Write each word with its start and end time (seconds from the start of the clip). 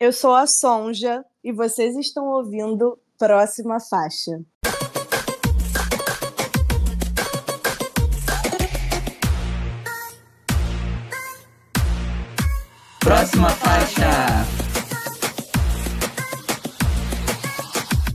Eu 0.00 0.12
sou 0.12 0.32
a 0.32 0.46
Sonja 0.46 1.24
e 1.42 1.50
vocês 1.50 1.96
estão 1.96 2.24
ouvindo 2.26 2.96
Próxima 3.18 3.80
Faixa. 3.80 4.40
Próxima 13.00 13.50
faixa. 13.50 14.04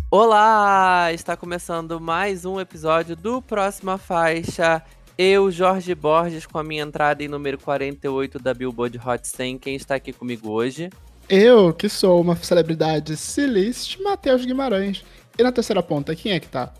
Olá! 0.09 1.11
Está 1.11 1.35
começando 1.35 1.99
mais 1.99 2.45
um 2.45 2.61
episódio 2.61 3.17
do 3.17 3.41
Próxima 3.41 3.97
Faixa. 3.97 4.81
Eu, 5.17 5.51
Jorge 5.51 5.93
Borges, 5.93 6.45
com 6.45 6.57
a 6.57 6.63
minha 6.63 6.83
entrada 6.83 7.21
em 7.21 7.27
número 7.27 7.57
48 7.57 8.39
da 8.39 8.53
Billboard 8.53 8.97
Hot 9.05 9.27
100. 9.27 9.57
Quem 9.57 9.75
está 9.75 9.95
aqui 9.95 10.13
comigo 10.13 10.49
hoje? 10.49 10.89
Eu, 11.29 11.73
que 11.73 11.87
sou 11.87 12.21
uma 12.21 12.35
celebridade 12.35 13.15
silist, 13.15 13.97
Matheus 14.01 14.45
Guimarães. 14.45 15.03
E 15.37 15.41
na 15.41 15.51
terceira 15.51 15.81
ponta, 15.81 16.15
quem 16.15 16.33
é 16.33 16.39
que 16.39 16.47
tá? 16.47 16.73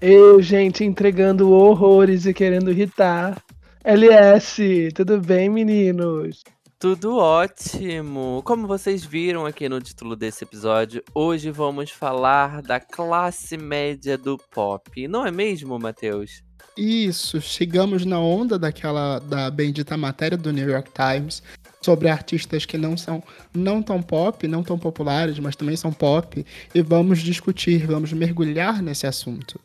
Eu, 0.00 0.42
gente, 0.42 0.84
entregando 0.84 1.50
horrores 1.50 2.26
e 2.26 2.34
querendo 2.34 2.70
irritar. 2.70 3.42
LS, 3.84 4.90
tudo 4.94 5.20
bem, 5.20 5.48
meninos? 5.48 6.42
Tudo 6.78 7.16
ótimo! 7.16 8.42
Como 8.44 8.66
vocês 8.66 9.04
viram 9.04 9.46
aqui 9.46 9.68
no 9.68 9.80
título 9.80 10.16
desse 10.16 10.44
episódio, 10.44 11.02
hoje 11.14 11.50
vamos 11.50 11.90
falar 11.90 12.62
da 12.62 12.80
classe 12.80 13.56
média 13.56 14.16
do 14.16 14.38
pop. 14.50 15.06
Não 15.06 15.26
é 15.26 15.30
mesmo, 15.30 15.78
Matheus? 15.78 16.42
Isso, 16.76 17.40
chegamos 17.40 18.06
na 18.06 18.18
onda 18.18 18.58
daquela 18.58 19.18
da 19.18 19.50
bendita 19.50 19.96
matéria 19.96 20.38
do 20.38 20.50
New 20.50 20.68
York 20.68 20.90
Times 20.92 21.42
sobre 21.82 22.08
artistas 22.08 22.66
que 22.66 22.76
não 22.76 22.96
são 22.96 23.22
não 23.54 23.82
tão 23.82 24.02
pop, 24.02 24.46
não 24.46 24.62
tão 24.62 24.78
populares, 24.78 25.38
mas 25.38 25.56
também 25.56 25.76
são 25.76 25.92
pop, 25.92 26.44
e 26.74 26.82
vamos 26.82 27.20
discutir, 27.20 27.86
vamos 27.86 28.12
mergulhar 28.12 28.82
nesse 28.82 29.06
assunto. 29.06 29.58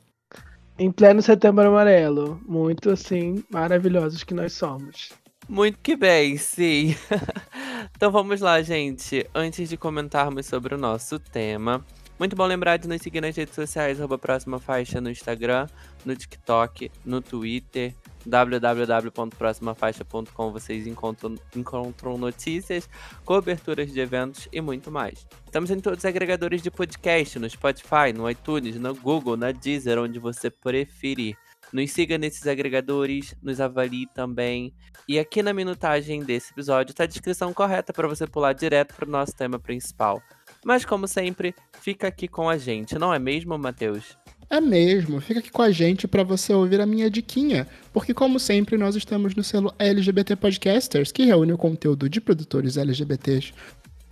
Em 0.77 0.91
pleno 0.91 1.21
setembro 1.21 1.67
amarelo, 1.67 2.41
muito 2.45 2.89
assim, 2.89 3.43
maravilhosos 3.49 4.23
que 4.23 4.33
nós 4.33 4.53
somos. 4.53 5.13
Muito 5.47 5.77
que 5.79 5.95
bem, 5.95 6.37
sim. 6.37 6.95
então 7.95 8.11
vamos 8.11 8.41
lá, 8.41 8.61
gente. 8.61 9.25
Antes 9.33 9.69
de 9.69 9.77
comentarmos 9.77 10.47
sobre 10.47 10.73
o 10.73 10.77
nosso 10.77 11.19
tema, 11.19 11.85
muito 12.17 12.35
bom 12.35 12.45
lembrar 12.45 12.77
de 12.77 12.87
nos 12.87 13.01
seguir 13.01 13.21
nas 13.21 13.35
redes 13.35 13.53
sociais, 13.53 13.99
arroba 13.99 14.17
próxima 14.17 14.59
faixa 14.59 14.99
no 14.99 15.09
Instagram, 15.09 15.67
no 16.03 16.15
TikTok, 16.15 16.91
no 17.05 17.21
Twitter, 17.21 17.93
www.proximafaixa.com 18.25 20.51
vocês 20.51 20.87
encontram, 20.87 21.35
encontram 21.55 22.17
notícias, 22.17 22.89
coberturas 23.23 23.91
de 23.91 23.99
eventos 23.99 24.47
e 24.51 24.59
muito 24.61 24.91
mais. 24.91 25.27
Estamos 25.45 25.69
em 25.71 25.79
todos 25.79 25.99
os 25.99 26.05
agregadores 26.05 26.61
de 26.61 26.71
podcast, 26.71 27.39
no 27.39 27.49
Spotify, 27.49 28.13
no 28.13 28.29
iTunes, 28.29 28.75
no 28.77 28.93
Google, 28.95 29.37
na 29.37 29.51
Deezer, 29.51 29.99
onde 29.99 30.19
você 30.19 30.49
preferir. 30.49 31.37
Nos 31.73 31.91
siga 31.91 32.17
nesses 32.17 32.47
agregadores, 32.47 33.35
nos 33.41 33.59
avalie 33.59 34.07
também. 34.13 34.73
E 35.07 35.19
aqui 35.19 35.41
na 35.41 35.53
minutagem 35.53 36.23
desse 36.23 36.51
episódio 36.51 36.91
está 36.91 37.03
a 37.03 37.07
descrição 37.07 37.53
correta 37.53 37.91
para 37.91 38.07
você 38.07 38.27
pular 38.27 38.53
direto 38.53 38.95
para 38.95 39.07
o 39.07 39.11
nosso 39.11 39.35
tema 39.35 39.59
principal. 39.59 40.21
Mas 40.63 40.85
como 40.85 41.07
sempre, 41.07 41.55
fica 41.81 42.07
aqui 42.07 42.27
com 42.27 42.49
a 42.49 42.57
gente, 42.57 42.97
não 42.97 43.13
é 43.13 43.19
mesmo, 43.19 43.57
Matheus? 43.57 44.17
É 44.49 44.61
mesmo, 44.61 45.19
fica 45.19 45.39
aqui 45.39 45.51
com 45.51 45.61
a 45.61 45.71
gente 45.71 46.07
para 46.07 46.23
você 46.23 46.53
ouvir 46.53 46.79
a 46.79 46.85
minha 46.85 47.09
diquinha, 47.09 47.67
porque 47.91 48.13
como 48.13 48.39
sempre 48.39 48.77
nós 48.77 48.95
estamos 48.95 49.35
no 49.35 49.43
selo 49.43 49.73
LGBT 49.79 50.35
Podcasters, 50.35 51.11
que 51.11 51.25
reúne 51.25 51.51
o 51.51 51.57
conteúdo 51.57 52.07
de 52.07 52.21
produtores 52.21 52.77
LGBTs 52.77 53.53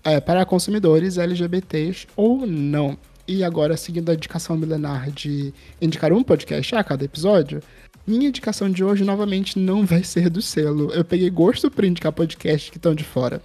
é, 0.04 0.20
para 0.20 0.46
consumidores 0.46 1.18
LGBTs 1.18 2.08
ou 2.16 2.46
não. 2.48 2.98
E 3.28 3.44
agora, 3.44 3.78
seguindo 3.78 4.10
a 4.10 4.16
indicação 4.16 4.58
milenar 4.58 5.10
de 5.12 5.54
indicar 5.82 6.12
um 6.12 6.24
podcast 6.24 6.76
a 6.76 6.84
cada 6.84 7.06
episódio, 7.06 7.62
minha 8.06 8.28
indicação 8.28 8.70
de 8.70 8.84
hoje 8.84 9.06
novamente 9.06 9.58
não 9.58 9.86
vai 9.86 10.04
ser 10.04 10.30
do 10.30 10.42
selo. 10.42 10.92
Eu 10.92 11.06
peguei 11.06 11.30
gosto 11.30 11.72
por 11.72 11.86
indicar 11.86 12.12
podcasts 12.12 12.70
que 12.70 12.78
estão 12.78 12.94
de 12.94 13.04
fora. 13.04 13.42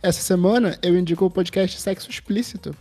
Essa 0.00 0.20
semana 0.20 0.78
eu 0.82 0.96
indico 0.96 1.24
o 1.24 1.30
podcast 1.30 1.80
Sexo 1.80 2.08
Explícito. 2.08 2.72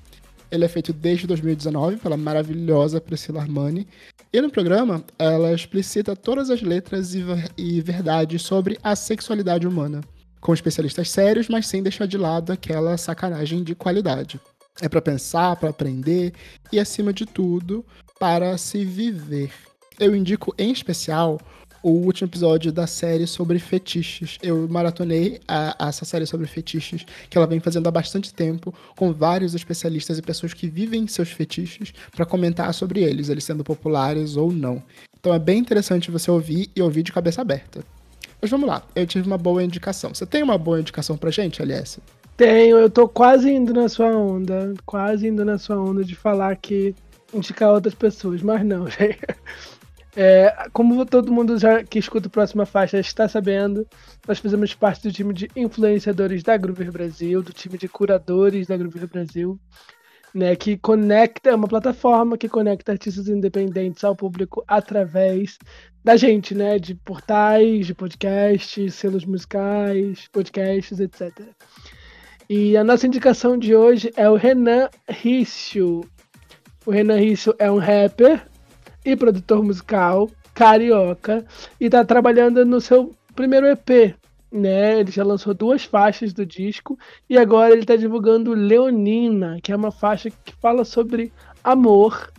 Ele 0.52 0.66
é 0.66 0.68
feito 0.68 0.94
desde 0.94 1.28
2019 1.28 1.97
pela 1.97 2.16
maravilhosa 2.18 3.02
Priscila 3.02 3.41
Armani. 3.41 3.88
E 4.31 4.41
no 4.41 4.50
programa, 4.50 5.03
ela 5.18 5.53
explicita 5.53 6.16
todas 6.16 6.50
as 6.50 6.62
letras 6.62 7.13
e, 7.13 7.24
e 7.58 7.81
verdades 7.81 8.41
sobre 8.41 8.78
a 8.84 8.96
sexualidade 8.96 9.68
humana, 9.68 10.02
com 10.40 10.53
especialistas 10.53 11.09
sérios, 11.09 11.50
mas 11.50 11.68
sem 11.68 11.84
deixar 11.84 12.06
de 12.06 12.18
lado 12.18 12.52
aquela 12.52 12.97
sacanagem 12.97 13.63
de 13.63 13.75
qualidade. 13.75 14.40
É 14.81 14.88
para 14.88 15.02
pensar, 15.02 15.56
para 15.56 15.69
aprender 15.69 16.34
e, 16.72 16.80
acima 16.80 17.12
de 17.12 17.25
tudo, 17.25 17.84
para 18.19 18.57
se 18.57 18.86
viver. 18.86 19.52
Eu 20.00 20.16
indico 20.16 20.53
em 20.57 20.72
especial 20.72 21.40
o 21.81 21.89
último 21.89 22.27
episódio 22.27 22.71
da 22.71 22.88
série 22.88 23.27
sobre 23.27 23.59
fetiches. 23.59 24.38
Eu 24.41 24.67
maratonei 24.67 25.39
a, 25.47 25.85
a 25.85 25.89
essa 25.89 26.05
série 26.05 26.25
sobre 26.25 26.47
fetiches, 26.47 27.05
que 27.29 27.38
ela 27.38 27.47
vem 27.47 27.59
fazendo 27.59 27.88
há 27.88 27.91
bastante 27.91 28.33
tempo, 28.33 28.73
com 28.95 29.13
vários 29.13 29.53
especialistas 29.53 30.17
e 30.17 30.21
pessoas 30.21 30.53
que 30.53 30.67
vivem 30.67 31.07
seus 31.07 31.29
fetiches, 31.29 31.93
para 32.15 32.25
comentar 32.25 32.73
sobre 32.73 33.01
eles, 33.01 33.29
eles 33.29 33.43
sendo 33.43 33.63
populares 33.63 34.35
ou 34.35 34.51
não. 34.51 34.81
Então 35.19 35.33
é 35.33 35.39
bem 35.39 35.59
interessante 35.59 36.11
você 36.11 36.29
ouvir 36.29 36.69
e 36.75 36.81
ouvir 36.81 37.03
de 37.03 37.11
cabeça 37.11 37.41
aberta. 37.41 37.83
Mas 38.41 38.51
vamos 38.51 38.67
lá, 38.67 38.83
eu 38.95 39.07
tive 39.07 39.25
uma 39.25 39.38
boa 39.38 39.63
indicação. 39.63 40.13
Você 40.13 40.25
tem 40.25 40.44
uma 40.44 40.57
boa 40.57 40.79
indicação 40.79 41.17
pra 41.17 41.31
gente, 41.31 41.61
LS? 41.61 41.99
Tenho, 42.35 42.77
eu 42.77 42.89
tô 42.89 43.09
quase 43.09 43.49
indo 43.49 43.73
na 43.73 43.89
sua 43.89 44.15
onda, 44.15 44.73
quase 44.85 45.27
indo 45.27 45.44
na 45.44 45.57
sua 45.57 45.81
onda 45.81 46.03
de 46.03 46.15
falar 46.15 46.55
que 46.55 46.94
indicar 47.33 47.71
outras 47.71 47.95
pessoas, 47.95 48.44
mas 48.44 48.63
não, 48.63 48.88
gente. 48.89 49.19
É, 50.19 50.67
como 50.73 51.05
todo 51.05 51.31
mundo 51.31 51.59
já 51.59 51.83
que 51.83 52.00
escuta 52.00 52.28
a 52.28 52.31
próxima 52.31 52.66
faixa 52.66 52.97
está 52.97 53.28
sabendo, 53.28 53.85
nós 54.28 54.39
fazemos 54.39 54.73
parte 54.73 55.03
do 55.03 55.13
time 55.13 55.31
de 55.31 55.47
influenciadores 55.55 56.41
da 56.41 56.57
Groover 56.57 56.91
Brasil, 56.91 57.44
do 57.44 57.53
time 57.53 57.78
de 57.78 57.88
curadores 57.88 58.66
da 58.66 58.75
Groover 58.75 59.07
Brasil, 59.07 59.59
né, 60.33 60.56
que 60.56 60.75
conecta, 60.75 61.51
é 61.51 61.56
uma 61.56 61.67
plataforma 61.67 62.35
que 62.35 62.50
conecta 62.50 62.94
artistas 62.94 63.27
independentes 63.27 64.03
ao 64.03 64.16
público 64.16 64.63
através 64.67 65.59
da 66.03 66.16
gente, 66.16 66.56
né, 66.56 66.79
de 66.79 66.95
portais, 66.95 67.85
de 67.85 67.94
podcasts, 67.94 68.95
selos 68.95 69.23
musicais, 69.23 70.27
podcasts, 70.31 71.00
etc. 71.00 71.31
E 72.50 72.75
a 72.75 72.83
nossa 72.83 73.06
indicação 73.06 73.56
de 73.56 73.75
hoje 73.75 74.11
é 74.16 74.27
o 74.27 74.35
Renan 74.35 74.89
Rício. 75.07 76.01
O 76.88 76.89
Renan 76.89 77.19
Rício 77.19 77.53
é 77.59 77.69
um 77.69 77.77
rapper, 77.77 78.41
e 79.07 79.16
produtor 79.16 79.63
musical 79.63 80.29
carioca 80.53 81.45
e 81.79 81.85
está 81.85 82.03
trabalhando 82.03 82.66
no 82.66 82.81
seu 82.81 83.16
primeiro 83.34 83.68
EP, 83.68 84.16
né? 84.51 85.00
Ele 85.00 85.12
já 85.12 85.23
lançou 85.23 85.53
duas 85.53 85.85
faixas 85.85 86.34
do 86.34 86.45
disco 86.45 87.00
e 87.29 87.38
agora 87.38 87.72
ele 87.72 87.81
está 87.81 87.95
divulgando 87.95 88.53
Leonina, 88.53 89.59
que 89.63 89.72
é 89.72 89.75
uma 89.75 89.91
faixa 89.91 90.29
que 90.29 90.53
fala 90.56 90.84
sobre 90.84 91.31
amor, 91.63 92.29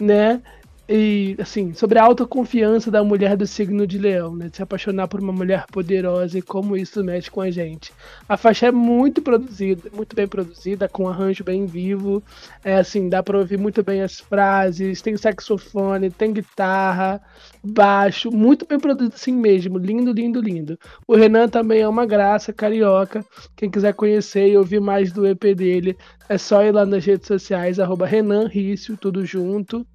né? 0.00 0.40
E 0.88 1.36
assim, 1.38 1.74
sobre 1.74 1.98
a 1.98 2.04
autoconfiança 2.04 2.90
da 2.90 3.04
mulher 3.04 3.36
do 3.36 3.46
signo 3.46 3.86
de 3.86 3.98
leão, 3.98 4.34
né? 4.34 4.48
De 4.48 4.56
se 4.56 4.62
apaixonar 4.62 5.06
por 5.06 5.20
uma 5.20 5.32
mulher 5.32 5.66
poderosa 5.70 6.38
e 6.38 6.42
como 6.42 6.76
isso 6.76 7.04
mexe 7.04 7.30
com 7.30 7.42
a 7.42 7.50
gente. 7.50 7.92
A 8.26 8.38
faixa 8.38 8.68
é 8.68 8.72
muito 8.72 9.20
produzida, 9.20 9.90
muito 9.92 10.16
bem 10.16 10.26
produzida, 10.26 10.88
com 10.88 11.04
um 11.04 11.08
arranjo 11.08 11.44
bem 11.44 11.66
vivo. 11.66 12.22
É 12.64 12.76
assim, 12.76 13.08
dá 13.08 13.22
para 13.22 13.36
ouvir 13.36 13.58
muito 13.58 13.82
bem 13.82 14.00
as 14.00 14.18
frases, 14.18 15.02
tem 15.02 15.14
saxofone, 15.16 16.10
tem 16.10 16.32
guitarra, 16.32 17.20
baixo, 17.62 18.30
muito 18.30 18.66
bem 18.66 18.80
produzido 18.80 19.14
assim 19.14 19.32
mesmo, 19.32 19.76
lindo, 19.76 20.10
lindo, 20.10 20.40
lindo. 20.40 20.78
O 21.06 21.14
Renan 21.14 21.48
também 21.48 21.82
é 21.82 21.88
uma 21.88 22.06
graça, 22.06 22.50
carioca. 22.52 23.22
Quem 23.54 23.70
quiser 23.70 23.92
conhecer 23.92 24.48
e 24.48 24.56
ouvir 24.56 24.80
mais 24.80 25.12
do 25.12 25.26
EP 25.26 25.54
dele, 25.54 25.96
é 26.28 26.36
só 26.36 26.62
ir 26.62 26.72
lá 26.72 26.84
nas 26.84 27.04
redes 27.04 27.26
sociais, 27.26 27.80
arroba 27.80 28.06
Renan 28.06 28.46
Rício, 28.46 28.96
tudo 28.96 29.24
junto. 29.24 29.86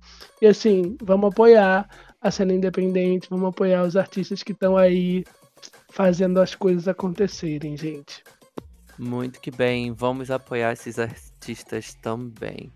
E 0.41 0.47
assim, 0.47 0.97
vamos 1.01 1.31
apoiar 1.31 1.88
a 2.19 2.31
cena 2.31 2.53
independente, 2.53 3.30
vamos 3.30 3.50
apoiar 3.50 3.83
os 3.83 3.95
artistas 3.95 4.41
que 4.41 4.51
estão 4.51 4.75
aí 4.75 5.24
fazendo 5.89 6.39
as 6.39 6.56
coisas 6.56 6.88
acontecerem, 6.88 7.77
gente. 7.77 8.24
Muito 8.97 9.39
que 9.39 9.51
bem, 9.51 9.91
vamos 9.91 10.31
apoiar 10.31 10.74
esses 10.74 10.97
artistas 10.97 11.94
também. 11.95 12.71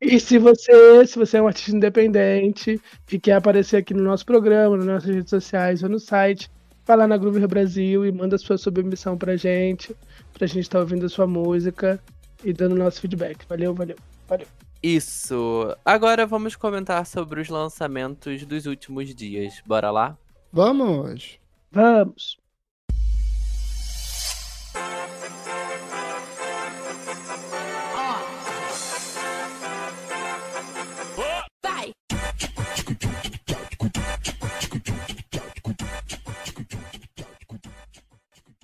E 0.00 0.20
se 0.20 0.38
você, 0.38 1.04
se 1.04 1.18
você 1.18 1.38
é 1.38 1.42
um 1.42 1.48
artista 1.48 1.76
independente 1.76 2.80
e 3.10 3.18
quer 3.18 3.32
aparecer 3.32 3.78
aqui 3.78 3.92
no 3.92 4.04
nosso 4.04 4.24
programa, 4.24 4.76
nas 4.76 4.86
nossas 4.86 5.12
redes 5.12 5.30
sociais 5.30 5.82
ou 5.82 5.88
no 5.88 5.98
site, 5.98 6.48
vai 6.86 6.96
lá 6.96 7.08
na 7.08 7.16
Groove 7.16 7.44
Brasil 7.48 8.06
e 8.06 8.12
manda 8.12 8.38
sua 8.38 8.56
submissão 8.56 9.18
pra 9.18 9.36
gente, 9.36 9.96
pra 10.32 10.46
gente 10.46 10.60
estar 10.60 10.78
tá 10.78 10.82
ouvindo 10.82 11.06
a 11.06 11.08
sua 11.08 11.26
música 11.26 12.00
e 12.44 12.52
dando 12.52 12.74
nosso 12.74 13.00
feedback. 13.00 13.44
Valeu, 13.48 13.74
valeu, 13.74 13.96
valeu. 14.28 14.46
Isso. 14.82 15.76
Agora 15.84 16.26
vamos 16.26 16.54
comentar 16.54 17.04
sobre 17.04 17.40
os 17.40 17.48
lançamentos 17.48 18.44
dos 18.44 18.66
últimos 18.66 19.14
dias. 19.14 19.62
Bora 19.66 19.90
lá? 19.90 20.16
Vamos! 20.52 21.38
Vamos! 21.70 22.38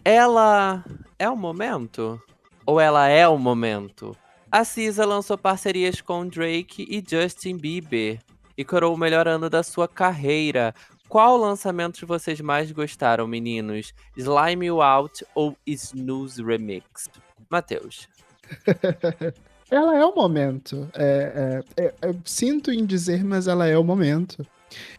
Ela 0.06 0.84
é 1.18 1.30
o 1.30 1.34
momento? 1.34 2.20
Ou 2.66 2.80
ela 2.80 3.08
é 3.08 3.28
o 3.28 3.38
momento? 3.38 4.16
A 4.50 4.64
Cisa 4.64 5.04
lançou 5.04 5.36
parcerias 5.36 6.00
com 6.00 6.26
Drake 6.26 6.86
e 6.88 7.04
Justin 7.06 7.56
Bieber 7.56 8.20
e 8.56 8.64
coroou 8.64 8.94
o 8.94 8.98
melhor 8.98 9.26
ano 9.28 9.50
da 9.50 9.62
sua 9.62 9.86
carreira. 9.86 10.74
Qual 11.08 11.36
lançamento 11.36 12.06
vocês 12.06 12.40
mais 12.40 12.72
gostaram, 12.72 13.26
meninos? 13.26 13.92
Slime 14.16 14.66
You 14.66 14.80
Out 14.80 15.26
ou 15.34 15.56
Snooze 15.66 16.42
Remix? 16.42 17.08
Matheus. 17.50 18.08
ela 19.70 19.96
é 19.96 20.04
o 20.04 20.14
momento. 20.14 20.88
É, 20.94 21.62
é, 21.76 21.84
é, 21.84 21.94
eu 22.02 22.16
sinto 22.24 22.70
em 22.70 22.86
dizer, 22.86 23.22
mas 23.24 23.46
ela 23.46 23.66
é 23.66 23.76
o 23.76 23.84
momento. 23.84 24.46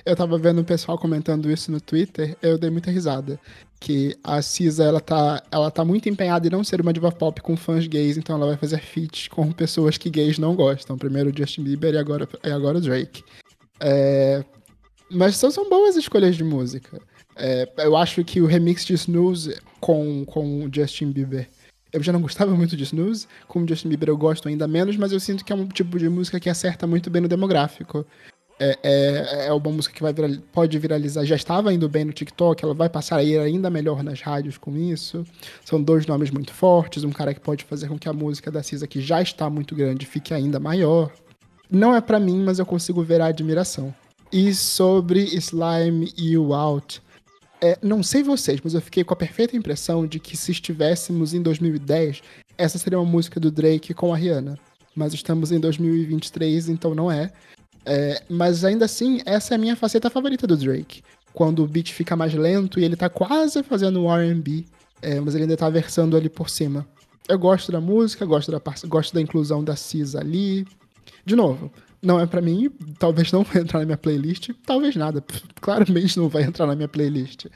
Eu 0.06 0.16
tava 0.16 0.38
vendo 0.38 0.62
o 0.62 0.66
pessoal 0.66 0.98
comentando 0.98 1.50
isso 1.50 1.72
no 1.72 1.82
Twitter, 1.82 2.38
eu 2.42 2.58
dei 2.58 2.70
muita 2.70 2.92
risada. 2.92 3.40
Que 3.86 4.18
a 4.24 4.42
Cisa, 4.42 4.84
ela 4.84 5.00
tá, 5.00 5.44
ela 5.52 5.70
tá 5.70 5.86
muito 5.86 6.10
empenhada 6.10 6.48
em 6.48 6.50
não 6.50 6.64
ser 6.64 6.82
uma 6.82 6.92
diva 6.92 7.12
pop 7.12 7.40
com 7.40 7.56
fãs 7.56 7.86
gays, 7.86 8.18
então 8.18 8.36
ela 8.36 8.48
vai 8.48 8.58
fazer 8.58 8.80
feats 8.80 9.28
com 9.28 9.52
pessoas 9.52 9.96
que 9.96 10.10
gays 10.10 10.40
não 10.40 10.56
gostam. 10.56 10.98
Primeiro 10.98 11.30
o 11.30 11.38
Justin 11.38 11.62
Bieber 11.62 11.94
e 11.94 11.98
agora, 12.00 12.28
e 12.44 12.50
agora 12.50 12.80
o 12.80 12.82
Drake. 12.82 13.24
É, 13.80 14.44
mas 15.12 15.38
são, 15.38 15.52
são 15.52 15.70
boas 15.70 15.96
escolhas 15.96 16.36
de 16.36 16.44
música. 16.44 17.00
É, 17.36 17.70
eu 17.78 17.96
acho 17.96 18.24
que 18.24 18.42
o 18.42 18.48
remix 18.48 18.84
de 18.84 18.96
Snooze 18.96 19.56
com, 19.80 20.26
com 20.26 20.66
o 20.66 20.70
Justin 20.74 21.12
Bieber 21.12 21.48
eu 21.94 22.02
já 22.02 22.12
não 22.12 22.22
gostava 22.22 22.56
muito 22.56 22.76
de 22.76 22.84
Snooze, 22.86 23.28
com 23.48 23.62
o 23.62 23.68
Justin 23.68 23.90
Bieber 23.90 24.10
eu 24.10 24.18
gosto 24.18 24.48
ainda 24.48 24.68
menos, 24.68 24.98
mas 24.98 25.12
eu 25.12 25.20
sinto 25.20 25.46
que 25.46 25.54
é 25.54 25.56
um 25.56 25.68
tipo 25.68 26.00
de 26.00 26.10
música 26.10 26.40
que 26.40 26.50
acerta 26.50 26.88
muito 26.88 27.12
bem 27.12 27.22
no 27.22 27.28
demográfico. 27.28 28.04
É, 28.58 28.80
é, 28.84 29.48
é 29.48 29.54
uma 29.54 29.70
música 29.70 29.94
que 29.94 30.02
vai 30.02 30.14
pode 30.54 30.80
viralizar, 30.80 31.26
já 31.26 31.36
estava 31.36 31.74
indo 31.74 31.90
bem 31.90 32.06
no 32.06 32.14
TikTok, 32.14 32.64
ela 32.64 32.74
vai 32.74 32.88
passar 32.88 33.18
a 33.18 33.24
ir 33.24 33.38
ainda 33.38 33.70
melhor 33.70 34.02
nas 34.02 34.22
rádios 34.22 34.58
com 34.58 34.78
isso. 34.78 35.26
São 35.66 35.82
dois 35.82 36.06
nomes 36.06 36.32
muito 36.32 36.54
fortes, 36.54 37.04
um 37.04 37.12
cara 37.12 37.34
que 37.34 37.42
pode 37.42 37.66
fazer 37.66 37.90
com 37.90 38.00
que 38.00 38.08
a 38.08 38.14
música 38.14 38.50
da 38.50 38.64
Cisa, 38.64 38.88
que 38.88 39.02
já 39.02 39.22
está 39.22 39.50
muito 39.50 39.76
grande, 39.76 40.06
fique 40.06 40.34
ainda 40.34 40.60
maior. 40.60 41.12
Não 41.70 41.94
é 41.94 42.00
para 42.00 42.20
mim, 42.20 42.44
mas 42.44 42.60
eu 42.60 42.66
consigo 42.66 43.04
ver 43.04 43.20
a 43.20 43.26
admiração. 43.26 43.94
E 44.32 44.54
sobre 44.54 45.22
Slime 45.36 46.14
You 46.18 46.54
Out, 46.54 47.02
é, 47.62 47.78
não 47.82 48.04
sei 48.04 48.24
vocês, 48.24 48.60
mas 48.64 48.74
eu 48.74 48.82
fiquei 48.82 49.04
com 49.04 49.14
a 49.14 49.18
perfeita 49.18 49.56
impressão 49.56 50.06
de 50.06 50.20
que 50.20 50.38
se 50.38 50.52
estivéssemos 50.52 51.34
em 51.34 51.42
2010, 51.42 52.22
essa 52.58 52.78
seria 52.78 53.00
uma 53.00 53.10
música 53.10 53.40
do 53.40 53.52
Drake 53.52 53.94
com 53.94 54.14
a 54.14 54.18
Rihanna. 54.18 54.58
Mas 54.96 55.14
estamos 55.14 55.52
em 55.52 55.60
2023, 55.60 56.70
então 56.70 56.96
não 56.96 57.12
é. 57.12 57.32
É 57.86 58.24
mas 58.30 58.66
ainda 58.66 58.86
assim, 58.86 59.22
essa 59.26 59.54
é 59.54 59.56
a 59.56 59.58
minha 59.58 59.76
faceta 59.76 60.10
favorita 60.10 60.48
do 60.48 60.58
Drake. 60.58 61.04
Quando 61.34 61.64
o 61.64 61.68
beat 61.68 61.92
fica 61.92 62.16
mais 62.16 62.34
lento 62.34 62.80
e 62.80 62.84
ele 62.84 62.96
tá 62.96 63.10
quase 63.10 63.62
fazendo 63.62 64.08
RB, 64.08 64.66
é, 65.02 65.20
mas 65.20 65.36
ele 65.36 65.44
ainda 65.44 65.58
tá 65.58 65.70
versando 65.70 66.16
ali 66.16 66.30
por 66.30 66.50
cima. 66.50 66.88
Eu 67.28 67.38
gosto 67.38 67.72
da 67.72 67.82
música, 67.82 68.26
gosto 68.26 68.52
da, 68.52 68.62
gosto 68.88 69.14
da 69.14 69.22
inclusão 69.22 69.64
da 69.64 69.76
Cisa 69.76 70.20
ali. 70.20 70.66
De 71.26 71.36
novo, 71.36 71.72
não 72.02 72.20
é 72.20 72.26
para 72.26 72.42
mim, 72.42 72.70
talvez 73.00 73.32
não 73.32 73.44
vai 73.44 73.62
entrar 73.62 73.80
na 73.80 73.86
minha 73.86 73.98
playlist, 73.98 74.52
talvez 74.66 74.96
nada, 74.96 75.24
claramente 75.60 76.18
não 76.18 76.30
vai 76.30 76.44
entrar 76.44 76.68
na 76.68 76.76
minha 76.76 76.88
playlist. 76.88 77.48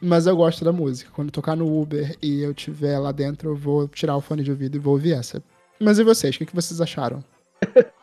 Mas 0.00 0.26
eu 0.26 0.36
gosto 0.36 0.64
da 0.64 0.72
música. 0.72 1.10
Quando 1.14 1.30
tocar 1.30 1.56
no 1.56 1.80
Uber 1.80 2.16
e 2.20 2.40
eu 2.40 2.52
tiver 2.52 2.98
lá 2.98 3.12
dentro, 3.12 3.50
eu 3.50 3.56
vou 3.56 3.88
tirar 3.88 4.16
o 4.16 4.20
fone 4.20 4.42
de 4.42 4.50
ouvido 4.50 4.76
e 4.76 4.80
vou 4.80 4.94
ouvir 4.94 5.12
essa. 5.12 5.42
Mas 5.80 5.98
e 5.98 6.04
vocês? 6.04 6.34
O 6.34 6.38
que 6.38 6.54
vocês 6.54 6.80
acharam? 6.80 7.24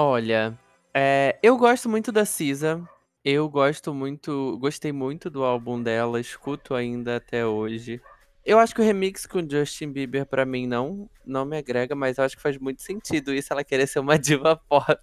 Olha, 0.00 0.56
é, 0.94 1.36
eu 1.42 1.56
gosto 1.56 1.88
muito 1.88 2.12
da 2.12 2.24
Cisa. 2.24 2.88
Eu 3.24 3.48
gosto 3.48 3.92
muito, 3.92 4.56
gostei 4.60 4.92
muito 4.92 5.28
do 5.28 5.42
álbum 5.42 5.82
dela, 5.82 6.20
escuto 6.20 6.72
ainda 6.72 7.16
até 7.16 7.44
hoje. 7.44 8.00
Eu 8.46 8.60
acho 8.60 8.72
que 8.72 8.80
o 8.80 8.84
remix 8.84 9.26
com 9.26 9.40
Justin 9.40 9.90
Bieber, 9.90 10.24
pra 10.24 10.46
mim, 10.46 10.68
não, 10.68 11.10
não 11.26 11.44
me 11.44 11.58
agrega, 11.58 11.96
mas 11.96 12.16
eu 12.16 12.22
acho 12.22 12.36
que 12.36 12.42
faz 12.42 12.56
muito 12.58 12.80
sentido 12.80 13.34
isso 13.34 13.52
ela 13.52 13.64
querer 13.64 13.88
ser 13.88 13.98
uma 13.98 14.16
diva 14.20 14.54
pop. 14.68 15.02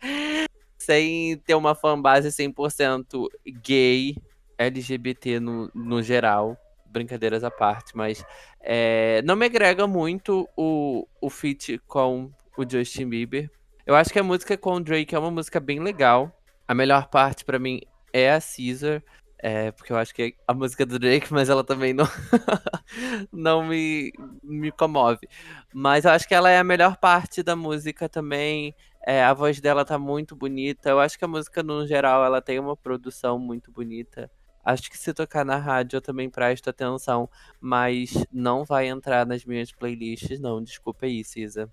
sem 0.78 1.36
ter 1.44 1.54
uma 1.54 1.74
fanbase 1.74 2.32
100% 2.32 3.28
gay, 3.62 4.16
LGBT 4.56 5.38
no, 5.38 5.70
no 5.74 6.02
geral. 6.02 6.56
Brincadeiras 6.86 7.44
à 7.44 7.50
parte, 7.50 7.94
mas 7.94 8.24
é, 8.58 9.20
não 9.22 9.36
me 9.36 9.44
agrega 9.44 9.86
muito 9.86 10.48
o, 10.56 11.06
o 11.20 11.28
feat 11.28 11.78
com 11.86 12.30
o 12.56 12.66
Justin 12.66 13.06
Bieber. 13.10 13.50
Eu 13.86 13.94
acho 13.94 14.10
que 14.10 14.18
a 14.18 14.22
música 14.22 14.56
com 14.56 14.74
o 14.74 14.80
Drake 14.80 15.14
é 15.14 15.18
uma 15.18 15.30
música 15.30 15.60
bem 15.60 15.78
legal. 15.78 16.34
A 16.66 16.74
melhor 16.74 17.08
parte 17.08 17.44
para 17.44 17.58
mim 17.58 17.82
é 18.14 18.32
a 18.32 18.40
Caesar. 18.40 19.02
É, 19.38 19.70
porque 19.72 19.92
eu 19.92 19.96
acho 19.98 20.14
que 20.14 20.22
é 20.22 20.32
a 20.48 20.54
música 20.54 20.86
do 20.86 20.98
Drake, 20.98 21.30
mas 21.30 21.50
ela 21.50 21.62
também 21.62 21.92
não, 21.92 22.06
não 23.30 23.62
me, 23.62 24.10
me 24.42 24.72
comove. 24.72 25.28
Mas 25.74 26.06
eu 26.06 26.12
acho 26.12 26.26
que 26.26 26.34
ela 26.34 26.48
é 26.48 26.58
a 26.58 26.64
melhor 26.64 26.96
parte 26.96 27.42
da 27.42 27.54
música 27.54 28.08
também. 28.08 28.74
É, 29.06 29.22
a 29.22 29.34
voz 29.34 29.60
dela 29.60 29.84
tá 29.84 29.98
muito 29.98 30.34
bonita. 30.34 30.88
Eu 30.88 30.98
acho 30.98 31.18
que 31.18 31.24
a 31.26 31.28
música, 31.28 31.62
no 31.62 31.86
geral, 31.86 32.24
ela 32.24 32.40
tem 32.40 32.58
uma 32.58 32.74
produção 32.74 33.38
muito 33.38 33.70
bonita. 33.70 34.30
Acho 34.64 34.90
que 34.90 34.96
se 34.96 35.12
tocar 35.12 35.44
na 35.44 35.58
rádio 35.58 35.98
eu 35.98 36.00
também 36.00 36.30
presto 36.30 36.70
atenção, 36.70 37.28
mas 37.60 38.14
não 38.32 38.64
vai 38.64 38.86
entrar 38.86 39.26
nas 39.26 39.44
minhas 39.44 39.70
playlists, 39.70 40.40
não. 40.40 40.62
Desculpa 40.62 41.04
aí, 41.04 41.22
Cisa. 41.22 41.70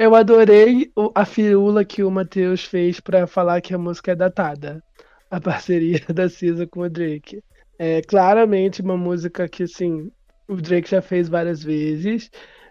Eu 0.00 0.14
adorei 0.14 0.92
a 1.12 1.24
firula 1.24 1.84
que 1.84 2.04
o 2.04 2.10
Matheus 2.10 2.64
fez 2.64 3.00
para 3.00 3.26
falar 3.26 3.60
que 3.60 3.74
a 3.74 3.78
música 3.78 4.12
é 4.12 4.14
datada 4.14 4.80
a 5.28 5.40
parceria 5.42 6.00
da 6.14 6.28
Cisa 6.28 6.68
com 6.68 6.82
o 6.82 6.88
Drake. 6.88 7.42
É 7.76 8.00
claramente 8.02 8.80
uma 8.80 8.96
música 8.96 9.48
que, 9.48 9.64
assim, 9.64 10.08
o 10.46 10.54
Drake 10.54 10.88
já 10.88 11.02
fez 11.02 11.28
várias 11.28 11.64
vezes. 11.64 12.30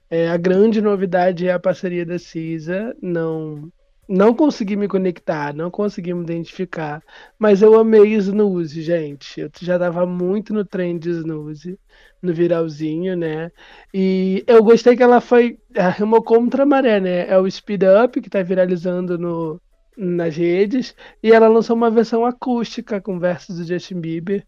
É, 0.10 0.30
a 0.30 0.38
grande 0.38 0.82
novidade 0.82 1.46
é 1.46 1.52
a 1.52 1.60
parceria 1.60 2.06
da 2.06 2.18
Cisa. 2.18 2.96
Não, 3.02 3.70
não 4.08 4.34
consegui 4.34 4.76
me 4.76 4.88
conectar, 4.88 5.54
não 5.54 5.70
consegui 5.70 6.14
me 6.14 6.24
identificar. 6.24 7.02
Mas 7.38 7.62
eu 7.62 7.80
amei 7.80 8.14
Snooze, 8.16 8.82
gente. 8.82 9.42
Eu 9.42 9.50
já 9.62 9.78
tava 9.78 10.06
muito 10.06 10.54
no 10.54 10.64
trem 10.66 10.98
de 10.98 11.10
Snooze, 11.10 11.80
no 12.22 12.34
viralzinho, 12.34 13.16
né? 13.18 13.52
E 13.94 14.44
eu 14.48 14.64
gostei 14.64 14.96
que 14.96 15.04
ela 15.04 15.20
foi. 15.22 15.60
Arrumou 15.76 16.24
contra 16.24 16.64
a 16.64 16.66
maré, 16.66 17.00
né? 17.00 17.28
É 17.30 17.38
o 17.38 17.50
Speed 17.50 17.84
Up, 18.04 18.22
que 18.22 18.30
tá 18.30 18.42
viralizando 18.42 19.18
no, 19.18 19.62
nas 19.98 20.36
redes 20.38 20.96
e 21.24 21.32
ela 21.32 21.48
lançou 21.48 21.76
uma 21.76 21.90
versão 21.90 22.26
acústica 22.26 23.02
com 23.02 23.20
versos 23.20 23.58
do 23.58 23.66
Justin 23.66 24.00
Bieber. 24.00 24.46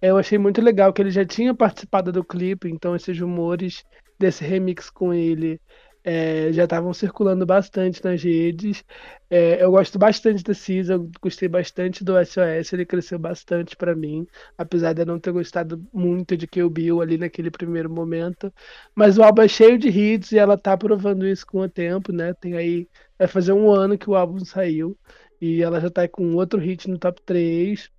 Eu 0.00 0.16
achei 0.16 0.38
muito 0.38 0.60
legal 0.60 0.92
que 0.92 1.02
ele 1.02 1.10
já 1.10 1.24
tinha 1.24 1.54
participado 1.54 2.12
do 2.12 2.22
clipe, 2.22 2.68
então 2.70 2.94
esses 2.94 3.18
rumores 3.18 3.82
desse 4.18 4.44
remix 4.44 4.88
com 4.88 5.12
ele 5.12 5.60
é, 6.06 6.52
já 6.52 6.64
estavam 6.64 6.94
circulando 6.94 7.44
bastante 7.44 8.02
nas 8.04 8.22
redes. 8.22 8.84
É, 9.28 9.60
eu 9.62 9.72
gosto 9.72 9.98
bastante 9.98 10.44
da 10.44 10.54
Cisa, 10.54 10.92
eu 10.94 11.10
gostei 11.20 11.48
bastante 11.48 12.04
do 12.04 12.16
SOS, 12.16 12.72
ele 12.72 12.86
cresceu 12.86 13.18
bastante 13.18 13.76
para 13.76 13.94
mim, 13.96 14.24
apesar 14.56 14.92
de 14.92 15.02
eu 15.02 15.06
não 15.06 15.18
ter 15.18 15.32
gostado 15.32 15.84
muito 15.92 16.36
de 16.36 16.46
Kill 16.46 16.70
Bill 16.70 17.00
ali 17.00 17.18
naquele 17.18 17.50
primeiro 17.50 17.90
momento. 17.90 18.52
Mas 18.94 19.18
o 19.18 19.22
álbum 19.24 19.42
é 19.42 19.48
cheio 19.48 19.76
de 19.78 19.88
hits 19.88 20.30
e 20.30 20.38
ela 20.38 20.56
tá 20.56 20.76
provando 20.76 21.26
isso 21.26 21.44
com 21.44 21.58
o 21.60 21.68
tempo, 21.68 22.12
né? 22.12 22.32
Tem 22.34 22.54
aí, 22.56 22.88
vai 23.18 23.26
fazer 23.26 23.52
um 23.52 23.68
ano 23.70 23.98
que 23.98 24.08
o 24.08 24.14
álbum 24.14 24.38
saiu 24.44 24.96
e 25.40 25.60
ela 25.62 25.80
já 25.80 25.90
tá 25.90 26.06
com 26.08 26.34
outro 26.36 26.60
hit 26.60 26.88
no 26.88 26.98
top 26.98 27.20
3. 27.22 27.90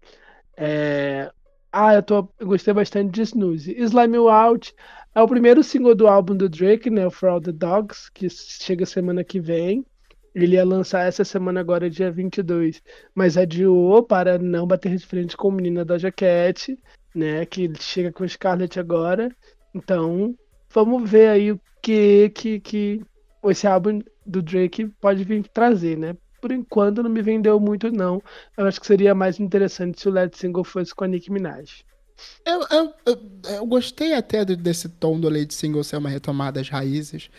É... 0.56 1.32
Ah, 1.80 1.94
eu, 1.94 2.02
tô, 2.02 2.28
eu 2.40 2.48
gostei 2.48 2.74
bastante 2.74 3.12
de 3.12 3.22
Snooze. 3.22 3.72
Slime 3.80 4.18
Out 4.18 4.74
é 5.14 5.22
o 5.22 5.28
primeiro 5.28 5.64
single 5.64 5.94
do 5.94 6.08
álbum 6.08 6.36
do 6.36 6.50
Drake, 6.50 6.90
né? 6.90 7.06
O 7.06 7.12
For 7.12 7.30
All 7.30 7.40
the 7.40 7.52
Dogs, 7.52 8.10
que 8.12 8.28
chega 8.32 8.84
semana 8.84 9.24
que 9.24 9.40
vem. 9.40 9.86
Ele 10.34 10.56
ia 10.56 10.66
lançar 10.66 11.06
essa 11.08 11.24
semana 11.24 11.60
agora, 11.60 11.88
dia 11.88 12.10
22, 12.10 12.82
mas 13.14 13.38
adiou 13.38 14.02
para 14.02 14.40
não 14.40 14.66
bater 14.66 14.96
de 14.96 15.06
frente 15.06 15.38
com 15.38 15.50
o 15.50 15.52
menino 15.52 15.86
da 15.86 16.00
Jaquette, 16.00 16.80
né? 17.14 17.46
Que 17.46 17.72
chega 17.80 18.12
com 18.12 18.28
Scarlett 18.28 18.80
agora. 18.80 19.30
Então, 19.72 20.36
vamos 20.74 21.08
ver 21.08 21.30
aí 21.30 21.52
o 21.52 21.62
que, 21.80 22.32
que, 22.32 22.60
que 22.60 23.02
esse 23.46 23.68
álbum 23.68 24.02
do 24.26 24.42
Drake 24.42 24.88
pode 25.00 25.24
vir 25.24 25.48
trazer, 25.50 25.96
né? 25.96 26.18
Por 26.42 26.52
enquanto 26.52 27.04
não 27.04 27.10
me 27.10 27.22
vendeu 27.22 27.60
muito, 27.60 27.92
não. 27.92 28.22
Eu 28.58 28.66
acho 28.66 28.80
que 28.80 28.88
seria 28.88 29.16
mais 29.16 29.40
interessante 29.40 30.00
se 30.00 30.08
o 30.08 30.12
lead 30.12 30.38
single 30.38 30.64
fosse 30.64 30.94
com 30.94 31.04
a 31.04 31.08
Nicki 31.08 31.32
Minaj. 31.32 31.84
Eu, 32.46 32.62
eu, 32.72 32.94
eu, 33.06 33.22
eu, 33.56 33.66
gostei 33.66 34.14
até 34.14 34.44
desse 34.44 34.90
tom 34.90 35.20
do 35.20 35.30
lead 35.30 35.54
single 35.54 35.84
ser 35.84 35.98
uma 35.98 36.10
retomada 36.10 36.60
às 36.60 36.70
raízes. 36.70 37.30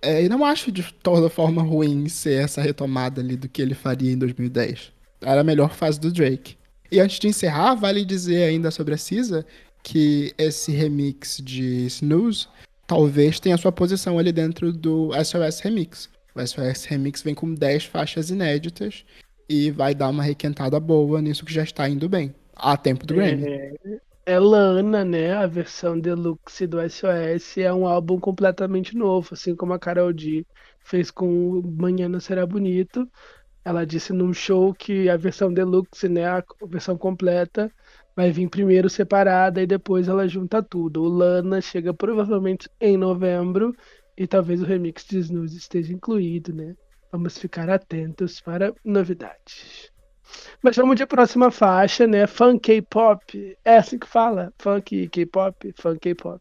É, 0.00 0.22
e 0.22 0.28
não 0.28 0.44
acho 0.44 0.70
de 0.70 0.82
toda 1.02 1.28
forma 1.28 1.62
ruim 1.62 2.08
ser 2.08 2.42
essa 2.42 2.60
retomada 2.60 3.20
ali 3.20 3.36
do 3.36 3.48
que 3.48 3.60
ele 3.60 3.74
faria 3.74 4.12
em 4.12 4.18
2010. 4.18 4.92
Era 5.20 5.40
a 5.40 5.44
melhor 5.44 5.74
fase 5.74 5.98
do 5.98 6.12
Drake. 6.12 6.56
E 6.90 7.00
antes 7.00 7.18
de 7.18 7.28
encerrar, 7.28 7.74
vale 7.74 8.04
dizer 8.04 8.44
ainda 8.44 8.70
sobre 8.70 8.94
a 8.94 8.98
Cisa 8.98 9.44
que 9.82 10.34
esse 10.38 10.72
remix 10.72 11.38
de 11.42 11.86
Snooze 11.86 12.46
talvez 12.86 13.40
tenha 13.40 13.56
sua 13.56 13.72
posição 13.72 14.18
ali 14.18 14.32
dentro 14.32 14.72
do 14.72 15.10
SOS 15.22 15.60
Remix. 15.60 16.08
O 16.34 16.44
SOS 16.44 16.84
Remix 16.86 17.22
vem 17.22 17.34
com 17.34 17.54
10 17.54 17.84
faixas 17.84 18.28
inéditas 18.30 19.04
e 19.48 19.70
vai 19.70 19.94
dar 19.94 20.08
uma 20.08 20.22
requentada 20.22 20.80
boa 20.80 21.22
nisso 21.22 21.44
que 21.44 21.52
já 21.52 21.62
está 21.62 21.88
indo 21.88 22.08
bem. 22.08 22.34
A 22.56 22.76
tempo 22.76 23.06
do 23.06 23.14
Grammy. 23.14 23.46
É, 23.46 23.74
é 24.26 24.38
Lana, 24.38 25.04
né? 25.04 25.32
A 25.32 25.46
versão 25.46 25.98
deluxe 25.98 26.66
do 26.66 26.78
SOS 26.80 27.58
é 27.58 27.72
um 27.72 27.86
álbum 27.86 28.18
completamente 28.18 28.96
novo, 28.96 29.30
assim 29.32 29.54
como 29.54 29.72
a 29.72 29.78
Carol 29.78 30.12
D 30.12 30.44
fez 30.80 31.10
com 31.10 31.62
Manhã 31.78 32.08
Não 32.08 32.20
Será 32.20 32.44
Bonito. 32.44 33.08
Ela 33.64 33.86
disse 33.86 34.12
num 34.12 34.32
show 34.32 34.74
que 34.74 35.08
a 35.08 35.16
versão 35.16 35.52
deluxe, 35.52 36.08
né, 36.08 36.26
a 36.26 36.44
versão 36.66 36.98
completa, 36.98 37.70
vai 38.14 38.30
vir 38.30 38.48
primeiro 38.48 38.90
separada 38.90 39.62
e 39.62 39.66
depois 39.66 40.08
ela 40.08 40.28
junta 40.28 40.62
tudo. 40.62 41.02
O 41.02 41.08
Lana 41.08 41.60
chega 41.60 41.94
provavelmente 41.94 42.68
em 42.80 42.96
novembro 42.96 43.74
e 44.16 44.26
talvez 44.26 44.62
o 44.62 44.64
remix 44.64 45.04
de 45.04 45.18
Snooze 45.18 45.56
esteja 45.56 45.92
incluído, 45.92 46.52
né? 46.52 46.74
Vamos 47.10 47.38
ficar 47.38 47.70
atentos 47.70 48.40
para 48.40 48.72
novidades. 48.84 49.92
Mas 50.62 50.76
vamos 50.76 50.96
de 50.96 51.06
próxima 51.06 51.50
faixa, 51.50 52.06
né? 52.06 52.26
Funk 52.26 52.60
K-pop. 52.60 53.56
É 53.64 53.76
assim 53.76 53.98
que 53.98 54.06
fala. 54.06 54.52
Funk 54.58 55.08
K-pop, 55.08 55.74
funk 55.78 56.00
K-pop. 56.00 56.40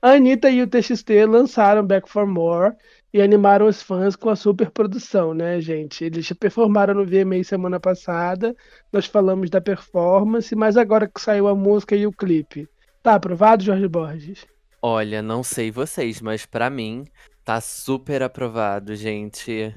A 0.00 0.14
Anitta 0.14 0.50
e 0.50 0.60
o 0.60 0.66
TXT 0.66 1.26
lançaram 1.28 1.86
Back 1.86 2.10
for 2.10 2.26
More 2.26 2.74
e 3.14 3.22
animaram 3.22 3.66
os 3.66 3.80
fãs 3.80 4.16
com 4.16 4.30
a 4.30 4.36
super 4.36 4.68
produção, 4.70 5.32
né, 5.32 5.60
gente? 5.60 6.04
Eles 6.04 6.26
já 6.26 6.34
performaram 6.34 6.94
no 6.94 7.06
VMA 7.06 7.44
semana 7.44 7.78
passada, 7.78 8.56
nós 8.92 9.06
falamos 9.06 9.48
da 9.48 9.60
performance, 9.60 10.56
mas 10.56 10.76
agora 10.76 11.06
que 11.06 11.20
saiu 11.20 11.46
a 11.46 11.54
música 11.54 11.94
e 11.94 12.04
o 12.04 12.12
clipe, 12.12 12.68
tá 13.00 13.14
aprovado, 13.14 13.62
Jorge 13.62 13.86
Borges? 13.86 14.44
Olha, 14.84 15.22
não 15.22 15.44
sei 15.44 15.70
vocês, 15.70 16.20
mas 16.20 16.44
pra 16.44 16.68
mim 16.68 17.04
tá 17.44 17.60
super 17.60 18.20
aprovado, 18.20 18.96
gente. 18.96 19.72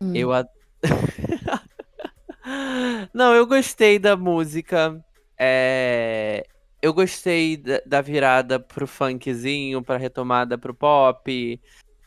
Hum. 0.00 0.16
Eu 0.16 0.32
a... 0.32 0.44
Não, 3.14 3.32
eu 3.34 3.46
gostei 3.46 4.00
da 4.00 4.16
música. 4.16 5.00
É... 5.38 6.44
Eu 6.82 6.92
gostei 6.92 7.56
da, 7.56 7.80
da 7.86 8.00
virada 8.00 8.58
pro 8.58 8.84
funkzinho, 8.84 9.80
pra 9.80 9.96
retomada 9.96 10.58
pro 10.58 10.74
pop. 10.74 11.60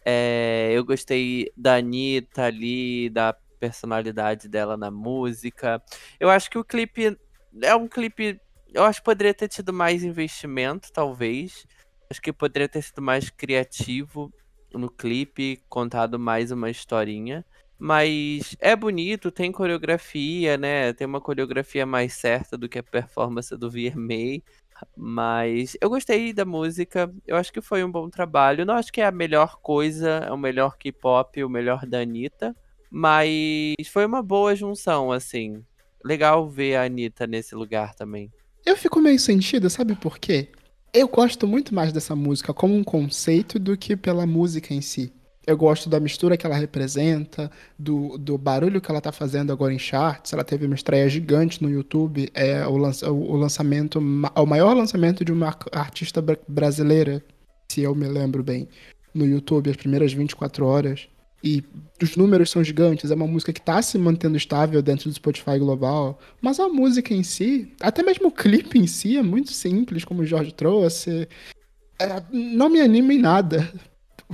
É... 0.04 0.72
Eu 0.74 0.84
gostei 0.84 1.50
da 1.56 1.78
Anitta 1.78 2.44
ali, 2.44 3.10
da 3.10 3.34
personalidade 3.62 4.50
dela 4.50 4.76
na 4.76 4.92
música. 4.92 5.82
Eu 6.20 6.30
acho 6.30 6.50
que 6.50 6.58
o 6.58 6.66
clipe 6.66 7.18
é 7.62 7.74
um 7.74 7.88
clipe. 7.88 8.42
Eu 8.74 8.84
acho 8.84 9.00
que 9.00 9.06
poderia 9.06 9.34
ter 9.34 9.48
tido 9.48 9.72
mais 9.72 10.04
investimento, 10.04 10.92
talvez. 10.92 11.66
Acho 12.10 12.22
que 12.22 12.32
poderia 12.32 12.70
ter 12.70 12.82
sido 12.82 13.02
mais 13.02 13.30
criativo 13.30 14.32
no 14.74 14.90
clipe, 14.90 15.62
contado 15.70 16.20
mais 16.20 16.52
uma 16.52 16.70
historinha. 16.70 17.46
Mas 17.78 18.56
é 18.60 18.76
bonito, 18.76 19.32
tem 19.32 19.52
coreografia, 19.52 20.58
né? 20.58 20.94
Tem 20.94 21.06
uma 21.06 21.20
coreografia 21.20 21.86
mais 21.86 22.14
certa 22.14 22.58
do 22.58 22.70
que 22.70 22.80
a 22.80 22.84
performance 22.84 23.56
do 23.58 23.70
VMA. 23.70 24.42
Mas 24.96 25.78
eu 25.82 25.90
gostei 25.90 26.34
da 26.34 26.46
música, 26.46 27.14
eu 27.26 27.36
acho 27.36 27.52
que 27.52 27.62
foi 27.62 27.84
um 27.84 27.92
bom 27.92 28.10
trabalho. 28.10 28.66
Não 28.66 28.76
acho 28.76 28.92
que 28.94 29.02
é 29.02 29.06
a 29.06 29.12
melhor 29.12 29.58
coisa, 29.62 30.26
é 30.26 30.32
o 30.32 30.38
melhor 30.38 30.78
K-pop, 30.78 31.44
o 31.44 31.50
melhor 31.50 31.86
da 31.86 32.00
Anitta. 32.00 32.56
Mas 32.90 33.76
foi 33.92 34.06
uma 34.06 34.22
boa 34.22 34.56
junção, 34.56 35.12
assim. 35.12 35.64
Legal 36.04 36.48
ver 36.48 36.76
a 36.76 36.84
Anitta 36.84 37.26
nesse 37.28 37.56
lugar 37.56 37.94
também. 37.96 38.32
Eu 38.66 38.78
fico 38.78 39.02
meio 39.02 39.20
sentido, 39.20 39.70
sabe 39.70 39.96
por 39.96 40.18
quê? 40.18 40.50
Eu 40.96 41.10
gosto 41.10 41.46
muito 41.46 41.76
mais 41.76 41.92
dessa 41.92 42.16
música 42.16 42.54
como 42.54 42.74
um 42.74 42.82
conceito 42.84 43.60
do 43.60 43.76
que 43.76 43.98
pela 43.98 44.26
música 44.26 44.74
em 44.74 44.80
si. 44.80 45.12
Eu 45.46 45.58
gosto 45.58 45.90
da 45.90 46.00
mistura 46.00 46.38
que 46.38 46.46
ela 46.46 46.56
representa, 46.56 47.52
do, 47.78 48.18
do 48.18 48.38
barulho 48.38 48.80
que 48.80 48.90
ela 48.90 49.02
tá 49.02 49.12
fazendo 49.12 49.52
agora 49.52 49.74
em 49.74 49.78
charts. 49.78 50.32
Ela 50.32 50.44
teve 50.44 50.66
uma 50.66 50.74
estreia 50.74 51.10
gigante 51.10 51.62
no 51.62 51.70
YouTube. 51.70 52.30
É 52.34 52.66
o, 52.66 52.78
lança, 52.78 53.12
o 53.12 53.36
lançamento, 53.36 54.00
o 54.00 54.46
maior 54.46 54.74
lançamento 54.74 55.26
de 55.26 55.34
uma 55.34 55.54
artista 55.74 56.22
bra- 56.22 56.38
brasileira, 56.48 57.22
se 57.70 57.82
eu 57.82 57.94
me 57.94 58.08
lembro 58.08 58.42
bem, 58.42 58.68
no 59.14 59.26
YouTube, 59.26 59.70
as 59.70 59.76
primeiras 59.76 60.14
24 60.14 60.66
horas. 60.66 61.10
E 61.46 61.64
os 62.02 62.18
números 62.18 62.50
são 62.50 62.64
gigantes. 62.64 63.12
É 63.12 63.16
uma 63.16 63.28
música 63.28 63.54
que 63.54 63.62
tá 63.62 63.80
se 63.80 64.00
mantendo 64.00 64.36
estável 64.36 64.82
dentro 64.82 65.08
do 65.08 65.16
Spotify 65.16 65.60
global. 65.60 66.20
Mas 66.42 66.60
a 66.60 66.68
música 66.68 67.14
em 67.14 67.22
si, 67.22 67.72
até 67.80 68.02
mesmo 68.02 68.30
o 68.30 68.32
clipe 68.32 68.80
em 68.80 68.88
si, 68.88 69.16
é 69.16 69.22
muito 69.22 69.52
simples, 69.52 70.04
como 70.04 70.24
o 70.24 70.26
Jorge 70.26 70.52
trouxe. 70.52 71.30
É, 72.02 72.24
não 72.32 72.68
me 72.68 72.82
anima 72.82 73.14
em 73.14 73.20
nada. 73.20 73.72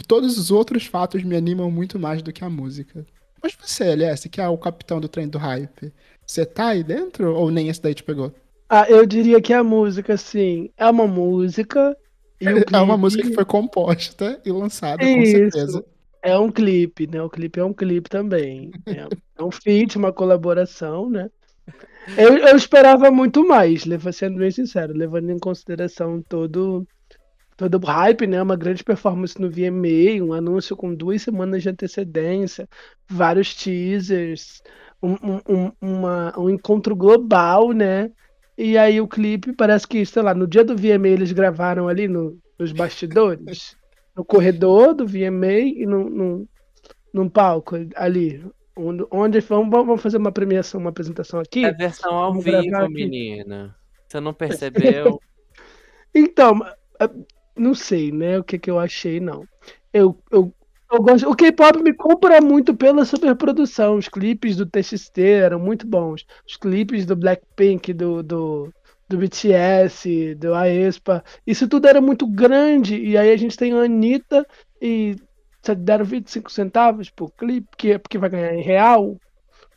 Todos 0.08 0.38
os 0.38 0.52
outros 0.52 0.86
fatos 0.86 1.22
me 1.22 1.36
animam 1.36 1.70
muito 1.70 2.00
mais 2.00 2.22
do 2.22 2.32
que 2.32 2.46
a 2.46 2.50
música. 2.50 3.06
Mas 3.44 3.58
você, 3.60 3.84
LS, 3.84 4.30
que 4.30 4.40
é 4.40 4.48
o 4.48 4.58
capitão 4.58 5.02
do 5.02 5.10
trem 5.10 5.28
do 5.28 5.38
hype, 5.38 5.92
você 6.26 6.46
tá 6.46 6.68
aí 6.68 6.82
dentro 6.82 7.36
ou 7.36 7.52
nem 7.52 7.68
esse 7.68 7.82
daí 7.82 7.94
te 7.94 8.04
pegou? 8.04 8.34
Ah, 8.70 8.86
eu 8.88 9.06
diria 9.06 9.42
que 9.42 9.52
a 9.52 9.66
música, 9.66 10.14
assim, 10.14 10.70
é 10.78 10.90
uma 10.90 11.08
música. 11.08 11.94
E 12.40 12.48
o 12.48 12.64
É 12.72 12.78
uma 12.80 12.94
clipe 12.94 12.98
música 12.98 13.28
que 13.28 13.34
foi 13.34 13.44
composta 13.44 14.40
e 14.46 14.52
lançada, 14.52 15.04
com 15.04 15.22
Isso. 15.22 15.32
certeza. 15.32 15.86
É 16.22 16.38
um 16.38 16.52
clipe, 16.52 17.08
né? 17.08 17.22
O 17.22 17.30
clipe 17.30 17.60
é 17.60 17.64
um 17.66 17.74
clipe 17.74 18.10
também. 18.10 18.72
É, 18.88 19.08
é 19.40 19.44
um 19.44 19.52
feat, 19.52 19.98
uma 19.98 20.14
colaboração, 20.14 21.10
né? 21.10 21.30
Eu, 22.18 22.38
eu 22.38 22.56
esperava 22.58 23.10
muito 23.12 23.48
mais, 23.48 23.84
sendo 24.14 24.38
bem 24.38 24.52
sincero, 24.52 24.94
levando 24.94 25.30
em 25.32 25.40
consideração 25.40 26.22
todo, 26.28 26.88
todo 27.58 27.76
o 27.76 27.86
hype, 27.86 28.28
né? 28.28 28.42
Uma 28.42 28.56
grande 28.56 28.84
performance 28.84 29.40
no 29.40 29.50
VMA, 29.50 30.24
um 30.24 30.34
anúncio 30.34 30.76
com 30.76 30.94
duas 30.94 31.22
semanas 31.22 31.64
de 31.64 31.70
antecedência, 31.70 32.68
vários 33.10 33.56
teasers, 33.56 34.62
um, 35.02 35.16
um- 35.48 35.72
uma- 35.82 36.40
um 36.40 36.50
encontro 36.50 36.96
global, 36.96 37.72
né? 37.72 38.12
E 38.58 38.78
aí 38.78 39.00
o 39.02 39.08
clipe 39.08 39.54
parece 39.54 39.88
que, 39.88 40.06
sei 40.06 40.22
lá, 40.22 40.34
no 40.34 40.48
dia 40.48 40.64
do 40.64 40.76
VMA 40.76 41.08
eles 41.10 41.32
gravaram 41.32 41.88
ali 41.88 42.08
no- 42.08 42.38
nos 42.60 42.72
bastidores, 42.72 43.76
no 44.16 44.26
corredor 44.26 44.94
do 44.94 45.06
VMA 45.06 45.60
e 45.60 45.86
num, 45.86 46.10
num, 46.10 46.48
num 47.14 47.30
palco 47.30 47.76
ali. 47.96 48.44
Onde, 48.76 49.06
onde 49.12 49.40
vamos, 49.42 49.70
vamos 49.70 50.02
fazer 50.02 50.18
uma 50.18 50.32
premiação, 50.32 50.80
uma 50.80 50.90
apresentação 50.90 51.40
aqui? 51.40 51.66
É 51.66 51.74
versão 51.74 52.14
ao 52.14 52.30
Vamos 52.32 52.46
vivo, 52.46 52.90
menina. 52.90 53.76
Você 54.08 54.20
não 54.20 54.34
percebeu? 54.34 55.20
Então, 56.14 56.60
não 57.56 57.74
sei, 57.74 58.12
né? 58.12 58.38
O 58.38 58.44
que, 58.44 58.60
que 58.60 58.70
eu 58.70 58.78
achei, 58.78 59.22
não. 59.22 59.46
Eu, 59.94 60.18
eu, 60.30 60.54
eu 60.92 61.02
gosto. 61.02 61.30
O 61.30 61.36
K-pop 61.36 61.82
me 61.82 61.94
compra 61.94 62.42
muito 62.42 62.76
pela 62.76 63.06
superprodução. 63.06 63.96
Os 63.96 64.10
clipes 64.10 64.58
do 64.58 64.66
TXT 64.66 65.20
eram 65.20 65.58
muito 65.58 65.88
bons. 65.88 66.26
Os 66.46 66.58
clipes 66.58 67.06
do 67.06 67.16
Blackpink, 67.16 67.94
do, 67.94 68.22
do, 68.22 68.74
do 69.12 69.18
BTS, 69.18 70.36
do 70.36 70.54
aespa. 70.54 71.24
Isso 71.46 71.68
tudo 71.68 71.88
era 71.88 72.02
muito 72.02 72.26
grande. 72.26 72.98
E 72.98 73.18
aí 73.18 73.32
a 73.32 73.38
gente 73.38 73.58
tem 73.58 73.74
a 73.74 73.84
Anitta 73.84 74.46
e 74.82 75.16
se 75.62 75.76
deram 75.76 76.06
25 76.06 76.52
centavos 76.52 77.10
por 77.10 77.32
clipe, 77.32 77.68
que 77.78 77.92
é 77.92 77.98
porque 77.98 78.18
vai 78.18 78.30
ganhar 78.30 78.56
em 78.56 78.62
real. 78.62 79.18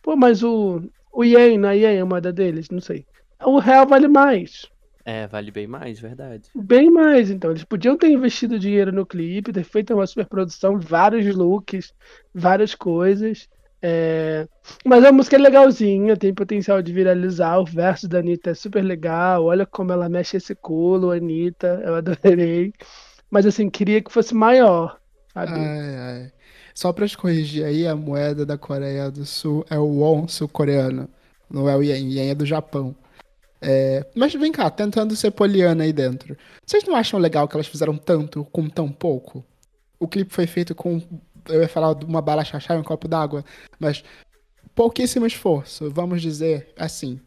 Pô, 0.02 0.16
mas 0.16 0.42
o, 0.42 0.82
o 1.12 1.24
Yen, 1.24 1.64
a 1.66 1.72
Yen 1.72 1.98
é 1.98 2.04
uma 2.04 2.20
da 2.20 2.30
deles, 2.30 2.70
não 2.70 2.80
sei. 2.80 3.04
O 3.44 3.58
real 3.58 3.86
vale 3.86 4.08
mais. 4.08 4.66
É, 5.04 5.26
vale 5.26 5.50
bem 5.50 5.66
mais, 5.66 6.00
verdade. 6.00 6.48
Bem 6.54 6.90
mais, 6.90 7.30
então. 7.30 7.50
Eles 7.50 7.64
podiam 7.64 7.96
ter 7.96 8.08
investido 8.08 8.58
dinheiro 8.58 8.90
no 8.90 9.04
clipe, 9.04 9.52
ter 9.52 9.64
feito 9.64 9.92
uma 9.92 10.06
super 10.06 10.26
produção, 10.26 10.78
vários 10.78 11.34
looks, 11.34 11.92
várias 12.34 12.74
coisas. 12.74 13.46
É, 13.86 14.48
Mas 14.82 15.04
a 15.04 15.12
música 15.12 15.36
é 15.36 15.38
legalzinha, 15.38 16.16
tem 16.16 16.32
potencial 16.32 16.80
de 16.80 16.90
viralizar. 16.90 17.58
O 17.58 17.66
verso 17.66 18.08
da 18.08 18.20
Anitta 18.20 18.50
é 18.50 18.54
super 18.54 18.82
legal. 18.82 19.44
Olha 19.44 19.66
como 19.66 19.92
ela 19.92 20.08
mexe 20.08 20.38
esse 20.38 20.54
culo, 20.54 21.10
Anitta. 21.10 21.82
Eu 21.84 21.94
adorei. 21.94 22.72
Mas 23.30 23.44
assim, 23.44 23.68
queria 23.68 24.00
que 24.00 24.10
fosse 24.10 24.34
maior, 24.34 24.98
sabe? 25.34 25.52
Ai, 25.52 25.96
ai. 25.96 26.32
Só 26.74 26.94
pra 26.94 27.06
te 27.06 27.18
corrigir 27.18 27.64
aí, 27.66 27.86
a 27.86 27.94
moeda 27.94 28.46
da 28.46 28.56
Coreia 28.56 29.10
do 29.10 29.26
Sul 29.26 29.66
é 29.68 29.78
o 29.78 29.84
won 29.84 30.26
sul-coreano. 30.26 31.06
Não 31.50 31.68
é 31.68 31.76
o 31.76 31.82
yen, 31.82 32.10
yen 32.10 32.30
é 32.30 32.34
do 32.34 32.46
Japão. 32.46 32.96
É, 33.60 34.06
Mas 34.14 34.32
vem 34.32 34.50
cá, 34.50 34.70
tentando 34.70 35.14
ser 35.14 35.30
poliana 35.30 35.84
aí 35.84 35.92
dentro. 35.92 36.36
Vocês 36.64 36.84
não 36.84 36.96
acham 36.96 37.20
legal 37.20 37.46
que 37.46 37.54
elas 37.54 37.66
fizeram 37.66 37.98
tanto 37.98 38.44
com 38.50 38.66
tão 38.66 38.90
pouco? 38.90 39.44
O 40.00 40.08
clipe 40.08 40.32
foi 40.32 40.46
feito 40.46 40.74
com, 40.74 41.02
eu 41.48 41.60
ia 41.62 41.68
falar 41.68 41.94
de 41.94 42.04
uma 42.04 42.20
bala 42.22 42.44
chachá 42.44 42.74
e 42.74 42.78
um 42.78 42.82
copo 42.82 43.08
d'água, 43.08 43.44
mas 43.78 44.02
pouquíssimo 44.74 45.26
esforço, 45.26 45.90
vamos 45.90 46.20
dizer 46.22 46.72
assim. 46.78 47.20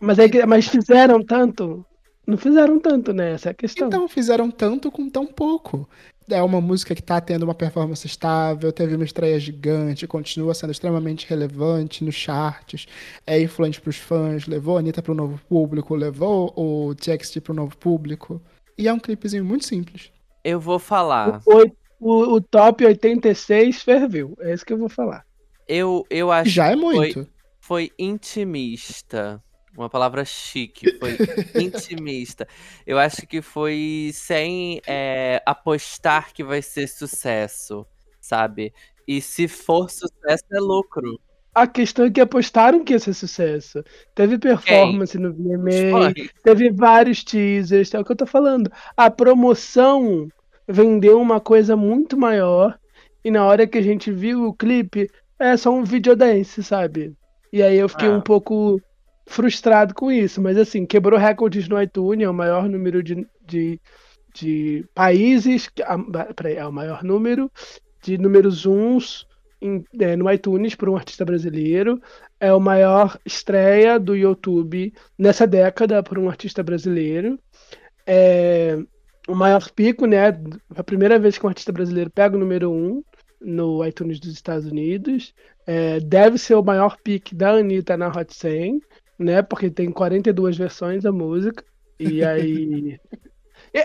Mas, 0.00 0.18
é 0.18 0.28
que- 0.28 0.44
mas 0.46 0.66
fizeram 0.66 1.22
tanto? 1.22 1.84
Não 2.26 2.36
fizeram 2.36 2.78
tanto, 2.78 3.12
né? 3.12 3.32
Essa 3.32 3.48
é 3.48 3.52
a 3.52 3.54
questão. 3.54 3.88
Então 3.88 4.08
fizeram 4.08 4.50
tanto 4.50 4.90
com 4.90 5.08
tão 5.08 5.26
pouco. 5.26 5.88
É 6.30 6.40
uma 6.40 6.60
música 6.60 6.94
que 6.94 7.02
tá 7.02 7.20
tendo 7.20 7.42
uma 7.42 7.54
performance 7.54 8.06
estável, 8.06 8.72
teve 8.72 8.94
uma 8.94 9.04
estreia 9.04 9.40
gigante, 9.40 10.06
continua 10.06 10.54
sendo 10.54 10.70
extremamente 10.70 11.28
relevante 11.28 12.04
nos 12.04 12.14
charts, 12.14 12.86
é 13.26 13.40
influente 13.40 13.80
pros 13.80 13.96
fãs, 13.96 14.46
levou 14.46 14.76
a 14.76 14.80
Anitta 14.80 15.02
pro 15.02 15.14
novo 15.16 15.40
público, 15.48 15.96
levou 15.96 16.52
o 16.56 16.94
TXT 16.94 17.40
pro 17.40 17.52
novo 17.52 17.76
público. 17.76 18.40
E 18.78 18.86
é 18.86 18.92
um 18.92 19.00
clipezinho 19.00 19.44
muito 19.44 19.64
simples. 19.64 20.12
Eu 20.44 20.60
vou 20.60 20.78
falar. 20.78 21.40
O, 21.44 21.64
o, 22.02 22.34
o 22.34 22.40
top 22.40 22.84
86 22.84 23.82
ferveu. 23.82 24.36
É 24.40 24.52
isso 24.52 24.66
que 24.66 24.72
eu 24.72 24.78
vou 24.78 24.88
falar. 24.88 25.24
Eu, 25.68 26.04
eu 26.10 26.32
acho 26.32 26.50
Já 26.50 26.66
é 26.66 26.74
que 26.74 26.80
foi, 26.80 26.94
muito. 26.94 27.28
foi 27.60 27.90
intimista 27.96 29.42
Uma 29.76 29.88
palavra 29.88 30.24
chique, 30.24 30.98
foi 30.98 31.16
intimista. 31.62 32.46
Eu 32.84 32.98
acho 32.98 33.24
que 33.26 33.40
foi 33.40 34.10
sem 34.12 34.80
é, 34.84 35.40
apostar 35.46 36.34
que 36.34 36.42
vai 36.42 36.60
ser 36.60 36.88
sucesso, 36.88 37.86
sabe? 38.20 38.74
E 39.06 39.20
se 39.20 39.46
for 39.46 39.88
sucesso, 39.88 40.44
é 40.52 40.58
lucro. 40.58 41.20
A 41.54 41.66
questão 41.66 42.06
é 42.06 42.10
que 42.10 42.20
apostaram 42.20 42.82
que 42.82 42.94
ia 42.94 42.98
ser 42.98 43.12
sucesso. 43.12 43.84
Teve 44.14 44.38
performance 44.38 45.16
no 45.18 45.32
VMA, 45.32 46.14
teve 46.42 46.70
vários 46.70 47.22
teasers, 47.22 47.94
é 47.94 48.00
o 48.00 48.04
que 48.04 48.10
eu 48.10 48.16
tô 48.16 48.26
falando. 48.26 48.72
A 48.96 49.10
promoção 49.10 50.28
vendeu 50.68 51.20
uma 51.20 51.40
coisa 51.40 51.76
muito 51.76 52.16
maior, 52.16 52.78
e 53.24 53.30
na 53.30 53.44
hora 53.44 53.66
que 53.66 53.78
a 53.78 53.82
gente 53.82 54.10
viu 54.10 54.44
o 54.46 54.54
clipe, 54.54 55.08
é 55.38 55.56
só 55.56 55.70
um 55.70 55.84
videodance, 55.84 56.62
sabe? 56.62 57.14
E 57.52 57.62
aí 57.62 57.76
eu 57.76 57.88
fiquei 57.88 58.08
ah. 58.08 58.12
um 58.12 58.20
pouco 58.20 58.80
frustrado 59.26 59.94
com 59.94 60.10
isso, 60.10 60.40
mas 60.40 60.56
assim, 60.56 60.84
quebrou 60.84 61.18
recordes 61.18 61.68
no 61.68 61.80
iTunes, 61.80 62.26
é 62.26 62.30
o 62.30 62.34
maior 62.34 62.68
número 62.68 63.02
de, 63.02 63.26
de, 63.46 63.80
de 64.34 64.84
países, 64.94 65.68
peraí, 66.34 66.56
é 66.56 66.66
o 66.66 66.72
maior 66.72 67.02
número 67.04 67.50
de 68.02 68.18
números 68.18 68.66
uns 68.66 69.26
em, 69.60 69.84
é, 70.00 70.16
no 70.16 70.30
iTunes 70.30 70.74
para 70.74 70.90
um 70.90 70.96
artista 70.96 71.24
brasileiro, 71.24 72.00
é 72.40 72.52
o 72.52 72.60
maior 72.60 73.16
estreia 73.24 73.98
do 73.98 74.16
YouTube 74.16 74.92
nessa 75.16 75.46
década 75.46 76.02
para 76.02 76.18
um 76.18 76.28
artista 76.28 76.62
brasileiro, 76.62 77.38
é 78.04 78.76
o 79.28 79.34
maior 79.34 79.70
pico, 79.70 80.06
né, 80.06 80.28
a 80.74 80.82
primeira 80.82 81.18
vez 81.18 81.38
que 81.38 81.46
um 81.46 81.48
artista 81.48 81.72
brasileiro 81.72 82.10
pega 82.10 82.36
o 82.36 82.40
número 82.40 82.70
um 82.72 83.02
no 83.40 83.84
iTunes 83.84 84.20
dos 84.20 84.32
Estados 84.32 84.66
Unidos, 84.66 85.34
é, 85.66 86.00
deve 86.00 86.38
ser 86.38 86.54
o 86.54 86.62
maior 86.62 86.96
pique 87.02 87.34
da 87.34 87.50
Anitta 87.52 87.96
na 87.96 88.08
Hot 88.08 88.34
100, 88.34 88.80
né? 89.18 89.42
Porque 89.42 89.70
tem 89.70 89.90
42 89.90 90.56
versões 90.56 91.02
da 91.02 91.12
música. 91.12 91.64
E 91.98 92.22
aí. 92.24 92.98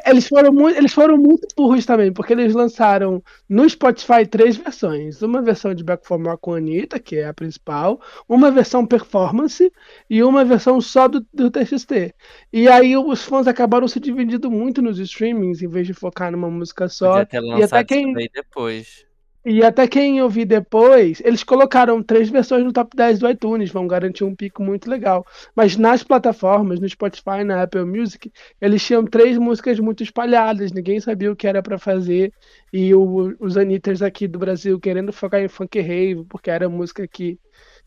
Eles, 0.06 0.28
foram 0.28 0.52
muito, 0.52 0.78
eles 0.78 0.94
foram 0.94 1.18
muito 1.18 1.48
burros 1.56 1.86
também, 1.86 2.12
porque 2.12 2.34
eles 2.34 2.54
lançaram 2.54 3.24
no 3.48 3.70
Spotify 3.70 4.26
três 4.30 4.58
versões. 4.58 5.22
Uma 5.22 5.42
versão 5.42 5.74
de 5.74 5.84
Back 5.84 6.06
for 6.06 6.20
More 6.20 6.38
com 6.40 6.54
a 6.54 6.58
Anitta, 6.58 7.00
que 7.00 7.16
é 7.16 7.28
a 7.28 7.34
principal, 7.34 8.02
uma 8.28 8.52
versão 8.52 8.86
performance 8.86 9.72
e 10.10 10.22
uma 10.22 10.44
versão 10.44 10.82
só 10.82 11.08
do, 11.08 11.26
do 11.34 11.50
TXT. 11.50 12.14
E 12.52 12.68
aí 12.68 12.98
os 12.98 13.24
fãs 13.24 13.48
acabaram 13.48 13.88
se 13.88 14.00
dividindo 14.00 14.52
muito 14.52 14.82
nos 14.82 15.00
streamings, 15.00 15.62
em 15.62 15.68
vez 15.68 15.88
de 15.88 15.94
focar 15.94 16.32
numa 16.32 16.50
música 16.50 16.90
só. 16.90 17.20
Lançado 17.20 17.60
e 17.60 17.64
até 17.64 17.84
quem... 17.84 18.14
depois. 18.14 19.07
E 19.50 19.64
até 19.64 19.88
quem 19.88 20.18
eu 20.18 20.30
vi 20.30 20.44
depois, 20.44 21.22
eles 21.24 21.42
colocaram 21.42 22.04
três 22.04 22.30
versões 22.30 22.66
no 22.66 22.74
top 22.74 22.94
10 22.94 23.20
do 23.20 23.30
iTunes, 23.30 23.72
vão 23.72 23.88
garantir 23.88 24.26
um 24.26 24.36
pico 24.36 24.62
muito 24.62 24.90
legal. 24.90 25.26
Mas 25.56 25.78
nas 25.78 26.04
plataformas, 26.04 26.82
no 26.82 26.90
Spotify, 26.90 27.46
na 27.46 27.64
Apple 27.64 27.86
Music, 27.86 28.30
eles 28.60 28.86
tinham 28.86 29.06
três 29.06 29.38
músicas 29.38 29.80
muito 29.80 30.04
espalhadas, 30.04 30.74
ninguém 30.74 31.00
sabia 31.00 31.32
o 31.32 31.36
que 31.36 31.48
era 31.48 31.64
para 31.64 31.80
fazer. 31.80 32.34
E 32.74 32.94
o, 32.94 33.38
os 33.40 33.56
Anitters 33.56 34.02
aqui 34.02 34.28
do 34.28 34.38
Brasil 34.38 34.78
querendo 34.82 35.14
focar 35.14 35.40
em 35.40 35.48
funk 35.48 35.80
rave, 35.80 36.26
porque 36.26 36.52
era 36.52 36.68
música 36.68 37.08
que, 37.08 37.40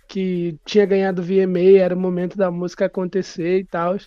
que 0.08 0.58
tinha 0.64 0.86
ganhado 0.86 1.22
VMA, 1.22 1.78
era 1.78 1.94
o 1.94 2.00
momento 2.00 2.38
da 2.38 2.50
música 2.50 2.86
acontecer 2.86 3.58
e 3.58 3.64
tal. 3.66 3.98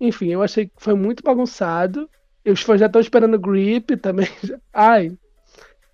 Enfim, 0.00 0.28
eu 0.28 0.42
achei 0.44 0.66
que 0.66 0.74
foi 0.78 0.94
muito 0.94 1.24
bagunçado. 1.24 2.08
Os 2.46 2.62
fãs 2.62 2.78
já 2.78 2.86
estão 2.86 3.00
esperando 3.00 3.36
Grip 3.36 3.96
também. 3.96 4.28
Ai, 4.72 5.10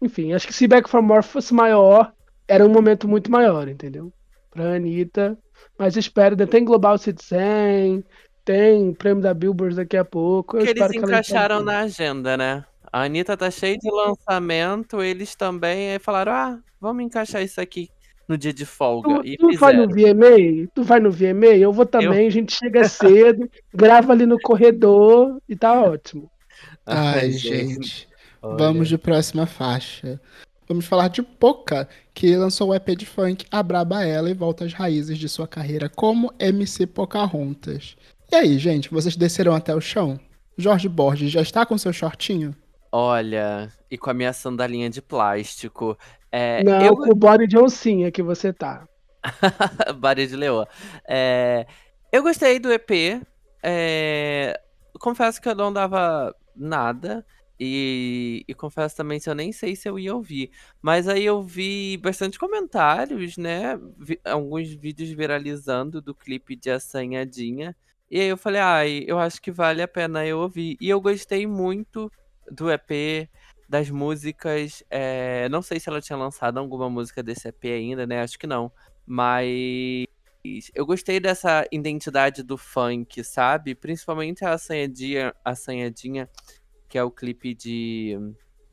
enfim, 0.01 0.33
acho 0.33 0.47
que 0.47 0.53
se 0.53 0.67
Back 0.67 0.89
for 0.89 1.03
More 1.03 1.23
fosse 1.23 1.53
maior, 1.55 2.13
era 2.47 2.65
um 2.65 2.69
momento 2.69 3.09
muito 3.09 3.31
maior, 3.31 3.69
entendeu? 3.69 4.13
Pra 4.51 4.75
Anitta. 4.75 5.39
Mas 5.79 5.97
espero, 5.97 6.37
tem 6.47 6.65
Global 6.65 6.97
Citizen, 6.99 8.05
tem 8.45 8.95
prêmio 8.95 9.23
da 9.23 9.35
Billboard 9.35 9.77
daqui 9.77 9.97
a 9.97 10.05
pouco. 10.05 10.59
Que 10.59 10.71
eles 10.71 10.93
encaixaram 10.93 11.63
na 11.63 11.81
agenda, 11.81 12.37
né? 12.37 12.65
A 12.93 13.03
Anitta 13.03 13.37
tá 13.37 13.51
cheia 13.51 13.77
de 13.77 13.91
lançamento, 13.91 15.03
eles 15.03 15.35
também 15.35 15.91
aí 15.91 15.99
falaram: 15.99 16.33
ah, 16.33 16.59
vamos 16.81 17.05
encaixar 17.05 17.43
isso 17.43 17.61
aqui 17.61 17.91
no 18.29 18.37
dia 18.37 18.53
de 18.53 18.67
folga. 18.67 19.23
Tu, 19.23 19.37
tu 19.37 19.59
vai 19.59 19.73
no 19.73 19.87
VMA? 19.87 20.69
Tu 20.75 20.83
vai 20.83 21.01
no 21.01 21.11
VMA? 21.11 21.57
Eu 21.59 21.73
vou 21.73 21.87
também, 21.87 22.23
eu... 22.23 22.27
a 22.27 22.31
gente 22.31 22.55
chega 22.55 22.89
cedo, 22.89 23.49
grava 23.73 24.13
ali 24.13 24.27
no 24.27 24.39
corredor 24.41 25.41
e 25.49 25.57
tá 25.57 25.81
ótimo. 25.81 26.31
Ai, 26.85 27.31
gente. 27.31 28.09
Olha. 28.47 28.57
Vamos 28.57 28.89
de 28.89 28.97
próxima 28.97 29.47
faixa. 29.47 30.21
Vamos 30.69 30.87
falar 30.87 31.09
de 31.09 31.23
Poca, 31.23 31.89
que 32.13 32.35
lançou 32.37 32.71
o 32.71 32.75
EP 32.75 32.89
de 32.97 33.07
funk 33.07 33.47
A 33.51 33.63
Braba 33.63 34.05
Ela 34.05 34.31
e 34.31 34.35
volta 34.35 34.65
às 34.65 34.73
raízes 34.73 35.19
de 35.19 35.29
sua 35.29 35.47
carreira 35.47 35.89
como 35.89 36.33
MC 36.39 36.87
Pocahontas. 36.87 37.97
E 38.31 38.35
aí, 38.35 38.59
gente, 38.59 38.91
vocês 38.91 39.17
desceram 39.17 39.55
até 39.55 39.75
o 39.75 39.81
chão? 39.81 40.19
Jorge 40.59 40.89
Borges 40.89 41.31
já 41.31 41.41
está 41.41 41.65
com 41.65 41.77
seu 41.79 41.93
shortinho? 41.93 42.55
Olha, 42.91 43.71
e 43.91 43.99
com 43.99 44.11
a 44.11 44.15
minha 44.15 44.33
sandalinha 44.33 44.89
de 44.89 45.03
plástico. 45.03 45.97
É, 46.33 46.65
Não, 46.65 46.81
eu... 46.81 46.97
com 46.97 47.11
o 47.11 47.15
body 47.15 47.47
de 47.47 47.59
oncinha 47.59 48.11
que 48.11 48.23
você 48.23 48.53
tá. 48.53 48.89
body 49.99 50.27
de 50.27 50.37
leoa. 50.37 50.67
É, 51.07 51.67
eu 52.13 52.23
gostei 52.23 52.59
do 52.59 52.73
EP. 52.73 53.23
É, 53.63 54.61
confesso 54.99 55.41
que 55.41 55.49
eu 55.49 55.55
não 55.55 55.73
dava 55.73 56.35
nada. 56.57 57.25
E, 57.59 58.45
e, 58.47 58.55
confesso 58.55 58.97
também 58.97 59.19
que 59.19 59.29
eu 59.29 59.35
nem 59.35 59.51
sei 59.51 59.75
se 59.75 59.89
eu 59.89 59.99
ia 59.99 60.15
ouvir. 60.15 60.51
Mas 60.83 61.09
aí 61.09 61.25
eu 61.25 61.43
vi 61.43 61.97
bastante 61.97 62.39
comentários, 62.39 63.37
né? 63.39 63.79
Vi, 63.99 64.21
alguns 64.25 64.71
vídeos 64.73 65.11
viralizando 65.11 66.03
do 66.03 66.15
clipe 66.15 66.55
de 66.55 66.71
Assanhadinha. 66.71 67.75
E 68.11 68.21
aí 68.21 68.29
eu 68.29 68.37
falei, 68.37 68.61
ai, 68.61 69.05
eu 69.07 69.19
acho 69.19 69.41
que 69.41 69.51
vale 69.51 69.83
a 69.83 69.89
pena 69.89 70.27
eu 70.27 70.39
ouvir. 70.39 70.77
E 70.81 70.89
eu 70.89 71.01
gostei 71.01 71.47
muito 71.47 72.11
do 72.51 72.71
EP, 72.71 73.29
das 73.69 73.91
músicas. 73.91 74.85
É, 74.91 75.49
não 75.49 75.63
sei 75.63 75.81
se 75.81 75.89
ela 75.89 76.01
tinha 76.01 76.17
lançado 76.19 76.59
alguma 76.59 76.91
música 76.91 77.23
desse 77.23 77.49
EP 77.49 77.65
ainda, 77.65 78.07
né? 78.07 78.21
Acho 78.21 78.39
que 78.39 78.47
não. 78.47 78.71
Mas 79.07 80.07
eu 80.75 80.87
gostei 80.87 81.19
dessa 81.19 81.67
identidade 81.73 82.43
do 82.43 82.57
funk, 82.57 83.25
sabe? 83.25 83.75
Principalmente 83.75 84.45
a 84.45 84.53
assanhadinha, 84.53 85.35
assanhadinha 85.45 86.29
que 86.97 86.99
é 86.99 87.05
o 87.05 87.11
clipe 87.11 87.55
de, 87.55 88.17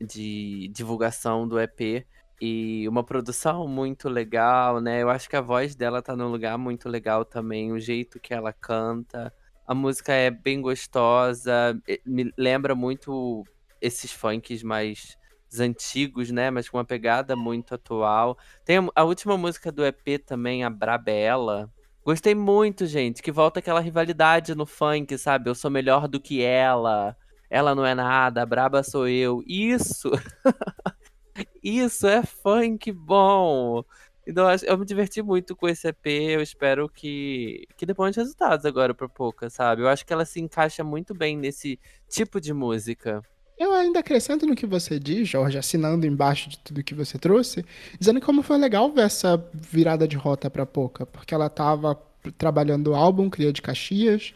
de 0.00 0.68
divulgação 0.68 1.46
do 1.46 1.60
EP. 1.60 2.06
E 2.40 2.88
uma 2.88 3.04
produção 3.04 3.68
muito 3.68 4.08
legal, 4.08 4.80
né? 4.80 5.02
Eu 5.02 5.10
acho 5.10 5.28
que 5.28 5.36
a 5.36 5.42
voz 5.42 5.74
dela 5.74 6.00
tá 6.00 6.16
num 6.16 6.28
lugar 6.28 6.56
muito 6.56 6.88
legal 6.88 7.22
também, 7.22 7.70
o 7.70 7.78
jeito 7.78 8.18
que 8.18 8.32
ela 8.32 8.50
canta. 8.50 9.30
A 9.66 9.74
música 9.74 10.14
é 10.14 10.30
bem 10.30 10.62
gostosa, 10.62 11.78
me 12.06 12.32
lembra 12.38 12.74
muito 12.74 13.44
esses 13.78 14.10
funks 14.10 14.62
mais 14.62 15.18
antigos, 15.60 16.30
né? 16.30 16.50
Mas 16.50 16.66
com 16.66 16.78
uma 16.78 16.84
pegada 16.84 17.36
muito 17.36 17.74
atual. 17.74 18.38
Tem 18.64 18.78
a 18.94 19.04
última 19.04 19.36
música 19.36 19.70
do 19.70 19.84
EP 19.84 20.18
também, 20.24 20.64
a 20.64 20.70
Brabella. 20.70 21.70
Gostei 22.02 22.34
muito, 22.34 22.86
gente, 22.86 23.22
que 23.22 23.30
volta 23.30 23.58
aquela 23.58 23.80
rivalidade 23.80 24.54
no 24.54 24.64
funk, 24.64 25.18
sabe? 25.18 25.50
Eu 25.50 25.54
sou 25.54 25.70
melhor 25.70 26.08
do 26.08 26.18
que 26.18 26.40
ela 26.40 27.14
ela 27.50 27.74
não 27.74 27.84
é 27.84 27.94
nada, 27.94 28.44
braba 28.46 28.82
sou 28.82 29.08
eu. 29.08 29.42
Isso! 29.46 30.10
Isso 31.62 32.06
é 32.06 32.22
funk 32.22 32.92
bom! 32.92 33.84
Então 34.26 34.46
eu 34.62 34.78
me 34.78 34.86
diverti 34.86 35.22
muito 35.22 35.54
com 35.54 35.68
esse 35.68 35.86
EP, 35.88 36.06
eu 36.06 36.40
espero 36.40 36.88
que, 36.88 37.66
que 37.76 37.84
dê 37.84 37.92
bons 37.92 38.16
resultados 38.16 38.64
agora 38.64 38.94
pra 38.94 39.08
Pouca, 39.08 39.50
sabe? 39.50 39.82
Eu 39.82 39.88
acho 39.88 40.04
que 40.06 40.12
ela 40.12 40.24
se 40.24 40.40
encaixa 40.40 40.82
muito 40.82 41.14
bem 41.14 41.36
nesse 41.36 41.78
tipo 42.08 42.40
de 42.40 42.54
música. 42.54 43.22
Eu 43.58 43.72
ainda 43.72 44.00
acrescento 44.00 44.46
no 44.46 44.56
que 44.56 44.66
você 44.66 44.98
diz, 44.98 45.28
Jorge, 45.28 45.58
assinando 45.58 46.06
embaixo 46.06 46.48
de 46.48 46.58
tudo 46.58 46.82
que 46.82 46.94
você 46.94 47.18
trouxe, 47.18 47.64
dizendo 47.98 48.20
como 48.20 48.42
foi 48.42 48.58
legal 48.58 48.90
ver 48.90 49.02
essa 49.02 49.36
virada 49.52 50.08
de 50.08 50.16
rota 50.16 50.50
pra 50.50 50.66
Pouca, 50.66 51.06
porque 51.06 51.34
ela 51.34 51.48
tava 51.48 51.94
trabalhando 52.36 52.88
o 52.88 52.94
álbum 52.94 53.28
Cria 53.28 53.52
de 53.52 53.62
Caxias, 53.62 54.32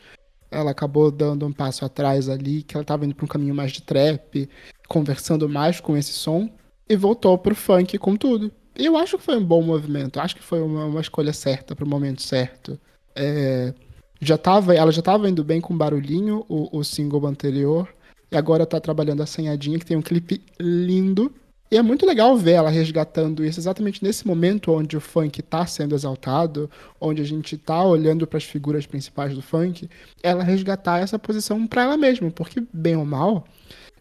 ela 0.51 0.71
acabou 0.71 1.11
dando 1.11 1.47
um 1.47 1.53
passo 1.53 1.85
atrás 1.85 2.29
ali, 2.29 2.63
que 2.63 2.77
ela 2.77 2.83
estava 2.83 3.05
indo 3.05 3.15
para 3.15 3.25
um 3.25 3.29
caminho 3.29 3.55
mais 3.55 3.73
de 3.73 3.83
trap, 3.83 4.49
conversando 4.89 5.49
mais 5.49 5.81
com 5.81 5.97
esse 5.97 6.13
som, 6.13 6.51
e 6.89 6.97
voltou 6.97 7.37
pro 7.37 7.55
funk 7.55 7.99
com 7.99 8.17
tudo. 8.17 8.51
Eu 8.75 8.97
acho 8.97 9.19
que 9.19 9.25
foi 9.25 9.37
um 9.37 9.45
bom 9.45 9.61
movimento, 9.63 10.21
acho 10.21 10.37
que 10.37 10.43
foi 10.43 10.61
uma, 10.61 10.85
uma 10.87 11.01
escolha 11.01 11.33
certa 11.33 11.75
para 11.75 11.85
o 11.85 11.89
momento 11.89 12.23
certo. 12.23 12.79
É, 13.15 13.75
já 14.21 14.39
tava, 14.39 14.75
ela 14.75 14.93
já 14.93 15.01
estava 15.01 15.29
indo 15.29 15.45
bem 15.45 15.61
com 15.61 15.77
Barulhinho, 15.77 16.45
o, 16.49 16.79
o 16.79 16.85
single 16.85 17.27
anterior, 17.27 17.89
e 18.31 18.37
agora 18.37 18.63
está 18.63 18.81
trabalhando 18.81 19.23
a 19.23 19.27
Senhadinha, 19.27 19.79
que 19.79 19.87
tem 19.87 19.97
um 19.97 20.03
clipe 20.03 20.43
lindo. 20.61 21.33
E 21.71 21.77
é 21.77 21.83
muito 21.83 22.07
legal 22.07 22.37
ver 22.37 22.53
ela 22.53 22.71
resgatando 22.71 23.45
isso 23.45 23.61
exatamente 23.61 24.03
nesse 24.03 24.27
momento 24.27 24.73
onde 24.73 24.97
o 24.97 25.01
funk 25.01 25.41
está 25.41 25.67
sendo 25.67 25.95
exaltado, 25.95 26.71
onde 26.99 27.21
a 27.21 27.25
gente 27.25 27.57
está 27.57 27.83
olhando 27.85 28.27
para 28.27 28.39
as 28.39 28.45
figuras 28.45 28.87
principais 28.87 29.35
do 29.35 29.43
funk, 29.43 29.89
ela 30.23 30.43
resgatar 30.43 31.01
essa 31.01 31.19
posição 31.19 31.67
para 31.67 31.83
ela 31.83 31.97
mesma, 31.97 32.31
porque 32.31 32.63
bem 32.73 32.97
ou 32.97 33.05
mal, 33.05 33.45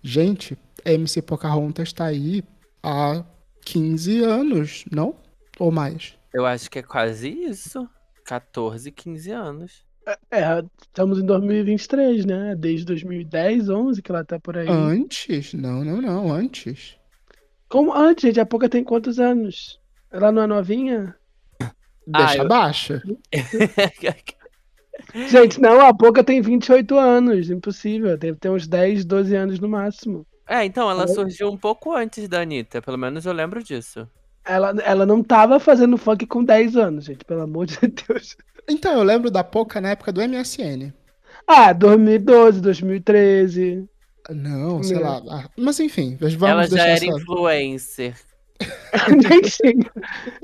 gente, 0.02 0.58
a 0.86 0.92
MC 0.94 1.22
Pocahontas 1.22 1.90
está 1.90 2.06
aí 2.06 2.44
há 2.82 3.24
15 3.66 4.24
anos, 4.24 4.86
não? 4.90 5.16
Ou 5.60 5.72
mais? 5.72 6.14
Eu 6.34 6.46
acho 6.46 6.70
que 6.70 6.80
é 6.80 6.84
quase 6.84 7.30
isso. 7.30 7.88
14, 8.24 8.92
15 8.92 9.32
anos. 9.32 9.88
É, 10.32 10.64
estamos 10.82 11.20
em 11.20 11.26
2023, 11.26 12.26
né? 12.26 12.56
Desde 12.56 12.86
2010, 12.86 13.68
11 13.68 14.02
que 14.02 14.12
ela 14.12 14.24
tá 14.24 14.40
por 14.40 14.58
aí. 14.58 14.68
Antes? 14.70 15.54
Não, 15.54 15.84
não, 15.84 16.02
não, 16.02 16.32
antes. 16.32 16.98
Como 17.70 17.94
antes, 17.94 18.24
gente? 18.24 18.40
A 18.40 18.46
pouca 18.46 18.70
tem 18.70 18.84
quantos 18.84 19.20
anos? 19.20 19.80
Ela 20.12 20.32
não 20.32 20.42
é 20.44 20.48
novinha? 20.48 21.16
Deixa 22.08 22.38
eu- 22.38 22.48
baixa. 22.48 23.02
Gente, 25.30 25.60
não, 25.62 25.80
a 25.86 25.94
pouca 25.94 26.24
tem 26.24 26.42
28 26.42 26.98
anos. 26.98 27.50
Impossível. 27.50 28.18
Deve 28.18 28.38
ter 28.38 28.50
uns 28.50 28.68
10, 28.68 29.06
12 29.06 29.36
anos 29.36 29.60
no 29.60 29.70
máximo. 29.70 30.26
é, 30.48 30.64
então, 30.66 30.90
ela 30.90 31.08
surgiu 31.08 31.50
um 31.50 31.58
pouco 31.58 31.94
antes 31.94 32.28
da 32.28 32.42
Anitta, 32.42 32.82
pelo 32.82 32.98
menos 32.98 33.26
eu 33.26 33.34
lembro 33.34 33.62
disso. 33.64 34.08
Ela, 34.46 34.74
ela 34.84 35.06
não 35.06 35.22
tava 35.24 35.60
fazendo 35.60 35.98
funk 35.98 36.26
com 36.26 36.44
10 36.44 36.76
anos, 36.78 37.06
gente, 37.06 37.24
pelo 37.26 37.42
amor 37.42 37.66
de 37.66 37.78
Deus. 38.08 38.36
Então, 38.68 38.94
eu 38.94 39.04
lembro 39.04 39.30
da 39.30 39.44
Poca 39.44 39.80
na 39.82 39.90
época 39.90 40.12
do 40.12 40.22
MSN. 40.22 40.94
Ah, 41.46 41.72
2012, 41.74 42.60
2013. 42.62 43.88
Não, 44.30 44.84
sei 44.84 45.00
lá. 45.00 45.22
Ah, 45.30 45.50
Mas 45.58 45.80
enfim, 45.80 46.18
vamos 46.20 46.42
ela 46.42 46.64
já 46.64 46.70
deixar 46.70 46.88
era 46.88 46.96
essa... 46.96 47.06
influencer. 47.06 48.16
nem 49.30 49.42
tinha. 49.42 49.92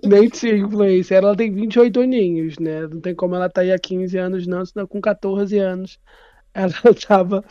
Nem 0.03 0.29
tinha 0.29 0.57
influência. 0.57 1.15
Ela 1.15 1.35
tem 1.35 1.51
28 1.51 2.01
aninhos, 2.01 2.59
né? 2.59 2.87
Não 2.87 3.01
tem 3.01 3.15
como 3.15 3.35
ela 3.35 3.49
tá 3.49 3.61
aí 3.61 3.71
há 3.71 3.79
15 3.79 4.17
anos, 4.17 4.47
não, 4.47 4.65
senão 4.65 4.85
com 4.85 5.01
14 5.01 5.57
anos 5.57 5.99
ela 6.53 6.71
tava 7.07 7.43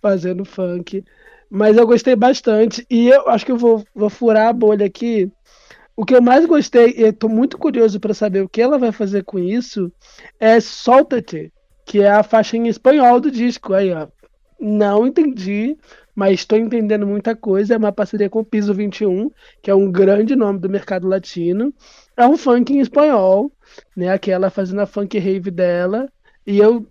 fazendo 0.00 0.44
funk. 0.44 1.04
Mas 1.50 1.76
eu 1.76 1.86
gostei 1.86 2.16
bastante. 2.16 2.86
E 2.88 3.08
eu 3.08 3.28
acho 3.28 3.44
que 3.44 3.52
eu 3.52 3.56
vou, 3.56 3.84
vou 3.94 4.10
furar 4.10 4.48
a 4.48 4.52
bolha 4.52 4.86
aqui. 4.86 5.30
O 5.94 6.04
que 6.04 6.14
eu 6.14 6.22
mais 6.22 6.46
gostei, 6.46 6.94
e 6.96 7.02
eu 7.02 7.12
tô 7.12 7.28
muito 7.28 7.58
curioso 7.58 8.00
para 8.00 8.14
saber 8.14 8.42
o 8.42 8.48
que 8.48 8.62
ela 8.62 8.78
vai 8.78 8.90
fazer 8.90 9.24
com 9.24 9.38
isso, 9.38 9.92
é 10.40 10.58
Solta-te, 10.58 11.52
que 11.84 12.00
é 12.00 12.10
a 12.10 12.22
faixa 12.22 12.56
em 12.56 12.68
espanhol 12.68 13.20
do 13.20 13.30
disco. 13.30 13.74
Aí, 13.74 13.92
ó. 13.92 14.08
Não 14.64 15.06
entendi, 15.06 15.76
mas 16.14 16.34
estou 16.40 16.56
entendendo 16.58 17.04
muita 17.06 17.34
coisa. 17.34 17.74
É 17.74 17.76
uma 17.76 17.92
parceria 17.92 18.30
com 18.30 18.40
o 18.40 18.44
Piso 18.44 18.72
21, 18.72 19.28
que 19.62 19.70
é 19.70 19.74
um 19.74 19.90
grande 19.90 20.36
nome 20.36 20.60
do 20.60 20.68
mercado 20.68 21.08
latino. 21.08 21.74
É 22.16 22.26
um 22.26 22.36
funk 22.36 22.72
em 22.72 22.80
espanhol, 22.80 23.52
né? 23.96 24.08
Aquela 24.10 24.50
fazendo 24.50 24.80
a 24.80 24.86
funk 24.86 25.18
rave 25.18 25.50
dela. 25.50 26.08
E 26.46 26.58
eu 26.58 26.86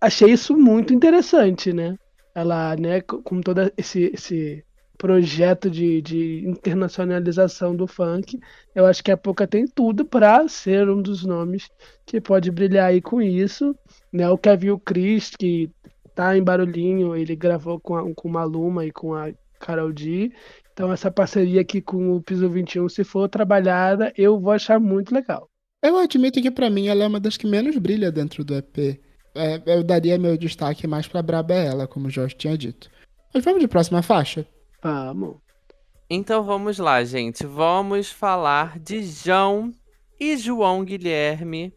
achei 0.00 0.30
isso 0.32 0.56
muito 0.56 0.94
interessante, 0.94 1.72
né? 1.72 1.96
Ela, 2.34 2.76
né, 2.76 3.00
co- 3.02 3.22
com 3.22 3.40
todo 3.40 3.72
esse, 3.76 4.12
esse 4.14 4.64
projeto 4.98 5.70
de, 5.70 6.02
de 6.02 6.46
internacionalização 6.46 7.74
do 7.76 7.86
funk, 7.86 8.38
eu 8.74 8.86
acho 8.86 9.02
que 9.02 9.10
a 9.10 9.16
Poca 9.16 9.46
tem 9.48 9.66
tudo 9.66 10.04
para 10.04 10.46
ser 10.48 10.88
um 10.90 11.02
dos 11.02 11.24
nomes 11.24 11.68
que 12.06 12.20
pode 12.20 12.50
brilhar 12.50 12.86
aí 12.90 13.00
com 13.00 13.20
isso, 13.22 13.74
né? 14.12 14.28
O 14.28 14.38
Kevin 14.38 14.78
Chris, 14.84 15.30
que 15.38 15.70
tá 16.14 16.36
em 16.36 16.42
Barulhinho, 16.42 17.16
ele 17.16 17.34
gravou 17.36 17.80
com 17.80 17.96
a, 17.96 18.14
com 18.14 18.28
a 18.28 18.32
Maluma 18.32 18.84
e 18.84 18.92
com 18.92 19.14
a 19.14 19.30
Carol 19.58 19.92
D. 19.92 20.32
Então 20.72 20.92
essa 20.92 21.10
parceria 21.10 21.60
aqui 21.60 21.80
com 21.80 22.12
o 22.16 22.22
Piso 22.22 22.48
21, 22.48 22.88
se 22.88 23.04
for 23.04 23.28
trabalhada, 23.28 24.12
eu 24.16 24.38
vou 24.40 24.52
achar 24.52 24.80
muito 24.80 25.14
legal. 25.14 25.48
Eu 25.82 25.96
admito 25.96 26.40
que 26.42 26.50
pra 26.50 26.70
mim 26.70 26.88
ela 26.88 27.04
é 27.04 27.06
uma 27.06 27.20
das 27.20 27.36
que 27.36 27.46
menos 27.46 27.76
brilha 27.78 28.12
dentro 28.12 28.44
do 28.44 28.54
EP. 28.54 29.00
É, 29.34 29.62
eu 29.66 29.82
daria 29.82 30.18
meu 30.18 30.36
destaque 30.36 30.86
mais 30.86 31.06
pra 31.06 31.22
Braba 31.22 31.54
é 31.54 31.66
Ela, 31.66 31.86
como 31.86 32.08
o 32.08 32.10
Jorge 32.10 32.34
tinha 32.34 32.56
dito. 32.58 32.90
Mas 33.32 33.44
vamos 33.44 33.60
de 33.60 33.68
próxima 33.68 34.02
faixa? 34.02 34.46
Vamos. 34.82 35.36
Então 36.08 36.42
vamos 36.42 36.78
lá, 36.78 37.04
gente. 37.04 37.46
Vamos 37.46 38.10
falar 38.10 38.78
de 38.78 39.02
João 39.02 39.72
e 40.18 40.36
João 40.36 40.84
Guilherme 40.84 41.72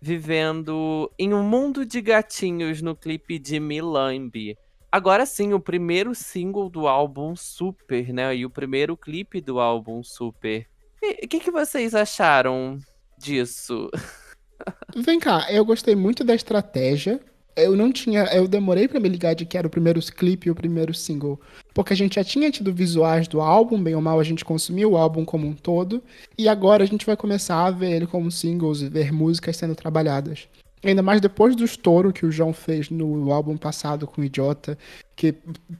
vivendo 0.00 1.10
em 1.18 1.34
um 1.34 1.42
mundo 1.42 1.84
de 1.84 2.00
gatinhos 2.00 2.80
no 2.82 2.94
clipe 2.94 3.38
de 3.38 3.58
Milambi. 3.58 4.56
Agora 4.90 5.26
sim, 5.26 5.52
o 5.52 5.60
primeiro 5.60 6.14
single 6.14 6.70
do 6.70 6.88
álbum 6.88 7.36
Super, 7.36 8.12
né? 8.12 8.34
E 8.34 8.46
o 8.46 8.50
primeiro 8.50 8.96
clipe 8.96 9.40
do 9.40 9.60
álbum 9.60 10.02
Super. 10.02 10.66
O 11.02 11.28
que, 11.28 11.40
que 11.40 11.50
vocês 11.50 11.94
acharam 11.94 12.78
disso? 13.18 13.90
Vem 14.96 15.20
cá, 15.20 15.46
eu 15.52 15.64
gostei 15.64 15.94
muito 15.94 16.24
da 16.24 16.34
estratégia. 16.34 17.20
Eu 17.58 17.76
não 17.76 17.92
tinha. 17.92 18.24
Eu 18.26 18.46
demorei 18.46 18.86
pra 18.86 19.00
me 19.00 19.08
ligar 19.08 19.34
de 19.34 19.44
que 19.44 19.58
era 19.58 19.66
o 19.66 19.70
primeiro 19.70 20.00
clipe 20.00 20.48
e 20.48 20.50
o 20.50 20.54
primeiro 20.54 20.94
single. 20.94 21.40
Porque 21.74 21.92
a 21.92 21.96
gente 21.96 22.14
já 22.14 22.24
tinha 22.24 22.50
tido 22.50 22.72
visuais 22.72 23.26
do 23.26 23.40
álbum, 23.40 23.82
bem 23.82 23.94
ou 23.94 24.00
mal, 24.00 24.20
a 24.20 24.24
gente 24.24 24.44
consumiu 24.44 24.92
o 24.92 24.96
álbum 24.96 25.24
como 25.24 25.46
um 25.46 25.52
todo. 25.52 26.02
E 26.36 26.48
agora 26.48 26.84
a 26.84 26.86
gente 26.86 27.04
vai 27.04 27.16
começar 27.16 27.66
a 27.66 27.70
ver 27.70 27.90
ele 27.90 28.06
como 28.06 28.30
singles 28.30 28.80
e 28.80 28.88
ver 28.88 29.12
músicas 29.12 29.56
sendo 29.56 29.74
trabalhadas. 29.74 30.48
Ainda 30.84 31.02
mais 31.02 31.20
depois 31.20 31.56
do 31.56 31.64
estouro 31.64 32.12
que 32.12 32.24
o 32.24 32.30
João 32.30 32.52
fez 32.52 32.90
no 32.90 33.32
álbum 33.32 33.56
passado 33.56 34.06
com 34.06 34.20
o 34.20 34.24
Idiota, 34.24 34.78
que 35.16 35.34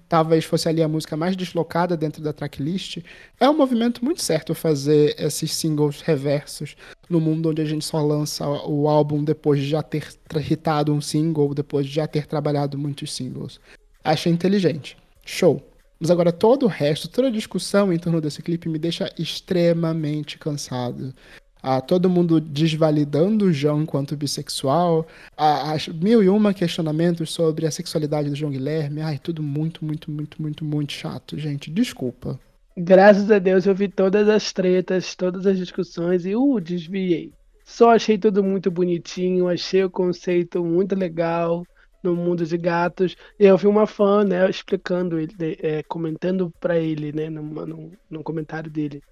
talvez 0.08 0.44
fosse 0.44 0.68
ali 0.68 0.82
a 0.82 0.88
música 0.88 1.16
mais 1.16 1.36
deslocada 1.36 1.96
dentro 1.96 2.22
da 2.22 2.32
tracklist. 2.32 2.98
É 3.38 3.48
um 3.48 3.56
movimento 3.56 4.04
muito 4.04 4.20
certo 4.20 4.54
fazer 4.54 5.14
esses 5.18 5.54
singles 5.54 6.00
reversos 6.00 6.76
no 7.08 7.20
mundo 7.20 7.50
onde 7.50 7.62
a 7.62 7.64
gente 7.64 7.84
só 7.84 8.02
lança 8.02 8.46
o 8.66 8.88
álbum 8.88 9.22
depois 9.22 9.60
de 9.60 9.68
já 9.68 9.82
ter 9.82 10.04
hitado 10.50 10.92
um 10.92 11.00
single, 11.00 11.54
depois 11.54 11.86
de 11.86 11.92
já 11.92 12.06
ter 12.06 12.26
trabalhado 12.26 12.76
muitos 12.76 13.14
singles. 13.14 13.60
Achei 14.02 14.32
inteligente. 14.32 14.96
Show. 15.24 15.62
Mas 16.00 16.10
agora 16.10 16.32
todo 16.32 16.64
o 16.64 16.68
resto, 16.68 17.08
toda 17.08 17.28
a 17.28 17.30
discussão 17.30 17.92
em 17.92 17.98
torno 17.98 18.20
desse 18.20 18.40
clipe 18.40 18.68
me 18.68 18.78
deixa 18.78 19.12
extremamente 19.18 20.38
cansado. 20.38 21.12
Ah, 21.62 21.80
todo 21.80 22.08
mundo 22.08 22.40
desvalidando 22.40 23.46
o 23.46 23.52
João 23.52 23.82
enquanto 23.82 24.16
bissexual, 24.16 25.06
ah, 25.36 25.72
as 25.72 25.88
mil 25.88 26.22
e 26.22 26.28
uma 26.28 26.54
questionamentos 26.54 27.32
sobre 27.32 27.66
a 27.66 27.70
sexualidade 27.70 28.30
do 28.30 28.36
João 28.36 28.52
Guilherme. 28.52 29.00
Ai, 29.02 29.18
tudo 29.18 29.42
muito, 29.42 29.84
muito, 29.84 30.10
muito, 30.10 30.40
muito, 30.40 30.64
muito 30.64 30.92
chato, 30.92 31.38
gente. 31.38 31.70
Desculpa. 31.70 32.38
Graças 32.76 33.30
a 33.30 33.38
Deus 33.40 33.66
eu 33.66 33.74
vi 33.74 33.88
todas 33.88 34.28
as 34.28 34.52
tretas, 34.52 35.14
todas 35.16 35.46
as 35.46 35.58
discussões 35.58 36.24
e 36.24 36.36
uh, 36.36 36.60
desviei. 36.60 37.32
Só 37.64 37.90
achei 37.90 38.16
tudo 38.16 38.42
muito 38.42 38.70
bonitinho, 38.70 39.48
achei 39.48 39.82
o 39.84 39.90
conceito 39.90 40.64
muito 40.64 40.94
legal 40.94 41.64
no 42.02 42.14
mundo 42.14 42.46
de 42.46 42.56
gatos. 42.56 43.16
E 43.38 43.44
eu 43.44 43.58
vi 43.58 43.66
uma 43.66 43.86
fã, 43.86 44.24
né, 44.24 44.48
explicando 44.48 45.18
ele, 45.18 45.34
é, 45.60 45.82
comentando 45.82 46.50
pra 46.60 46.78
ele, 46.78 47.12
né, 47.12 47.28
numa- 47.28 47.66
num, 47.66 47.90
num 48.08 48.22
comentário 48.22 48.70
dele, 48.70 49.02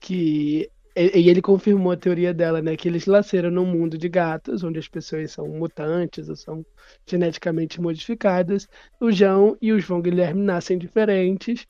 que 0.00 0.70
e 0.96 1.28
ele 1.28 1.42
confirmou 1.42 1.92
a 1.92 1.96
teoria 1.96 2.32
dela, 2.32 2.62
né, 2.62 2.74
que 2.74 2.88
eles 2.88 3.06
nasceram 3.06 3.50
num 3.50 3.66
mundo 3.66 3.98
de 3.98 4.08
gatos, 4.08 4.64
onde 4.64 4.78
as 4.78 4.88
pessoas 4.88 5.30
são 5.30 5.46
mutantes 5.46 6.28
ou 6.30 6.36
são 6.36 6.64
geneticamente 7.06 7.80
modificadas. 7.80 8.66
O 8.98 9.12
João 9.12 9.56
e 9.60 9.72
o 9.72 9.78
João 9.78 10.00
Guilherme 10.00 10.42
nascem 10.42 10.78
diferentes. 10.78 11.66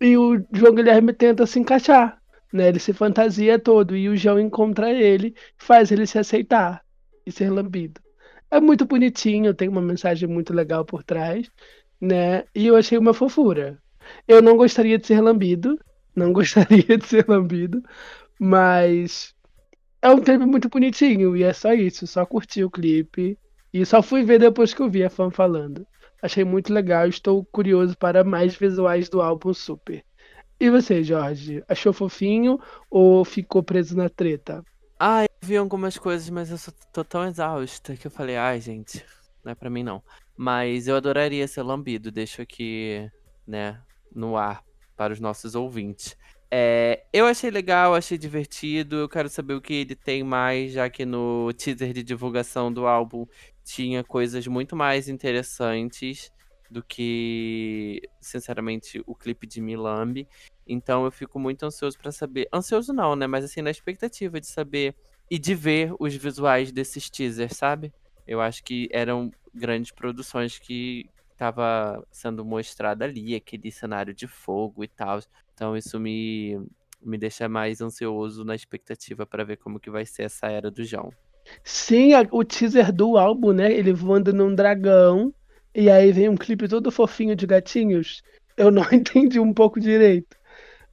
E 0.00 0.16
o 0.16 0.40
João 0.52 0.74
Guilherme 0.74 1.12
tenta 1.12 1.44
se 1.44 1.58
encaixar, 1.58 2.20
né? 2.52 2.68
Ele 2.68 2.78
se 2.78 2.92
fantasia 2.92 3.58
todo 3.58 3.96
e 3.96 4.08
o 4.08 4.16
João 4.16 4.38
encontra 4.38 4.92
ele, 4.92 5.34
faz 5.56 5.90
ele 5.90 6.06
se 6.06 6.18
aceitar 6.18 6.84
e 7.26 7.32
ser 7.32 7.50
lambido. 7.50 8.00
É 8.50 8.60
muito 8.60 8.86
bonitinho, 8.86 9.54
tem 9.54 9.68
uma 9.68 9.82
mensagem 9.82 10.28
muito 10.28 10.54
legal 10.54 10.84
por 10.84 11.02
trás, 11.02 11.50
né? 12.00 12.44
E 12.54 12.66
eu 12.68 12.76
achei 12.76 12.96
uma 12.96 13.12
fofura. 13.12 13.78
Eu 14.26 14.40
não 14.40 14.56
gostaria 14.56 14.98
de 14.98 15.06
ser 15.06 15.20
lambido, 15.20 15.78
não 16.14 16.32
gostaria 16.32 16.96
de 16.98 17.06
ser 17.06 17.26
lambido, 17.28 17.82
mas 18.38 19.34
é 20.00 20.10
um 20.10 20.20
clipe 20.20 20.44
muito 20.46 20.68
bonitinho 20.68 21.36
e 21.36 21.42
é 21.42 21.52
só 21.52 21.72
isso, 21.72 22.06
só 22.06 22.24
curti 22.24 22.62
o 22.62 22.70
clipe 22.70 23.38
e 23.72 23.84
só 23.84 24.02
fui 24.02 24.22
ver 24.22 24.38
depois 24.38 24.72
que 24.72 24.80
eu 24.80 24.90
vi 24.90 25.04
a 25.04 25.10
fã 25.10 25.30
falando. 25.30 25.86
Achei 26.22 26.44
muito 26.44 26.72
legal, 26.72 27.06
estou 27.06 27.44
curioso 27.44 27.96
para 27.96 28.24
mais 28.24 28.56
visuais 28.56 29.08
do 29.08 29.20
álbum 29.20 29.52
Super. 29.54 30.04
E 30.60 30.70
você, 30.70 31.04
Jorge? 31.04 31.62
Achou 31.68 31.92
fofinho 31.92 32.58
ou 32.90 33.24
ficou 33.24 33.62
preso 33.62 33.96
na 33.96 34.08
treta? 34.08 34.64
Ah, 34.98 35.22
eu 35.22 35.28
vi 35.40 35.56
algumas 35.56 35.96
coisas, 35.96 36.28
mas 36.28 36.50
eu 36.50 36.58
só 36.58 36.72
tô 36.92 37.04
tão 37.04 37.24
exausta 37.24 37.96
que 37.96 38.08
eu 38.08 38.10
falei, 38.10 38.36
ai, 38.36 38.60
gente, 38.60 39.04
não 39.44 39.52
é 39.52 39.54
pra 39.54 39.70
mim 39.70 39.84
não. 39.84 40.02
Mas 40.36 40.88
eu 40.88 40.96
adoraria 40.96 41.46
ser 41.46 41.62
lambido, 41.62 42.10
deixo 42.10 42.42
aqui, 42.42 43.08
né, 43.46 43.80
no 44.12 44.36
ar 44.36 44.64
para 44.96 45.12
os 45.12 45.20
nossos 45.20 45.54
ouvintes. 45.54 46.16
É, 46.50 47.04
eu 47.12 47.26
achei 47.26 47.50
legal, 47.50 47.94
achei 47.94 48.16
divertido, 48.16 48.96
eu 48.96 49.08
quero 49.08 49.28
saber 49.28 49.54
o 49.54 49.60
que 49.60 49.74
ele 49.74 49.94
tem 49.94 50.24
mais, 50.24 50.72
já 50.72 50.88
que 50.88 51.04
no 51.04 51.52
teaser 51.52 51.92
de 51.92 52.02
divulgação 52.02 52.72
do 52.72 52.86
álbum 52.86 53.26
tinha 53.62 54.02
coisas 54.02 54.46
muito 54.46 54.74
mais 54.74 55.08
interessantes 55.08 56.32
do 56.70 56.82
que, 56.82 58.02
sinceramente, 58.20 59.02
o 59.06 59.14
clipe 59.14 59.46
de 59.46 59.60
Milambi. 59.60 60.26
Então 60.66 61.04
eu 61.04 61.10
fico 61.10 61.38
muito 61.38 61.64
ansioso 61.64 61.98
pra 61.98 62.12
saber. 62.12 62.48
Ansioso 62.52 62.92
não, 62.92 63.14
né? 63.14 63.26
Mas 63.26 63.44
assim, 63.44 63.62
na 63.62 63.70
expectativa 63.70 64.40
de 64.40 64.46
saber 64.46 64.94
e 65.30 65.38
de 65.38 65.54
ver 65.54 65.94
os 65.98 66.14
visuais 66.14 66.72
desses 66.72 67.10
teasers, 67.10 67.56
sabe? 67.56 67.92
Eu 68.26 68.40
acho 68.40 68.62
que 68.64 68.88
eram 68.92 69.30
grandes 69.54 69.90
produções 69.90 70.58
que 70.58 71.08
tava 71.38 72.04
sendo 72.10 72.44
mostrada 72.44 73.04
ali, 73.04 73.34
aquele 73.36 73.70
cenário 73.70 74.12
de 74.12 74.26
fogo 74.26 74.82
e 74.82 74.88
tal. 74.88 75.20
Então 75.54 75.76
isso 75.76 75.98
me, 76.00 76.60
me 77.00 77.16
deixa 77.16 77.48
mais 77.48 77.80
ansioso 77.80 78.44
na 78.44 78.54
expectativa 78.54 79.24
pra 79.24 79.44
ver 79.44 79.56
como 79.56 79.78
que 79.80 79.88
vai 79.88 80.04
ser 80.04 80.24
essa 80.24 80.48
era 80.48 80.70
do 80.70 80.84
João. 80.84 81.10
Sim, 81.64 82.12
o 82.30 82.44
teaser 82.44 82.92
do 82.92 83.16
álbum, 83.16 83.52
né? 83.52 83.72
Ele 83.72 83.92
voando 83.92 84.32
num 84.32 84.54
dragão. 84.54 85.32
E 85.74 85.88
aí 85.88 86.10
vem 86.12 86.28
um 86.28 86.36
clipe 86.36 86.68
todo 86.68 86.90
fofinho 86.90 87.36
de 87.36 87.46
gatinhos. 87.46 88.20
Eu 88.56 88.70
não 88.72 88.84
entendi 88.92 89.38
um 89.38 89.54
pouco 89.54 89.78
direito. 89.80 90.36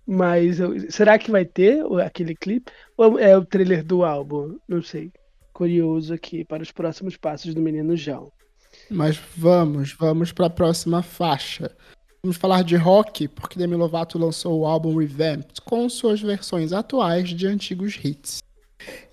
Mas 0.06 0.60
eu- 0.60 0.92
será 0.92 1.18
que 1.18 1.32
vai 1.32 1.44
ter 1.44 1.84
aquele 2.04 2.36
clipe? 2.36 2.72
Ou 2.96 3.18
é 3.18 3.36
o 3.36 3.44
trailer 3.44 3.84
do 3.84 4.06
álbum? 4.06 4.58
Não 4.68 4.82
sei. 4.82 5.12
Curioso 5.52 6.14
aqui 6.14 6.46
para 6.46 6.62
os 6.62 6.72
próximos 6.72 7.18
passos 7.18 7.56
do 7.56 7.62
menino 7.62 7.96
João. 7.96 8.32
Mas 8.89 9.19
vamos, 9.36 9.93
vamos 9.93 10.32
para 10.32 10.48
a 10.48 10.50
próxima 10.50 11.02
faixa. 11.02 11.76
Vamos 12.24 12.38
falar 12.38 12.63
de 12.63 12.76
rock, 12.76 13.28
porque 13.28 13.58
Demi 13.58 13.76
Lovato 13.76 14.17
lançou 14.17 14.60
o 14.60 14.65
álbum 14.65 14.98
Revamped 14.98 15.62
com 15.62 15.88
suas 15.88 16.21
versões 16.21 16.74
atuais 16.74 17.30
de 17.30 17.45
antigos 17.45 18.00
hits. 18.04 18.39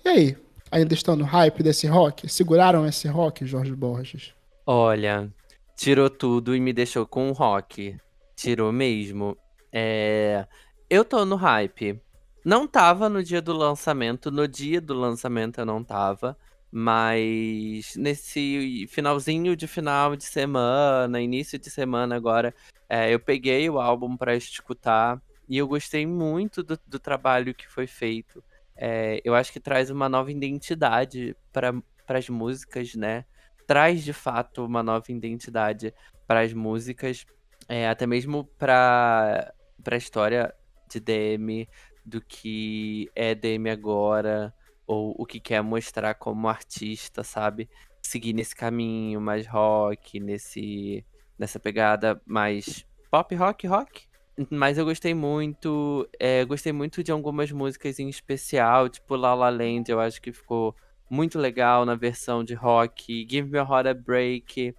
E 0.03 0.09
aí, 0.09 0.37
ainda 0.71 0.93
estão 0.93 1.15
no 1.15 1.23
hype 1.23 1.61
desse 1.61 1.85
rock? 1.85 2.27
Seguraram 2.27 2.85
esse 2.87 3.07
rock, 3.07 3.45
Jorge 3.45 3.75
Borges? 3.75 4.33
Olha, 4.65 5.31
tirou 5.77 6.09
tudo 6.09 6.55
e 6.55 6.59
me 6.59 6.73
deixou 6.73 7.05
com 7.05 7.31
rock. 7.31 7.95
Tirou 8.35 8.71
mesmo. 8.71 9.37
É... 9.71 10.47
Eu 10.89 11.05
tô 11.05 11.23
no 11.23 11.35
hype. 11.35 12.01
Não 12.43 12.67
tava 12.67 13.09
no 13.09 13.23
dia 13.23 13.41
do 13.41 13.53
lançamento. 13.53 14.31
No 14.31 14.47
dia 14.47 14.81
do 14.81 14.93
lançamento 14.93 15.59
eu 15.59 15.65
não 15.65 15.83
tava. 15.83 16.37
Mas 16.75 17.95
nesse 17.95 18.87
finalzinho 18.89 19.55
de 19.55 19.67
final 19.67 20.15
de 20.15 20.23
semana, 20.23 21.21
início 21.21 21.59
de 21.59 21.69
semana 21.69 22.15
agora, 22.15 22.53
é, 22.89 23.13
eu 23.13 23.19
peguei 23.19 23.69
o 23.69 23.79
álbum 23.79 24.17
pra 24.17 24.35
escutar. 24.35 25.21
E 25.47 25.57
eu 25.57 25.67
gostei 25.67 26.05
muito 26.05 26.63
do, 26.63 26.79
do 26.87 26.97
trabalho 26.97 27.53
que 27.53 27.67
foi 27.67 27.85
feito. 27.85 28.43
É, 28.75 29.21
eu 29.23 29.35
acho 29.35 29.53
que 29.53 29.59
traz 29.59 29.91
uma 29.91 30.09
nova 30.09 30.31
identidade 30.31 31.35
para 31.51 31.73
as 32.07 32.27
músicas, 32.27 32.95
né? 32.95 33.25
traz 33.65 34.03
de 34.03 34.13
fato 34.13 34.65
uma 34.65 34.83
nova 34.83 35.05
identidade 35.11 35.93
para 36.27 36.41
as 36.41 36.53
músicas, 36.53 37.25
é, 37.67 37.87
até 37.87 38.05
mesmo 38.05 38.45
para 38.57 39.53
a 39.85 39.95
história 39.95 40.53
de 40.89 40.99
DM, 40.99 41.67
do 42.05 42.21
que 42.21 43.09
é 43.15 43.33
DM 43.33 43.69
agora, 43.69 44.53
ou 44.85 45.15
o 45.17 45.25
que 45.25 45.39
quer 45.39 45.61
mostrar 45.61 46.13
como 46.15 46.47
artista, 46.47 47.23
sabe? 47.23 47.69
Seguir 48.01 48.33
nesse 48.33 48.55
caminho 48.55 49.21
mais 49.21 49.47
rock, 49.47 50.19
nesse, 50.19 51.05
nessa 51.37 51.59
pegada 51.59 52.21
mais 52.25 52.85
pop 53.09 53.33
rock 53.35 53.67
rock. 53.67 54.07
Mas 54.49 54.77
eu 54.77 54.85
gostei 54.85 55.13
muito, 55.13 56.09
é, 56.19 56.43
gostei 56.43 56.73
muito 56.73 57.03
de 57.03 57.11
algumas 57.11 57.51
músicas 57.51 57.99
em 57.99 58.09
especial, 58.09 58.89
tipo 58.89 59.15
La 59.15 59.35
La 59.35 59.49
Land, 59.49 59.91
eu 59.91 59.99
acho 59.99 60.19
que 60.19 60.33
ficou 60.33 60.75
muito 61.09 61.37
legal 61.37 61.85
na 61.85 61.93
versão 61.93 62.43
de 62.43 62.55
rock. 62.55 63.27
Give 63.29 63.47
Me 63.49 63.59
a 63.59 63.61
Heart 63.61 63.87
a 63.87 63.93
Break. 63.93 64.75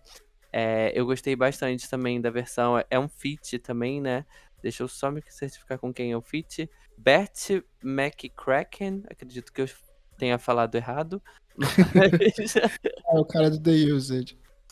É, 0.52 0.92
eu 0.94 1.06
gostei 1.06 1.36
bastante 1.36 1.88
também 1.88 2.20
da 2.20 2.30
versão. 2.30 2.82
É 2.90 2.98
um 2.98 3.08
feat 3.08 3.58
também, 3.60 4.00
né? 4.00 4.26
Deixa 4.60 4.82
eu 4.82 4.88
só 4.88 5.10
me 5.10 5.22
certificar 5.28 5.78
com 5.78 5.92
quem 5.92 6.10
é 6.10 6.16
o 6.16 6.20
feat. 6.20 6.68
Bert 6.98 7.62
McCracken. 7.82 9.04
Acredito 9.08 9.52
que 9.52 9.62
eu 9.62 9.68
tenha 10.24 10.38
falado 10.38 10.74
errado. 10.74 11.22
Mas, 11.56 11.68
É 13.12 13.18
o 13.18 13.24
cara 13.26 13.50
do 13.50 13.60
The 13.60 13.74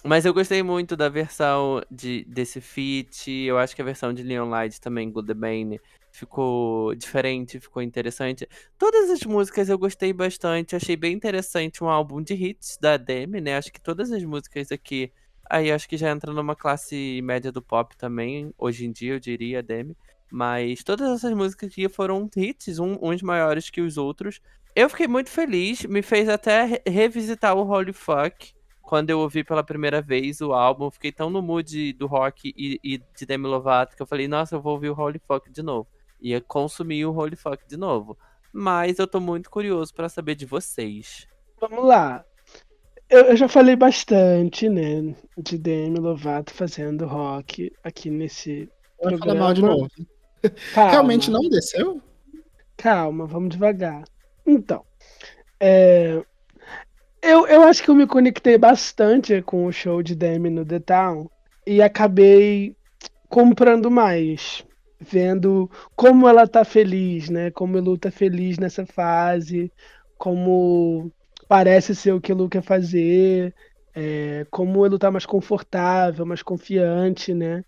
mas 0.04 0.24
eu 0.24 0.34
gostei 0.34 0.64
muito 0.64 0.96
da 0.96 1.08
versão 1.08 1.80
de, 1.88 2.24
desse 2.24 2.60
feat. 2.60 3.30
Eu 3.30 3.56
acho 3.56 3.76
que 3.76 3.82
a 3.82 3.84
versão 3.84 4.12
de 4.12 4.24
Leon 4.24 4.48
Light 4.48 4.80
também, 4.80 5.08
Good 5.08 5.32
Bane, 5.32 5.80
ficou 6.10 6.92
diferente, 6.96 7.60
ficou 7.60 7.80
interessante. 7.82 8.48
Todas 8.76 9.10
as 9.10 9.20
músicas 9.22 9.68
eu 9.68 9.78
gostei 9.78 10.12
bastante, 10.12 10.74
achei 10.74 10.96
bem 10.96 11.12
interessante 11.12 11.84
um 11.84 11.88
álbum 11.88 12.20
de 12.20 12.34
hits 12.34 12.78
da 12.80 12.96
Demi, 12.96 13.40
né? 13.40 13.56
Acho 13.56 13.72
que 13.72 13.80
todas 13.80 14.10
as 14.10 14.24
músicas 14.24 14.72
aqui, 14.72 15.12
aí 15.48 15.70
acho 15.70 15.88
que 15.88 15.96
já 15.96 16.10
entra 16.10 16.32
numa 16.32 16.56
classe 16.56 17.20
média 17.22 17.52
do 17.52 17.62
pop 17.62 17.96
também, 17.96 18.52
hoje 18.58 18.84
em 18.84 18.90
dia 18.90 19.12
eu 19.12 19.20
diria 19.20 19.62
Demi. 19.62 19.96
Mas 20.34 20.82
todas 20.82 21.10
essas 21.10 21.34
músicas 21.34 21.68
aqui 21.68 21.86
foram 21.90 22.26
hits, 22.34 22.78
um- 22.78 22.96
uns 23.02 23.20
maiores 23.20 23.68
que 23.68 23.82
os 23.82 23.98
outros. 23.98 24.40
Eu 24.74 24.88
fiquei 24.88 25.06
muito 25.06 25.28
feliz, 25.28 25.84
me 25.84 26.00
fez 26.00 26.26
até 26.26 26.64
re- 26.64 26.82
revisitar 26.86 27.54
o 27.54 27.68
Holy 27.70 27.92
Fuck. 27.92 28.54
Quando 28.80 29.10
eu 29.10 29.20
ouvi 29.20 29.44
pela 29.44 29.62
primeira 29.62 30.00
vez 30.00 30.40
o 30.40 30.54
álbum, 30.54 30.90
fiquei 30.90 31.12
tão 31.12 31.28
no 31.28 31.42
mood 31.42 31.92
do 31.92 32.06
rock 32.06 32.54
e, 32.56 32.80
e 32.82 32.98
de 33.14 33.26
Demi 33.26 33.46
Lovato 33.46 33.94
que 33.94 34.00
eu 34.02 34.06
falei, 34.06 34.26
nossa, 34.26 34.56
eu 34.56 34.60
vou 34.62 34.72
ouvir 34.72 34.88
o 34.88 34.98
Holy 34.98 35.20
Fuck 35.28 35.50
de 35.50 35.62
novo 35.62 35.86
ia 36.24 36.40
consumir 36.40 37.04
o 37.04 37.12
Holy 37.12 37.34
Fuck 37.34 37.66
de 37.68 37.76
novo. 37.76 38.16
Mas 38.52 38.98
eu 39.00 39.08
tô 39.08 39.18
muito 39.18 39.50
curioso 39.50 39.92
pra 39.92 40.08
saber 40.08 40.36
de 40.36 40.46
vocês. 40.46 41.26
Vamos 41.60 41.84
lá. 41.84 42.24
Eu, 43.10 43.22
eu 43.24 43.36
já 43.36 43.48
falei 43.48 43.74
bastante, 43.74 44.68
né? 44.68 45.16
De 45.36 45.58
Demi 45.58 45.98
Lovato 45.98 46.54
fazendo 46.54 47.06
rock 47.06 47.72
aqui 47.82 48.08
nesse 48.08 48.68
Vai 49.02 49.18
falar 49.18 49.34
mal 49.34 49.52
de 49.52 49.60
programa. 49.62 49.80
novo. 49.82 50.08
Calma. 50.74 50.90
Realmente 50.90 51.30
não 51.30 51.48
desceu? 51.48 52.00
Calma, 52.76 53.26
vamos 53.26 53.50
devagar. 53.50 54.04
Então, 54.46 54.84
é, 55.60 56.22
eu, 57.22 57.46
eu 57.46 57.62
acho 57.62 57.82
que 57.82 57.88
eu 57.88 57.94
me 57.94 58.06
conectei 58.06 58.58
bastante 58.58 59.40
com 59.42 59.66
o 59.66 59.72
show 59.72 60.02
de 60.02 60.16
Demi 60.16 60.50
no 60.50 60.64
The 60.64 60.80
Town 60.80 61.30
e 61.64 61.80
acabei 61.80 62.76
comprando 63.28 63.88
mais, 63.88 64.64
vendo 65.00 65.70
como 65.94 66.28
ela 66.28 66.48
tá 66.48 66.64
feliz, 66.64 67.30
né? 67.30 67.50
Como 67.52 67.78
a 67.78 67.80
Lu 67.80 67.96
tá 67.96 68.10
feliz 68.10 68.58
nessa 68.58 68.84
fase, 68.84 69.72
como 70.18 71.12
parece 71.48 71.94
ser 71.94 72.12
o 72.12 72.20
que 72.20 72.32
a 72.32 72.34
Lu 72.34 72.48
quer 72.48 72.62
fazer, 72.62 73.54
é, 73.94 74.44
como 74.50 74.84
ele 74.84 74.98
tá 74.98 75.10
mais 75.10 75.24
confortável, 75.24 76.26
mais 76.26 76.42
confiante, 76.42 77.32
né? 77.32 77.64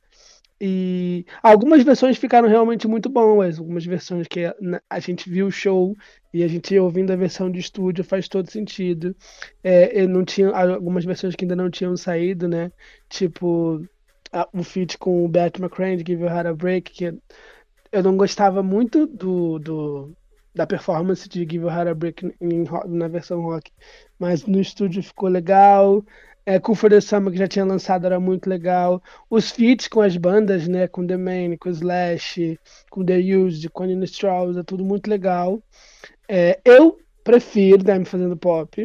E 0.60 1.26
algumas 1.42 1.82
versões 1.82 2.16
ficaram 2.16 2.48
realmente 2.48 2.86
muito 2.88 3.08
boas. 3.08 3.58
Algumas 3.58 3.84
versões 3.84 4.26
que 4.28 4.44
a- 4.44 4.54
gente 5.00 5.28
viu 5.28 5.46
o 5.48 5.50
show 5.52 5.94
e 6.32 6.42
a 6.42 6.48
gente 6.48 6.78
ouvindo 6.78 7.12
a 7.12 7.16
versão 7.16 7.50
de 7.50 7.58
estúdio 7.58 8.04
faz 8.04 8.28
todo 8.28 8.50
sentido. 8.50 9.14
É, 9.62 10.00
não 10.06 10.24
tinha 10.24 10.50
algumas 10.50 11.04
versões 11.04 11.34
que 11.34 11.44
ainda 11.44 11.56
não 11.56 11.70
tinham 11.70 11.96
saído, 11.96 12.48
né? 12.48 12.70
Tipo 13.08 13.84
a- 14.32 14.48
o 14.52 14.62
feat 14.64 14.98
com 14.98 15.24
o 15.24 15.28
Bert 15.28 15.58
McCrane 15.58 15.96
de 16.02 16.12
Give 16.12 16.22
Your 16.22 16.32
Heart 16.32 16.46
a 16.48 16.54
Break, 16.54 16.92
que 16.92 17.04
eu 17.92 18.02
não 18.02 18.16
gostava 18.16 18.62
muito 18.62 19.06
do, 19.06 19.58
do 19.58 20.16
da 20.54 20.66
performance 20.66 21.28
de 21.28 21.40
Give 21.40 21.56
Your 21.64 21.72
Heart 21.72 21.88
a 21.88 21.94
Break 21.94 22.34
em 22.40 22.64
ro- 22.64 22.86
na 22.86 23.08
versão 23.08 23.40
rock, 23.40 23.72
mas 24.18 24.46
no 24.46 24.60
estúdio 24.60 25.02
ficou 25.02 25.28
legal. 25.28 26.04
É, 26.46 26.60
the 26.60 27.00
Summer, 27.00 27.32
que 27.32 27.38
já 27.38 27.48
tinha 27.48 27.64
lançado, 27.64 28.04
era 28.04 28.20
muito 28.20 28.48
legal. 28.48 29.02
Os 29.30 29.50
feats 29.50 29.88
com 29.88 30.00
as 30.02 30.16
bandas, 30.16 30.68
né? 30.68 30.86
Com 30.86 31.06
The 31.06 31.16
Man, 31.16 31.56
com 31.58 31.70
Slash, 31.70 32.58
com 32.90 33.04
The 33.04 33.18
Used, 33.18 33.70
com 33.70 33.84
Nina 33.84 34.04
Strauss, 34.04 34.56
é 34.56 34.62
tudo 34.62 34.84
muito 34.84 35.08
legal. 35.08 35.62
É, 36.28 36.60
eu 36.64 36.98
prefiro 37.22 37.82
Demi 37.82 38.04
fazendo 38.04 38.36
pop. 38.36 38.84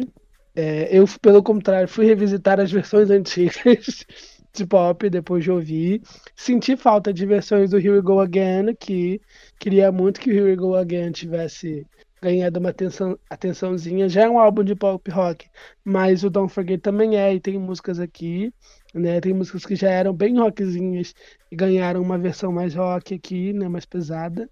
É, 0.56 0.88
eu, 0.90 1.04
pelo 1.20 1.42
contrário, 1.42 1.88
fui 1.88 2.06
revisitar 2.06 2.58
as 2.58 2.72
versões 2.72 3.08
antigas 3.10 4.06
de 4.52 4.66
pop 4.66 5.08
depois 5.10 5.44
de 5.44 5.50
ouvir. 5.50 6.02
Senti 6.34 6.76
falta 6.76 7.12
de 7.12 7.26
versões 7.26 7.70
do 7.70 7.78
Here 7.78 7.90
We 7.90 8.00
Go 8.00 8.20
Again, 8.20 8.74
que 8.78 9.20
queria 9.58 9.92
muito 9.92 10.20
que 10.20 10.30
o 10.30 10.32
Here 10.32 10.50
We 10.50 10.56
Go 10.56 10.74
Again 10.74 11.12
tivesse 11.12 11.86
ganhado 12.22 12.58
uma 12.60 12.70
atenção, 12.70 13.18
atençãozinha. 13.28 14.08
Já 14.08 14.22
é 14.24 14.28
um 14.30 14.38
álbum 14.38 14.62
de 14.64 14.74
pop 14.74 15.10
rock, 15.10 15.48
mas 15.84 16.22
o 16.24 16.30
Don't 16.30 16.52
Forget 16.52 16.80
também 16.82 17.16
é, 17.16 17.34
e 17.34 17.40
tem 17.40 17.58
músicas 17.58 17.98
aqui, 18.00 18.52
né? 18.94 19.20
Tem 19.20 19.32
músicas 19.34 19.64
que 19.66 19.74
já 19.76 19.90
eram 19.90 20.12
bem 20.14 20.38
rockzinhas 20.38 21.14
e 21.50 21.56
ganharam 21.56 22.02
uma 22.02 22.18
versão 22.18 22.52
mais 22.52 22.74
rock 22.74 23.14
aqui, 23.14 23.52
né? 23.52 23.68
Mais 23.68 23.86
pesada. 23.86 24.48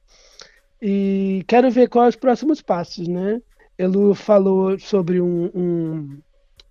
E 0.80 1.44
quero 1.48 1.70
ver 1.70 1.88
quais 1.88 2.14
os 2.14 2.20
próximos 2.20 2.62
passos, 2.62 3.08
né? 3.08 3.40
Elu 3.78 4.14
falou 4.14 4.78
sobre 4.78 5.20
um, 5.20 5.46
um- 5.54 6.18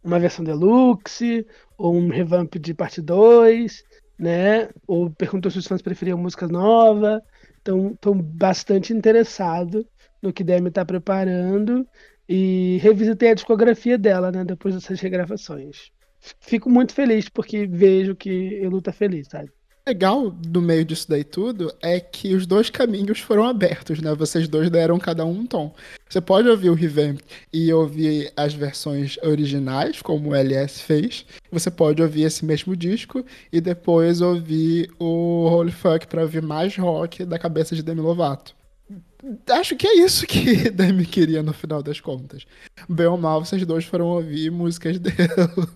uma 0.04 0.20
versão 0.20 0.44
deluxe, 0.46 1.46
ou 1.78 1.96
um 1.96 2.10
revamp 2.10 2.56
de 2.56 2.74
parte 2.74 3.02
2, 3.02 3.84
né? 4.18 4.70
Ou 4.88 5.10
perguntou 5.12 5.52
se 5.52 5.60
os 5.60 5.68
fãs 5.68 5.82
preferiam 5.82 6.18
música 6.18 6.48
nova. 6.48 7.22
Então, 7.62 7.92
estou 7.94 8.16
bastante 8.16 8.94
interessado 8.94 9.86
no 10.22 10.34
que 10.34 10.44
Demi 10.44 10.70
está 10.70 10.86
preparando 10.86 11.88
e 12.28 12.78
revisitei 12.82 13.32
a 13.32 13.36
discografia 13.36 13.98
dela, 13.98 14.32
né? 14.32 14.44
Depois 14.44 14.76
dessas 14.76 15.00
regravações. 15.00 15.92
Fico 16.40 16.70
muito 16.70 16.94
feliz 16.94 17.30
porque 17.30 17.68
vejo 17.68 18.16
que 18.16 18.56
Elu 18.62 18.82
tá 18.82 18.92
feliz, 18.92 19.28
sabe? 19.28 19.52
legal 19.88 20.30
do 20.30 20.62
meio 20.62 20.84
disso 20.84 21.08
daí 21.08 21.24
tudo 21.24 21.74
é 21.82 21.98
que 22.00 22.36
os 22.36 22.46
dois 22.46 22.70
caminhos 22.70 23.22
foram 23.22 23.46
abertos, 23.46 24.02
né? 24.02 24.14
Vocês 24.14 24.48
dois 24.48 24.70
deram 24.70 25.00
cada 25.00 25.26
um 25.26 25.38
um 25.38 25.46
tom. 25.46 25.74
Você 26.10 26.20
pode 26.20 26.50
ouvir 26.50 26.70
o 26.70 26.74
revamp 26.74 27.20
e 27.54 27.72
ouvir 27.72 28.32
as 28.36 28.54
versões 28.54 29.18
originais, 29.24 30.02
como 30.02 30.30
o 30.30 30.36
LS 30.36 30.82
fez. 30.82 31.26
Você 31.52 31.70
pode 31.70 32.02
ouvir 32.02 32.24
esse 32.24 32.44
mesmo 32.44 32.76
disco 32.76 33.26
e 33.52 33.62
depois 33.62 34.20
ouvir 34.20 34.90
o 35.00 35.46
Holy 35.46 35.72
Fuck 35.72 36.08
pra 36.08 36.24
ouvir 36.24 36.42
mais 36.42 36.76
rock 36.76 37.24
da 37.24 37.38
cabeça 37.40 37.76
de 37.76 37.84
Demi 37.84 38.02
Lovato. 38.02 38.57
Acho 39.50 39.76
que 39.76 39.88
é 39.88 39.98
isso 39.98 40.26
que 40.28 40.70
Demi 40.72 41.06
queria 41.06 41.42
no 41.42 41.54
final 41.54 41.82
das 41.82 42.00
contas. 42.00 42.46
Bem 42.88 43.08
ou 43.08 43.18
mal, 43.18 43.44
vocês 43.44 43.66
dois 43.66 43.86
foram 43.86 44.08
ouvir 44.08 44.52
músicas 44.52 45.00
dela. 45.00 45.68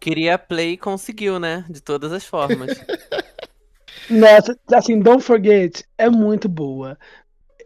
Queria 0.00 0.38
play 0.38 0.72
e 0.72 0.78
conseguiu, 0.78 1.38
né? 1.38 1.64
De 1.68 1.80
todas 1.80 2.12
as 2.12 2.24
formas. 2.24 2.78
Nossa, 4.10 4.58
assim, 4.72 5.00
Don't 5.00 5.22
Forget 5.22 5.84
é 5.98 6.08
muito 6.08 6.48
boa. 6.48 6.98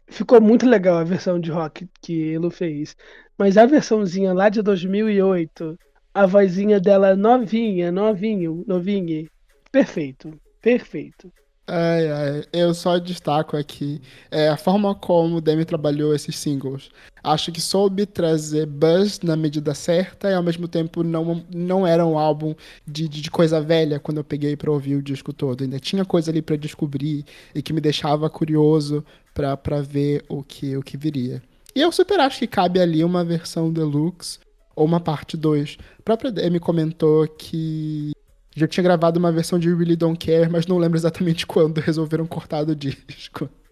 Ficou 0.08 0.40
muito 0.40 0.68
legal 0.68 0.98
a 0.98 1.04
versão 1.04 1.38
de 1.38 1.50
rock 1.50 1.88
que 2.00 2.20
ele 2.20 2.50
fez. 2.50 2.96
Mas 3.38 3.56
a 3.56 3.64
versãozinha 3.64 4.32
lá 4.34 4.48
de 4.48 4.60
2008, 4.60 5.78
a 6.12 6.26
vozinha 6.26 6.80
dela 6.80 7.16
novinha, 7.16 7.90
novinho, 7.90 8.64
novinha. 8.66 9.26
Perfeito, 9.70 10.38
perfeito. 10.60 11.32
Ai, 11.64 12.10
ai, 12.10 12.44
eu 12.52 12.74
só 12.74 12.98
destaco 12.98 13.56
aqui 13.56 14.00
é, 14.32 14.48
a 14.48 14.56
forma 14.56 14.94
como 14.96 15.36
o 15.36 15.40
Demi 15.40 15.64
trabalhou 15.64 16.12
esses 16.12 16.36
singles. 16.36 16.90
Acho 17.22 17.52
que 17.52 17.60
soube 17.60 18.04
trazer 18.04 18.66
buzz 18.66 19.20
na 19.20 19.36
medida 19.36 19.72
certa 19.72 20.28
e 20.28 20.34
ao 20.34 20.42
mesmo 20.42 20.66
tempo 20.66 21.04
não, 21.04 21.44
não 21.54 21.86
era 21.86 22.04
um 22.04 22.18
álbum 22.18 22.52
de, 22.84 23.08
de 23.08 23.30
coisa 23.30 23.60
velha 23.60 24.00
quando 24.00 24.18
eu 24.18 24.24
peguei 24.24 24.56
para 24.56 24.72
ouvir 24.72 24.96
o 24.96 25.02
disco 25.02 25.32
todo. 25.32 25.62
Ainda 25.62 25.78
tinha 25.78 26.04
coisa 26.04 26.32
ali 26.32 26.42
para 26.42 26.56
descobrir 26.56 27.24
e 27.54 27.62
que 27.62 27.72
me 27.72 27.80
deixava 27.80 28.28
curioso 28.28 29.04
para 29.32 29.80
ver 29.80 30.24
o 30.28 30.42
que, 30.42 30.76
o 30.76 30.82
que 30.82 30.96
viria. 30.96 31.40
E 31.76 31.80
eu 31.80 31.92
super 31.92 32.18
acho 32.18 32.40
que 32.40 32.46
cabe 32.48 32.80
ali 32.80 33.04
uma 33.04 33.24
versão 33.24 33.72
deluxe 33.72 34.40
ou 34.74 34.84
uma 34.84 35.00
parte 35.00 35.36
2. 35.36 35.78
A 36.00 36.02
própria 36.02 36.32
Demi 36.32 36.58
comentou 36.58 37.26
que 37.28 38.12
já 38.54 38.66
tinha 38.66 38.84
gravado 38.84 39.18
uma 39.18 39.32
versão 39.32 39.58
de 39.58 39.68
Really 39.68 39.96
Don't 39.96 40.24
Care, 40.24 40.50
mas 40.50 40.66
não 40.66 40.78
lembro 40.78 40.98
exatamente 40.98 41.46
quando 41.48 41.78
resolveram 41.78 42.26
cortar 42.26 42.64
do 42.64 42.74
disco. 42.74 43.48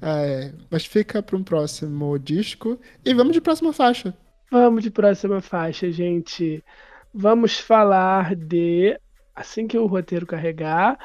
É, 0.00 0.52
mas 0.70 0.84
fica 0.84 1.22
para 1.22 1.36
um 1.36 1.42
próximo 1.42 2.18
disco. 2.18 2.78
E 3.02 3.14
vamos 3.14 3.32
de 3.32 3.40
próxima 3.40 3.72
faixa. 3.72 4.14
Vamos 4.50 4.84
de 4.84 4.90
próxima 4.90 5.40
faixa, 5.40 5.90
gente. 5.90 6.62
Vamos 7.12 7.58
falar 7.58 8.36
de. 8.36 8.96
Assim 9.34 9.66
que 9.66 9.78
o 9.78 9.86
roteiro 9.86 10.26
carregar. 10.26 10.98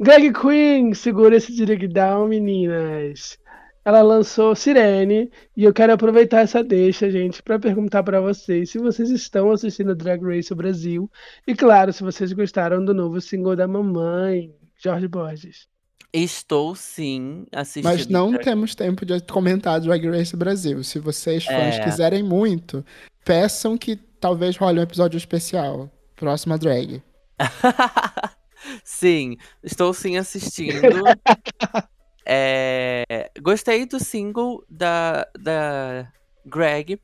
Greg 0.00 0.32
Queen, 0.32 0.94
segura 0.94 1.36
esse 1.36 1.52
direct 1.52 1.88
down, 1.88 2.28
meninas 2.28 3.36
ela 3.84 4.00
lançou 4.02 4.54
Sirene 4.54 5.30
e 5.56 5.64
eu 5.64 5.72
quero 5.72 5.92
aproveitar 5.92 6.40
essa 6.40 6.64
deixa, 6.64 7.10
gente, 7.10 7.42
para 7.42 7.58
perguntar 7.58 8.02
para 8.02 8.20
vocês 8.20 8.70
se 8.70 8.78
vocês 8.78 9.10
estão 9.10 9.50
assistindo 9.50 9.94
Drag 9.94 10.22
Race 10.24 10.54
Brasil 10.54 11.10
e 11.46 11.54
claro, 11.54 11.92
se 11.92 12.02
vocês 12.02 12.32
gostaram 12.32 12.84
do 12.84 12.94
novo 12.94 13.20
single 13.20 13.54
da 13.54 13.68
mamãe, 13.68 14.54
Jorge 14.82 15.06
Borges. 15.06 15.68
Estou 16.12 16.74
sim 16.74 17.44
assistindo. 17.52 17.84
Mas 17.84 18.06
não 18.06 18.30
Drag... 18.30 18.44
temos 18.44 18.74
tempo 18.74 19.04
de 19.04 19.20
comentar 19.20 19.80
Drag 19.80 20.08
Race 20.08 20.36
Brasil. 20.36 20.82
Se 20.82 20.98
vocês 20.98 21.44
fãs 21.44 21.74
é... 21.74 21.84
quiserem 21.84 22.22
muito, 22.22 22.84
peçam 23.24 23.76
que 23.76 23.96
talvez 23.96 24.56
role 24.56 24.78
um 24.78 24.82
episódio 24.82 25.18
especial. 25.18 25.90
Próxima 26.16 26.56
drag. 26.56 27.02
sim, 28.84 29.36
estou 29.62 29.92
sim 29.92 30.16
assistindo. 30.16 30.80
É, 32.26 33.30
gostei 33.40 33.84
do 33.84 33.98
single 34.02 34.64
da, 34.68 35.26
da 35.38 36.10
Greg. 36.44 37.00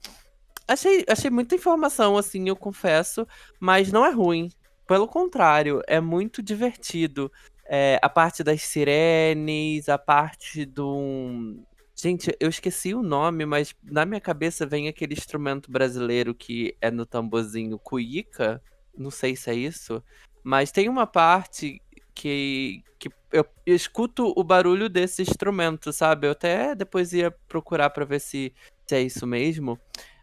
Achei, 0.66 1.04
achei 1.08 1.30
muita 1.30 1.54
informação, 1.54 2.16
assim, 2.16 2.48
eu 2.48 2.56
confesso, 2.56 3.26
mas 3.58 3.90
não 3.90 4.06
é 4.06 4.10
ruim. 4.10 4.50
Pelo 4.86 5.06
contrário, 5.06 5.82
é 5.86 6.00
muito 6.00 6.42
divertido. 6.42 7.30
É, 7.66 7.98
a 8.02 8.08
parte 8.08 8.42
das 8.42 8.62
sirenes, 8.62 9.88
a 9.88 9.98
parte 9.98 10.64
do. 10.64 11.64
Gente, 11.94 12.34
eu 12.40 12.48
esqueci 12.48 12.94
o 12.94 13.02
nome, 13.02 13.44
mas 13.44 13.74
na 13.84 14.06
minha 14.06 14.20
cabeça 14.20 14.66
vem 14.66 14.88
aquele 14.88 15.12
instrumento 15.12 15.70
brasileiro 15.70 16.34
que 16.34 16.74
é 16.80 16.90
no 16.90 17.04
tamborzinho 17.04 17.78
cuíca. 17.78 18.62
Não 18.96 19.10
sei 19.10 19.36
se 19.36 19.50
é 19.50 19.54
isso. 19.54 20.02
Mas 20.42 20.72
tem 20.72 20.88
uma 20.88 21.06
parte 21.06 21.80
que, 22.14 22.82
que 22.98 23.10
eu, 23.32 23.46
escuto 23.66 24.32
o 24.36 24.42
barulho 24.42 24.88
desse 24.88 25.22
instrumento, 25.22 25.92
sabe? 25.92 26.26
Eu 26.26 26.32
até 26.32 26.74
depois 26.74 27.12
ia 27.12 27.30
procurar 27.48 27.90
para 27.90 28.04
ver 28.04 28.20
se, 28.20 28.52
se 28.86 28.94
é 28.94 29.02
isso 29.02 29.26
mesmo. 29.26 29.78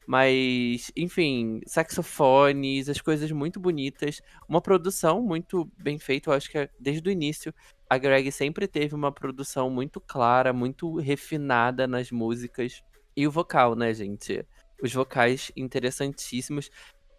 Mas, 0.07 0.89
enfim, 0.95 1.59
saxofones, 1.65 2.87
as 2.87 3.01
coisas 3.01 3.29
muito 3.31 3.59
bonitas. 3.59 4.21
Uma 4.47 4.61
produção 4.61 5.21
muito 5.21 5.69
bem 5.77 5.99
feita. 5.99 6.29
Eu 6.29 6.33
acho 6.33 6.49
que 6.49 6.57
é, 6.57 6.69
desde 6.79 7.09
o 7.09 7.11
início 7.11 7.53
a 7.89 7.97
Greg 7.97 8.31
sempre 8.31 8.67
teve 8.67 8.95
uma 8.95 9.11
produção 9.11 9.69
muito 9.69 9.99
clara, 9.99 10.53
muito 10.53 10.95
refinada 10.97 11.87
nas 11.87 12.11
músicas. 12.11 12.81
E 13.15 13.27
o 13.27 13.31
vocal, 13.31 13.75
né, 13.75 13.93
gente? 13.93 14.45
Os 14.81 14.93
vocais 14.93 15.51
interessantíssimos. 15.55 16.69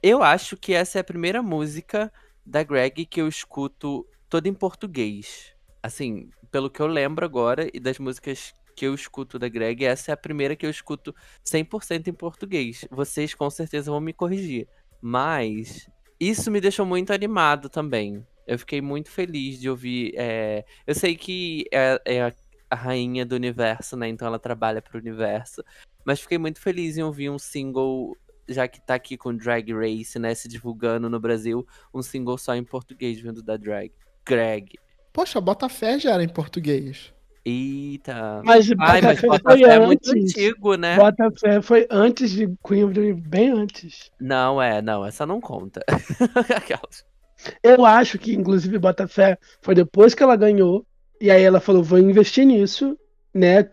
Eu 0.02 0.22
acho 0.22 0.56
que 0.56 0.72
essa 0.72 0.98
é 0.98 1.00
a 1.00 1.04
primeira 1.04 1.42
música 1.42 2.12
da 2.44 2.62
Greg 2.62 3.04
que 3.04 3.20
eu 3.20 3.28
escuto 3.28 4.06
toda 4.28 4.48
em 4.48 4.54
português. 4.54 5.57
Assim, 5.82 6.30
pelo 6.50 6.70
que 6.70 6.80
eu 6.80 6.86
lembro 6.86 7.24
agora 7.24 7.68
e 7.72 7.78
das 7.78 7.98
músicas 7.98 8.52
que 8.74 8.86
eu 8.86 8.94
escuto 8.94 9.38
da 9.38 9.48
Greg, 9.48 9.84
essa 9.84 10.12
é 10.12 10.14
a 10.14 10.16
primeira 10.16 10.54
que 10.54 10.64
eu 10.64 10.70
escuto 10.70 11.14
100% 11.44 12.08
em 12.08 12.12
português. 12.12 12.86
Vocês 12.90 13.34
com 13.34 13.50
certeza 13.50 13.90
vão 13.90 14.00
me 14.00 14.12
corrigir. 14.12 14.68
Mas 15.00 15.88
isso 16.20 16.50
me 16.50 16.60
deixou 16.60 16.86
muito 16.86 17.12
animado 17.12 17.68
também. 17.68 18.24
Eu 18.46 18.58
fiquei 18.58 18.80
muito 18.80 19.10
feliz 19.10 19.60
de 19.60 19.68
ouvir. 19.68 20.14
É... 20.16 20.64
Eu 20.86 20.94
sei 20.94 21.16
que 21.16 21.66
é, 21.72 22.00
é 22.04 22.32
a 22.70 22.76
rainha 22.76 23.24
do 23.24 23.34
universo, 23.34 23.96
né? 23.96 24.08
Então 24.08 24.28
ela 24.28 24.38
trabalha 24.38 24.80
pro 24.80 24.98
universo. 24.98 25.62
Mas 26.04 26.20
fiquei 26.20 26.38
muito 26.38 26.60
feliz 26.60 26.96
em 26.96 27.02
ouvir 27.02 27.30
um 27.30 27.38
single, 27.38 28.16
já 28.48 28.66
que 28.66 28.80
tá 28.80 28.94
aqui 28.94 29.16
com 29.16 29.36
Drag 29.36 29.72
Race, 29.72 30.18
né? 30.18 30.34
Se 30.34 30.48
divulgando 30.48 31.10
no 31.10 31.20
Brasil, 31.20 31.66
um 31.92 32.02
single 32.02 32.38
só 32.38 32.54
em 32.54 32.64
português 32.64 33.20
vindo 33.20 33.42
da 33.42 33.56
Drag. 33.56 33.92
Greg. 34.24 34.78
Poxa, 35.12 35.40
Botafé 35.40 35.98
já 35.98 36.12
era 36.12 36.22
em 36.22 36.28
português. 36.28 37.12
Eita. 37.44 38.42
Mas 38.44 38.68
Ai, 38.78 39.00
mas 39.00 39.20
Botafé 39.20 39.62
é 39.62 39.80
muito 39.80 40.10
antigo, 40.10 40.74
né? 40.74 40.96
Botafé 40.96 41.62
foi 41.62 41.86
antes 41.90 42.30
de 42.30 42.46
Queen 42.66 42.84
of 42.84 42.94
the 42.94 43.12
bem 43.14 43.50
antes. 43.50 44.10
Não, 44.20 44.60
é, 44.60 44.82
não, 44.82 45.04
essa 45.04 45.24
não 45.24 45.40
conta. 45.40 45.82
Eu 47.62 47.86
acho 47.86 48.18
que, 48.18 48.34
inclusive, 48.34 48.78
Botafé 48.78 49.38
foi 49.62 49.74
depois 49.74 50.14
que 50.14 50.22
ela 50.22 50.36
ganhou. 50.36 50.84
E 51.20 51.30
aí 51.30 51.42
ela 51.42 51.60
falou, 51.60 51.82
vou 51.82 51.98
investir 51.98 52.44
nisso, 52.44 52.98
né? 53.34 53.68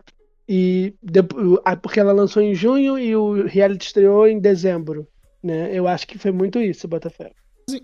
E 0.48 0.94
depois, 1.02 1.58
porque 1.82 2.00
ela 2.00 2.12
lançou 2.12 2.42
em 2.42 2.54
junho 2.54 2.98
e 2.98 3.14
o 3.14 3.46
reality 3.46 3.86
estreou 3.86 4.26
em 4.26 4.38
dezembro, 4.38 5.06
né? 5.42 5.70
Eu 5.72 5.86
acho 5.86 6.06
que 6.06 6.18
foi 6.18 6.32
muito 6.32 6.60
isso, 6.60 6.88
Botafé. 6.88 7.32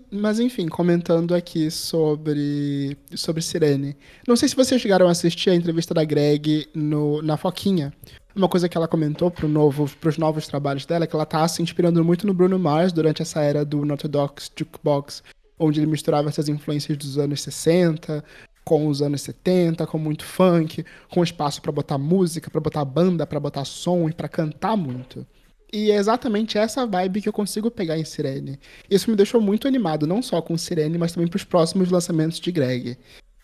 Mas 0.09 0.39
enfim, 0.39 0.69
comentando 0.69 1.35
aqui 1.35 1.69
sobre, 1.69 2.97
sobre 3.15 3.41
Sirene. 3.41 3.97
Não 4.25 4.37
sei 4.37 4.47
se 4.47 4.55
vocês 4.55 4.81
chegaram 4.81 5.09
a 5.09 5.11
assistir 5.11 5.49
a 5.49 5.55
entrevista 5.55 5.93
da 5.93 6.05
Greg 6.05 6.69
no, 6.73 7.21
na 7.21 7.35
Foquinha. 7.35 7.91
Uma 8.33 8.47
coisa 8.47 8.69
que 8.69 8.77
ela 8.77 8.87
comentou 8.87 9.29
pro 9.29 9.45
novo, 9.45 9.89
pros 9.99 10.17
novos 10.17 10.47
trabalhos 10.47 10.85
dela 10.85 11.03
é 11.03 11.07
que 11.07 11.13
ela 11.13 11.25
tá 11.25 11.45
se 11.49 11.61
inspirando 11.61 12.01
muito 12.01 12.25
no 12.25 12.33
Bruno 12.33 12.57
Mars 12.57 12.93
durante 12.93 13.21
essa 13.21 13.41
era 13.41 13.65
do 13.65 13.81
Orthodox 13.81 14.49
Jukebox, 14.57 15.21
onde 15.59 15.81
ele 15.81 15.87
misturava 15.91 16.29
essas 16.29 16.47
influências 16.47 16.97
dos 16.97 17.17
anos 17.17 17.41
60 17.41 18.23
com 18.63 18.87
os 18.87 19.01
anos 19.01 19.21
70, 19.21 19.85
com 19.85 19.97
muito 19.97 20.23
funk, 20.23 20.85
com 21.09 21.21
espaço 21.21 21.61
para 21.61 21.73
botar 21.73 21.97
música, 21.97 22.49
para 22.49 22.61
botar 22.61 22.85
banda, 22.85 23.27
para 23.27 23.37
botar 23.37 23.65
som 23.65 24.07
e 24.07 24.13
para 24.13 24.29
cantar 24.29 24.77
muito. 24.77 25.27
E 25.73 25.89
é 25.89 25.95
exatamente 25.95 26.55
essa 26.55 26.85
vibe 26.85 27.19
que 27.19 27.27
eu 27.27 27.33
consigo 27.33 27.71
pegar 27.71 27.97
em 27.97 28.05
Sirene. 28.05 28.59
Isso 28.87 29.09
me 29.09 29.17
deixou 29.17 29.41
muito 29.41 29.67
animado, 29.67 30.05
não 30.05 30.21
só 30.21 30.39
com 30.39 30.55
Sirene, 30.55 30.99
mas 30.99 31.13
também 31.13 31.27
para 31.27 31.37
os 31.37 31.43
próximos 31.43 31.89
lançamentos 31.89 32.39
de 32.39 32.51
Greg. 32.51 32.95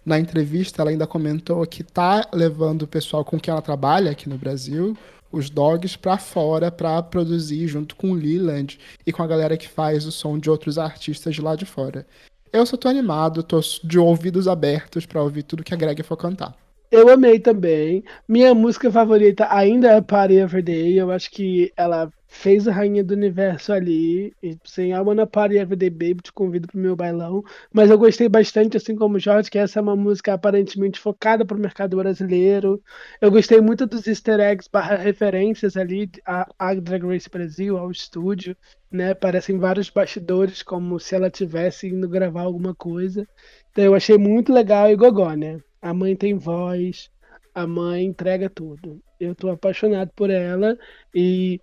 Na 0.05 0.19
entrevista, 0.19 0.83
ela 0.83 0.91
ainda 0.91 1.07
comentou 1.07 1.65
que 1.65 1.83
tá 1.83 2.29
levando 2.31 2.83
o 2.83 2.87
pessoal 2.87 3.25
com 3.25 3.39
quem 3.39 3.51
ela 3.51 3.63
trabalha 3.63 4.11
aqui 4.11 4.29
no 4.29 4.37
Brasil, 4.37 4.95
os 5.31 5.49
dogs, 5.49 5.97
para 5.97 6.19
fora 6.19 6.69
para 6.69 7.01
produzir 7.01 7.67
junto 7.67 7.95
com 7.95 8.11
o 8.11 8.15
Leland 8.15 8.79
e 9.07 9.11
com 9.11 9.23
a 9.23 9.27
galera 9.27 9.57
que 9.57 9.67
faz 9.67 10.05
o 10.05 10.11
som 10.11 10.37
de 10.37 10.51
outros 10.51 10.77
artistas 10.77 11.33
de 11.33 11.41
lá 11.41 11.55
de 11.55 11.65
fora. 11.65 12.05
Eu 12.53 12.63
só 12.63 12.77
tô 12.77 12.87
animado, 12.87 13.41
tô 13.41 13.59
de 13.83 13.97
ouvidos 13.97 14.47
abertos 14.47 15.03
para 15.03 15.23
ouvir 15.23 15.41
tudo 15.41 15.63
que 15.63 15.73
a 15.73 15.77
Greg 15.77 16.03
for 16.03 16.15
cantar. 16.15 16.55
Eu 16.91 17.09
amei 17.09 17.39
também. 17.39 18.03
Minha 18.27 18.53
música 18.53 18.91
favorita 18.91 19.47
ainda 19.51 19.91
é 19.91 20.01
Party 20.01 20.35
Everyday. 20.35 20.97
Eu 20.97 21.11
acho 21.11 21.29
que 21.29 21.71
ela 21.77 22.11
fez 22.29 22.67
a 22.67 22.71
rainha 22.71 23.03
do 23.03 23.13
universo 23.13 23.73
ali. 23.73 24.33
E, 24.41 24.57
assim, 24.63 24.93
I 24.93 24.99
wanna 24.99 25.25
party 25.27 25.57
everyday, 25.57 25.89
baby, 25.89 26.21
te 26.21 26.31
convido 26.31 26.67
pro 26.67 26.79
meu 26.79 26.95
bailão. 26.95 27.43
Mas 27.73 27.89
eu 27.89 27.97
gostei 27.97 28.29
bastante, 28.29 28.77
assim 28.77 28.95
como 28.95 29.17
o 29.17 29.19
Jorge, 29.19 29.49
que 29.49 29.57
essa 29.57 29.79
é 29.79 29.81
uma 29.81 29.95
música 29.95 30.33
aparentemente 30.33 30.99
focada 30.99 31.43
pro 31.43 31.57
mercado 31.57 31.97
brasileiro. 31.97 32.81
Eu 33.19 33.31
gostei 33.31 33.59
muito 33.59 33.85
dos 33.87 34.05
easter 34.07 34.39
eggs 34.39 34.69
barra 34.71 34.95
referências 34.95 35.75
ali 35.75 36.09
a, 36.25 36.47
a 36.57 36.73
Drag 36.75 37.03
Race 37.05 37.29
Brasil, 37.29 37.77
ao 37.77 37.89
estúdio, 37.91 38.55
né? 38.91 39.13
Parecem 39.15 39.57
vários 39.57 39.89
bastidores, 39.89 40.61
como 40.61 40.99
se 40.99 41.15
ela 41.15 41.29
tivesse 41.31 41.87
indo 41.87 42.07
gravar 42.07 42.43
alguma 42.43 42.75
coisa. 42.75 43.27
Então 43.71 43.83
eu 43.83 43.95
achei 43.95 44.17
muito 44.17 44.53
legal 44.53 44.89
e 44.89 44.95
gogó, 44.95 45.33
né? 45.33 45.59
A 45.81 45.93
mãe 45.93 46.15
tem 46.15 46.35
voz, 46.37 47.09
a 47.53 47.65
mãe 47.65 48.05
entrega 48.05 48.49
tudo. 48.49 49.01
Eu 49.19 49.35
tô 49.35 49.49
apaixonado 49.49 50.11
por 50.15 50.29
ela 50.29 50.77
e 51.13 51.59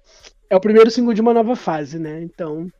é 0.49 0.57
o 0.57 0.61
primeiro 0.61 0.91
single 0.91 1.15
de 1.15 1.21
uma 1.21 1.35
nova 1.35 1.57
fase, 1.57 1.99
né? 1.99 2.23
Então, 2.23 2.71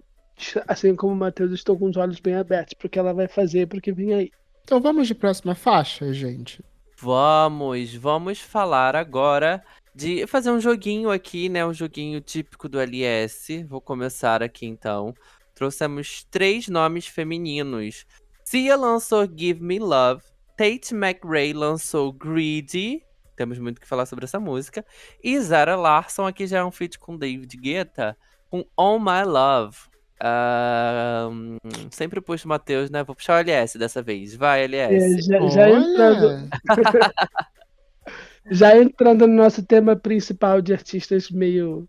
assim 0.67 0.95
como 0.95 1.13
o 1.13 1.17
Matheus, 1.17 1.53
estou 1.53 1.79
com 1.79 1.89
os 1.89 1.97
olhos 1.97 2.21
bem 2.21 2.35
abertos 2.35 2.75
porque 2.75 2.99
ela 2.99 3.13
vai 3.13 3.29
fazer, 3.29 3.67
porque 3.67 3.93
vem 3.93 4.15
aí. 4.15 4.31
Então 4.63 4.81
vamos 4.81 5.07
de 5.07 5.15
próxima 5.15 5.55
faixa, 5.55 6.13
gente. 6.13 6.63
Vamos, 6.99 7.95
vamos 7.95 8.41
falar 8.41 8.97
agora 8.97 9.63
de 9.95 10.27
fazer 10.27 10.51
um 10.51 10.61
joguinho 10.61 11.11
aqui, 11.11 11.49
né? 11.49 11.65
Um 11.65 11.73
joguinho 11.73 12.21
típico 12.21 12.69
do 12.69 12.81
LS. 12.81 13.65
Vou 13.65 13.81
começar 13.81 14.43
aqui 14.43 14.67
então. 14.67 15.15
Trouxemos 15.55 16.25
três 16.31 16.69
nomes 16.69 17.07
femininos. 17.07 18.07
Cia 18.45 18.77
lançou 18.77 19.27
Give 19.27 19.63
Me 19.63 19.79
Love. 19.79 20.23
Tate 20.57 20.95
McRae 20.95 21.53
lançou 21.53 22.13
Greedy. 22.13 23.03
Temos 23.37 23.59
muito 23.59 23.81
que 23.81 23.87
falar 23.87 24.07
sobre 24.07 24.25
essa 24.25 24.41
música. 24.41 24.85
E 25.23 25.39
Zara 25.41 25.77
Larson 25.77 26.27
aqui 26.27 26.47
já 26.47 26.59
é 26.59 26.65
um 26.65 26.71
feat 26.71 26.99
com 26.99 27.17
David 27.17 27.57
Guetta 27.57 28.17
com 28.51 28.65
On 28.77 28.99
My 28.99 29.25
Love. 29.25 29.77
Uh, 30.19 31.59
sempre 31.91 32.21
puxo 32.23 32.47
o 32.47 32.49
Matheus, 32.49 32.91
né? 32.91 33.05
Vou 33.05 33.15
puxar 33.15 33.35
o 33.35 33.39
LS 33.39 33.79
dessa 33.79 34.03
vez. 34.03 34.35
Vai, 34.35 34.65
LS. 34.65 34.95
É, 34.95 35.23
já, 35.23 35.49
já 35.49 35.71
entrando... 35.71 36.49
já 38.51 38.77
entrando 38.77 39.27
no 39.27 39.35
nosso 39.35 39.63
tema 39.63 39.95
principal 39.95 40.63
de 40.63 40.73
artistas 40.73 41.31
meio 41.31 41.87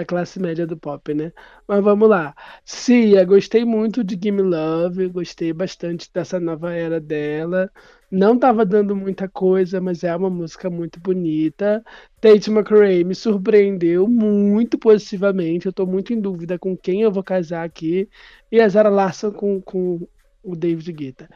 da 0.00 0.04
classe 0.04 0.40
média 0.40 0.66
do 0.66 0.76
pop, 0.76 1.12
né? 1.14 1.32
Mas 1.68 1.82
vamos 1.82 2.08
lá. 2.08 2.34
Cia, 2.64 3.24
gostei 3.24 3.64
muito 3.64 4.02
de 4.02 4.18
Gimme 4.20 4.42
Love, 4.42 5.08
gostei 5.08 5.52
bastante 5.52 6.10
dessa 6.12 6.40
nova 6.40 6.72
era 6.72 7.00
dela. 7.00 7.70
Não 8.10 8.38
tava 8.38 8.64
dando 8.64 8.96
muita 8.96 9.28
coisa, 9.28 9.80
mas 9.80 10.02
é 10.02 10.14
uma 10.16 10.30
música 10.30 10.68
muito 10.68 10.98
bonita. 11.00 11.84
Tate 12.20 12.50
McRae 12.50 13.04
me 13.04 13.14
surpreendeu 13.14 14.08
muito 14.08 14.78
positivamente. 14.78 15.66
Eu 15.66 15.72
tô 15.72 15.86
muito 15.86 16.12
em 16.12 16.20
dúvida 16.20 16.58
com 16.58 16.76
quem 16.76 17.02
eu 17.02 17.12
vou 17.12 17.22
casar 17.22 17.64
aqui. 17.64 18.08
E 18.50 18.60
a 18.60 18.68
Zara 18.68 18.88
Larson 18.88 19.30
com, 19.30 19.60
com 19.60 20.08
o 20.42 20.56
David 20.56 20.92
Guetta. 20.92 21.28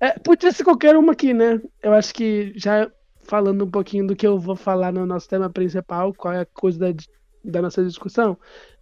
É, 0.00 0.18
podia 0.18 0.52
ser 0.52 0.64
qualquer 0.64 0.96
uma 0.96 1.12
aqui, 1.12 1.34
né? 1.34 1.60
Eu 1.82 1.92
acho 1.92 2.14
que 2.14 2.52
já 2.56 2.90
falando 3.26 3.64
um 3.64 3.70
pouquinho 3.70 4.06
do 4.06 4.16
que 4.16 4.26
eu 4.26 4.38
vou 4.38 4.56
falar 4.56 4.92
no 4.92 5.04
nosso 5.04 5.28
tema 5.28 5.50
principal, 5.50 6.14
qual 6.14 6.32
é 6.32 6.40
a 6.40 6.46
coisa 6.46 6.78
da, 6.78 6.92
da 7.46 7.62
nossa 7.62 7.82
discussão, 7.84 8.36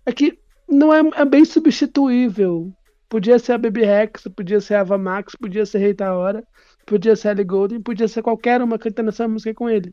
é 0.04 0.12
que 0.12 0.38
não 0.68 0.92
é, 0.92 1.00
é 1.16 1.24
bem 1.24 1.44
substituível. 1.44 2.72
Podia 3.08 3.38
ser 3.38 3.52
a 3.52 3.58
Baby 3.58 3.84
Rex, 3.84 4.24
podia 4.34 4.60
ser 4.60 4.74
a 4.74 4.80
Ava 4.80 4.98
Max, 4.98 5.34
podia 5.36 5.64
ser 5.64 5.78
Rita 5.78 6.12
Hora. 6.12 6.44
Podia 6.86 7.16
ser 7.16 7.30
Ellie 7.30 7.44
Golden, 7.44 7.80
podia 7.80 8.06
ser 8.06 8.22
qualquer 8.22 8.60
uma 8.60 8.78
cantando 8.78 9.08
essa 9.08 9.26
música 9.26 9.54
com 9.54 9.68
ele. 9.68 9.92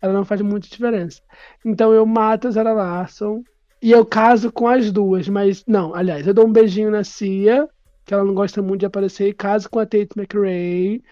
Ela 0.00 0.12
não 0.12 0.24
faz 0.24 0.40
muita 0.42 0.68
diferença. 0.68 1.20
Então 1.64 1.92
eu 1.92 2.04
mato 2.06 2.48
a 2.48 2.50
Zara 2.50 2.72
Larson 2.72 3.42
e 3.82 3.90
eu 3.90 4.04
caso 4.04 4.52
com 4.52 4.68
as 4.68 4.90
duas, 4.92 5.28
mas 5.28 5.64
não, 5.66 5.94
aliás, 5.94 6.26
eu 6.26 6.34
dou 6.34 6.46
um 6.46 6.52
beijinho 6.52 6.90
na 6.90 7.04
Cia, 7.04 7.68
que 8.04 8.12
ela 8.12 8.24
não 8.24 8.34
gosta 8.34 8.62
muito 8.62 8.80
de 8.80 8.86
aparecer, 8.86 9.28
e 9.28 9.34
caso 9.34 9.68
com 9.68 9.78
a 9.78 9.86
Tate 9.86 10.10
McRae. 10.16 11.02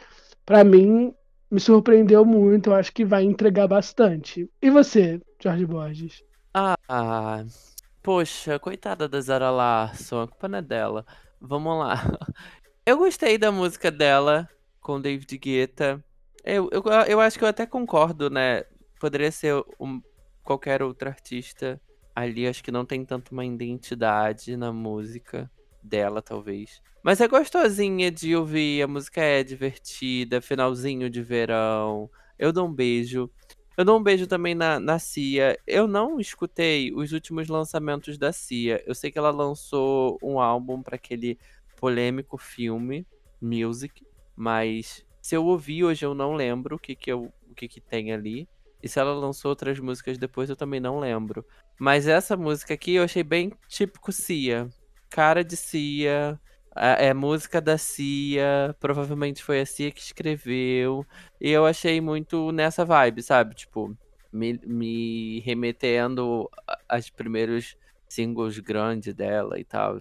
Pra 0.45 0.63
mim, 0.63 1.13
me 1.51 1.61
surpreendeu 1.61 2.25
muito, 2.25 2.71
eu 2.71 2.75
acho 2.75 2.93
que 2.93 3.05
vai 3.05 3.25
entregar 3.25 3.67
bastante. 3.67 4.49
E 4.61 4.71
você, 4.71 5.21
Jorge 5.43 5.67
Borges? 5.67 6.23
Ah, 6.57 7.45
poxa, 8.01 8.59
coitada 8.61 9.09
da 9.09 9.21
Zara 9.21 9.51
Larson, 9.51 10.23
a 10.23 10.29
culpa 10.29 10.47
não 10.47 10.59
é 10.59 10.63
dela. 10.63 11.05
Vamos 11.41 11.77
lá. 11.79 11.95
Eu 12.87 12.99
gostei 12.99 13.39
da 13.39 13.51
música 13.51 13.91
dela, 13.91 14.49
com 14.81 15.01
David 15.01 15.39
Guetta. 15.39 16.05
Eu, 16.45 16.69
eu, 16.71 16.83
eu 17.09 17.21
acho 17.21 17.39
que 17.39 17.45
eu 17.45 17.49
até 17.49 17.67
concordo, 17.67 18.29
né? 18.29 18.65
Poderia 19.01 19.33
ser 19.33 19.55
um, 19.81 20.03
qualquer 20.43 20.83
outro 20.83 21.09
artista 21.09 21.81
ali. 22.15 22.47
Acho 22.47 22.63
que 22.63 22.71
não 22.71 22.85
tem 22.85 23.05
tanto 23.05 23.33
uma 23.33 23.45
identidade 23.45 24.57
na 24.57 24.71
música 24.71 25.51
dela, 25.83 26.21
talvez. 26.23 26.83
Mas 27.03 27.21
é 27.23 27.27
gostosinha 27.27 28.11
de 28.11 28.37
ouvir, 28.37 28.83
a 28.83 28.87
música 28.87 29.23
é 29.23 29.43
divertida, 29.43 30.43
finalzinho 30.43 31.09
de 31.09 31.23
verão. 31.23 32.11
Eu 32.39 32.53
dou 32.53 32.69
um 32.69 32.73
beijo. 32.73 33.31
Eu 33.77 33.85
dou 33.85 33.99
um 33.99 34.03
beijo 34.03 34.27
também 34.29 34.55
na, 34.55 34.79
na 34.79 35.01
Cia. 35.01 35.59
Eu 35.67 35.89
não 35.89 36.21
escutei 36.21 36.93
os 36.95 37.13
últimos 37.13 37.49
lançamentos 37.49 38.17
da 38.17 38.33
Cia. 38.33 38.81
Eu 38.87 38.95
sei 38.95 39.11
que 39.11 39.19
ela 39.19 39.31
lançou 39.31 40.17
um 40.23 40.39
álbum 40.39 40.81
para 40.81 40.95
aquele 40.95 41.39
polêmico 41.77 42.39
filme, 42.39 43.05
Music. 43.41 44.07
Mas 44.37 45.05
se 45.21 45.35
eu 45.35 45.45
ouvir 45.45 45.83
hoje, 45.83 46.07
eu 46.07 46.15
não 46.15 46.35
lembro 46.35 46.77
o 46.77 46.79
que, 46.79 46.95
que, 46.95 47.11
eu, 47.11 47.33
o 47.51 47.55
que, 47.55 47.67
que 47.67 47.81
tem 47.81 48.13
ali. 48.13 48.49
E 48.81 48.89
se 48.89 49.01
ela 49.01 49.13
lançou 49.13 49.49
outras 49.49 49.81
músicas 49.81 50.19
depois, 50.19 50.49
eu 50.49 50.57
também 50.57 50.79
não 50.79 51.01
lembro. 51.01 51.45
Mas 51.77 52.07
essa 52.07 52.37
música 52.37 52.75
aqui 52.75 52.95
eu 52.95 53.03
achei 53.03 53.25
bem 53.25 53.53
típico 53.67 54.13
Cia. 54.13 54.69
Cara 55.11 55.43
de 55.43 55.57
Cia. 55.57 56.39
É, 56.77 57.07
é 57.07 57.15
música 57.15 57.61
da 57.61 57.79
Cia. 57.79 58.75
Provavelmente 58.81 59.43
foi 59.43 59.61
a 59.61 59.67
Cia 59.67 59.91
que 59.91 60.01
escreveu. 60.01 61.07
E 61.41 61.51
eu 61.51 61.67
achei 61.67 62.01
muito 62.01 62.53
nessa 62.53 62.85
vibe, 62.85 63.23
sabe? 63.23 63.55
Tipo, 63.55 63.97
me, 64.33 64.61
me 64.67 65.41
remetendo 65.41 66.51
aos 66.89 67.09
primeiros 67.11 67.77
singles 68.09 68.59
grandes 68.59 69.15
dela 69.15 69.59
e 69.59 69.65
tal. 69.65 69.99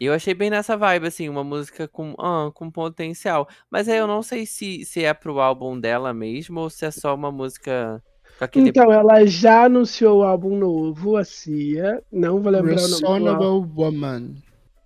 E 0.00 0.06
eu 0.06 0.12
achei 0.12 0.34
bem 0.34 0.50
nessa 0.50 0.76
vibe, 0.76 1.06
assim, 1.06 1.28
uma 1.28 1.44
música 1.44 1.86
com, 1.86 2.14
ah, 2.18 2.50
com 2.52 2.70
potencial. 2.70 3.48
Mas 3.70 3.88
aí 3.88 3.96
eu 3.96 4.06
não 4.06 4.22
sei 4.22 4.44
se, 4.44 4.84
se 4.84 5.04
é 5.04 5.14
pro 5.14 5.40
álbum 5.40 5.78
dela 5.78 6.12
mesmo 6.12 6.60
ou 6.60 6.70
se 6.70 6.84
é 6.84 6.90
só 6.90 7.14
uma 7.14 7.30
música 7.30 8.02
aquele. 8.40 8.70
Então, 8.70 8.92
ela 8.92 9.24
já 9.24 9.64
anunciou 9.64 10.18
o 10.18 10.22
álbum 10.22 10.56
novo, 10.58 11.16
a 11.16 11.24
Cia. 11.24 12.02
Não 12.10 12.40
vou 12.40 12.50
lembrar 12.50 12.72
o 12.72 12.88
nome. 12.88 12.92
Resonable 12.92 13.72
Woman. 13.74 14.34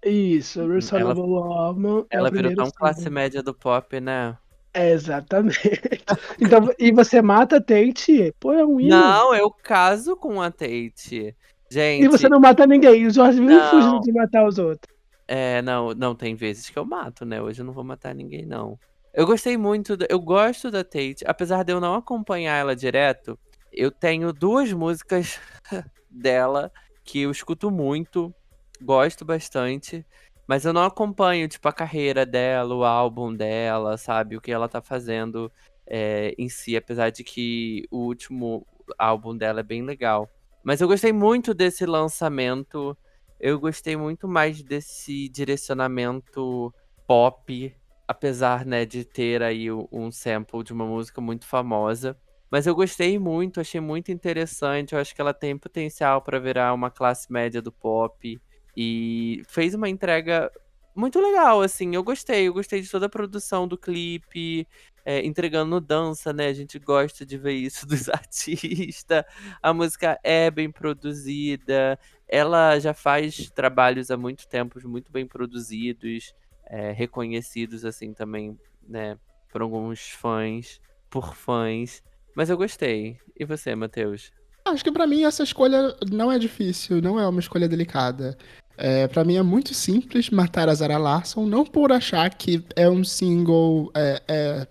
Isso, 0.05 0.67
Resonable 0.67 1.23
Woman. 1.23 2.07
É 2.11 2.17
ela 2.17 2.31
virou 2.31 2.55
tão 2.55 2.71
classe 2.71 3.09
média 3.11 3.43
do 3.43 3.53
pop, 3.53 4.01
né? 4.01 4.37
É, 4.73 4.93
exatamente. 4.93 5.59
então, 6.41 6.73
e 6.79 6.93
você 6.93 7.21
mata 7.21 7.57
a 7.57 7.61
Tate? 7.61 8.35
Pô, 8.39 8.53
é 8.53 8.65
um 8.65 8.79
hino. 8.79 8.91
Não, 8.91 9.35
eu 9.35 9.51
caso 9.51 10.17
com 10.17 10.41
a 10.41 10.51
Tate. 10.51 11.35
Gente. 11.71 12.05
E 12.05 12.09
você 12.09 12.29
não 12.29 12.41
mata 12.41 12.67
ninguém. 12.67 13.07
O 13.07 13.11
Jorge 13.11 13.41
vive 13.41 13.61
fugindo 13.71 14.01
de 14.01 14.13
matar 14.13 14.47
os 14.47 14.59
outros. 14.59 14.97
É, 15.27 15.61
não, 15.61 15.93
não, 15.93 16.15
tem 16.15 16.35
vezes 16.35 16.71
que 16.71 16.79
eu 16.79 16.85
mato, 16.85 17.25
né? 17.25 17.43
Hoje 17.43 17.61
eu 17.61 17.67
não 17.67 17.73
vou 17.73 17.85
matar 17.85 18.15
ninguém, 18.15 18.47
não. 18.47 18.79
Eu 19.13 19.27
gostei 19.27 19.57
muito, 19.57 19.97
da, 19.97 20.07
eu 20.09 20.21
gosto 20.21 20.71
da 20.71 20.83
Tate, 20.83 21.25
apesar 21.27 21.65
de 21.65 21.73
eu 21.73 21.81
não 21.81 21.95
acompanhar 21.95 22.57
ela 22.57 22.75
direto, 22.75 23.39
eu 23.73 23.91
tenho 23.91 24.33
duas 24.33 24.73
músicas 24.73 25.39
dela 26.09 26.73
que 27.05 27.23
eu 27.23 27.31
escuto 27.31 27.71
muito, 27.71 28.35
gosto 28.81 29.25
bastante, 29.25 30.05
mas 30.47 30.65
eu 30.65 30.73
não 30.73 30.85
acompanho, 30.85 31.49
tipo, 31.49 31.69
a 31.69 31.73
carreira 31.73 32.25
dela, 32.27 32.75
o 32.75 32.85
álbum 32.85 33.35
dela, 33.35 33.97
sabe? 33.99 34.37
O 34.37 34.41
que 34.41 34.51
ela 34.53 34.69
tá 34.69 34.81
fazendo 34.83 35.53
é, 35.87 36.35
em 36.39 36.49
si, 36.49 36.77
apesar 36.77 37.11
de 37.11 37.23
que 37.25 37.85
o 37.91 37.99
último 38.07 38.67
álbum 38.99 39.37
dela 39.37 39.61
é 39.61 39.63
bem 39.63 39.83
legal. 39.83 40.29
Mas 40.65 40.81
eu 40.81 40.89
gostei 40.89 41.13
muito 41.13 41.55
desse 41.55 41.85
lançamento 41.87 42.97
eu 43.41 43.59
gostei 43.61 43.97
muito 43.97 44.27
mais 44.27 44.63
desse 44.63 45.29
direcionamento 45.29 46.75
pop, 47.07 47.75
apesar, 48.07 48.67
né, 48.67 48.85
de 48.85 49.05
ter 49.05 49.43
aí 49.43 49.71
um 49.71 50.11
sample 50.11 50.65
de 50.65 50.73
uma 50.73 50.85
música 50.87 51.21
muito 51.21 51.47
famosa. 51.47 52.19
Mas 52.51 52.67
eu 52.67 52.75
gostei 52.75 53.19
muito, 53.19 53.61
achei 53.61 53.81
muito 53.81 54.11
interessante. 54.11 54.95
Eu 54.95 55.01
acho 55.01 55.15
que 55.15 55.21
ela 55.21 55.35
tem 55.35 55.57
potencial 55.59 56.23
para 56.23 56.39
virar 56.41 56.73
uma 56.75 56.91
classe 56.91 57.31
média 57.33 57.61
do 57.63 57.71
pop. 57.71 58.41
E 58.81 59.43
fez 59.49 59.75
uma 59.75 59.89
entrega 59.89 60.53
muito 60.95 61.21
legal, 61.21 61.61
assim. 61.63 61.97
Eu 61.97 62.05
gostei, 62.05 62.47
eu 62.47 62.53
gostei 62.53 62.81
de 62.81 62.89
toda 62.89 63.07
a 63.07 63.09
produção 63.09 63.67
do 63.67 63.77
clipe, 63.77 64.69
é, 65.05 65.27
entregando 65.27 65.81
dança, 65.81 66.33
né? 66.33 66.47
A 66.47 66.53
gente 66.53 66.79
gosta 66.79 67.27
de 67.27 67.37
ver 67.37 67.55
isso 67.55 67.85
dos 67.85 68.07
artistas. 68.09 69.25
A 69.61 69.75
música 69.75 70.17
é 70.23 70.49
bem 70.49 70.71
produzida, 70.71 71.99
ela 72.29 72.79
já 72.79 72.95
faz 72.95 73.51
trabalhos 73.51 74.13
há 74.13 74.17
muito 74.17 74.47
tempo 74.47 74.79
muito 74.89 75.11
bem 75.11 75.27
produzidos, 75.27 76.33
é, 76.65 76.93
reconhecidos 76.93 77.85
assim 77.85 78.15
também, 78.15 78.57
né, 78.87 79.19
por 79.51 79.61
alguns 79.61 80.11
fãs, 80.11 80.81
por 81.11 81.35
fãs. 81.35 82.01
Mas 82.33 82.49
eu 82.49 82.57
gostei. 82.57 83.19
E 83.37 83.45
você, 83.45 83.75
Matheus? 83.75 84.31
Acho 84.65 84.85
que 84.85 84.93
para 84.93 85.07
mim 85.07 85.25
essa 85.25 85.43
escolha 85.43 85.97
não 86.09 86.31
é 86.31 86.39
difícil, 86.39 87.01
não 87.03 87.19
é 87.19 87.27
uma 87.27 87.41
escolha 87.41 87.69
delicada. 87.69 88.37
É, 88.81 89.09
para 89.09 89.25
mim 89.25 89.37
é 89.37 89.43
muito 89.43 89.75
simples 89.75 90.31
matar 90.31 90.69
a 90.69 90.75
Zara 90.75 90.97
Larson, 90.97 91.47
não 91.47 91.67
por 91.67 91.91
achar 91.91 92.33
que 92.33 92.65
é 92.77 92.89
um 92.89 93.03
single 93.03 93.91
é, 93.93 94.23
é, 94.29 94.67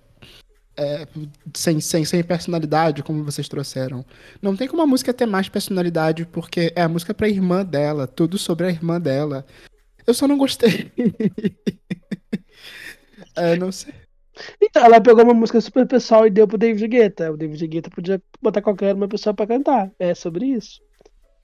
é, 0.78 1.08
sem, 1.54 1.82
sem, 1.82 2.06
sem 2.06 2.24
personalidade, 2.24 3.04
como 3.04 3.26
vocês 3.26 3.50
trouxeram. 3.50 4.06
Não 4.42 4.56
tem 4.56 4.66
como 4.66 4.82
a 4.82 4.88
música 4.88 5.14
ter 5.14 5.26
mais 5.26 5.50
personalidade, 5.50 6.26
porque 6.26 6.72
é 6.74 6.84
a 6.84 6.88
música 6.88 7.14
pra 7.14 7.28
irmã 7.28 7.66
dela, 7.66 8.08
tudo 8.08 8.38
sobre 8.38 8.68
a 8.68 8.70
irmã 8.70 9.02
dela. 9.02 9.46
Eu 10.06 10.14
só 10.14 10.26
não 10.26 10.38
gostei. 10.38 10.90
é, 13.36 13.58
não 13.58 13.74
sei. 13.74 13.94
Então, 14.62 14.86
ela 14.86 15.02
pegou 15.02 15.24
uma 15.24 15.34
música 15.34 15.60
super 15.60 15.86
pessoal 15.86 16.26
e 16.26 16.30
deu 16.30 16.48
pro 16.48 16.58
David 16.58 16.88
Guetta. 16.88 17.30
O 17.30 17.36
David 17.36 17.68
Guetta 17.68 17.90
podia 17.90 18.22
botar 18.42 18.62
qualquer 18.62 18.96
uma 18.96 19.08
pessoa 19.08 19.34
pra 19.34 19.48
cantar. 19.48 19.92
É 20.00 20.16
sobre 20.16 20.46
isso. 20.46 20.80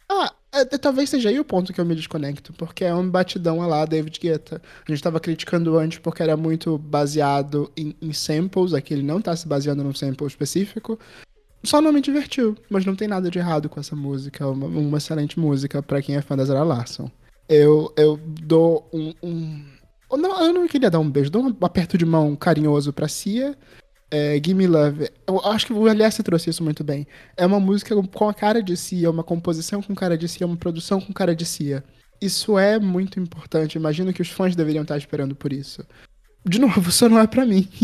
Ah, 0.09 0.33
é, 0.53 0.65
talvez 0.77 1.09
seja 1.09 1.29
aí 1.29 1.39
o 1.39 1.43
ponto 1.43 1.73
que 1.73 1.81
eu 1.81 1.85
me 1.85 1.95
desconecto, 1.95 2.53
porque 2.53 2.85
é 2.85 2.93
um 2.93 3.09
batidão 3.09 3.61
a 3.61 3.65
lá 3.65 3.85
David 3.85 4.19
Guetta. 4.19 4.61
A 4.87 4.91
gente 4.91 5.01
tava 5.01 5.19
criticando 5.19 5.77
antes 5.77 5.97
porque 5.97 6.21
era 6.21 6.37
muito 6.37 6.77
baseado 6.77 7.71
em, 7.75 7.95
em 7.99 8.13
samples, 8.13 8.73
aqui 8.73 8.93
ele 8.93 9.01
não 9.01 9.19
tá 9.19 9.35
se 9.35 9.47
baseando 9.47 9.83
num 9.83 9.93
sample 9.93 10.27
específico. 10.27 10.99
Só 11.63 11.81
não 11.81 11.91
me 11.91 12.01
divertiu, 12.01 12.55
mas 12.69 12.85
não 12.85 12.95
tem 12.95 13.07
nada 13.07 13.31
de 13.31 13.39
errado 13.39 13.67
com 13.67 13.79
essa 13.79 13.95
música, 13.95 14.47
uma, 14.47 14.67
uma 14.67 14.97
excelente 14.97 15.39
música 15.39 15.81
para 15.81 16.01
quem 16.01 16.15
é 16.15 16.21
fã 16.21 16.35
da 16.35 16.45
Zara 16.45 16.63
Larson. 16.63 17.09
Eu, 17.49 17.91
eu 17.97 18.17
dou 18.17 18.87
um, 18.93 19.13
um... 19.23 19.65
Não, 20.11 20.45
eu 20.45 20.53
não 20.53 20.67
queria 20.67 20.91
dar 20.91 20.99
um 20.99 21.09
beijo, 21.09 21.31
dou 21.31 21.43
um 21.43 21.55
aperto 21.61 21.97
de 21.97 22.05
mão 22.05 22.35
carinhoso 22.35 22.93
pra 22.93 23.07
Cia, 23.07 23.57
é, 24.13 24.39
Gimme 24.45 24.67
Love. 24.67 25.09
Eu 25.25 25.39
acho 25.39 25.65
que 25.65 25.73
o 25.73 25.87
LS 25.87 26.21
trouxe 26.21 26.51
isso 26.51 26.63
muito 26.63 26.83
bem. 26.83 27.07
É 27.35 27.43
uma 27.47 27.59
música 27.59 27.95
com 27.95 28.29
a 28.29 28.33
cara 28.33 28.61
de 28.61 28.77
Cia, 28.77 29.09
uma 29.09 29.23
composição 29.23 29.81
com 29.81 29.95
cara 29.95 30.15
de 30.15 30.27
Cia, 30.27 30.45
uma 30.45 30.55
produção 30.55 31.01
com 31.01 31.11
cara 31.11 31.35
de 31.35 31.43
Cia. 31.43 31.83
Isso 32.21 32.59
é 32.59 32.77
muito 32.77 33.19
importante. 33.19 33.75
Imagino 33.75 34.13
que 34.13 34.21
os 34.21 34.29
fãs 34.29 34.55
deveriam 34.55 34.83
estar 34.83 34.99
esperando 34.99 35.35
por 35.35 35.51
isso. 35.51 35.83
De 36.45 36.59
novo, 36.59 36.79
isso 36.87 37.09
não 37.09 37.17
é 37.17 37.25
para 37.25 37.43
mim. 37.43 37.67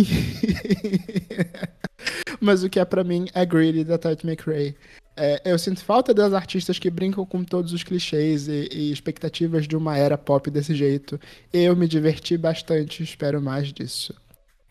Mas 2.40 2.64
o 2.64 2.70
que 2.70 2.80
é 2.80 2.86
para 2.86 3.04
mim 3.04 3.26
é 3.34 3.44
Greedy, 3.44 3.84
da 3.84 3.98
Tati 3.98 4.28
McRae. 4.28 4.76
É, 5.18 5.42
eu 5.44 5.58
sinto 5.58 5.84
falta 5.84 6.14
das 6.14 6.32
artistas 6.32 6.78
que 6.78 6.92
brincam 6.92 7.26
com 7.26 7.44
todos 7.44 7.74
os 7.74 7.84
clichês 7.84 8.48
e, 8.48 8.70
e, 8.72 8.92
expectativas 8.92 9.68
de 9.68 9.76
uma 9.76 9.98
era 9.98 10.18
pop 10.18 10.50
desse 10.52 10.76
jeito. 10.76 11.20
Eu 11.52 11.76
me 11.76 11.88
diverti 11.88 12.38
bastante, 12.38 13.02
espero 13.02 13.42
mais 13.42 13.74
disso. 13.74 14.14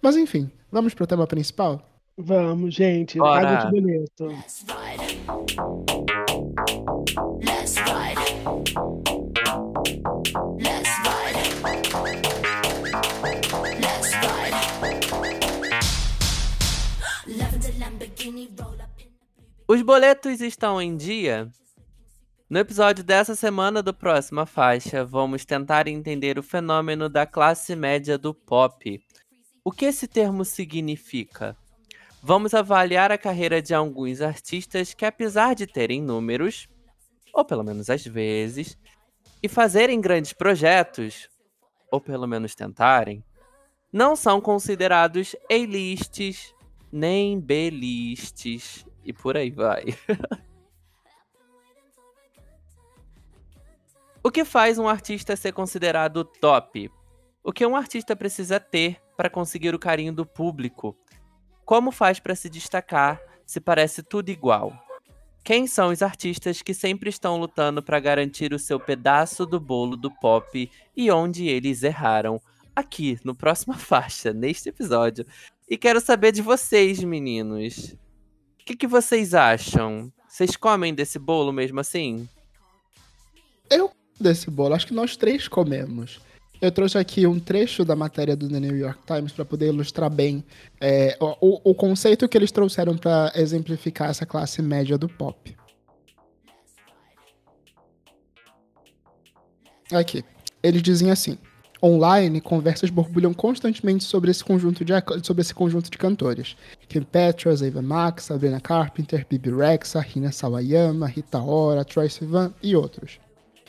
Mas 0.01 0.17
enfim, 0.17 0.51
vamos 0.71 0.95
pro 0.95 1.07
tema 1.07 1.27
principal? 1.27 1.83
Vamos, 2.17 2.75
gente. 2.75 3.19
Bora. 3.19 3.49
Água 3.49 3.71
de 3.71 3.81
bonito. 3.81 4.27
Let's 4.27 4.65
ride. 4.69 5.19
Let's 7.45 7.77
ride. 7.79 8.19
Let's 10.63 10.89
ride. 11.05 11.39
Let's 13.81 14.13
ride. 14.15 14.59
Os 19.67 19.83
boletos 19.83 20.41
estão 20.41 20.81
em 20.81 20.97
dia? 20.97 21.51
No 22.49 22.59
episódio 22.59 23.05
dessa 23.05 23.35
semana 23.35 23.83
do 23.83 23.93
Próxima 23.93 24.47
Faixa, 24.47 25.05
vamos 25.05 25.45
tentar 25.45 25.87
entender 25.87 26.39
o 26.39 26.43
fenômeno 26.43 27.09
da 27.09 27.27
classe 27.27 27.77
média 27.77 28.17
do 28.17 28.33
pop 28.33 28.99
o 29.65 29.71
que 29.71 29.85
esse 29.85 30.07
termo 30.07 30.45
significa? 30.45 31.57
Vamos 32.23 32.55
avaliar 32.55 33.13
a 33.13 33.19
carreira 33.19 33.63
de 33.63 33.75
alguns 33.75 34.21
artistas 34.21 34.93
que, 34.93 35.05
apesar 35.05 35.55
de 35.55 35.67
terem 35.67 36.03
números, 36.03 36.69
ou 37.33 37.45
pelo 37.45 37.63
menos 37.63 37.89
às 37.89 38.05
vezes, 38.05 38.77
e 39.43 39.49
fazerem 39.49 40.01
grandes 40.01 40.33
projetos, 40.33 41.29
ou 41.91 42.01
pelo 42.01 42.27
menos 42.27 42.55
tentarem, 42.55 43.25
não 43.93 44.17
são 44.17 44.41
considerados 44.41 45.35
A-lists 45.51 46.55
nem 46.91 47.39
B-lists 47.41 48.87
e 49.05 49.13
por 49.13 49.37
aí 49.37 49.51
vai. 49.51 49.85
o 54.23 54.31
que 54.31 54.45
faz 54.45 54.79
um 54.79 54.89
artista 54.89 55.37
ser 55.37 55.53
considerado 55.53 56.25
top? 56.25 56.91
O 57.43 57.53
que 57.53 57.67
um 57.67 57.77
artista 57.77 58.17
precisa 58.17 58.59
ter 58.59 59.01
para 59.19 59.29
conseguir 59.29 59.75
o 59.75 59.81
carinho 59.81 60.13
do 60.13 60.25
público? 60.25 60.97
Como 61.65 61.91
faz 61.91 62.21
para 62.21 62.37
se 62.37 62.49
destacar 62.49 63.21
se 63.45 63.61
parece 63.61 64.01
tudo 64.01 64.29
igual? 64.29 64.73
Quem 65.43 65.67
são 65.67 65.91
os 65.91 66.03
artistas 66.03 66.63
que 66.63 66.73
sempre 66.73 67.11
estão 67.11 67.37
lutando 67.37 67.83
para 67.83 67.99
garantir 67.99 68.53
o 68.53 68.61
seu 68.61 68.79
pedaço 68.79 69.45
do 69.45 69.59
bolo 69.59 69.97
do 69.97 70.09
pop 70.09 70.71
e 70.97 71.11
onde 71.11 71.49
eles 71.49 71.83
erraram? 71.83 72.41
Aqui 72.77 73.19
no 73.25 73.35
próxima 73.35 73.75
faixa, 73.77 74.33
neste 74.33 74.69
episódio. 74.69 75.27
E 75.69 75.77
quero 75.77 76.01
saber 76.01 76.31
de 76.31 76.41
vocês, 76.41 77.03
meninos. 77.03 77.97
O 78.61 78.65
que, 78.65 78.77
que 78.77 78.87
vocês 78.87 79.35
acham? 79.35 80.13
Vocês 80.29 80.55
comem 80.55 80.95
desse 80.95 81.19
bolo 81.19 81.53
mesmo 81.53 81.81
assim? 81.81 82.29
Eu 83.69 83.91
desse 84.21 84.49
bolo, 84.49 84.75
acho 84.75 84.87
que 84.87 84.95
nós 84.95 85.17
três 85.17 85.49
comemos. 85.49 86.21
Eu 86.61 86.73
trouxe 86.73 86.99
aqui 86.99 87.25
um 87.25 87.39
trecho 87.39 87.85
da 87.85 87.95
matéria 87.95 88.35
do 88.35 88.49
The 88.49 88.59
New 88.59 88.77
York 88.77 88.99
Times 89.07 89.33
para 89.33 89.45
poder 89.45 89.69
ilustrar 89.69 90.11
bem 90.11 90.45
é, 90.81 91.17
o, 91.21 91.71
o 91.71 91.75
conceito 91.75 92.29
que 92.29 92.37
eles 92.37 92.51
trouxeram 92.51 92.97
para 92.97 93.33
exemplificar 93.37 94.11
essa 94.11 94.27
classe 94.27 94.61
média 94.61 94.99
do 94.99 95.09
pop. 95.09 95.57
Aqui. 99.93 100.25
Eles 100.61 100.83
dizem 100.83 101.13
assim: 101.13 101.39
Online, 101.81 102.41
conversas 102.41 102.91
borbulham 102.91 103.33
constantemente 103.33 104.03
sobre 104.03 104.33
esse 104.33 104.43
conjunto 104.43 104.85
de, 104.85 104.93
sobre 105.23 105.43
esse 105.43 105.55
conjunto 105.55 105.89
de 105.89 105.97
cantores. 105.97 106.57
Kim 106.89 107.03
Petras, 107.03 107.63
Ava 107.63 107.81
Max, 107.81 108.25
Sabrina 108.25 108.61
Carpenter, 108.61 109.25
Bibi 109.31 109.55
Rexa, 109.55 110.01
Rina 110.01 110.33
Sawayama, 110.33 111.07
Rita 111.07 111.41
Ora, 111.41 111.85
Troy 111.85 112.11
Sivan 112.11 112.53
e 112.61 112.75
outros 112.75 113.21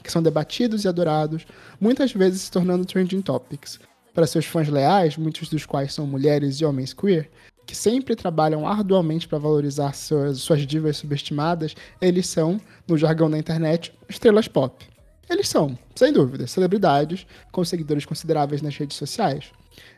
que 0.03 0.11
são 0.11 0.21
debatidos 0.21 0.83
e 0.83 0.87
adorados, 0.87 1.45
muitas 1.79 2.11
vezes 2.11 2.41
se 2.41 2.51
tornando 2.51 2.85
trending 2.85 3.21
topics. 3.21 3.79
Para 4.13 4.27
seus 4.27 4.45
fãs 4.45 4.67
leais, 4.67 5.17
muitos 5.17 5.49
dos 5.49 5.65
quais 5.65 5.93
são 5.93 6.05
mulheres 6.05 6.55
e 6.55 6.65
homens 6.65 6.93
queer, 6.93 7.29
que 7.65 7.75
sempre 7.75 8.15
trabalham 8.15 8.67
arduamente 8.67 9.27
para 9.27 9.37
valorizar 9.37 9.93
suas, 9.93 10.39
suas 10.39 10.65
divas 10.65 10.97
subestimadas, 10.97 11.75
eles 12.01 12.27
são, 12.27 12.59
no 12.87 12.97
jargão 12.97 13.29
da 13.29 13.37
internet, 13.37 13.93
estrelas 14.09 14.47
pop. 14.47 14.83
Eles 15.29 15.47
são, 15.47 15.77
sem 15.95 16.11
dúvida, 16.11 16.47
celebridades 16.47 17.27
com 17.51 17.63
seguidores 17.63 18.05
consideráveis 18.05 18.61
nas 18.61 18.75
redes 18.75 18.97
sociais. 18.97 19.51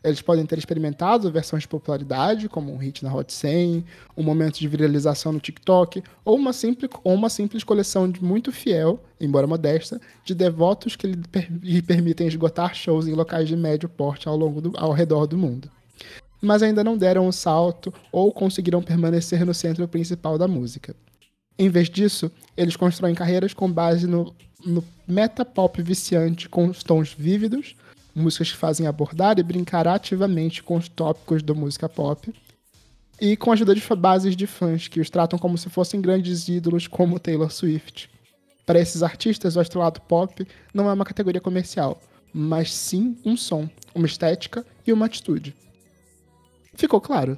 Eles 0.03 0.21
podem 0.21 0.45
ter 0.45 0.57
experimentado 0.57 1.31
versões 1.31 1.63
de 1.63 1.69
popularidade, 1.69 2.49
como 2.49 2.73
um 2.73 2.77
hit 2.77 3.03
na 3.03 3.13
Hot 3.13 3.31
100, 3.31 3.85
um 4.17 4.23
momento 4.23 4.59
de 4.59 4.67
viralização 4.67 5.31
no 5.31 5.39
TikTok, 5.39 6.03
ou 6.25 6.35
uma 6.35 6.51
simples, 6.51 6.91
ou 7.03 7.13
uma 7.13 7.29
simples 7.29 7.63
coleção 7.63 8.09
de 8.09 8.23
muito 8.23 8.51
fiel, 8.51 8.99
embora 9.19 9.47
modesta, 9.47 10.01
de 10.25 10.35
devotos 10.35 10.95
que 10.95 11.07
lhe, 11.07 11.17
per 11.17 11.47
lhe 11.61 11.81
permitem 11.81 12.27
esgotar 12.27 12.75
shows 12.75 13.07
em 13.07 13.13
locais 13.13 13.47
de 13.47 13.55
médio 13.55 13.87
porte 13.87 14.27
ao, 14.27 14.35
longo 14.35 14.59
do, 14.59 14.73
ao 14.75 14.91
redor 14.91 15.27
do 15.27 15.37
mundo. 15.37 15.69
Mas 16.41 16.61
ainda 16.63 16.83
não 16.83 16.97
deram 16.97 17.27
um 17.27 17.31
salto 17.31 17.93
ou 18.11 18.31
conseguiram 18.33 18.81
permanecer 18.81 19.45
no 19.45 19.53
centro 19.53 19.87
principal 19.87 20.37
da 20.37 20.47
música. 20.47 20.95
Em 21.57 21.69
vez 21.69 21.89
disso, 21.89 22.31
eles 22.55 22.75
constroem 22.75 23.15
carreiras 23.15 23.53
com 23.53 23.71
base 23.71 24.07
no, 24.07 24.35
no 24.65 24.83
meta-pop 25.07 25.81
viciante 25.81 26.49
com 26.49 26.67
os 26.67 26.83
tons 26.83 27.13
vívidos, 27.13 27.75
músicas 28.15 28.51
que 28.51 28.57
fazem 28.57 28.87
abordar 28.87 29.39
e 29.39 29.43
brincar 29.43 29.87
ativamente 29.87 30.63
com 30.63 30.75
os 30.75 30.89
tópicos 30.89 31.43
da 31.43 31.53
música 31.53 31.87
pop, 31.87 32.33
e 33.19 33.37
com 33.37 33.51
a 33.51 33.53
ajuda 33.53 33.75
de 33.75 33.81
bases 33.95 34.35
de 34.35 34.47
fãs 34.47 34.87
que 34.87 34.99
os 34.99 35.09
tratam 35.09 35.37
como 35.37 35.57
se 35.57 35.69
fossem 35.69 36.01
grandes 36.01 36.47
ídolos 36.47 36.87
como 36.87 37.19
Taylor 37.19 37.51
Swift. 37.51 38.09
Para 38.65 38.79
esses 38.79 39.03
artistas, 39.03 39.55
o 39.55 39.61
estrelado 39.61 40.01
pop 40.01 40.47
não 40.73 40.89
é 40.89 40.93
uma 40.93 41.05
categoria 41.05 41.41
comercial, 41.41 42.01
mas 42.33 42.73
sim 42.73 43.17
um 43.23 43.37
som, 43.37 43.69
uma 43.93 44.07
estética 44.07 44.65
e 44.85 44.91
uma 44.91 45.05
atitude. 45.05 45.55
Ficou 46.73 46.99
claro? 46.99 47.37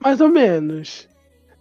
Mais 0.00 0.20
ou 0.20 0.28
menos. 0.28 1.08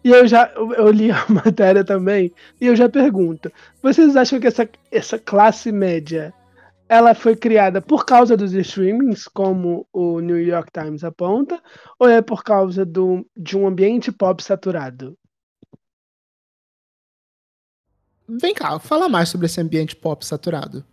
E 0.04 0.10
eu 0.10 0.26
já 0.26 0.52
eu 0.56 0.90
li 0.90 1.12
a 1.12 1.26
matéria 1.28 1.84
também 1.84 2.34
e 2.60 2.68
eu 2.68 2.76
já 2.76 2.88
pergunto: 2.88 3.52
vocês 3.82 4.16
acham 4.16 4.40
que 4.40 4.48
essa, 4.48 4.68
essa 4.92 5.20
classe 5.20 5.72
média 5.72 6.34
ela 6.88 7.14
foi 7.14 7.36
criada 7.36 7.80
por 7.80 8.04
causa 8.04 8.36
dos 8.36 8.52
streamings, 8.52 9.28
como 9.28 9.88
o 9.94 10.20
New 10.20 10.40
York 10.40 10.72
Times 10.72 11.04
aponta, 11.04 11.62
ou 12.00 12.10
é 12.10 12.20
por 12.20 12.44
causa 12.44 12.84
do, 12.84 13.24
de 13.38 13.56
um 13.56 13.68
ambiente 13.68 14.12
pop 14.12 14.44
saturado? 14.44 15.16
Vem 18.28 18.56
cá, 18.56 18.80
fala 18.80 19.08
mais 19.08 19.30
sobre 19.30 19.46
esse 19.46 19.62
ambiente 19.62 19.96
pop 19.96 20.26
saturado. 20.26 20.84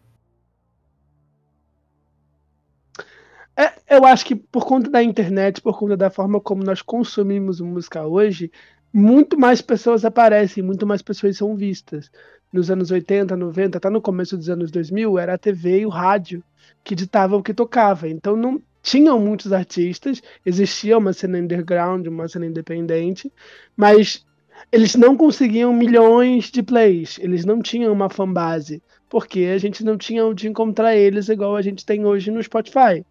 É, 3.58 3.72
eu 3.96 4.04
acho 4.04 4.24
que 4.26 4.34
por 4.36 4.66
conta 4.66 4.90
da 4.90 5.02
internet, 5.02 5.60
por 5.62 5.78
conta 5.78 5.96
da 5.96 6.10
forma 6.10 6.40
como 6.40 6.62
nós 6.62 6.82
consumimos 6.82 7.60
música 7.60 8.06
hoje, 8.06 8.50
muito 8.92 9.38
mais 9.38 9.62
pessoas 9.62 10.04
aparecem, 10.04 10.62
muito 10.62 10.86
mais 10.86 11.02
pessoas 11.02 11.36
são 11.38 11.56
vistas. 11.56 12.10
Nos 12.52 12.70
anos 12.70 12.90
80, 12.90 13.36
90, 13.36 13.78
até 13.78 13.90
no 13.90 14.00
começo 14.00 14.36
dos 14.36 14.48
anos 14.50 14.70
2000, 14.70 15.18
era 15.18 15.34
a 15.34 15.38
TV 15.38 15.80
e 15.80 15.86
o 15.86 15.90
rádio 15.90 16.42
que 16.84 16.94
ditavam 16.94 17.38
o 17.38 17.42
que 17.42 17.54
tocava. 17.54 18.08
Então 18.08 18.36
não 18.36 18.62
tinham 18.82 19.18
muitos 19.18 19.52
artistas, 19.52 20.22
existia 20.44 20.96
uma 20.96 21.12
cena 21.12 21.38
underground, 21.38 22.06
uma 22.06 22.28
cena 22.28 22.46
independente, 22.46 23.32
mas 23.76 24.24
eles 24.70 24.94
não 24.94 25.16
conseguiam 25.16 25.72
milhões 25.72 26.50
de 26.50 26.62
plays, 26.62 27.18
eles 27.20 27.44
não 27.44 27.60
tinham 27.60 27.92
uma 27.92 28.08
fanbase, 28.08 28.82
porque 29.08 29.40
a 29.52 29.58
gente 29.58 29.84
não 29.84 29.96
tinha 29.98 30.24
onde 30.24 30.48
encontrar 30.48 30.94
eles 30.94 31.28
igual 31.28 31.56
a 31.56 31.62
gente 31.62 31.84
tem 31.84 32.04
hoje 32.04 32.30
no 32.30 32.42
Spotify. 32.42 33.04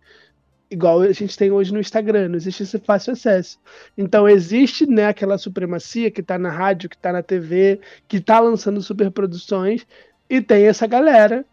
Igual 0.69 1.01
a 1.01 1.11
gente 1.11 1.37
tem 1.37 1.51
hoje 1.51 1.71
no 1.71 1.79
Instagram, 1.79 2.29
não 2.29 2.35
existe 2.35 2.63
esse 2.63 2.79
fácil 2.79 3.13
acesso. 3.13 3.59
Então 3.97 4.27
existe 4.27 4.85
né, 4.85 5.07
aquela 5.07 5.37
supremacia 5.37 6.09
que 6.09 6.23
tá 6.23 6.37
na 6.37 6.49
rádio, 6.49 6.89
que 6.89 6.97
tá 6.97 7.13
na 7.13 7.21
TV, 7.21 7.79
que 8.07 8.19
tá 8.19 8.39
lançando 8.39 8.81
superproduções, 8.81 9.85
e 10.29 10.41
tem 10.41 10.65
essa 10.65 10.87
galera 10.87 11.45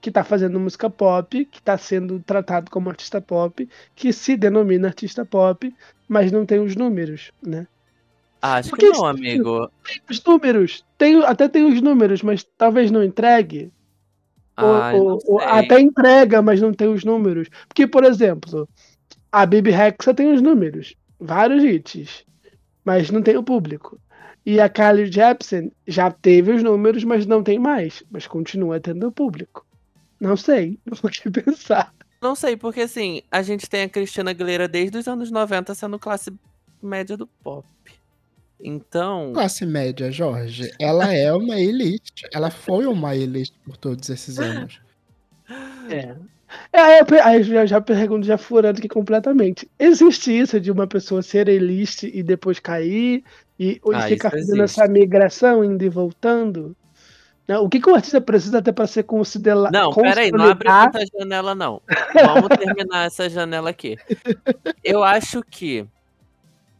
que 0.00 0.10
tá 0.10 0.24
fazendo 0.24 0.60
música 0.60 0.88
pop, 0.88 1.44
que 1.44 1.60
tá 1.60 1.76
sendo 1.76 2.20
tratado 2.20 2.70
como 2.70 2.88
artista 2.88 3.20
pop, 3.20 3.68
que 3.94 4.12
se 4.12 4.36
denomina 4.36 4.88
artista 4.88 5.24
pop, 5.24 5.74
mas 6.08 6.30
não 6.30 6.46
tem 6.46 6.60
os 6.60 6.76
números, 6.76 7.32
né? 7.42 7.66
Ah, 8.40 8.56
acho 8.56 8.70
Porque 8.70 8.90
que 8.90 8.96
não, 8.96 9.04
amigo. 9.04 9.70
Os 10.08 10.22
números, 10.22 10.84
tem, 10.96 11.22
até 11.24 11.48
tem 11.48 11.64
os 11.64 11.80
números, 11.80 12.22
mas 12.22 12.46
talvez 12.56 12.90
não 12.90 13.02
entregue. 13.02 13.72
Ou- 14.58 14.74
Ai, 14.74 14.94
ou- 14.98 15.04
não 15.10 15.18
ou 15.26 15.40
sei. 15.40 15.48
até 15.48 15.80
entrega, 15.80 16.40
mas 16.42 16.60
não 16.60 16.72
tem 16.72 16.88
os 16.88 17.04
números. 17.04 17.48
Porque, 17.68 17.86
por 17.86 18.04
exemplo, 18.04 18.68
a 19.30 19.44
Bibi 19.44 19.70
Rexa 19.70 20.14
tem 20.14 20.32
os 20.32 20.40
números, 20.40 20.94
vários 21.20 21.62
hits, 21.62 22.24
mas 22.84 23.10
não 23.10 23.22
tem 23.22 23.36
o 23.36 23.42
público. 23.42 23.98
E 24.44 24.60
a 24.60 24.68
Kylie 24.68 25.10
Jepsen 25.10 25.72
já 25.86 26.10
teve 26.10 26.52
os 26.52 26.62
números, 26.62 27.02
mas 27.04 27.26
não 27.26 27.42
tem 27.42 27.58
mais, 27.58 28.02
mas 28.10 28.26
continua 28.26 28.78
tendo 28.80 29.08
o 29.08 29.12
público. 29.12 29.66
Não 30.20 30.36
sei, 30.36 30.78
vou 30.86 31.10
que 31.10 31.30
pensar. 31.30 31.92
Não 32.22 32.34
sei, 32.34 32.56
porque 32.56 32.80
assim, 32.80 33.22
a 33.30 33.42
gente 33.42 33.68
tem 33.68 33.82
a 33.82 33.88
Cristina 33.88 34.30
Aguilera 34.30 34.66
desde 34.66 34.96
os 34.96 35.06
anos 35.06 35.30
90 35.30 35.74
sendo 35.74 35.98
classe 35.98 36.32
média 36.82 37.16
do 37.16 37.26
pop. 37.26 37.66
Então, 38.68 39.32
Classe 39.32 39.64
média, 39.64 40.10
Jorge, 40.10 40.72
ela 40.80 41.12
é 41.14 41.32
uma 41.32 41.58
elite. 41.60 42.24
Ela 42.32 42.50
foi 42.50 42.84
uma 42.86 43.14
elite 43.14 43.52
por 43.64 43.76
todos 43.76 44.08
esses 44.10 44.38
anos. 44.40 44.80
É. 45.88 46.16
É, 46.72 46.80
aí 46.80 46.98
eu 47.00 47.04
pe- 47.06 47.20
aí 47.20 47.48
eu 47.48 47.66
já, 47.66 47.80
pergunto, 47.80 48.26
já 48.26 48.36
furando 48.38 48.78
aqui 48.78 48.88
completamente. 48.88 49.68
Existe 49.78 50.36
isso 50.36 50.58
de 50.60 50.70
uma 50.70 50.86
pessoa 50.86 51.22
ser 51.22 51.48
elite 51.48 52.10
e 52.12 52.22
depois 52.22 52.58
cair 52.58 53.22
e, 53.58 53.72
e 53.74 53.80
Ah, 53.94 54.02
ficar 54.02 54.30
fazendo 54.30 54.62
existe. 54.62 54.80
essa 54.80 54.88
migração, 54.90 55.64
indo 55.64 55.84
e 55.84 55.88
voltando? 55.88 56.76
Né? 57.46 57.58
O 57.58 57.68
que, 57.68 57.80
que 57.80 57.88
o 57.90 57.94
artista 57.94 58.20
precisa 58.20 58.60
ter 58.62 58.72
para 58.72 58.86
ser 58.86 59.02
considerado? 59.04 59.72
não, 59.72 59.92
peraí, 59.92 60.30
não 60.32 60.44
abre 60.46 60.68
muita 60.68 61.00
janela, 61.18 61.54
não. 61.54 61.80
Vamos 62.14 62.48
terminar 62.58 63.06
essa 63.06 63.28
janela 63.28 63.70
aqui. 63.70 63.96
Eu 64.82 65.04
acho 65.04 65.42
que. 65.42 65.86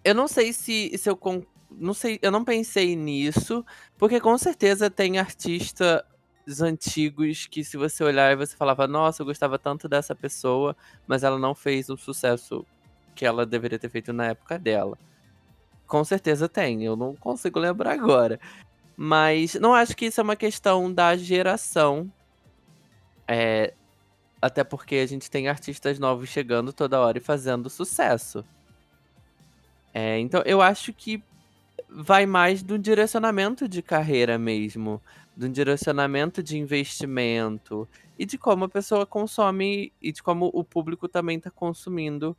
Eu 0.04 0.14
não 0.14 0.26
sei 0.28 0.52
se, 0.52 0.96
se 0.96 1.08
eu. 1.10 1.16
con- 1.16 1.42
Não 1.78 1.92
sei, 1.92 2.18
eu 2.22 2.30
não 2.30 2.44
pensei 2.44 2.96
nisso, 2.96 3.64
porque 3.98 4.18
com 4.20 4.36
certeza 4.38 4.88
tem 4.90 5.18
artistas 5.18 6.02
antigos 6.60 7.46
que, 7.46 7.62
se 7.62 7.76
você 7.76 8.02
olhar 8.02 8.32
e 8.32 8.36
você 8.36 8.56
falava, 8.56 8.86
nossa, 8.86 9.22
eu 9.22 9.26
gostava 9.26 9.58
tanto 9.58 9.88
dessa 9.88 10.14
pessoa, 10.14 10.76
mas 11.06 11.22
ela 11.22 11.38
não 11.38 11.54
fez 11.54 11.88
o 11.90 11.96
sucesso 11.96 12.64
que 13.14 13.26
ela 13.26 13.44
deveria 13.44 13.78
ter 13.78 13.88
feito 13.88 14.12
na 14.12 14.26
época 14.26 14.58
dela. 14.58 14.98
Com 15.86 16.02
certeza 16.04 16.48
tem, 16.48 16.84
eu 16.84 16.96
não 16.96 17.14
consigo 17.14 17.58
lembrar 17.58 17.92
agora. 17.92 18.40
Mas 18.96 19.54
não 19.54 19.74
acho 19.74 19.96
que 19.96 20.06
isso 20.06 20.20
é 20.20 20.24
uma 20.24 20.36
questão 20.36 20.92
da 20.92 21.16
geração. 21.16 22.10
É, 23.28 23.74
até 24.40 24.64
porque 24.64 24.96
a 24.96 25.06
gente 25.06 25.30
tem 25.30 25.48
artistas 25.48 25.98
novos 25.98 26.28
chegando 26.28 26.72
toda 26.72 27.00
hora 27.00 27.18
e 27.18 27.20
fazendo 27.20 27.68
sucesso. 27.68 28.44
É, 29.92 30.18
então 30.18 30.42
eu 30.44 30.62
acho 30.62 30.92
que 30.92 31.22
vai 31.88 32.26
mais 32.26 32.62
do 32.62 32.78
direcionamento 32.78 33.68
de 33.68 33.82
carreira 33.82 34.38
mesmo, 34.38 35.02
do 35.36 35.48
direcionamento 35.48 36.42
de 36.42 36.58
investimento 36.58 37.88
e 38.18 38.24
de 38.24 38.38
como 38.38 38.64
a 38.64 38.68
pessoa 38.68 39.06
consome 39.06 39.92
e 40.00 40.12
de 40.12 40.22
como 40.22 40.50
o 40.52 40.64
público 40.64 41.08
também 41.08 41.38
está 41.38 41.50
consumindo 41.50 42.36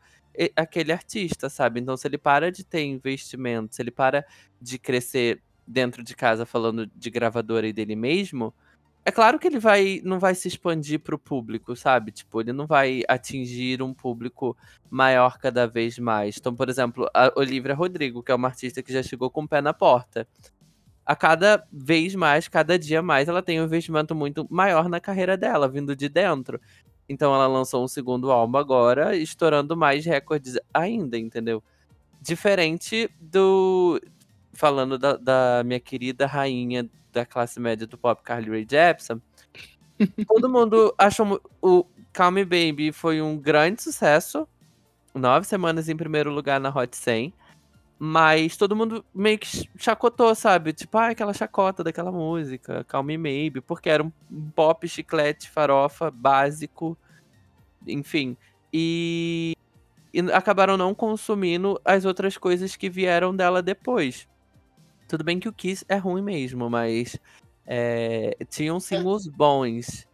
aquele 0.55 0.91
artista, 0.91 1.49
sabe? 1.49 1.79
Então 1.79 1.97
se 1.97 2.07
ele 2.07 2.17
para 2.17 2.51
de 2.51 2.63
ter 2.63 2.83
investimento, 2.83 3.75
se 3.75 3.81
ele 3.81 3.91
para 3.91 4.25
de 4.61 4.77
crescer 4.77 5.41
dentro 5.65 6.03
de 6.03 6.15
casa 6.15 6.45
falando 6.45 6.85
de 6.85 7.09
gravadora 7.09 7.67
e 7.67 7.73
dele 7.73 7.95
mesmo, 7.95 8.53
é 9.07 9.11
claro 9.11 9.39
que 9.39 9.47
ele 9.47 9.57
vai 9.57 10.01
não 10.03 10.19
vai 10.19 10.35
se 10.35 10.49
expandir 10.49 10.99
pro 10.99 11.17
público, 11.17 11.73
sabe? 11.77 12.11
Tipo, 12.11 12.41
ele 12.41 12.51
não 12.51 12.67
vai 12.67 13.03
atingir 13.07 13.81
um 13.81 13.93
público 13.93 14.55
maior 14.89 15.37
cada 15.37 15.65
vez 15.65 15.97
mais. 15.97 16.35
Então, 16.37 16.53
por 16.53 16.67
exemplo, 16.67 17.09
a 17.13 17.31
Olivia 17.37 17.73
Rodrigo, 17.73 18.21
que 18.21 18.33
é 18.33 18.35
uma 18.35 18.49
artista 18.49 18.83
que 18.83 18.91
já 18.91 19.01
chegou 19.01 19.29
com 19.31 19.43
o 19.43 19.47
pé 19.47 19.61
na 19.61 19.73
porta. 19.73 20.27
A 21.05 21.15
cada 21.15 21.65
vez 21.71 22.15
mais, 22.15 22.49
cada 22.49 22.77
dia 22.77 23.01
mais, 23.01 23.29
ela 23.29 23.41
tem 23.41 23.61
um 23.61 23.63
investimento 23.63 24.13
muito 24.13 24.45
maior 24.49 24.89
na 24.89 24.99
carreira 24.99 25.37
dela, 25.37 25.69
vindo 25.69 25.95
de 25.95 26.09
dentro. 26.09 26.59
Então 27.07 27.33
ela 27.33 27.47
lançou 27.47 27.81
um 27.85 27.87
segundo 27.87 28.29
álbum 28.29 28.57
agora, 28.57 29.15
estourando 29.15 29.77
mais 29.77 30.05
recordes 30.05 30.57
ainda, 30.73 31.17
entendeu? 31.17 31.63
Diferente 32.21 33.09
do. 33.21 34.01
Falando 34.51 34.97
da, 34.97 35.15
da 35.15 35.63
minha 35.63 35.79
querida 35.79 36.25
rainha 36.25 36.89
da 37.17 37.25
classe 37.25 37.59
média 37.59 37.87
do 37.87 37.97
pop, 37.97 38.21
Carly 38.21 38.49
Rae 38.49 38.67
Jepsen. 38.69 39.21
todo 40.27 40.47
mundo 40.47 40.93
achou 40.97 41.41
o 41.59 41.83
Calm 42.13 42.35
Me 42.35 42.45
Baby 42.45 42.91
foi 42.91 43.21
um 43.21 43.37
grande 43.37 43.81
sucesso. 43.81 44.47
Nove 45.15 45.47
semanas 45.47 45.89
em 45.89 45.97
primeiro 45.97 46.31
lugar 46.31 46.59
na 46.59 46.69
Hot 46.69 46.95
100. 46.95 47.33
Mas 47.99 48.55
todo 48.55 48.75
mundo 48.75 49.03
meio 49.13 49.39
que 49.39 49.67
chacotou, 49.75 50.35
sabe? 50.35 50.71
Tipo, 50.71 50.99
ah, 50.99 51.07
aquela 51.07 51.33
chacota 51.33 51.83
daquela 51.83 52.11
música, 52.11 52.83
Calm 52.83 53.07
Me 53.07 53.17
Maybe, 53.17 53.59
porque 53.59 53.89
era 53.89 54.03
um 54.03 54.11
pop, 54.55 54.87
chiclete, 54.87 55.49
farofa, 55.49 56.11
básico, 56.11 56.95
enfim. 57.87 58.37
E, 58.71 59.55
e 60.13 60.19
acabaram 60.31 60.77
não 60.77 60.93
consumindo 60.93 61.81
as 61.83 62.05
outras 62.05 62.37
coisas 62.37 62.75
que 62.75 62.87
vieram 62.87 63.35
dela 63.35 63.63
depois. 63.63 64.27
Tudo 65.07 65.23
bem 65.23 65.39
que 65.39 65.47
o 65.47 65.53
Kiss 65.53 65.85
é 65.87 65.95
ruim 65.97 66.21
mesmo, 66.21 66.69
mas 66.69 67.17
é, 67.65 68.37
tinham 68.49 68.79
singles 68.79 69.27
bons. 69.27 70.05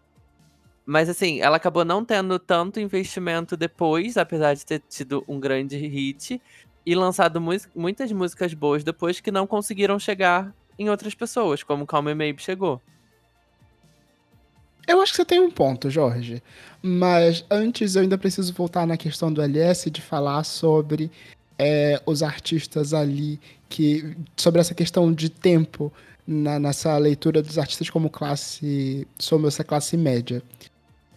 Mas 0.86 1.08
assim, 1.10 1.40
ela 1.40 1.58
acabou 1.58 1.86
não 1.86 2.04
tendo 2.04 2.38
tanto 2.38 2.80
investimento 2.80 3.56
depois, 3.56 4.18
apesar 4.18 4.54
de 4.54 4.66
ter 4.66 4.82
tido 4.88 5.24
um 5.28 5.40
grande 5.40 5.78
hit, 5.78 6.42
e 6.86 6.96
lançado 6.96 7.40
mus- 7.40 7.70
muitas 7.74 8.12
músicas 8.12 8.54
boas 8.54 8.84
depois 8.84 9.20
que 9.20 9.32
não 9.32 9.48
conseguiram 9.48 9.98
chegar 9.98 10.54
em 10.78 10.90
outras 10.90 11.16
pessoas, 11.16 11.64
como 11.64 11.86
Calm 11.86 12.06
Me 12.06 12.14
Maybe 12.14 12.42
chegou. 12.42 12.82
Eu 14.86 15.02
acho 15.02 15.14
que 15.14 15.18
você 15.18 15.26
tem 15.26 15.40
um 15.40 15.50
ponto, 15.50 15.90
Jorge. 15.90 16.44
Mas 16.82 17.46
antes 17.50 17.96
eu 17.96 18.02
ainda 18.02 18.18
preciso 18.18 18.54
voltar 18.54 18.86
na 18.86 18.98
questão 18.98 19.32
do 19.32 19.42
LS 19.42 19.90
de 19.90 20.02
falar 20.02 20.44
sobre 20.44 21.10
é, 21.58 22.02
os 22.06 22.22
artistas 22.22 22.94
ali 22.94 23.40
que. 23.74 24.16
sobre 24.38 24.62
essa 24.62 24.74
questão 24.76 25.12
de 25.12 25.30
tempo 25.30 25.92
na- 26.28 26.60
nessa 26.60 26.96
leitura 26.98 27.42
dos 27.42 27.58
artistas 27.58 27.90
como 27.90 28.10
classe. 28.10 29.08
sobre 29.20 29.48
essa 29.48 29.64
classe 29.64 29.98
média. 29.98 30.42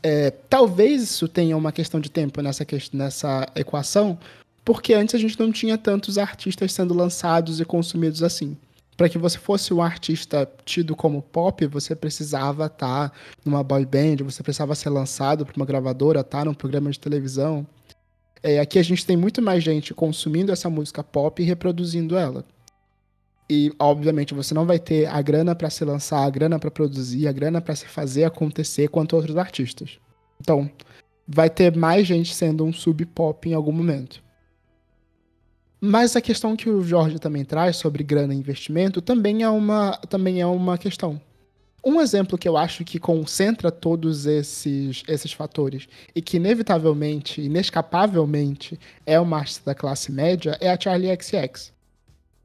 É, 0.03 0.31
talvez 0.31 1.03
isso 1.03 1.27
tenha 1.29 1.57
uma 1.57 1.73
questão 1.73 2.01
de 2.01 2.09
tempo 2.11 2.41
nessa, 2.41 2.65
nessa 2.93 3.47
equação, 3.57 4.19
porque 4.65 4.95
antes 4.95 5.15
a 5.15 5.19
gente 5.19 5.39
não 5.39 5.51
tinha 5.53 5.77
tantos 5.77 6.17
artistas 6.17 6.73
sendo 6.73 6.95
lançados 6.95 7.61
e 7.61 7.65
consumidos 7.65 8.23
assim. 8.23 8.57
Para 8.97 9.09
que 9.11 9.19
você 9.19 9.37
fosse 9.39 9.75
um 9.75 9.83
artista 9.83 10.49
tido 10.65 10.97
como 10.97 11.21
pop, 11.21 11.67
você 11.67 11.95
precisava 11.95 12.67
estar 12.67 13.13
numa 13.45 13.63
boy 13.63 13.85
band, 13.85 14.25
você 14.25 14.43
precisava 14.43 14.75
ser 14.75 14.89
lançado 14.91 15.45
para 15.45 15.57
uma 15.57 15.67
gravadora, 15.67 16.21
estar 16.21 16.45
num 16.47 16.55
programa 16.55 16.91
de 16.91 16.99
televisão. 16.99 17.67
É, 18.47 18.61
aqui 18.61 18.79
a 18.79 18.83
gente 18.83 19.05
tem 19.05 19.17
muito 19.17 19.43
mais 19.43 19.65
gente 19.65 19.93
consumindo 19.93 20.53
essa 20.53 20.71
música 20.71 21.03
pop 21.03 21.43
e 21.43 21.45
reproduzindo 21.45 22.17
ela. 22.17 22.45
E, 23.51 23.73
obviamente, 23.77 24.35
você 24.35 24.55
não 24.55 24.65
vai 24.65 24.79
ter 24.79 25.07
a 25.07 25.21
grana 25.21 25.53
para 25.53 25.69
se 25.69 25.85
lançar, 25.85 26.25
a 26.25 26.31
grana 26.31 26.57
para 26.57 26.71
produzir, 26.71 27.27
a 27.27 27.33
grana 27.33 27.61
para 27.61 27.75
se 27.75 27.89
fazer 27.89 28.23
acontecer 28.23 28.89
quanto 28.89 29.17
outros 29.17 29.37
artistas. 29.37 29.99
Então, 30.41 30.71
vai 31.27 31.51
ter 31.51 31.77
mais 31.77 32.07
gente 32.07 32.33
sendo 32.33 32.65
um 32.65 32.73
sub-pop 32.73 33.49
em 33.49 33.53
algum 33.53 33.73
momento. 33.73 34.23
Mas 35.81 36.15
a 36.15 36.21
questão 36.21 36.55
que 36.55 36.71
o 36.71 36.85
Jorge 36.85 37.19
também 37.19 37.45
traz 37.45 37.77
sobre 37.77 38.05
grana 38.05 38.33
e 38.33 38.39
investimento 38.39 39.03
também 39.03 39.43
é 39.43 39.49
uma, 39.49 39.97
também 40.09 40.41
é 40.41 40.47
uma 40.47 40.79
questão. 40.79 41.21
Um 41.89 42.01
exemplo 42.01 42.37
que 42.37 42.49
eu 42.49 42.57
acho 42.57 42.85
que 42.85 42.99
concentra 42.99 43.71
todos 43.71 44.27
esses, 44.27 45.05
esses 45.07 45.33
fatores 45.33 45.87
e 46.17 46.21
que 46.21 46.37
inevitavelmente, 46.37 47.41
inescapavelmente 47.41 48.77
é 49.07 49.21
uma 49.21 49.39
artista 49.39 49.67
da 49.67 49.75
classe 49.75 50.11
média 50.11 50.59
é 50.61 50.69
a 50.69 50.77
Charlie 50.77 51.17
XX. 51.17 51.73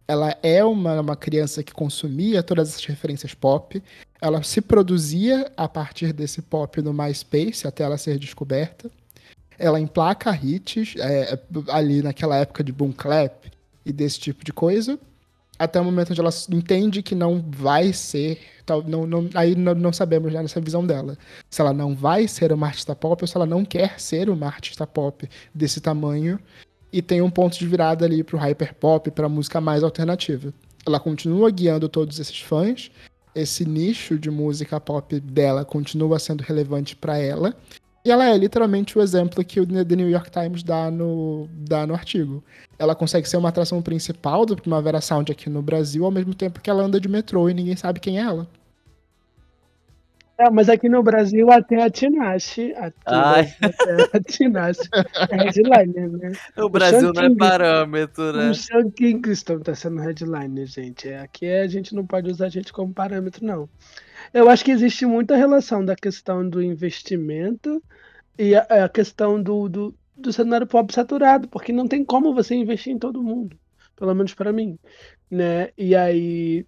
Ela 0.07 0.37
é 0.43 0.63
uma, 0.63 1.01
uma 1.01 1.15
criança 1.15 1.63
que 1.63 1.73
consumia 1.73 2.43
todas 2.43 2.69
essas 2.69 2.85
referências 2.85 3.33
pop, 3.33 3.81
ela 4.21 4.43
se 4.43 4.61
produzia 4.61 5.51
a 5.57 5.67
partir 5.67 6.13
desse 6.13 6.43
pop 6.43 6.79
no 6.79 6.93
MySpace 6.93 7.65
até 7.65 7.83
ela 7.83 7.97
ser 7.97 8.19
descoberta. 8.19 8.91
Ela 9.57 9.79
emplaca 9.79 10.39
hits 10.39 10.93
é, 10.99 11.39
ali 11.69 12.03
naquela 12.03 12.37
época 12.37 12.63
de 12.63 12.71
boom 12.71 12.91
clap 12.91 13.51
e 13.83 13.91
desse 13.91 14.19
tipo 14.19 14.45
de 14.45 14.53
coisa. 14.53 14.99
até 15.57 15.81
o 15.81 15.83
momento 15.83 16.11
onde 16.11 16.19
ela 16.21 16.31
entende 16.51 17.01
que 17.01 17.15
não 17.15 17.43
vai 17.49 17.91
ser. 17.91 18.39
Não, 18.77 19.05
não, 19.05 19.29
aí 19.33 19.55
não, 19.55 19.73
não 19.75 19.93
sabemos 19.93 20.31
já 20.31 20.41
nessa 20.41 20.61
visão 20.61 20.85
dela. 20.85 21.17
Se 21.49 21.61
ela 21.61 21.73
não 21.73 21.95
vai 21.95 22.27
ser 22.27 22.51
uma 22.51 22.67
artista 22.67 22.95
pop 22.95 23.23
ou 23.23 23.27
se 23.27 23.35
ela 23.35 23.45
não 23.45 23.65
quer 23.65 23.99
ser 23.99 24.29
uma 24.29 24.47
artista 24.47 24.85
pop 24.85 25.27
desse 25.53 25.81
tamanho. 25.81 26.39
E 26.93 27.01
tem 27.01 27.21
um 27.21 27.29
ponto 27.29 27.57
de 27.57 27.65
virada 27.65 28.05
ali 28.05 28.23
pro 28.23 28.37
hyperpop, 28.37 29.11
pra 29.11 29.29
música 29.29 29.61
mais 29.61 29.83
alternativa. 29.83 30.53
Ela 30.85 30.99
continua 30.99 31.49
guiando 31.49 31.87
todos 31.87 32.19
esses 32.19 32.41
fãs. 32.41 32.91
Esse 33.33 33.65
nicho 33.65 34.19
de 34.19 34.29
música 34.29 34.79
pop 34.79 35.19
dela 35.19 35.63
continua 35.63 36.19
sendo 36.19 36.41
relevante 36.41 36.95
para 36.95 37.17
ela. 37.17 37.55
E 38.03 38.09
ela 38.09 38.27
é 38.27 38.35
literalmente 38.35 38.97
o 38.97 39.01
exemplo 39.01 39.45
que 39.45 39.59
o 39.59 39.65
The 39.65 39.95
New 39.95 40.09
York 40.09 40.31
Times 40.31 40.63
dá 40.63 40.89
no, 40.89 41.47
dá 41.51 41.85
no 41.85 41.93
artigo. 41.93 42.43
Ela 42.79 42.95
consegue 42.95 43.29
ser 43.29 43.37
uma 43.37 43.49
atração 43.49 43.79
principal 43.79 44.43
do 44.43 44.55
Primavera 44.55 44.99
Sound 44.99 45.31
aqui 45.31 45.49
no 45.49 45.61
Brasil, 45.61 46.03
ao 46.03 46.09
mesmo 46.09 46.33
tempo 46.33 46.59
que 46.59 46.69
ela 46.69 46.83
anda 46.83 46.99
de 46.99 47.07
metrô 47.07 47.47
e 47.47 47.53
ninguém 47.53 47.75
sabe 47.75 47.99
quem 47.99 48.17
é 48.17 48.23
ela. 48.23 48.47
É, 50.41 50.49
mas 50.49 50.69
aqui 50.69 50.89
no 50.89 51.03
Brasil 51.03 51.51
até 51.51 51.83
a 51.83 51.89
Tinashe. 51.89 52.73
Até 53.61 54.17
a 54.17 54.19
Tinashe 54.21 54.81
é 55.29 55.35
headliner, 55.35 56.09
né? 56.09 56.31
O 56.57 56.69
Brasil 56.69 57.13
não 57.13 57.23
é 57.23 57.27
King- 57.29 57.37
parâmetro, 57.37 58.33
né? 58.33 58.49
O 58.49 58.55
Sean 58.55 58.89
Kingston 58.89 59.59
tá 59.59 59.75
sendo 59.75 60.01
headliner, 60.01 60.65
gente. 60.65 61.07
É, 61.09 61.19
Aqui 61.19 61.45
a 61.47 61.67
gente 61.67 61.93
não 61.93 62.05
pode 62.07 62.29
usar 62.31 62.45
a 62.47 62.49
gente 62.49 62.73
como 62.73 62.93
parâmetro, 62.93 63.45
não. 63.45 63.69
Eu 64.33 64.49
acho 64.49 64.63
que 64.65 64.71
existe 64.71 65.05
muita 65.05 65.35
relação 65.35 65.83
da 65.85 65.95
questão 65.95 66.47
do 66.47 66.61
investimento 66.61 67.83
e 68.37 68.55
a, 68.55 68.85
a 68.85 68.89
questão 68.89 69.41
do, 69.41 69.69
do, 69.69 69.95
do 70.15 70.33
cenário 70.33 70.65
pop 70.65 70.91
saturado, 70.93 71.47
porque 71.49 71.71
não 71.71 71.87
tem 71.87 72.03
como 72.03 72.33
você 72.33 72.55
investir 72.55 72.93
em 72.93 72.99
todo 72.99 73.21
mundo, 73.21 73.55
pelo 73.95 74.15
menos 74.15 74.33
para 74.33 74.51
mim, 74.53 74.79
né? 75.29 75.69
E 75.77 75.95
aí 75.95 76.65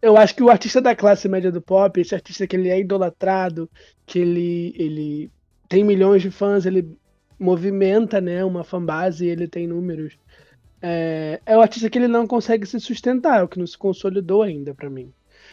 eu 0.00 0.16
acho 0.16 0.34
que 0.34 0.42
o 0.42 0.50
artista 0.50 0.80
da 0.80 0.94
classe 0.94 1.28
média 1.28 1.50
do 1.50 1.60
pop, 1.60 2.00
esse 2.00 2.14
artista 2.14 2.46
que 2.46 2.56
ele 2.56 2.68
é 2.68 2.80
idolatrado, 2.80 3.68
que 4.04 4.18
ele, 4.18 4.74
ele 4.76 5.30
tem 5.68 5.84
milhões 5.84 6.22
de 6.22 6.30
fãs, 6.30 6.66
ele 6.66 6.96
movimenta, 7.38 8.20
né, 8.20 8.44
uma 8.44 8.64
fanbase, 8.64 9.26
ele 9.26 9.46
tem 9.46 9.66
números. 9.66 10.18
É, 10.80 11.40
é 11.44 11.56
o 11.56 11.60
artista 11.60 11.90
que 11.90 11.98
ele 11.98 12.08
não 12.08 12.26
consegue 12.26 12.66
se 12.66 12.78
sustentar, 12.80 13.40
é 13.40 13.42
o 13.42 13.48
que 13.48 13.58
não 13.58 13.66
se 13.66 13.76
consolidou 13.76 14.42
ainda 14.42 14.74
pra 14.74 14.90
mim. 14.90 15.12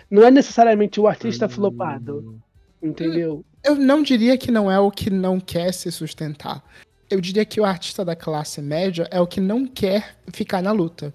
Não 0.10 0.24
é 0.24 0.32
necessariamente 0.32 1.00
o 1.00 1.08
artista 1.08 1.48
flopado, 1.48 2.40
entendeu? 2.82 3.44
Eu 3.64 3.76
não 3.76 4.04
diria 4.04 4.38
que 4.38 4.52
não 4.52 4.70
é 4.70 4.80
o 4.80 4.92
que 4.92 5.10
não 5.10 5.40
quer 5.40 5.74
se 5.74 5.92
sustentar. 5.92 6.64
Eu 7.10 7.22
diria 7.22 7.46
que 7.46 7.60
o 7.60 7.66
artista 7.66 8.04
da 8.04 8.16
classe 8.16 8.62
média 8.62 9.08
é 9.12 9.20
o 9.20 9.28
que 9.28 9.40
não 9.40 9.66
quer 9.66 10.18
ficar 10.32 10.62
na 10.62 10.72
luta. 10.72 11.14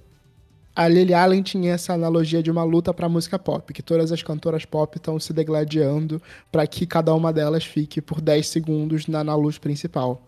A 0.79 0.87
Lily 0.87 1.12
Allen 1.12 1.43
tinha 1.43 1.72
essa 1.72 1.93
analogia 1.93 2.41
de 2.41 2.53
uma 2.53 2.62
luta 2.62 2.95
pra 2.95 3.09
música 3.09 3.37
pop, 3.37 3.72
que 3.72 3.83
todas 3.83 4.12
as 4.12 4.22
cantoras 4.22 4.64
pop 4.64 4.97
estão 4.97 5.18
se 5.18 5.33
degladiando 5.33 6.22
pra 6.53 6.68
que 6.68 6.87
cada 6.87 7.12
uma 7.12 7.33
delas 7.33 7.64
fique 7.64 8.01
por 8.01 8.20
10 8.20 8.47
segundos 8.47 9.09
na, 9.09 9.24
na 9.24 9.35
luz 9.35 9.59
principal. 9.59 10.22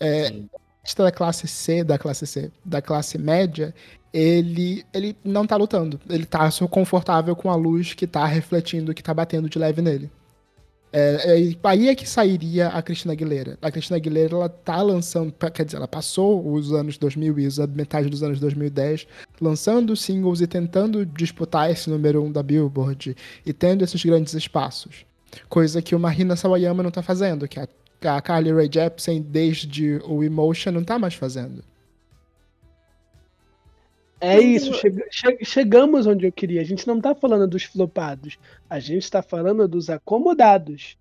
É, 0.00 0.32
artista 0.80 1.04
da 1.04 1.12
classe 1.12 1.46
C, 1.46 1.84
da 1.84 1.96
classe 1.96 2.26
C, 2.26 2.50
da 2.64 2.82
classe 2.82 3.16
média, 3.16 3.72
ele, 4.12 4.84
ele 4.92 5.16
não 5.24 5.46
tá 5.46 5.54
lutando. 5.54 6.00
Ele 6.10 6.26
tá 6.26 6.50
confortável 6.68 7.36
com 7.36 7.48
a 7.48 7.54
luz 7.54 7.94
que 7.94 8.08
tá 8.08 8.26
refletindo, 8.26 8.92
que 8.92 9.04
tá 9.04 9.14
batendo 9.14 9.48
de 9.48 9.56
leve 9.56 9.80
nele. 9.80 10.10
É, 10.92 11.40
é, 11.40 11.56
aí 11.62 11.88
é 11.88 11.94
que 11.94 12.08
sairia 12.08 12.68
a 12.68 12.82
Cristina 12.82 13.12
Aguilera. 13.12 13.56
A 13.62 13.70
Cristina 13.70 13.96
Aguilera, 13.96 14.34
ela 14.34 14.48
tá 14.48 14.82
lançando, 14.82 15.32
quer 15.52 15.64
dizer, 15.64 15.76
ela 15.76 15.86
passou 15.86 16.52
os 16.52 16.72
anos 16.72 16.98
2000 16.98 17.38
e 17.38 17.46
a 17.62 17.66
metade 17.66 18.08
dos 18.08 18.22
anos 18.22 18.40
2010 18.40 19.06
lançando 19.40 19.96
singles 19.96 20.40
e 20.40 20.46
tentando 20.46 21.06
disputar 21.06 21.70
esse 21.70 21.88
número 21.88 22.22
um 22.22 22.32
da 22.32 22.42
Billboard 22.42 23.16
e 23.46 23.52
tendo 23.52 23.84
esses 23.84 24.04
grandes 24.04 24.34
espaços. 24.34 25.04
Coisa 25.48 25.80
que 25.80 25.94
o 25.94 26.00
Marina 26.00 26.34
Sawayama 26.34 26.82
não 26.82 26.90
tá 26.90 27.02
fazendo, 27.02 27.46
que 27.46 27.60
a, 27.60 27.68
a 28.04 28.20
Carly 28.20 28.52
Rae 28.52 28.68
Jepsen, 28.72 29.22
desde 29.22 30.00
o 30.04 30.24
Emotion, 30.24 30.72
não 30.72 30.82
tá 30.82 30.98
mais 30.98 31.14
fazendo. 31.14 31.62
É 34.20 34.38
isso, 34.38 34.72
chega- 34.74 35.06
che- 35.10 35.38
chegamos 35.44 36.06
onde 36.06 36.26
eu 36.26 36.32
queria. 36.32 36.60
A 36.60 36.64
gente 36.64 36.86
não 36.86 37.00
tá 37.00 37.14
falando 37.14 37.48
dos 37.48 37.64
flopados, 37.64 38.38
a 38.68 38.78
gente 38.78 39.10
tá 39.10 39.22
falando 39.22 39.66
dos 39.66 39.88
acomodados. 39.90 40.96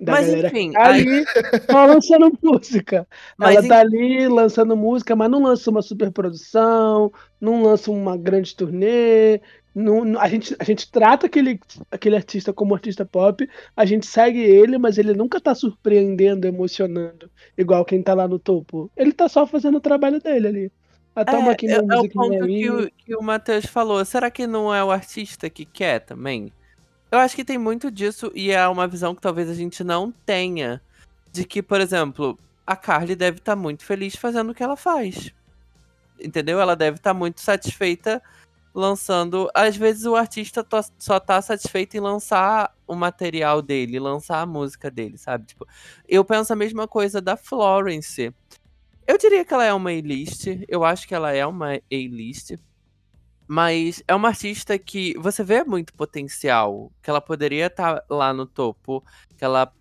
Da 0.00 0.12
Mas, 0.12 0.26
galera 0.28 0.48
enfim, 0.48 0.72
tá 0.72 0.84
ali 0.84 1.24
só 1.70 1.86
lançando 1.86 2.32
música. 2.42 3.06
Mas 3.36 3.56
Ela 3.56 3.64
em- 3.66 3.68
tá 3.68 3.80
ali 3.80 4.28
lançando 4.28 4.76
música, 4.76 5.16
mas 5.16 5.30
não 5.30 5.42
lança 5.42 5.70
uma 5.70 5.82
superprodução, 5.82 7.12
não 7.40 7.62
lança 7.62 7.90
uma 7.90 8.16
grande 8.16 8.54
turnê. 8.54 9.40
não- 9.74 10.04
não- 10.04 10.20
a, 10.20 10.28
gente, 10.28 10.54
a 10.58 10.64
gente 10.64 10.90
trata 10.90 11.26
aquele, 11.26 11.60
aquele 11.90 12.16
artista 12.16 12.52
como 12.52 12.74
artista 12.74 13.04
pop, 13.06 13.48
a 13.76 13.84
gente 13.84 14.06
segue 14.06 14.40
ele, 14.40 14.76
mas 14.78 14.98
ele 14.98 15.14
nunca 15.14 15.40
tá 15.40 15.54
surpreendendo, 15.54 16.46
emocionando, 16.46 17.30
igual 17.56 17.84
quem 17.84 18.02
tá 18.02 18.12
lá 18.14 18.26
no 18.28 18.38
topo. 18.38 18.90
Ele 18.96 19.12
tá 19.12 19.28
só 19.28 19.46
fazendo 19.46 19.78
o 19.78 19.80
trabalho 19.80 20.20
dele 20.20 20.48
ali. 20.48 20.72
Ah, 21.20 21.24
toma 21.24 21.50
é, 21.50 21.56
minha 21.60 21.76
é 21.78 21.96
o 21.96 22.08
ponto 22.08 22.46
que 22.46 22.70
o, 22.70 22.90
que 22.92 23.16
o 23.16 23.20
Matheus 23.20 23.66
falou. 23.66 24.04
Será 24.04 24.30
que 24.30 24.46
não 24.46 24.72
é 24.72 24.84
o 24.84 24.92
artista 24.92 25.50
que 25.50 25.64
quer 25.64 25.98
também? 25.98 26.52
Eu 27.10 27.18
acho 27.18 27.34
que 27.34 27.44
tem 27.44 27.58
muito 27.58 27.90
disso 27.90 28.30
e 28.36 28.52
é 28.52 28.68
uma 28.68 28.86
visão 28.86 29.16
que 29.16 29.20
talvez 29.20 29.50
a 29.50 29.54
gente 29.54 29.82
não 29.82 30.12
tenha. 30.12 30.80
De 31.32 31.44
que, 31.44 31.60
por 31.60 31.80
exemplo, 31.80 32.38
a 32.64 32.76
Carly 32.76 33.16
deve 33.16 33.38
estar 33.38 33.56
muito 33.56 33.84
feliz 33.84 34.14
fazendo 34.14 34.50
o 34.50 34.54
que 34.54 34.62
ela 34.62 34.76
faz. 34.76 35.32
Entendeu? 36.20 36.60
Ela 36.60 36.76
deve 36.76 36.98
estar 36.98 37.12
muito 37.12 37.40
satisfeita 37.40 38.22
lançando. 38.72 39.50
Às 39.52 39.76
vezes 39.76 40.06
o 40.06 40.14
artista 40.14 40.64
só 41.00 41.18
tá 41.18 41.42
satisfeito 41.42 41.96
em 41.96 42.00
lançar 42.00 42.72
o 42.86 42.94
material 42.94 43.60
dele, 43.60 43.98
lançar 43.98 44.40
a 44.40 44.46
música 44.46 44.88
dele, 44.88 45.18
sabe? 45.18 45.46
Tipo, 45.46 45.66
eu 46.08 46.24
penso 46.24 46.52
a 46.52 46.56
mesma 46.56 46.86
coisa 46.86 47.20
da 47.20 47.36
Florence. 47.36 48.32
Eu 49.08 49.16
diria 49.16 49.42
que 49.42 49.54
ela 49.54 49.64
é 49.64 49.72
uma 49.72 49.88
A-list. 49.88 50.46
Eu 50.68 50.84
acho 50.84 51.08
que 51.08 51.14
ela 51.14 51.32
é 51.32 51.46
uma 51.46 51.80
A-list. 51.90 52.58
Mas 53.48 54.02
é 54.06 54.14
uma 54.14 54.28
artista 54.28 54.78
que 54.78 55.18
você 55.18 55.42
vê 55.42 55.64
muito 55.64 55.94
potencial. 55.94 56.92
Que 57.02 57.08
ela 57.08 57.22
poderia 57.22 57.68
estar 57.68 58.04
lá 58.10 58.34
no 58.34 58.44
topo. 58.44 59.02
Que 59.38 59.46
ela 59.46 59.72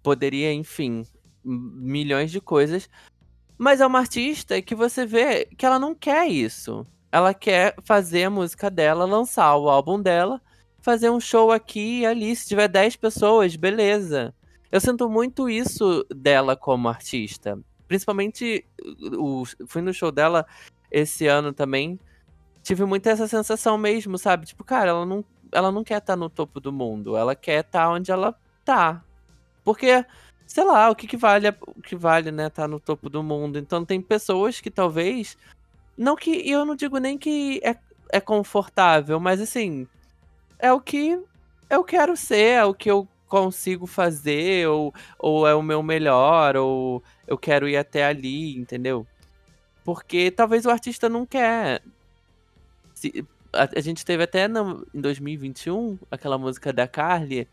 poderia, 0.00 0.52
enfim, 0.52 1.04
milhões 1.44 2.30
de 2.30 2.40
coisas. 2.40 2.88
Mas 3.58 3.80
é 3.80 3.86
uma 3.86 3.98
artista 3.98 4.62
que 4.62 4.76
você 4.76 5.04
vê 5.04 5.46
que 5.46 5.66
ela 5.66 5.80
não 5.80 5.92
quer 5.92 6.28
isso. 6.28 6.86
Ela 7.10 7.34
quer 7.34 7.74
fazer 7.82 8.24
a 8.24 8.30
música 8.30 8.70
dela, 8.70 9.04
lançar 9.04 9.56
o 9.56 9.68
álbum 9.68 10.00
dela, 10.00 10.40
fazer 10.80 11.10
um 11.10 11.18
show 11.18 11.50
aqui 11.50 12.02
e 12.02 12.06
ali. 12.06 12.36
Se 12.36 12.46
tiver 12.46 12.68
10 12.68 12.94
pessoas, 12.94 13.56
beleza. 13.56 14.32
Eu 14.70 14.80
sinto 14.80 15.10
muito 15.10 15.50
isso 15.50 16.06
dela 16.14 16.54
como 16.54 16.88
artista. 16.88 17.58
Principalmente, 17.88 18.64
o, 19.16 19.44
fui 19.66 19.80
no 19.80 19.94
show 19.94 20.12
dela 20.12 20.46
esse 20.90 21.26
ano 21.26 21.52
também. 21.52 21.98
Tive 22.62 22.84
muito 22.84 23.08
essa 23.08 23.26
sensação 23.26 23.78
mesmo, 23.78 24.18
sabe? 24.18 24.46
Tipo, 24.46 24.62
cara, 24.62 24.90
ela 24.90 25.06
não, 25.06 25.24
ela 25.50 25.72
não 25.72 25.82
quer 25.82 25.98
estar 25.98 26.14
no 26.14 26.28
topo 26.28 26.60
do 26.60 26.70
mundo. 26.70 27.16
Ela 27.16 27.34
quer 27.34 27.64
estar 27.64 27.88
onde 27.88 28.12
ela 28.12 28.38
tá. 28.64 29.02
Porque, 29.64 30.04
sei 30.46 30.64
lá, 30.64 30.90
o 30.90 30.94
que, 30.94 31.06
que 31.06 31.16
vale, 31.16 31.48
o 31.48 31.80
que 31.82 31.96
vale, 31.96 32.30
né, 32.30 32.48
estar 32.48 32.68
no 32.68 32.78
topo 32.78 33.08
do 33.08 33.22
mundo. 33.22 33.58
Então 33.58 33.84
tem 33.84 34.00
pessoas 34.00 34.60
que 34.60 34.70
talvez. 34.70 35.36
Não 35.96 36.14
que. 36.14 36.30
Eu 36.48 36.64
não 36.66 36.76
digo 36.76 36.98
nem 36.98 37.16
que 37.16 37.60
é, 37.64 37.74
é 38.10 38.20
confortável, 38.20 39.18
mas 39.18 39.40
assim. 39.40 39.88
É 40.58 40.72
o 40.72 40.80
que 40.80 41.18
eu 41.70 41.84
quero 41.84 42.16
ser, 42.16 42.58
é 42.58 42.64
o 42.64 42.74
que 42.74 42.90
eu 42.90 43.06
consigo 43.28 43.86
fazer, 43.86 44.66
ou, 44.68 44.92
ou 45.18 45.46
é 45.46 45.54
o 45.54 45.62
meu 45.62 45.82
melhor, 45.82 46.56
ou 46.56 47.02
eu 47.28 47.38
quero 47.38 47.68
ir 47.68 47.76
até 47.76 48.04
ali, 48.04 48.56
entendeu? 48.58 49.06
Porque 49.84 50.30
talvez 50.30 50.66
o 50.66 50.70
artista 50.70 51.08
não 51.08 51.24
quer. 51.24 51.80
Se- 52.94 53.24
a, 53.52 53.68
a 53.76 53.80
gente 53.80 54.04
teve 54.04 54.22
até 54.24 54.48
no- 54.48 54.84
em 54.92 55.00
2021 55.00 55.96
aquela 56.10 56.36
música 56.36 56.72
da 56.72 56.88
Carly 56.88 57.46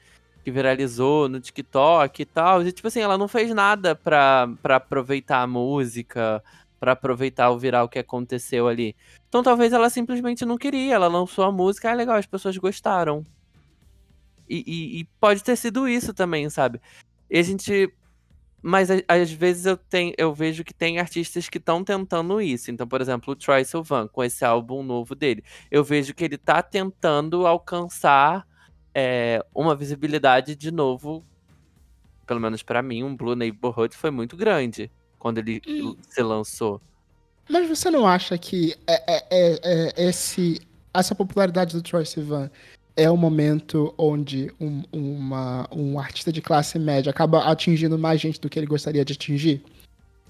que 0.43 0.51
viralizou 0.51 1.27
no 1.29 1.39
TikTok 1.39 2.21
e 2.21 2.25
tal. 2.25 2.61
E, 2.65 2.71
tipo 2.71 2.87
assim, 2.87 2.99
ela 3.01 3.17
não 3.17 3.27
fez 3.27 3.51
nada 3.53 3.95
pra, 3.95 4.49
pra 4.61 4.75
aproveitar 4.77 5.41
a 5.41 5.47
música, 5.47 6.43
pra 6.79 6.91
aproveitar 6.93 7.49
o 7.51 7.57
viral 7.59 7.87
que 7.89 7.99
aconteceu 7.99 8.67
ali. 8.67 8.95
Então 9.29 9.41
talvez 9.43 9.73
ela 9.73 9.89
simplesmente 9.89 10.45
não 10.45 10.57
queria. 10.57 10.95
Ela 10.95 11.07
lançou 11.07 11.45
a 11.45 11.51
música, 11.51 11.89
ah, 11.91 11.93
legal, 11.95 12.15
as 12.17 12.25
pessoas 12.25 12.57
gostaram. 12.57 13.23
E, 14.49 14.63
e- 14.67 14.99
e 14.99 15.03
pode 15.19 15.43
ter 15.43 15.55
sido 15.55 15.87
isso 15.87 16.13
também, 16.13 16.49
sabe? 16.49 16.79
E 17.29 17.37
a 17.39 17.41
gente. 17.43 17.91
Mas 18.67 18.89
às 19.07 19.31
vezes 19.31 19.67
eu, 19.67 19.77
tenho, 19.77 20.11
eu 20.17 20.33
vejo 20.33 20.63
que 20.63 20.73
tem 20.73 20.97
artistas 20.97 21.47
que 21.47 21.59
estão 21.59 21.83
tentando 21.83 22.41
isso. 22.41 22.71
Então, 22.71 22.87
por 22.87 22.99
exemplo, 22.99 23.31
o 23.31 23.35
Troy 23.35 23.63
Sivan, 23.63 24.07
com 24.07 24.23
esse 24.23 24.43
álbum 24.43 24.81
novo 24.81 25.13
dele. 25.13 25.43
Eu 25.69 25.83
vejo 25.83 26.15
que 26.15 26.23
ele 26.23 26.35
tá 26.35 26.63
tentando 26.63 27.45
alcançar 27.45 28.43
é, 28.91 29.45
uma 29.53 29.75
visibilidade 29.75 30.55
de 30.55 30.71
novo. 30.71 31.23
Pelo 32.25 32.39
menos 32.39 32.63
pra 32.63 32.81
mim, 32.81 33.03
um 33.03 33.15
Blue 33.15 33.35
Neighborhood 33.35 33.95
foi 33.95 34.09
muito 34.09 34.35
grande 34.35 34.89
quando 35.19 35.37
ele 35.37 35.61
Hum. 35.67 35.95
se 36.01 36.23
lançou. 36.23 36.81
Mas 37.47 37.69
você 37.69 37.91
não 37.91 38.07
acha 38.07 38.35
que 38.35 38.75
é, 38.87 39.15
é- 39.15 39.25
é- 39.29 39.91
é 39.95 40.09
esse 40.09 40.59
essa 40.91 41.13
popularidade 41.13 41.75
do 41.75 41.83
Troy 41.83 42.03
Sivan 42.05 42.49
é 42.97 43.09
o 43.09 43.17
momento 43.17 43.93
onde 43.97 44.51
um, 44.59 44.83
uma, 44.91 45.67
um 45.71 45.99
artista 45.99 46.31
de 46.31 46.41
classe 46.41 46.79
média 46.79 47.09
acaba 47.09 47.43
atingindo 47.45 47.97
mais 47.99 48.21
gente 48.21 48.39
do 48.39 48.49
que 48.49 48.57
ele 48.57 48.65
gostaria 48.67 49.03
de 49.03 49.13
atingir? 49.13 49.61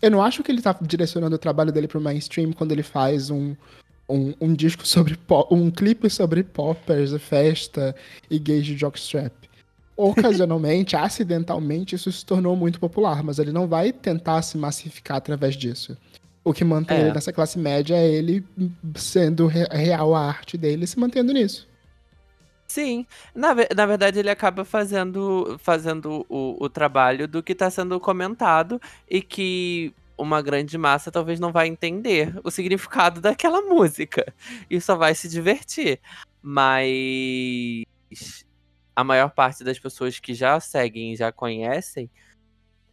Eu 0.02 0.12
não 0.12 0.22
acho 0.22 0.44
que 0.44 0.52
ele 0.52 0.62
tá 0.62 0.76
direcionando 0.82 1.36
o 1.36 1.40
trabalho 1.40 1.72
dele 1.72 1.88
pro 1.88 2.02
mainstream 2.02 2.52
quando 2.52 2.72
ele 2.72 2.84
faz 2.84 3.30
um, 3.30 3.56
um, 4.10 4.34
um 4.42 4.54
disco 4.54 4.86
sobre 4.86 5.16
pop, 5.16 5.54
um 5.54 5.70
clipe 5.72 6.10
sobre 6.10 6.44
poppers, 6.44 7.14
festa 7.22 7.96
e 8.30 8.38
gays 8.40 8.66
de 8.66 8.76
jockstrap. 8.76 9.32
Ocasionalmente, 9.96 10.96
acidentalmente, 10.98 11.96
isso 11.96 12.12
se 12.12 12.26
tornou 12.26 12.56
muito 12.56 12.80
popular, 12.80 13.24
mas 13.24 13.40
ele 13.40 13.52
não 13.52 13.68
vai 13.68 13.92
tentar 13.94 14.42
se 14.42 14.58
massificar 14.58 15.18
através 15.18 15.56
disso. 15.56 15.96
O 16.44 16.54
que 16.54 16.64
mantém 16.64 16.98
É. 16.98 17.02
ele 17.02 17.14
nessa 17.14 17.32
classe 17.34 17.58
média 17.58 17.96
é 17.96 18.08
ele 18.08 18.44
sendo 18.96 19.48
re- 19.48 19.68
real 19.72 20.14
a 20.14 20.28
arte 20.28 20.58
dele 20.58 20.84
e 20.84 20.88
se 20.88 21.00
mantendo 21.00 21.34
nisso. 21.34 21.68
Sim, 22.76 23.08
na, 23.34 23.56
na 23.74 23.86
verdade 23.86 24.20
ele 24.20 24.30
acaba 24.30 24.66
fazendo, 24.66 25.58
fazendo 25.60 26.26
o, 26.28 26.62
o 26.62 26.68
trabalho 26.68 27.26
do 27.26 27.42
que 27.42 27.54
está 27.54 27.70
sendo 27.70 27.98
comentado 28.02 28.82
e 29.10 29.22
que 29.22 29.94
uma 30.18 30.42
grande 30.42 30.78
massa 30.78 31.10
talvez 31.10 31.40
não 31.40 31.54
vai 31.54 31.68
entender 31.70 32.38
o 32.44 32.52
significado 32.52 33.22
daquela 33.22 33.62
música 33.64 34.26
e 34.70 34.82
só 34.82 34.98
vai 34.98 35.16
se 35.16 35.30
divertir. 35.30 36.02
Mas 36.42 37.86
a 38.94 39.06
maior 39.06 39.30
parte 39.30 39.64
das 39.64 39.80
pessoas 39.80 40.20
que 40.20 40.34
já 40.34 40.60
seguem 40.60 41.14
e 41.14 41.16
já 41.16 41.32
conhecem 41.32 42.12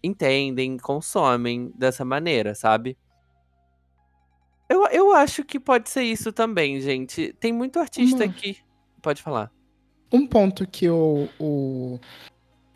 entendem, 0.00 0.78
consomem 0.78 1.72
dessa 1.74 2.04
maneira, 2.04 2.54
sabe? 2.54 2.96
Eu, 4.68 4.86
eu 4.92 5.12
acho 5.12 5.42
que 5.42 5.58
pode 5.58 5.90
ser 5.90 6.04
isso 6.04 6.32
também, 6.32 6.80
gente. 6.80 7.32
Tem 7.40 7.52
muito 7.52 7.80
artista 7.80 8.28
que. 8.28 8.58
Pode 9.02 9.20
falar. 9.20 9.50
Um 10.12 10.26
ponto 10.26 10.66
que 10.66 10.90
o, 10.90 11.26
o, 11.38 11.98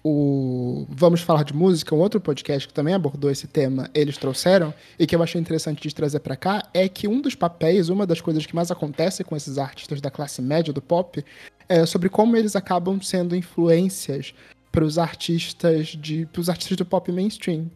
o 0.02 0.86
Vamos 0.88 1.20
Falar 1.20 1.42
de 1.42 1.54
Música, 1.54 1.94
um 1.94 1.98
outro 1.98 2.18
podcast 2.20 2.66
que 2.66 2.72
também 2.72 2.94
abordou 2.94 3.30
esse 3.30 3.46
tema, 3.46 3.90
eles 3.92 4.16
trouxeram, 4.16 4.72
e 4.98 5.06
que 5.06 5.14
eu 5.14 5.22
achei 5.22 5.38
interessante 5.38 5.86
de 5.86 5.94
trazer 5.94 6.20
pra 6.20 6.34
cá, 6.34 6.62
é 6.72 6.88
que 6.88 7.06
um 7.06 7.20
dos 7.20 7.34
papéis, 7.34 7.90
uma 7.90 8.06
das 8.06 8.20
coisas 8.22 8.46
que 8.46 8.54
mais 8.54 8.70
acontece 8.70 9.22
com 9.22 9.36
esses 9.36 9.58
artistas 9.58 10.00
da 10.00 10.10
classe 10.10 10.40
média 10.40 10.72
do 10.72 10.80
pop, 10.80 11.22
é 11.68 11.84
sobre 11.84 12.08
como 12.08 12.36
eles 12.36 12.56
acabam 12.56 13.00
sendo 13.02 13.36
influências 13.36 14.32
para 14.72 14.84
os 14.84 14.98
artistas 14.98 15.88
de, 15.88 16.24
pros 16.26 16.48
artistas 16.48 16.76
do 16.76 16.86
pop 16.86 17.10
mainstream. 17.12 17.70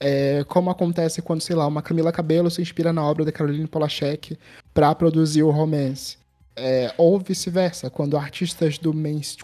É, 0.00 0.44
como 0.44 0.70
acontece 0.70 1.20
quando, 1.20 1.40
sei 1.40 1.56
lá, 1.56 1.66
uma 1.66 1.82
Camila 1.82 2.12
Cabello 2.12 2.50
se 2.50 2.60
inspira 2.60 2.92
na 2.92 3.02
obra 3.02 3.24
da 3.24 3.32
Caroline 3.32 3.66
Polachek 3.66 4.38
para 4.72 4.94
produzir 4.94 5.42
o 5.42 5.50
romance. 5.50 6.23
É, 6.56 6.94
ou 6.96 7.18
vice-versa, 7.18 7.90
quando 7.90 8.16
artistas 8.16 8.78
do 8.78 8.94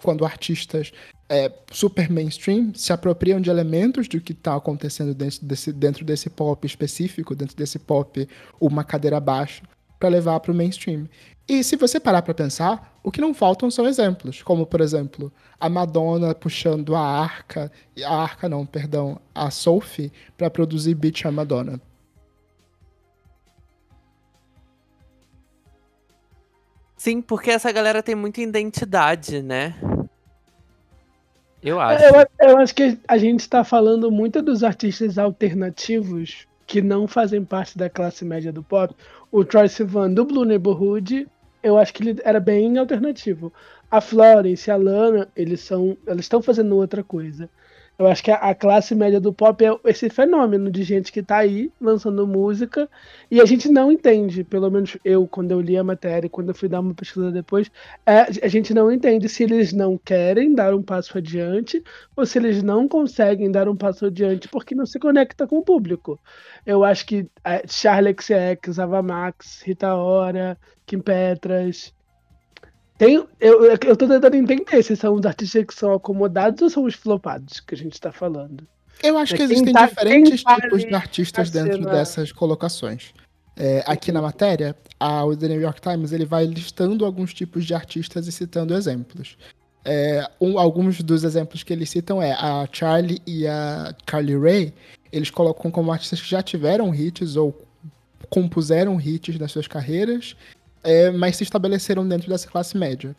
quando 0.01 0.23
artistas 0.23 0.93
é, 1.27 1.51
super 1.71 2.09
mainstream 2.09 2.73
se 2.73 2.93
apropriam 2.93 3.39
de 3.39 3.49
elementos 3.49 4.07
do 4.07 4.19
que 4.21 4.31
está 4.31 4.55
acontecendo 4.55 5.13
dentro 5.13 5.45
desse, 5.45 5.73
dentro 5.73 6.05
desse 6.05 6.29
pop 6.29 6.65
específico, 6.65 7.35
dentro 7.35 7.55
desse 7.55 7.79
pop 7.79 8.27
uma 8.59 8.83
cadeira 8.83 9.17
abaixo, 9.17 9.63
para 9.99 10.09
levar 10.09 10.39
para 10.39 10.51
o 10.51 10.55
mainstream. 10.55 11.07
E 11.47 11.63
se 11.63 11.75
você 11.75 11.99
parar 11.99 12.21
para 12.21 12.33
pensar, 12.33 12.99
o 13.03 13.11
que 13.11 13.21
não 13.21 13.33
faltam 13.33 13.69
são 13.69 13.85
exemplos, 13.85 14.41
como 14.41 14.65
por 14.65 14.81
exemplo 14.81 15.31
a 15.59 15.69
Madonna 15.69 16.33
puxando 16.33 16.95
a 16.95 17.01
Arca, 17.01 17.71
a 18.03 18.15
Arca 18.15 18.49
não, 18.49 18.65
perdão, 18.65 19.19
a 19.33 19.51
Sophie 19.51 20.11
para 20.37 20.49
produzir 20.49 20.95
Bitch 20.95 21.25
a 21.25 21.31
Madonna. 21.31 21.79
Sim, 27.01 27.19
porque 27.19 27.49
essa 27.49 27.71
galera 27.71 28.03
tem 28.03 28.13
muita 28.13 28.41
identidade, 28.41 29.41
né? 29.41 29.73
Eu 31.63 31.79
acho. 31.79 32.05
Eu, 32.05 32.27
eu 32.41 32.57
acho 32.59 32.75
que 32.75 32.95
a 33.07 33.17
gente 33.17 33.39
está 33.39 33.63
falando 33.63 34.11
muito 34.11 34.39
dos 34.39 34.63
artistas 34.63 35.17
alternativos 35.17 36.47
que 36.67 36.79
não 36.79 37.07
fazem 37.07 37.43
parte 37.43 37.75
da 37.75 37.89
classe 37.89 38.23
média 38.23 38.53
do 38.53 38.61
pop. 38.61 38.93
O 39.31 39.43
Troy 39.43 39.67
Sivan 39.67 40.13
do 40.13 40.25
Blue 40.25 40.45
Neighborhood, 40.45 41.27
eu 41.63 41.75
acho 41.75 41.91
que 41.91 42.07
ele 42.07 42.21
era 42.23 42.39
bem 42.39 42.77
alternativo. 42.77 43.51
A 43.89 43.99
Florence 43.99 44.69
e 44.69 44.71
a 44.71 44.75
Lana, 44.75 45.27
eles 45.35 45.61
são, 45.61 45.97
elas 46.05 46.25
estão 46.25 46.39
fazendo 46.39 46.77
outra 46.77 47.03
coisa. 47.03 47.49
Eu 48.01 48.07
acho 48.07 48.23
que 48.23 48.31
a, 48.31 48.55
classe 48.55 48.95
média 48.95 49.19
do 49.19 49.31
pop 49.31 49.63
é 49.63 49.77
esse 49.85 50.09
fenômeno 50.09 50.71
de 50.71 50.81
gente 50.81 51.11
que 51.11 51.21
tá 51.21 51.37
aí 51.37 51.71
lançando 51.79 52.25
música 52.25 52.89
e 53.29 53.39
a 53.39 53.45
gente 53.45 53.69
não 53.69 53.91
entende, 53.91 54.43
pelo 54.43 54.71
menos 54.71 54.97
eu, 55.05 55.27
quando 55.27 55.51
eu 55.51 55.61
li 55.61 55.77
a 55.77 55.83
matéria, 55.83 56.27
quando 56.27 56.49
eu 56.49 56.55
fui 56.55 56.67
dar 56.67 56.79
uma 56.79 56.95
pesquisa 56.95 57.31
depois, 57.31 57.69
é, 58.03 58.21
a 58.43 58.47
gente 58.47 58.73
não 58.73 58.91
entende 58.91 59.29
se 59.29 59.43
eles 59.43 59.71
não 59.71 59.99
querem 59.99 60.55
dar 60.55 60.73
um 60.73 60.81
passo 60.81 61.15
adiante 61.15 61.83
ou 62.15 62.25
se 62.25 62.39
eles 62.39 62.63
não 62.63 62.87
conseguem 62.87 63.51
dar 63.51 63.69
um 63.69 63.75
passo 63.75 64.07
adiante 64.07 64.47
porque 64.47 64.73
não 64.73 64.87
se 64.87 64.97
conecta 64.97 65.45
com 65.45 65.59
o 65.59 65.63
público. 65.63 66.19
Eu 66.65 66.83
acho 66.83 67.05
que 67.05 67.29
é, 67.43 67.61
Charlie 67.67 68.15
XX, 68.19 68.79
Ava 68.79 69.03
Max, 69.03 69.61
Rita 69.61 69.93
Ora, 69.93 70.57
Kim 70.87 71.01
Petras. 71.01 71.93
Tem, 73.01 73.15
eu, 73.39 73.63
eu 73.63 73.97
tô 73.97 74.07
tentando 74.07 74.35
entender 74.35 74.83
se 74.83 74.95
são 74.95 75.15
os 75.15 75.25
artistas 75.25 75.65
que 75.65 75.73
são 75.73 75.91
acomodados 75.91 76.61
ou 76.61 76.69
são 76.69 76.83
os 76.83 76.93
flopados 76.93 77.59
que 77.59 77.73
a 77.73 77.77
gente 77.77 77.99
tá 77.99 78.11
falando. 78.11 78.67
Eu 79.01 79.17
acho 79.17 79.33
que 79.33 79.37
Quem 79.37 79.45
existem 79.45 79.73
tá- 79.73 79.87
diferentes 79.87 80.43
tá 80.43 80.55
tipos 80.57 80.85
de 80.85 80.93
artistas 80.93 81.49
dentro 81.49 81.83
dessas 81.83 82.31
colocações. 82.31 83.11
É, 83.57 83.83
aqui 83.87 84.11
na 84.11 84.21
matéria, 84.21 84.75
a, 84.99 85.25
o 85.25 85.35
The 85.35 85.47
New 85.47 85.59
York 85.59 85.81
Times 85.81 86.11
ele 86.11 86.25
vai 86.25 86.45
listando 86.45 87.03
alguns 87.03 87.33
tipos 87.33 87.65
de 87.65 87.73
artistas 87.73 88.27
e 88.27 88.31
citando 88.31 88.75
exemplos. 88.75 89.35
É, 89.83 90.23
um- 90.39 90.59
alguns 90.59 91.01
dos 91.01 91.23
exemplos 91.23 91.63
que 91.63 91.73
eles 91.73 91.89
citam 91.89 92.21
é 92.21 92.33
a 92.33 92.67
Charlie 92.71 93.19
e 93.25 93.47
a 93.47 93.95
Carly 94.05 94.37
Rae. 94.37 94.75
Eles 95.11 95.31
colocam 95.31 95.71
como 95.71 95.91
artistas 95.91 96.21
que 96.21 96.29
já 96.29 96.43
tiveram 96.43 96.93
hits 96.93 97.35
ou 97.35 97.65
compuseram 98.29 99.01
hits 99.01 99.39
nas 99.39 99.51
suas 99.51 99.67
carreiras, 99.67 100.35
é, 100.83 101.11
mas 101.11 101.37
se 101.37 101.43
estabeleceram 101.43 102.07
dentro 102.07 102.29
dessa 102.29 102.47
classe 102.47 102.77
média. 102.77 103.15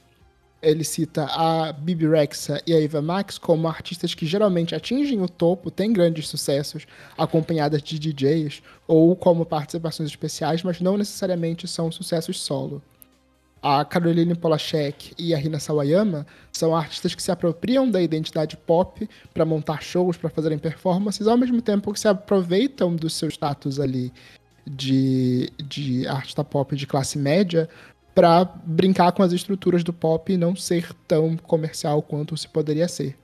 Ele 0.60 0.84
cita 0.84 1.24
a 1.24 1.72
Bibi 1.72 2.06
Rexa 2.06 2.62
e 2.64 2.72
a 2.72 2.80
Eva 2.80 3.02
Max 3.02 3.36
como 3.36 3.66
artistas 3.66 4.14
que 4.14 4.24
geralmente 4.24 4.76
atingem 4.76 5.20
o 5.20 5.28
topo, 5.28 5.72
têm 5.72 5.92
grandes 5.92 6.28
sucessos, 6.28 6.86
acompanhadas 7.18 7.82
de 7.82 7.98
DJs 7.98 8.62
ou 8.86 9.16
como 9.16 9.44
participações 9.44 10.08
especiais, 10.08 10.62
mas 10.62 10.80
não 10.80 10.96
necessariamente 10.96 11.66
são 11.66 11.90
sucessos 11.90 12.40
solo. 12.40 12.80
A 13.60 13.84
Caroline 13.84 14.34
Polachek 14.34 15.14
e 15.18 15.34
a 15.34 15.38
Rina 15.38 15.58
Sawayama 15.58 16.26
são 16.52 16.74
artistas 16.74 17.14
que 17.14 17.22
se 17.22 17.30
apropriam 17.30 17.88
da 17.88 18.00
identidade 18.02 18.56
pop 18.56 19.08
para 19.32 19.44
montar 19.44 19.82
shows, 19.82 20.16
para 20.16 20.30
fazerem 20.30 20.58
performances, 20.58 21.26
ao 21.26 21.36
mesmo 21.36 21.60
tempo 21.60 21.92
que 21.92 22.00
se 22.00 22.08
aproveitam 22.08 22.94
do 22.94 23.08
seu 23.10 23.28
status 23.28 23.78
ali 23.78 24.12
de, 24.66 25.50
de 25.58 26.06
artista 26.06 26.44
pop 26.44 26.74
de 26.76 26.86
classe 26.86 27.18
média 27.18 27.68
para 28.14 28.44
brincar 28.44 29.12
com 29.12 29.22
as 29.22 29.32
estruturas 29.32 29.82
do 29.82 29.92
pop 29.92 30.32
e 30.32 30.36
não 30.36 30.54
ser 30.54 30.92
tão 31.08 31.36
comercial 31.36 32.02
quanto 32.02 32.36
se 32.36 32.48
poderia 32.48 32.88
ser. 32.88 33.16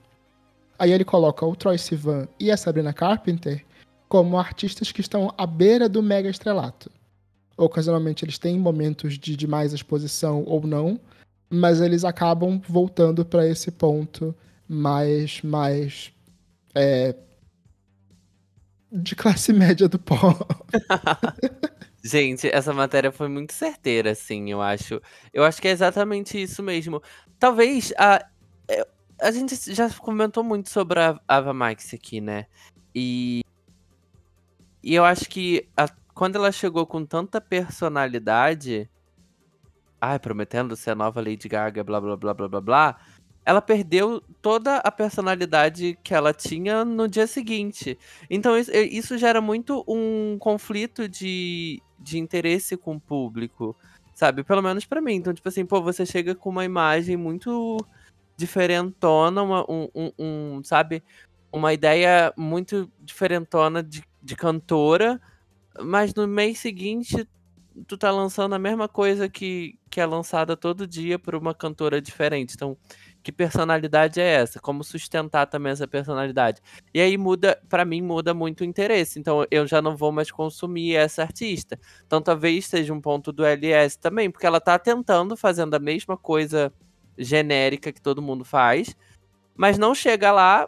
Aí 0.77 0.91
ele 0.91 1.05
coloca 1.05 1.45
o 1.45 1.55
Troy 1.55 1.77
Sivan 1.77 2.27
e 2.39 2.51
a 2.51 2.57
Sabrina 2.57 2.93
Carpenter 2.93 3.63
como 4.07 4.39
artistas 4.39 4.91
que 4.91 5.01
estão 5.01 5.33
à 5.37 5.45
beira 5.45 5.87
do 5.87 6.01
mega 6.01 6.29
estrelato. 6.29 6.91
Ocasionalmente 7.55 8.23
eles 8.25 8.39
têm 8.39 8.57
momentos 8.57 9.17
de, 9.17 9.35
de 9.35 9.45
mais 9.45 9.73
exposição 9.73 10.43
ou 10.47 10.65
não, 10.65 10.99
mas 11.49 11.81
eles 11.81 12.03
acabam 12.03 12.61
voltando 12.67 13.25
para 13.25 13.47
esse 13.47 13.69
ponto 13.69 14.33
mais 14.67 15.41
mais 15.41 16.11
é, 16.73 17.15
de 18.91 19.15
classe 19.15 19.53
média 19.53 19.87
do 19.87 19.99
pop. 19.99 20.45
Gente, 22.03 22.47
essa 22.47 22.73
matéria 22.73 23.11
foi 23.11 23.27
muito 23.27 23.53
certeira, 23.53 24.11
assim, 24.11 24.49
eu 24.49 24.61
acho. 24.61 25.01
Eu 25.33 25.43
acho 25.43 25.61
que 25.61 25.67
é 25.67 25.71
exatamente 25.71 26.41
isso 26.41 26.63
mesmo. 26.63 27.01
Talvez 27.37 27.93
a. 27.97 28.25
é, 28.69 28.87
A 29.21 29.31
gente 29.31 29.55
já 29.73 29.89
comentou 29.89 30.43
muito 30.43 30.69
sobre 30.69 30.99
a 30.99 31.19
Ava 31.27 31.53
Max 31.53 31.93
aqui, 31.93 32.21
né? 32.21 32.45
E. 32.95 33.41
E 34.81 34.95
eu 34.95 35.03
acho 35.03 35.29
que 35.29 35.67
a- 35.75 35.89
quando 36.13 36.37
ela 36.37 36.51
chegou 36.51 36.85
com 36.85 37.05
tanta 37.05 37.41
personalidade. 37.41 38.89
Ai, 40.01 40.17
prometendo 40.17 40.77
ser 40.77 40.91
a 40.91 40.95
nova 40.95 41.19
Lady 41.19 41.49
Gaga, 41.49 41.83
blá 41.83 41.99
blá 41.99 42.15
blá 42.15 42.33
blá 42.33 42.47
blá 42.47 42.61
blá. 42.61 42.99
Ela 43.49 43.61
perdeu 43.61 44.21
toda 44.41 44.77
a 44.77 44.91
personalidade 44.91 45.97
que 46.03 46.13
ela 46.13 46.33
tinha 46.33 46.85
no 46.85 47.07
dia 47.07 47.27
seguinte. 47.27 47.97
Então 48.29 48.57
isso, 48.57 48.71
eh, 48.71 48.83
isso 48.83 49.17
gera 49.17 49.41
muito 49.41 49.83
um 49.87 50.37
conflito 50.39 51.09
de, 51.09 51.81
de 51.99 52.19
interesse 52.19 52.77
com 52.77 52.95
o 52.95 53.01
público, 53.01 53.75
sabe? 54.13 54.43
Pelo 54.43 54.61
menos 54.61 54.85
pra 54.85 55.01
mim. 55.01 55.15
Então, 55.15 55.33
tipo 55.33 55.49
assim, 55.49 55.65
pô, 55.65 55.81
você 55.81 56.05
chega 56.05 56.35
com 56.35 56.49
uma 56.49 56.65
imagem 56.65 57.17
muito 57.17 57.77
diferentona, 58.37 59.41
uma, 59.43 59.65
um, 59.69 59.87
um- 59.95 60.11
um, 60.57 60.63
sabe? 60.63 61.03
Uma 61.51 61.73
ideia 61.73 62.33
muito 62.37 62.91
diferentona 62.99 63.83
de, 63.83 64.03
de 64.21 64.35
cantora, 64.35 65.19
mas 65.81 66.13
no 66.13 66.27
mês 66.27 66.59
seguinte 66.59 67.27
tu 67.87 67.97
tá 67.97 68.11
lançando 68.11 68.55
a 68.55 68.59
mesma 68.59 68.87
coisa 68.89 69.29
que, 69.29 69.75
que 69.89 70.01
é 70.01 70.05
lançada 70.05 70.57
todo 70.57 70.87
dia 70.87 71.17
por 71.19 71.35
uma 71.35 71.53
cantora 71.55 72.01
diferente. 72.01 72.53
Então, 72.55 72.77
que 73.29 73.31
personalidade 73.31 74.19
é 74.19 74.25
essa? 74.25 74.59
Como 74.59 74.83
sustentar 74.83 75.45
também 75.45 75.71
essa 75.71 75.87
personalidade? 75.87 76.61
E 76.91 76.99
aí 76.99 77.15
muda, 77.15 77.61
pra 77.69 77.85
mim, 77.85 78.01
muda 78.01 78.33
muito 78.33 78.61
o 78.61 78.63
interesse. 78.63 79.19
Então, 79.19 79.45
eu 79.51 79.67
já 79.67 79.81
não 79.81 79.95
vou 79.95 80.11
mais 80.11 80.31
consumir 80.31 80.95
essa 80.95 81.21
artista. 81.21 81.79
Então, 82.07 82.21
talvez 82.21 82.65
seja 82.65 82.91
um 82.91 82.99
ponto 82.99 83.31
do 83.31 83.45
LS 83.45 83.99
também, 83.99 84.31
porque 84.31 84.47
ela 84.47 84.59
tá 84.59 84.79
tentando, 84.79 85.37
fazendo 85.37 85.75
a 85.75 85.79
mesma 85.79 86.17
coisa 86.17 86.73
genérica 87.17 87.91
que 87.91 88.01
todo 88.01 88.21
mundo 88.21 88.43
faz, 88.43 88.95
mas 89.55 89.77
não 89.77 89.93
chega 89.93 90.31
lá 90.31 90.67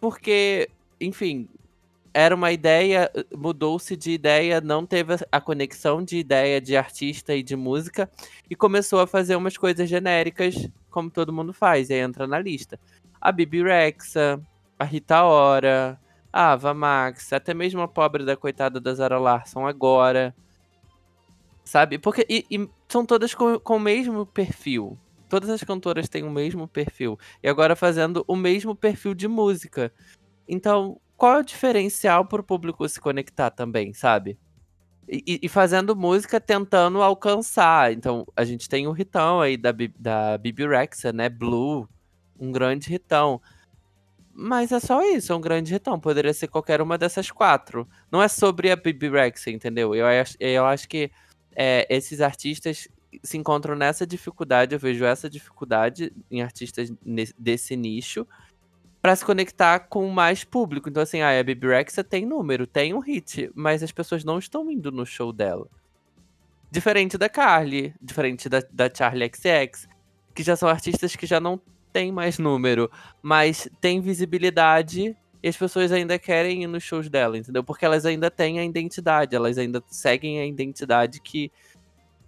porque, 0.00 0.68
enfim, 1.00 1.48
era 2.12 2.34
uma 2.34 2.52
ideia, 2.52 3.10
mudou-se 3.34 3.96
de 3.96 4.10
ideia, 4.10 4.60
não 4.60 4.84
teve 4.84 5.14
a 5.30 5.40
conexão 5.40 6.04
de 6.04 6.18
ideia 6.18 6.60
de 6.60 6.76
artista 6.76 7.34
e 7.34 7.42
de 7.42 7.56
música 7.56 8.10
e 8.50 8.56
começou 8.56 9.00
a 9.00 9.06
fazer 9.06 9.36
umas 9.36 9.56
coisas 9.56 9.88
genéricas, 9.88 10.68
como 10.92 11.10
todo 11.10 11.32
mundo 11.32 11.52
faz, 11.52 11.90
e 11.90 11.94
aí 11.94 12.00
entra 12.00 12.26
na 12.26 12.38
lista. 12.38 12.78
A 13.20 13.32
Bibi 13.32 13.62
Rexa, 13.64 14.40
a 14.78 14.84
Rita 14.84 15.24
Ora, 15.24 15.98
a 16.32 16.52
Ava 16.52 16.72
Max, 16.72 17.32
até 17.32 17.52
mesmo 17.52 17.80
a 17.80 17.88
pobre 17.88 18.24
da 18.24 18.36
coitada 18.36 18.80
da 18.80 18.94
Zara 18.94 19.18
Larson 19.18 19.66
agora. 19.66 20.34
Sabe? 21.64 21.98
Porque 21.98 22.26
e, 22.28 22.46
e 22.50 22.68
são 22.88 23.04
todas 23.04 23.34
com, 23.34 23.58
com 23.58 23.76
o 23.76 23.80
mesmo 23.80 24.26
perfil. 24.26 24.98
Todas 25.28 25.48
as 25.48 25.64
cantoras 25.64 26.08
têm 26.08 26.24
o 26.24 26.30
mesmo 26.30 26.68
perfil. 26.68 27.18
E 27.42 27.48
agora 27.48 27.74
fazendo 27.74 28.24
o 28.28 28.36
mesmo 28.36 28.76
perfil 28.76 29.14
de 29.14 29.26
música. 29.26 29.92
Então, 30.46 31.00
qual 31.16 31.36
é 31.36 31.38
o 31.38 31.44
diferencial 31.44 32.26
pro 32.26 32.42
público 32.42 32.86
se 32.88 33.00
conectar 33.00 33.50
também, 33.50 33.94
sabe? 33.94 34.38
E, 35.08 35.40
e 35.42 35.48
fazendo 35.48 35.96
música 35.96 36.40
tentando 36.40 37.02
alcançar. 37.02 37.92
Então, 37.92 38.26
a 38.36 38.44
gente 38.44 38.68
tem 38.68 38.86
o 38.86 38.96
hitão 38.98 39.40
aí 39.40 39.56
da, 39.56 39.74
da 39.98 40.38
Bibi 40.38 40.66
Rexa, 40.66 41.12
né? 41.12 41.28
Blue, 41.28 41.88
um 42.38 42.50
grande 42.50 42.94
hitão. 42.94 43.40
Mas 44.32 44.72
é 44.72 44.80
só 44.80 45.02
isso, 45.02 45.32
é 45.32 45.36
um 45.36 45.40
grande 45.40 45.74
hitão. 45.74 46.00
Poderia 46.00 46.32
ser 46.32 46.48
qualquer 46.48 46.80
uma 46.80 46.96
dessas 46.96 47.30
quatro. 47.30 47.86
Não 48.10 48.22
é 48.22 48.28
sobre 48.28 48.70
a 48.70 48.76
Bibi 48.76 49.10
Rexa, 49.10 49.50
entendeu? 49.50 49.94
Eu 49.94 50.06
acho, 50.06 50.36
eu 50.40 50.64
acho 50.64 50.88
que 50.88 51.10
é, 51.54 51.86
esses 51.90 52.20
artistas 52.20 52.88
se 53.22 53.36
encontram 53.36 53.74
nessa 53.74 54.06
dificuldade, 54.06 54.74
eu 54.74 54.78
vejo 54.78 55.04
essa 55.04 55.28
dificuldade 55.28 56.12
em 56.30 56.42
artistas 56.42 56.90
desse 57.38 57.76
nicho, 57.76 58.26
pra 59.02 59.16
se 59.16 59.24
conectar 59.24 59.80
com 59.80 60.08
mais 60.08 60.44
público. 60.44 60.88
Então, 60.88 61.02
assim, 61.02 61.20
ah, 61.20 61.38
a 61.38 61.42
Bibi 61.42 61.66
Rexa 61.66 62.04
tem 62.04 62.24
número, 62.24 62.68
tem 62.68 62.94
um 62.94 63.00
hit, 63.00 63.50
mas 63.52 63.82
as 63.82 63.90
pessoas 63.90 64.22
não 64.22 64.38
estão 64.38 64.70
indo 64.70 64.92
no 64.92 65.04
show 65.04 65.32
dela. 65.32 65.68
Diferente 66.70 67.18
da 67.18 67.28
Carly, 67.28 67.92
diferente 68.00 68.48
da, 68.48 68.62
da 68.70 68.88
Charlie 68.88 69.28
XX, 69.28 69.88
que 70.32 70.44
já 70.44 70.54
são 70.54 70.68
artistas 70.68 71.16
que 71.16 71.26
já 71.26 71.40
não 71.40 71.60
têm 71.92 72.12
mais 72.12 72.38
número, 72.38 72.90
mas 73.20 73.68
têm 73.80 74.00
visibilidade 74.00 75.14
e 75.42 75.48
as 75.48 75.56
pessoas 75.56 75.90
ainda 75.90 76.18
querem 76.18 76.62
ir 76.62 76.68
nos 76.68 76.84
shows 76.84 77.10
dela, 77.10 77.36
entendeu? 77.36 77.64
Porque 77.64 77.84
elas 77.84 78.06
ainda 78.06 78.30
têm 78.30 78.60
a 78.60 78.64
identidade, 78.64 79.34
elas 79.34 79.58
ainda 79.58 79.82
seguem 79.88 80.38
a 80.38 80.46
identidade 80.46 81.20
que, 81.20 81.50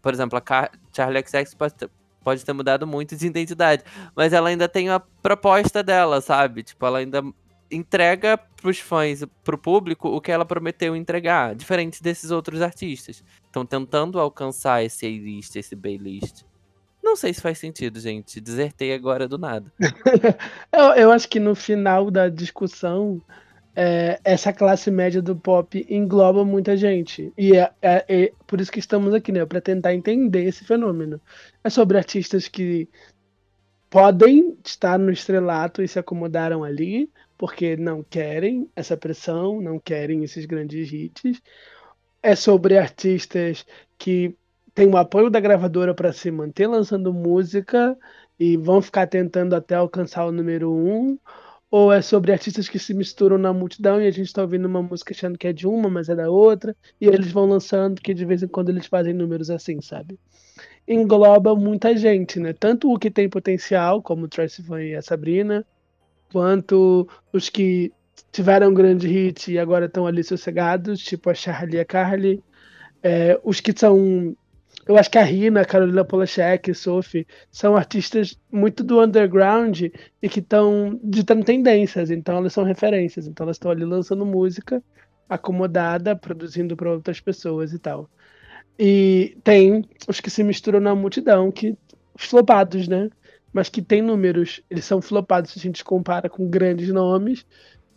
por 0.02 0.12
exemplo, 0.12 0.36
a 0.36 0.40
Car 0.40 0.72
Charlie 0.92 1.24
XX 1.24 1.54
pode 2.24 2.44
ter, 2.44 2.52
mudado 2.52 2.86
muito 2.86 3.14
de 3.14 3.26
identidade, 3.26 3.84
mas 4.16 4.32
ela 4.32 4.48
ainda 4.48 4.68
tem 4.68 4.88
a 4.88 4.98
proposta 4.98 5.82
dela, 5.82 6.20
sabe? 6.20 6.62
Tipo, 6.62 6.86
ela 6.86 6.98
ainda 6.98 7.22
entrega 7.70 8.38
pros 8.38 8.78
fãs, 8.78 9.24
pro 9.42 9.58
público, 9.58 10.08
o 10.08 10.20
que 10.20 10.32
ela 10.32 10.44
prometeu 10.44 10.96
entregar, 10.96 11.54
diferente 11.54 12.02
desses 12.02 12.30
outros 12.30 12.62
artistas. 12.62 13.22
Estão 13.44 13.66
tentando 13.66 14.18
alcançar 14.18 14.82
esse 14.82 15.06
A-list, 15.06 15.56
esse 15.56 15.76
B-list. 15.76 16.44
Não 17.02 17.16
sei 17.16 17.34
se 17.34 17.40
faz 17.40 17.58
sentido, 17.58 18.00
gente. 18.00 18.40
Desertei 18.40 18.94
agora 18.94 19.28
do 19.28 19.36
nada. 19.36 19.70
Eu, 20.72 20.84
eu 20.94 21.12
acho 21.12 21.28
que 21.28 21.38
no 21.38 21.54
final 21.54 22.10
da 22.10 22.28
discussão, 22.28 23.20
é, 23.76 24.20
essa 24.24 24.52
classe 24.52 24.90
média 24.90 25.20
do 25.20 25.34
pop 25.36 25.84
engloba 25.88 26.44
muita 26.44 26.76
gente. 26.76 27.32
E 27.36 27.56
é, 27.56 27.70
é- 27.82 28.04
é 28.08 28.32
por 28.46 28.60
isso 28.60 28.70
que 28.72 28.78
estamos 28.78 29.12
aqui, 29.14 29.32
né? 29.32 29.44
Para 29.46 29.60
tentar 29.60 29.94
entender 29.94 30.44
esse 30.44 30.64
fenômeno. 30.64 31.20
É 31.62 31.70
sobre 31.70 31.98
artistas 31.98 32.48
que 32.48 32.88
podem 33.90 34.56
estar 34.64 34.98
no 34.98 35.10
estrelato 35.10 35.82
e 35.82 35.88
se 35.88 35.98
acomodaram 35.98 36.64
ali, 36.64 37.10
porque 37.38 37.76
não 37.76 38.02
querem 38.02 38.68
essa 38.74 38.96
pressão, 38.96 39.60
não 39.60 39.78
querem 39.78 40.24
esses 40.24 40.46
grandes 40.46 40.92
hits. 40.92 41.40
É 42.22 42.34
sobre 42.34 42.78
artistas 42.78 43.64
que 43.98 44.36
têm 44.74 44.88
o 44.88 44.96
apoio 44.96 45.30
da 45.30 45.40
gravadora 45.40 45.94
para 45.94 46.12
se 46.12 46.30
manter 46.30 46.66
lançando 46.66 47.12
música 47.12 47.96
e 48.38 48.56
vão 48.56 48.82
ficar 48.82 49.06
tentando 49.06 49.54
até 49.54 49.74
alcançar 49.76 50.26
o 50.26 50.32
número 50.32 50.72
um, 50.72 51.18
ou 51.76 51.92
é 51.92 52.00
sobre 52.00 52.30
artistas 52.30 52.68
que 52.68 52.78
se 52.78 52.94
misturam 52.94 53.36
na 53.36 53.52
multidão 53.52 54.00
e 54.00 54.06
a 54.06 54.10
gente 54.12 54.26
está 54.26 54.42
ouvindo 54.42 54.64
uma 54.66 54.80
música 54.80 55.12
achando 55.12 55.36
que 55.36 55.48
é 55.48 55.52
de 55.52 55.66
uma, 55.66 55.90
mas 55.90 56.08
é 56.08 56.14
da 56.14 56.30
outra, 56.30 56.76
e 57.00 57.06
eles 57.08 57.32
vão 57.32 57.46
lançando 57.46 58.00
que 58.00 58.14
de 58.14 58.24
vez 58.24 58.44
em 58.44 58.46
quando 58.46 58.68
eles 58.68 58.86
fazem 58.86 59.12
números 59.12 59.50
assim, 59.50 59.80
sabe? 59.80 60.16
Engloba 60.86 61.56
muita 61.56 61.96
gente, 61.96 62.38
né? 62.38 62.52
Tanto 62.52 62.92
o 62.92 62.96
que 62.96 63.10
tem 63.10 63.28
potencial, 63.28 64.00
como 64.00 64.26
o 64.26 64.28
Tracy 64.28 64.62
Van 64.62 64.84
e 64.84 64.94
a 64.94 65.02
Sabrina, 65.02 65.66
quanto 66.30 67.08
os 67.32 67.48
que 67.48 67.92
tiveram 68.30 68.70
um 68.70 68.74
grande 68.74 69.08
hit 69.08 69.50
e 69.50 69.58
agora 69.58 69.86
estão 69.86 70.06
ali 70.06 70.22
sossegados, 70.22 71.00
tipo 71.00 71.28
a 71.28 71.34
Charlie 71.34 71.78
e 71.78 71.80
a 71.80 71.84
Carly, 71.84 72.40
é, 73.02 73.36
os 73.42 73.58
que 73.58 73.76
são 73.76 74.36
eu 74.86 74.96
acho 74.98 75.10
que 75.10 75.18
a 75.18 75.22
Rina, 75.22 75.64
Carolina 75.64 76.04
Polachek, 76.04 76.74
Sophie, 76.74 77.26
são 77.50 77.76
artistas 77.76 78.38
muito 78.52 78.84
do 78.84 79.00
underground 79.02 79.82
e 80.22 80.28
que 80.28 80.40
estão 80.40 80.98
ditando 81.02 81.44
tendências, 81.44 82.10
então 82.10 82.36
elas 82.36 82.52
são 82.52 82.64
referências, 82.64 83.26
então 83.26 83.44
elas 83.44 83.56
estão 83.56 83.70
ali 83.70 83.84
lançando 83.84 84.26
música 84.26 84.82
acomodada, 85.28 86.14
produzindo 86.14 86.76
para 86.76 86.92
outras 86.92 87.18
pessoas 87.18 87.72
e 87.72 87.78
tal. 87.78 88.10
E 88.78 89.38
tem 89.42 89.84
os 90.06 90.20
que 90.20 90.28
se 90.28 90.42
misturam 90.42 90.80
na 90.80 90.94
multidão, 90.94 91.50
que 91.50 91.76
os 92.14 92.24
flopados, 92.26 92.86
né? 92.86 93.08
Mas 93.52 93.68
que 93.68 93.80
tem 93.80 94.02
números, 94.02 94.60
eles 94.68 94.84
são 94.84 95.00
flopados 95.00 95.52
se 95.52 95.58
a 95.58 95.62
gente 95.62 95.82
compara 95.84 96.28
com 96.28 96.46
grandes 96.48 96.88
nomes, 96.90 97.46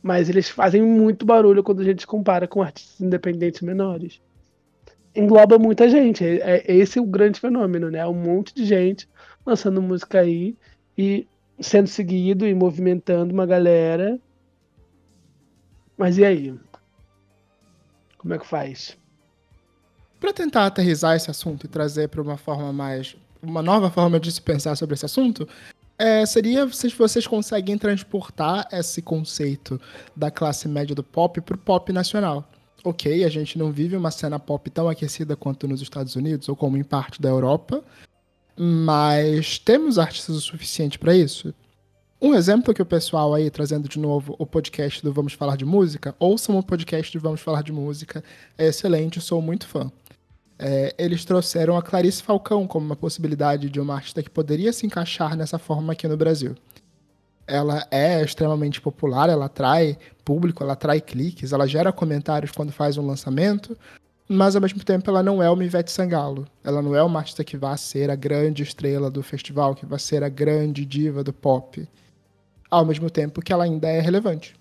mas 0.01 0.29
eles 0.29 0.47
fazem 0.49 0.81
muito 0.81 1.25
barulho 1.25 1.63
quando 1.63 1.81
a 1.81 1.83
gente 1.83 2.07
compara 2.07 2.47
com 2.47 2.61
artistas 2.61 3.01
independentes 3.01 3.61
menores 3.61 4.21
engloba 5.15 5.57
muita 5.57 5.89
gente. 5.89 6.23
É, 6.23 6.63
é 6.67 6.75
esse 6.75 6.99
o 6.99 7.05
grande 7.05 7.39
fenômeno, 7.39 7.89
né? 7.89 8.05
Um 8.07 8.13
monte 8.13 8.53
de 8.53 8.65
gente 8.65 9.07
lançando 9.45 9.81
música 9.81 10.19
aí 10.19 10.55
e 10.97 11.27
sendo 11.59 11.87
seguido 11.87 12.45
e 12.45 12.53
movimentando 12.53 13.33
uma 13.33 13.45
galera. 13.45 14.19
Mas 15.97 16.17
e 16.17 16.25
aí? 16.25 16.53
Como 18.17 18.33
é 18.33 18.37
que 18.37 18.45
faz? 18.45 18.97
Para 20.19 20.33
tentar 20.33 20.65
aterrizar 20.65 21.15
esse 21.15 21.29
assunto 21.29 21.65
e 21.65 21.69
trazer 21.69 22.09
para 22.09 22.21
uma 22.21 22.37
forma 22.37 22.73
mais. 22.73 23.15
uma 23.41 23.61
nova 23.61 23.89
forma 23.89 24.19
de 24.19 24.31
se 24.31 24.41
pensar 24.41 24.75
sobre 24.75 24.95
esse 24.95 25.05
assunto, 25.05 25.47
é, 25.97 26.25
seria 26.25 26.67
se 26.69 26.89
vocês 26.89 27.25
conseguem 27.25 27.77
transportar 27.77 28.67
esse 28.71 29.01
conceito 29.01 29.79
da 30.15 30.29
classe 30.29 30.67
média 30.67 30.95
do 30.95 31.03
pop 31.03 31.39
para 31.41 31.55
o 31.55 31.59
pop 31.59 31.91
nacional. 31.91 32.47
Ok, 32.87 33.25
a 33.25 33.27
gente 33.27 33.59
não 33.59 33.69
vive 33.69 33.97
uma 33.97 34.09
cena 34.09 34.39
pop 34.39 34.69
tão 34.69 34.87
aquecida 34.87 35.35
quanto 35.35 35.67
nos 35.67 35.81
Estados 35.81 36.15
Unidos 36.15 36.47
ou 36.47 36.55
como 36.55 36.77
em 36.77 36.85
parte 36.85 37.21
da 37.21 37.27
Europa, 37.27 37.83
mas 38.57 39.59
temos 39.59 39.99
artistas 39.99 40.37
o 40.37 40.39
suficiente 40.39 40.97
para 40.97 41.13
isso? 41.13 41.53
Um 42.21 42.33
exemplo 42.33 42.73
que 42.73 42.81
o 42.81 42.85
pessoal 42.85 43.33
aí, 43.33 43.49
trazendo 43.49 43.89
de 43.89 43.99
novo 43.99 44.37
o 44.39 44.45
podcast 44.45 45.03
do 45.03 45.11
Vamos 45.11 45.33
Falar 45.33 45.57
de 45.57 45.65
Música, 45.65 46.15
ouçam 46.17 46.57
o 46.57 46.63
podcast 46.63 47.11
do 47.17 47.21
Vamos 47.21 47.41
Falar 47.41 47.61
de 47.61 47.73
Música, 47.73 48.23
é 48.57 48.67
excelente, 48.67 49.19
sou 49.19 49.41
muito 49.41 49.67
fã. 49.67 49.91
É, 50.57 50.95
eles 50.97 51.25
trouxeram 51.25 51.75
a 51.75 51.81
Clarice 51.81 52.23
Falcão 52.23 52.65
como 52.65 52.85
uma 52.85 52.95
possibilidade 52.95 53.69
de 53.69 53.81
uma 53.81 53.95
artista 53.95 54.23
que 54.23 54.29
poderia 54.29 54.71
se 54.71 54.85
encaixar 54.85 55.35
nessa 55.35 55.59
forma 55.59 55.91
aqui 55.91 56.07
no 56.07 56.15
Brasil. 56.15 56.55
Ela 57.47 57.87
é 57.89 58.21
extremamente 58.21 58.81
popular, 58.81 59.29
ela 59.29 59.45
atrai 59.45 59.97
público, 60.25 60.61
ela 60.61 60.73
atrai 60.73 60.99
cliques, 60.99 61.53
ela 61.53 61.65
gera 61.65 61.93
comentários 61.93 62.51
quando 62.51 62.73
faz 62.73 62.97
um 62.97 63.07
lançamento, 63.07 63.77
mas 64.27 64.55
ao 64.55 64.61
mesmo 64.61 64.83
tempo 64.83 65.09
ela 65.09 65.23
não 65.23 65.41
é 65.41 65.49
uma 65.49 65.63
Ivete 65.63 65.89
Sangalo. 65.89 66.45
Ela 66.63 66.81
não 66.81 66.93
é 66.93 67.01
uma 67.01 67.19
artista 67.19 67.45
que 67.45 67.55
vai 67.55 67.77
ser 67.77 68.09
a 68.09 68.15
grande 68.15 68.61
estrela 68.61 69.09
do 69.09 69.23
festival, 69.23 69.73
que 69.73 69.85
vai 69.85 69.97
ser 69.97 70.23
a 70.23 70.29
grande 70.29 70.85
diva 70.85 71.23
do 71.23 71.31
pop. 71.31 71.87
Ao 72.69 72.85
mesmo 72.85 73.09
tempo 73.09 73.41
que 73.41 73.53
ela 73.53 73.63
ainda 73.63 73.87
é 73.87 74.01
relevante. 74.01 74.53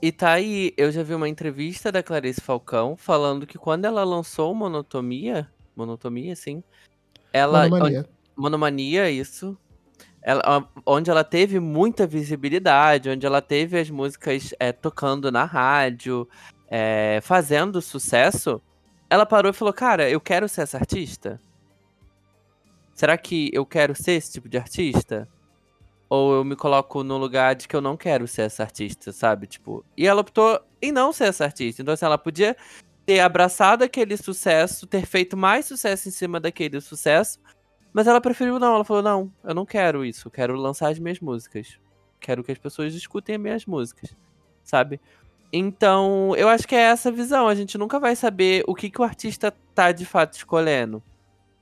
E 0.00 0.12
tá 0.12 0.30
aí, 0.32 0.72
eu 0.76 0.92
já 0.92 1.02
vi 1.02 1.14
uma 1.14 1.28
entrevista 1.28 1.90
da 1.90 2.02
Clarice 2.02 2.40
Falcão 2.40 2.96
falando 2.96 3.46
que 3.46 3.58
quando 3.58 3.86
ela 3.86 4.04
lançou 4.04 4.54
Monotomia, 4.54 5.48
Monotomia, 5.74 6.36
sim, 6.36 6.62
ela 7.32 7.68
Monomania. 7.68 8.06
Monomania, 8.36 9.10
isso. 9.10 9.58
Ela, 10.26 10.68
onde 10.84 11.08
ela 11.08 11.22
teve 11.22 11.60
muita 11.60 12.04
visibilidade, 12.04 13.08
onde 13.08 13.24
ela 13.24 13.40
teve 13.40 13.78
as 13.78 13.88
músicas 13.88 14.52
é, 14.58 14.72
tocando 14.72 15.30
na 15.30 15.44
rádio, 15.44 16.28
é, 16.68 17.20
fazendo 17.22 17.80
sucesso. 17.80 18.60
ela 19.08 19.24
parou 19.24 19.50
e 19.50 19.54
falou: 19.54 19.72
Cara, 19.72 20.10
eu 20.10 20.20
quero 20.20 20.48
ser 20.48 20.62
essa 20.62 20.78
artista? 20.78 21.40
Será 22.92 23.16
que 23.16 23.50
eu 23.52 23.64
quero 23.64 23.94
ser 23.94 24.12
esse 24.14 24.32
tipo 24.32 24.48
de 24.48 24.58
artista? 24.58 25.28
Ou 26.08 26.34
eu 26.34 26.44
me 26.44 26.56
coloco 26.56 27.04
no 27.04 27.18
lugar 27.18 27.54
de 27.54 27.68
que 27.68 27.76
eu 27.76 27.80
não 27.80 27.96
quero 27.96 28.26
ser 28.26 28.42
essa 28.42 28.64
artista, 28.64 29.12
sabe? 29.12 29.46
Tipo, 29.46 29.84
e 29.96 30.08
ela 30.08 30.22
optou 30.22 30.60
em 30.82 30.90
não 30.90 31.12
ser 31.12 31.28
essa 31.28 31.44
artista. 31.44 31.82
Então, 31.82 31.94
assim, 31.94 32.04
ela 32.04 32.18
podia 32.18 32.56
ter 33.04 33.20
abraçado 33.20 33.84
aquele 33.84 34.16
sucesso, 34.16 34.88
ter 34.88 35.06
feito 35.06 35.36
mais 35.36 35.66
sucesso 35.66 36.08
em 36.08 36.12
cima 36.12 36.40
daquele 36.40 36.80
sucesso, 36.80 37.38
mas 37.96 38.06
ela 38.06 38.20
preferiu 38.20 38.58
não. 38.58 38.74
Ela 38.74 38.84
falou: 38.84 39.02
Não, 39.02 39.32
eu 39.42 39.54
não 39.54 39.64
quero 39.64 40.04
isso. 40.04 40.28
Eu 40.28 40.30
quero 40.30 40.54
lançar 40.54 40.90
as 40.90 40.98
minhas 40.98 41.18
músicas. 41.18 41.80
Quero 42.20 42.44
que 42.44 42.52
as 42.52 42.58
pessoas 42.58 42.92
escutem 42.92 43.36
as 43.36 43.40
minhas 43.40 43.64
músicas, 43.64 44.14
sabe? 44.62 45.00
Então, 45.50 46.36
eu 46.36 46.46
acho 46.46 46.68
que 46.68 46.74
é 46.74 46.80
essa 46.80 47.10
visão. 47.10 47.48
A 47.48 47.54
gente 47.54 47.78
nunca 47.78 47.98
vai 47.98 48.14
saber 48.14 48.62
o 48.66 48.74
que, 48.74 48.90
que 48.90 49.00
o 49.00 49.04
artista 49.04 49.50
tá 49.74 49.92
de 49.92 50.04
fato 50.04 50.34
escolhendo. 50.34 51.02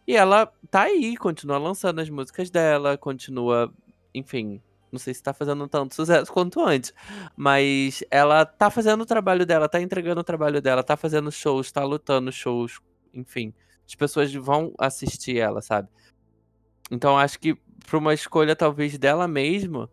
E 0.09 0.17
ela 0.17 0.53
tá 0.73 0.83
aí, 0.83 1.17
continua 1.17 1.57
lançando 1.57 2.01
as 2.01 2.11
músicas 2.11 2.51
dela, 2.51 2.99
continua, 2.99 3.73
enfim, 4.13 4.61
não 4.91 4.99
sei 4.99 5.15
se 5.15 5.23
tá 5.23 5.33
fazendo 5.33 5.69
tanto 5.69 5.95
sucesso 5.95 6.33
quanto 6.33 6.61
antes, 6.61 6.93
mas 7.37 8.03
ela 8.11 8.45
tá 8.45 8.71
fazendo 8.71 9.03
o 9.03 9.07
trabalho 9.07 9.47
dela, 9.47 9.69
tá 9.69 9.81
entregando 9.81 10.21
o 10.21 10.25
trabalho 10.25 10.61
dela, 10.61 10.83
tá 10.83 10.97
fazendo 10.97 11.31
shows, 11.31 11.71
tá 11.71 11.85
lutando 11.85 12.33
shows, 12.33 12.81
enfim. 13.15 13.55
As 13.87 13.95
pessoas 13.95 14.35
vão 14.35 14.75
assistir 14.79 15.39
ela, 15.39 15.63
sabe? 15.63 15.89
Então 16.91 17.19
acho 17.19 17.39
que 17.39 17.55
por 17.87 17.99
uma 17.99 18.15
escolha 18.15 18.57
talvez 18.57 18.97
dela 18.99 19.29
mesma, 19.29 19.91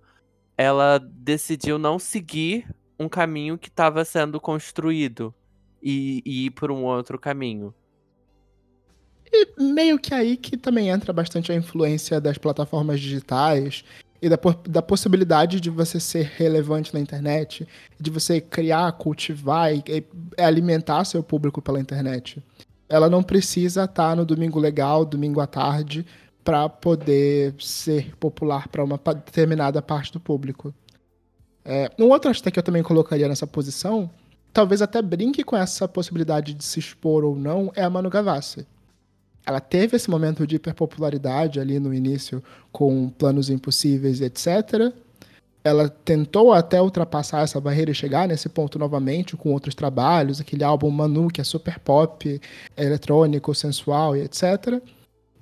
ela 0.57 0.99
decidiu 0.99 1.77
não 1.77 1.99
seguir 1.99 2.67
um 2.99 3.09
caminho 3.09 3.57
que 3.57 3.67
estava 3.67 4.05
sendo 4.05 4.39
construído 4.39 5.33
e, 5.81 6.21
e 6.25 6.45
ir 6.45 6.51
por 6.51 6.71
um 6.71 6.83
outro 6.83 7.17
caminho. 7.19 7.73
E 9.31 9.63
meio 9.63 9.97
que 9.97 10.13
aí 10.13 10.35
que 10.37 10.57
também 10.57 10.89
entra 10.89 11.13
bastante 11.13 11.51
a 11.51 11.55
influência 11.55 12.19
das 12.19 12.37
plataformas 12.37 12.99
digitais 12.99 13.83
e 14.21 14.29
da, 14.29 14.37
da 14.67 14.81
possibilidade 14.81 15.59
de 15.59 15.69
você 15.69 15.99
ser 15.99 16.31
relevante 16.35 16.93
na 16.93 16.99
internet, 16.99 17.67
de 17.99 18.11
você 18.11 18.39
criar, 18.39 18.91
cultivar 18.93 19.73
e, 19.73 19.83
e 19.87 20.41
alimentar 20.41 21.05
seu 21.05 21.23
público 21.23 21.61
pela 21.61 21.79
internet. 21.79 22.43
Ela 22.87 23.09
não 23.09 23.23
precisa 23.23 23.85
estar 23.85 24.15
no 24.15 24.25
domingo 24.25 24.59
legal, 24.59 25.05
domingo 25.05 25.39
à 25.39 25.47
tarde, 25.47 26.05
para 26.43 26.67
poder 26.69 27.53
ser 27.59 28.15
popular 28.17 28.67
para 28.67 28.83
uma 28.83 28.97
determinada 28.97 29.81
parte 29.81 30.11
do 30.11 30.19
público. 30.19 30.73
É, 31.63 31.91
um 31.99 32.09
outro 32.09 32.29
artista 32.29 32.49
que 32.49 32.57
eu 32.57 32.63
também 32.63 32.81
colocaria 32.81 33.27
nessa 33.27 33.45
posição, 33.45 34.09
talvez 34.51 34.81
até 34.81 35.01
brinque 35.01 35.43
com 35.43 35.55
essa 35.55 35.87
possibilidade 35.87 36.53
de 36.53 36.63
se 36.63 36.79
expor 36.79 37.23
ou 37.23 37.35
não, 37.35 37.71
é 37.75 37.83
a 37.83 37.89
Manu 37.89 38.09
Gavassi 38.09 38.65
ela 39.45 39.59
teve 39.59 39.95
esse 39.95 40.09
momento 40.09 40.45
de 40.45 40.55
hiperpopularidade 40.55 41.59
ali 41.59 41.79
no 41.79 41.93
início 41.93 42.43
com 42.71 43.09
planos 43.09 43.49
impossíveis, 43.49 44.21
etc. 44.21 44.93
Ela 45.63 45.89
tentou 45.89 46.53
até 46.53 46.81
ultrapassar 46.81 47.41
essa 47.41 47.59
barreira 47.59 47.91
e 47.91 47.95
chegar 47.95 48.27
nesse 48.27 48.49
ponto 48.49 48.77
novamente 48.79 49.35
com 49.35 49.51
outros 49.51 49.75
trabalhos, 49.75 50.39
aquele 50.39 50.63
álbum 50.63 50.89
Manu 50.89 51.27
que 51.27 51.41
é 51.41 51.43
super 51.43 51.79
pop, 51.79 52.39
eletrônico, 52.77 53.53
sensual 53.53 54.15
e 54.15 54.21
etc. 54.21 54.81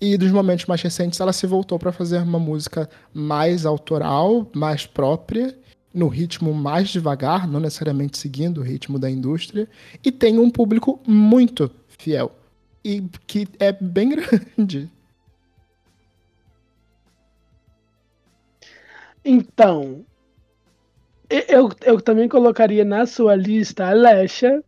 E 0.02 0.18
dos 0.18 0.32
momentos 0.32 0.66
mais 0.66 0.82
recentes 0.82 1.20
ela 1.20 1.34
se 1.34 1.46
voltou 1.46 1.78
para 1.78 1.92
fazer 1.92 2.20
uma 2.22 2.40
música 2.40 2.90
mais 3.14 3.66
autoral, 3.66 4.50
mais 4.56 4.86
própria, 4.86 5.58
no 5.94 6.08
ritmo 6.08 6.54
mais 6.54 6.90
devagar, 6.90 7.48
não 7.48 7.60
necessariamente 7.60 8.18
seguindo 8.18 8.60
o 8.60 8.64
ritmo 8.64 8.98
da 8.98 9.10
indústria, 9.10 9.68
e 10.04 10.12
tem 10.12 10.40
um 10.40 10.50
público 10.50 11.00
muito 11.06 11.70
fiel 11.98 12.32
e 12.84 13.04
que 13.28 13.48
é 13.60 13.72
bem 13.72 14.10
grande. 14.58 14.90
Então, 19.24 20.06
eu, 21.30 21.70
eu 21.82 22.02
também 22.02 22.28
colocaria 22.30 22.86
na 22.86 23.06
sua 23.06 23.36
lista 23.36 23.88
a 23.88 23.94
Lesha, 23.94 24.64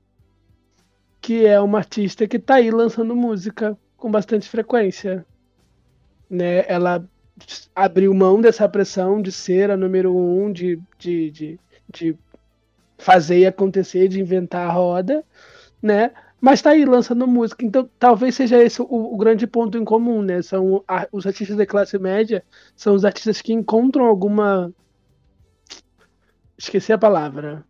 que 1.22 1.46
é 1.46 1.60
uma 1.60 1.80
artista 1.80 2.28
que 2.28 2.38
tá 2.38 2.56
aí 2.56 2.70
lançando 2.70 3.16
música 3.16 3.78
com 4.02 4.12
bastante 4.12 4.50
frequência. 4.50 5.26
Né? 6.30 6.66
Ela 6.68 7.04
abriu 7.76 8.14
mão 8.14 8.42
dessa 8.42 8.68
pressão 8.70 9.22
de 9.22 9.32
ser 9.32 9.72
a 9.72 9.78
número 9.78 10.16
um, 10.16 10.52
de, 10.52 10.80
de, 10.98 11.32
de, 11.32 11.60
de 11.92 12.18
fazer 12.98 13.40
e 13.40 13.48
acontecer, 13.48 14.08
de 14.08 14.22
inventar 14.22 14.70
a 14.70 14.74
roda, 14.74 15.26
né? 15.82 16.12
Mas 16.42 16.62
tá 16.62 16.72
aí 16.72 16.86
lançando 16.86 17.28
música. 17.28 17.66
Então, 17.66 17.90
talvez 18.00 18.36
seja 18.36 18.64
esse 18.64 18.82
o, 18.82 18.86
o 18.90 19.18
grande 19.18 19.48
ponto 19.48 19.78
em 19.78 19.86
comum, 19.86 20.22
né? 20.24 20.42
São 20.42 20.84
a- 20.88 21.08
os 21.12 21.28
artistas 21.28 21.58
da 21.58 21.66
classe 21.66 21.98
média, 22.00 22.44
são 22.76 22.96
os 22.96 23.06
artistas 23.06 23.42
que 23.42 23.54
encontram 23.54 24.06
alguma. 24.06 24.74
Esqueci 26.58 26.94
a 26.94 26.98
palavra. 26.98 27.66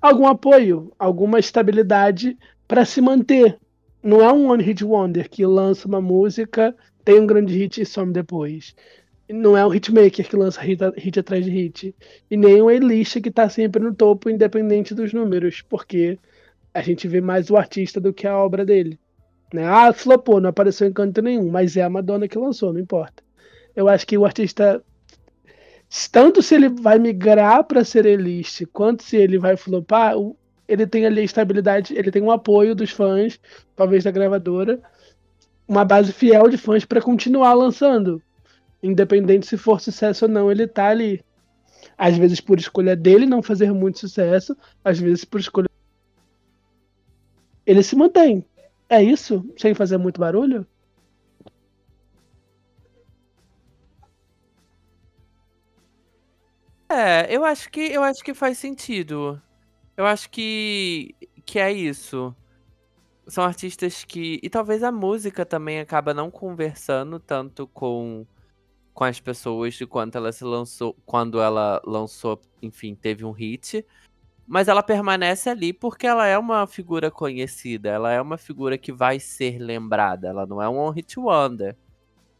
Algum 0.00 0.26
apoio, 0.26 0.92
alguma 0.98 1.38
estabilidade 1.38 2.36
para 2.66 2.84
se 2.84 3.00
manter. 3.00 3.58
Não 4.02 4.22
é 4.22 4.32
um 4.32 4.50
One 4.50 4.62
Hit 4.62 4.84
Wonder 4.84 5.28
que 5.28 5.44
lança 5.44 5.86
uma 5.86 6.00
música, 6.00 6.74
tem 7.04 7.20
um 7.20 7.26
grande 7.26 7.54
hit 7.56 7.80
e 7.80 7.86
some 7.86 8.12
depois. 8.12 8.74
Não 9.28 9.56
é 9.56 9.64
um 9.64 9.72
hitmaker 9.72 10.28
que 10.28 10.36
lança 10.36 10.60
hit, 10.60 10.80
hit 10.96 11.20
atrás 11.20 11.44
de 11.44 11.50
hit. 11.50 11.94
E 12.30 12.36
nem 12.36 12.60
um 12.62 12.68
A-list 12.68 13.20
que 13.20 13.30
tá 13.30 13.48
sempre 13.48 13.82
no 13.82 13.94
topo, 13.94 14.28
independente 14.28 14.94
dos 14.94 15.12
números, 15.12 15.62
porque 15.62 16.18
a 16.74 16.82
gente 16.82 17.06
vê 17.06 17.20
mais 17.20 17.50
o 17.50 17.56
artista 17.56 18.00
do 18.00 18.12
que 18.12 18.26
a 18.26 18.36
obra 18.36 18.64
dele. 18.64 18.98
Né? 19.52 19.64
Ah, 19.66 19.92
flopou, 19.92 20.40
não 20.40 20.50
apareceu 20.50 20.88
em 20.88 20.92
canto 20.92 21.22
nenhum, 21.22 21.48
mas 21.50 21.76
é 21.76 21.82
a 21.82 21.90
Madonna 21.90 22.26
que 22.28 22.38
lançou, 22.38 22.72
não 22.72 22.80
importa. 22.80 23.22
Eu 23.74 23.88
acho 23.88 24.06
que 24.06 24.18
o 24.18 24.24
artista, 24.24 24.82
tanto 26.10 26.42
se 26.42 26.54
ele 26.54 26.68
vai 26.68 26.98
migrar 26.98 27.64
para 27.64 27.84
ser 27.84 28.06
elite, 28.06 28.66
quanto 28.66 29.02
se 29.02 29.16
ele 29.16 29.38
vai 29.38 29.56
flopar, 29.56 30.16
o- 30.16 30.36
ele 30.70 30.86
tem 30.86 31.04
ali 31.04 31.20
a 31.20 31.24
estabilidade, 31.24 31.94
ele 31.96 32.12
tem 32.12 32.22
um 32.22 32.30
apoio 32.30 32.74
dos 32.76 32.90
fãs, 32.90 33.40
talvez 33.74 34.04
da 34.04 34.10
gravadora, 34.12 34.80
uma 35.66 35.84
base 35.84 36.12
fiel 36.12 36.48
de 36.48 36.56
fãs 36.56 36.84
para 36.84 37.02
continuar 37.02 37.54
lançando. 37.54 38.22
Independente 38.80 39.46
se 39.46 39.56
for 39.56 39.80
sucesso 39.80 40.26
ou 40.26 40.30
não, 40.30 40.50
ele 40.50 40.68
tá 40.68 40.88
ali. 40.88 41.22
Às 41.98 42.16
vezes 42.16 42.40
por 42.40 42.58
escolha 42.58 42.94
dele 42.94 43.26
não 43.26 43.42
fazer 43.42 43.72
muito 43.72 43.98
sucesso, 43.98 44.56
às 44.84 44.98
vezes 44.98 45.24
por 45.24 45.40
escolha 45.40 45.68
ele 47.66 47.82
se 47.82 47.96
mantém. 47.96 48.44
É 48.88 49.02
isso? 49.02 49.44
Sem 49.56 49.74
fazer 49.74 49.98
muito 49.98 50.20
barulho? 50.20 50.66
É, 56.88 57.34
eu 57.34 57.44
acho 57.44 57.70
que 57.70 57.80
eu 57.80 58.02
acho 58.02 58.22
que 58.22 58.34
faz 58.34 58.58
sentido. 58.58 59.40
Eu 60.00 60.06
acho 60.06 60.30
que 60.30 61.14
que 61.44 61.58
é 61.58 61.70
isso. 61.70 62.34
São 63.26 63.44
artistas 63.44 64.02
que 64.02 64.40
e 64.42 64.48
talvez 64.48 64.82
a 64.82 64.90
música 64.90 65.44
também 65.44 65.78
acaba 65.78 66.14
não 66.14 66.30
conversando 66.30 67.20
tanto 67.20 67.66
com 67.66 68.26
com 68.94 69.04
as 69.04 69.20
pessoas 69.20 69.74
de 69.74 69.86
quanto 69.86 70.16
ela 70.16 70.32
se 70.32 70.42
lançou, 70.42 70.96
quando 71.04 71.38
ela 71.40 71.82
lançou, 71.84 72.40
enfim, 72.62 72.94
teve 72.94 73.26
um 73.26 73.30
hit, 73.30 73.84
mas 74.46 74.68
ela 74.68 74.82
permanece 74.82 75.50
ali 75.50 75.72
porque 75.72 76.06
ela 76.06 76.26
é 76.26 76.38
uma 76.38 76.66
figura 76.66 77.10
conhecida, 77.10 77.90
ela 77.90 78.10
é 78.10 78.20
uma 78.22 78.38
figura 78.38 78.78
que 78.78 78.92
vai 78.92 79.20
ser 79.20 79.58
lembrada, 79.58 80.28
ela 80.28 80.46
não 80.46 80.62
é 80.62 80.68
um 80.68 80.78
one 80.78 80.96
hit 80.96 81.18
wonder 81.20 81.76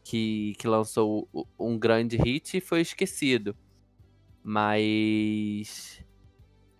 que, 0.03 0.55
que 0.57 0.67
lançou 0.67 1.27
um 1.59 1.77
grande 1.77 2.17
hit 2.17 2.57
e 2.57 2.61
foi 2.61 2.81
esquecido. 2.81 3.55
Mas 4.43 6.03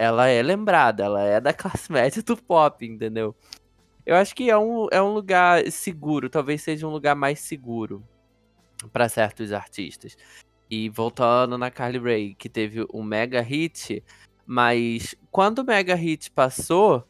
ela 0.02 0.28
é 0.28 0.41
lembrada, 0.41 1.03
ela 1.03 1.22
é 1.22 1.40
da 1.40 1.53
classe 1.53 1.91
média 1.91 2.23
do 2.23 2.36
pop, 2.36 2.84
entendeu? 2.84 3.36
Eu 4.03 4.15
acho 4.15 4.34
que 4.34 4.49
é 4.49 4.57
um, 4.57 4.88
é 4.91 4.99
um 4.99 5.14
lugar 5.14 5.69
seguro, 5.72 6.28
talvez 6.28 6.64
seja 6.64 6.88
um 6.88 6.91
lugar 6.91 7.15
mais 7.15 7.40
seguro 7.40 8.03
para 8.91 9.07
certos 9.07 9.53
artistas. 9.53 10.18
E 10.68 10.90
voltando 10.90 11.56
na 11.56 11.69
Carly 11.69 11.99
Rae, 11.99 12.34
que 12.34 12.49
teve 12.49 12.84
um 12.91 13.03
mega 13.03 13.41
hit, 13.41 14.03
mas 14.44 15.14
quando 15.30 15.60
o 15.60 15.64
mega 15.64 15.94
hit 15.94 16.32
passou, 16.32 17.07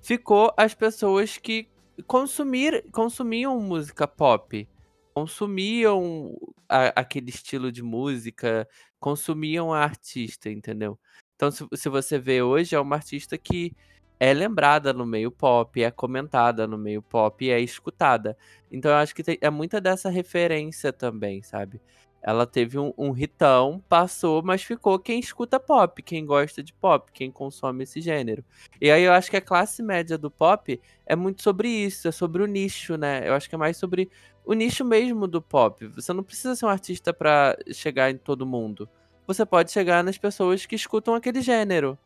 ficou 0.00 0.50
as 0.56 0.72
pessoas 0.74 1.36
que 1.36 1.68
consumir, 2.06 2.86
consumiam 2.90 3.60
música 3.60 4.08
pop, 4.08 4.66
consumiam 5.12 6.34
a- 6.66 7.00
aquele 7.00 7.28
estilo 7.28 7.70
de 7.70 7.82
música, 7.82 8.66
consumiam 8.98 9.74
a 9.74 9.80
artista, 9.82 10.48
entendeu? 10.48 10.98
Então, 11.40 11.50
se, 11.50 11.66
se 11.74 11.88
você 11.88 12.18
vê 12.18 12.42
hoje, 12.42 12.74
é 12.76 12.80
uma 12.80 12.96
artista 12.96 13.38
que 13.38 13.74
é 14.18 14.34
lembrada 14.34 14.92
no 14.92 15.06
meio 15.06 15.30
pop, 15.30 15.82
é 15.82 15.90
comentada 15.90 16.66
no 16.66 16.76
meio 16.76 17.00
pop 17.00 17.48
é 17.50 17.58
escutada. 17.58 18.36
Então, 18.70 18.90
eu 18.90 18.98
acho 18.98 19.14
que 19.14 19.22
tem- 19.22 19.38
é 19.40 19.48
muita 19.48 19.80
dessa 19.80 20.10
referência 20.10 20.92
também, 20.92 21.42
sabe? 21.42 21.80
Ela 22.22 22.46
teve 22.46 22.78
um, 22.78 22.92
um 22.98 23.16
hitão, 23.16 23.82
passou, 23.88 24.42
mas 24.42 24.62
ficou 24.62 24.98
quem 24.98 25.18
escuta 25.18 25.58
pop, 25.58 26.02
quem 26.02 26.26
gosta 26.26 26.62
de 26.62 26.74
pop, 26.74 27.10
quem 27.10 27.30
consome 27.32 27.84
esse 27.84 28.02
gênero. 28.02 28.44
E 28.78 28.90
aí 28.90 29.02
eu 29.04 29.12
acho 29.14 29.30
que 29.30 29.36
a 29.38 29.40
classe 29.40 29.82
média 29.82 30.18
do 30.18 30.30
pop 30.30 30.78
é 31.06 31.16
muito 31.16 31.42
sobre 31.42 31.68
isso, 31.70 32.06
é 32.06 32.12
sobre 32.12 32.42
o 32.42 32.46
nicho, 32.46 32.98
né? 32.98 33.26
Eu 33.26 33.32
acho 33.32 33.48
que 33.48 33.54
é 33.54 33.58
mais 33.58 33.78
sobre 33.78 34.10
o 34.44 34.52
nicho 34.52 34.84
mesmo 34.84 35.26
do 35.26 35.40
pop. 35.40 35.86
Você 35.88 36.12
não 36.12 36.22
precisa 36.22 36.54
ser 36.54 36.66
um 36.66 36.68
artista 36.68 37.14
pra 37.14 37.56
chegar 37.72 38.10
em 38.10 38.18
todo 38.18 38.44
mundo. 38.46 38.86
Você 39.30 39.46
pode 39.46 39.70
chegar 39.70 40.02
nas 40.02 40.18
pessoas 40.18 40.66
que 40.66 40.74
escutam 40.74 41.14
aquele 41.14 41.40
gênero. 41.40 41.96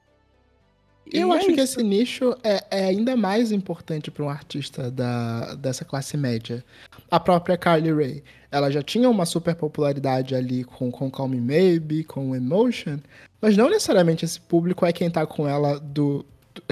E 1.11 1.19
Eu 1.19 1.33
é 1.33 1.39
acho 1.39 1.47
que 1.47 1.53
isso. 1.53 1.63
esse 1.79 1.83
nicho 1.83 2.37
é, 2.43 2.63
é 2.71 2.85
ainda 2.85 3.17
mais 3.17 3.51
importante 3.51 4.11
para 4.11 4.23
um 4.23 4.29
artista 4.29 4.91
da, 4.91 5.55
dessa 5.55 5.87
classe 5.87 6.19
média. 6.19 6.63
A 7.11 7.19
própria 7.19 7.57
Carly 7.57 7.91
Rae, 7.91 8.23
ela 8.51 8.71
já 8.71 8.83
tinha 8.83 9.09
uma 9.09 9.25
super 9.25 9.55
popularidade 9.55 10.35
ali 10.35 10.65
com, 10.65 10.91
com 10.91 11.11
Call 11.11 11.29
Me 11.29 11.41
Maybe, 11.41 12.05
com 12.05 12.37
Emotion, 12.37 12.99
mas 13.41 13.57
não 13.57 13.71
necessariamente 13.71 14.27
esse 14.27 14.39
público 14.39 14.85
é 14.85 14.93
quem 14.93 15.11
tá 15.11 15.25
com 15.27 15.49
ela 15.49 15.81
do 15.81 16.27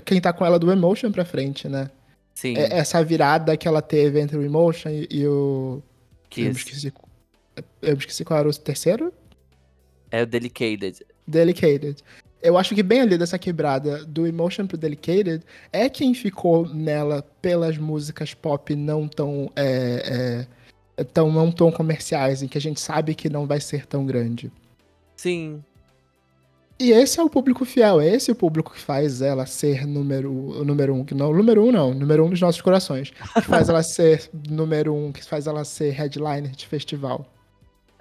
quem 0.05 0.21
tá 0.21 0.35
com 0.35 0.45
ela 0.45 0.59
do 0.59 0.71
Emotion 0.71 1.11
pra 1.11 1.25
frente, 1.25 1.67
né? 1.67 1.91
Sim, 2.35 2.57
É- 2.59 2.77
essa 2.79 3.03
virada 3.03 3.57
que 3.57 3.67
ela 3.67 3.81
teve 3.81 4.21
entre 4.21 4.37
o 4.37 4.43
Emotion 4.43 4.91
e, 4.91 5.09
e 5.11 5.27
o 5.27 5.83
eu 5.83 5.83
Kiss. 6.29 6.59
esqueci, 6.59 6.93
eu 7.81 7.95
esqueci 7.97 8.23
qual 8.23 8.39
era 8.41 8.49
o 8.49 8.55
terceiro? 8.55 9.13
É 10.13 10.23
o 10.23 10.27
Delicated. 10.27 11.05
Delicated. 11.27 12.05
Eu 12.43 12.59
acho 12.59 12.75
que 12.75 12.83
bem 12.83 13.01
ali 13.01 13.17
dessa 13.17 13.39
quebrada 13.39 14.05
do 14.05 14.27
Emotion 14.27 14.67
pro 14.67 14.77
Delicated 14.77 15.43
é 15.73 15.89
quem 15.89 16.13
ficou 16.13 16.69
nela 16.69 17.23
pelas 17.41 17.79
músicas 17.79 18.35
pop 18.35 18.77
não 18.77 19.09
tão, 19.09 19.51
é, 19.57 20.47
é, 20.99 21.05
tão 21.05 21.33
não 21.33 21.51
tão 21.51 21.73
comerciais, 21.73 22.43
em 22.43 22.49
que 22.49 22.59
a 22.59 22.61
gente 22.61 22.81
sabe 22.81 23.15
que 23.15 23.31
não 23.31 23.47
vai 23.47 23.61
ser 23.61 23.87
tão 23.87 24.05
grande. 24.05 24.53
Sim, 25.17 25.63
E 26.81 26.91
esse 26.91 27.21
é 27.21 27.23
o 27.23 27.31
público 27.31 27.65
fiel, 27.65 28.01
é 28.01 28.09
esse 28.09 28.33
o 28.33 28.35
público 28.35 28.73
que 28.73 28.81
faz 28.81 29.23
ela 29.23 29.47
ser 29.47 29.87
número, 29.87 30.65
número 30.65 30.95
um, 30.95 31.05
que 31.05 31.15
não, 31.15 31.33
número 31.33 31.65
um 31.65 31.71
não, 31.71 31.95
número 31.95 32.25
um 32.25 32.31
dos 32.31 32.41
nossos 32.41 32.61
corações, 32.61 33.11
que 33.11 33.43
faz 33.43 33.69
ela 33.69 33.85
ser 33.85 34.29
número 34.51 34.93
um, 34.93 35.13
que 35.13 35.25
faz 35.25 35.47
ela 35.47 35.65
ser 35.65 35.91
headliner 35.91 36.51
de 36.51 36.67
festival. 36.67 37.25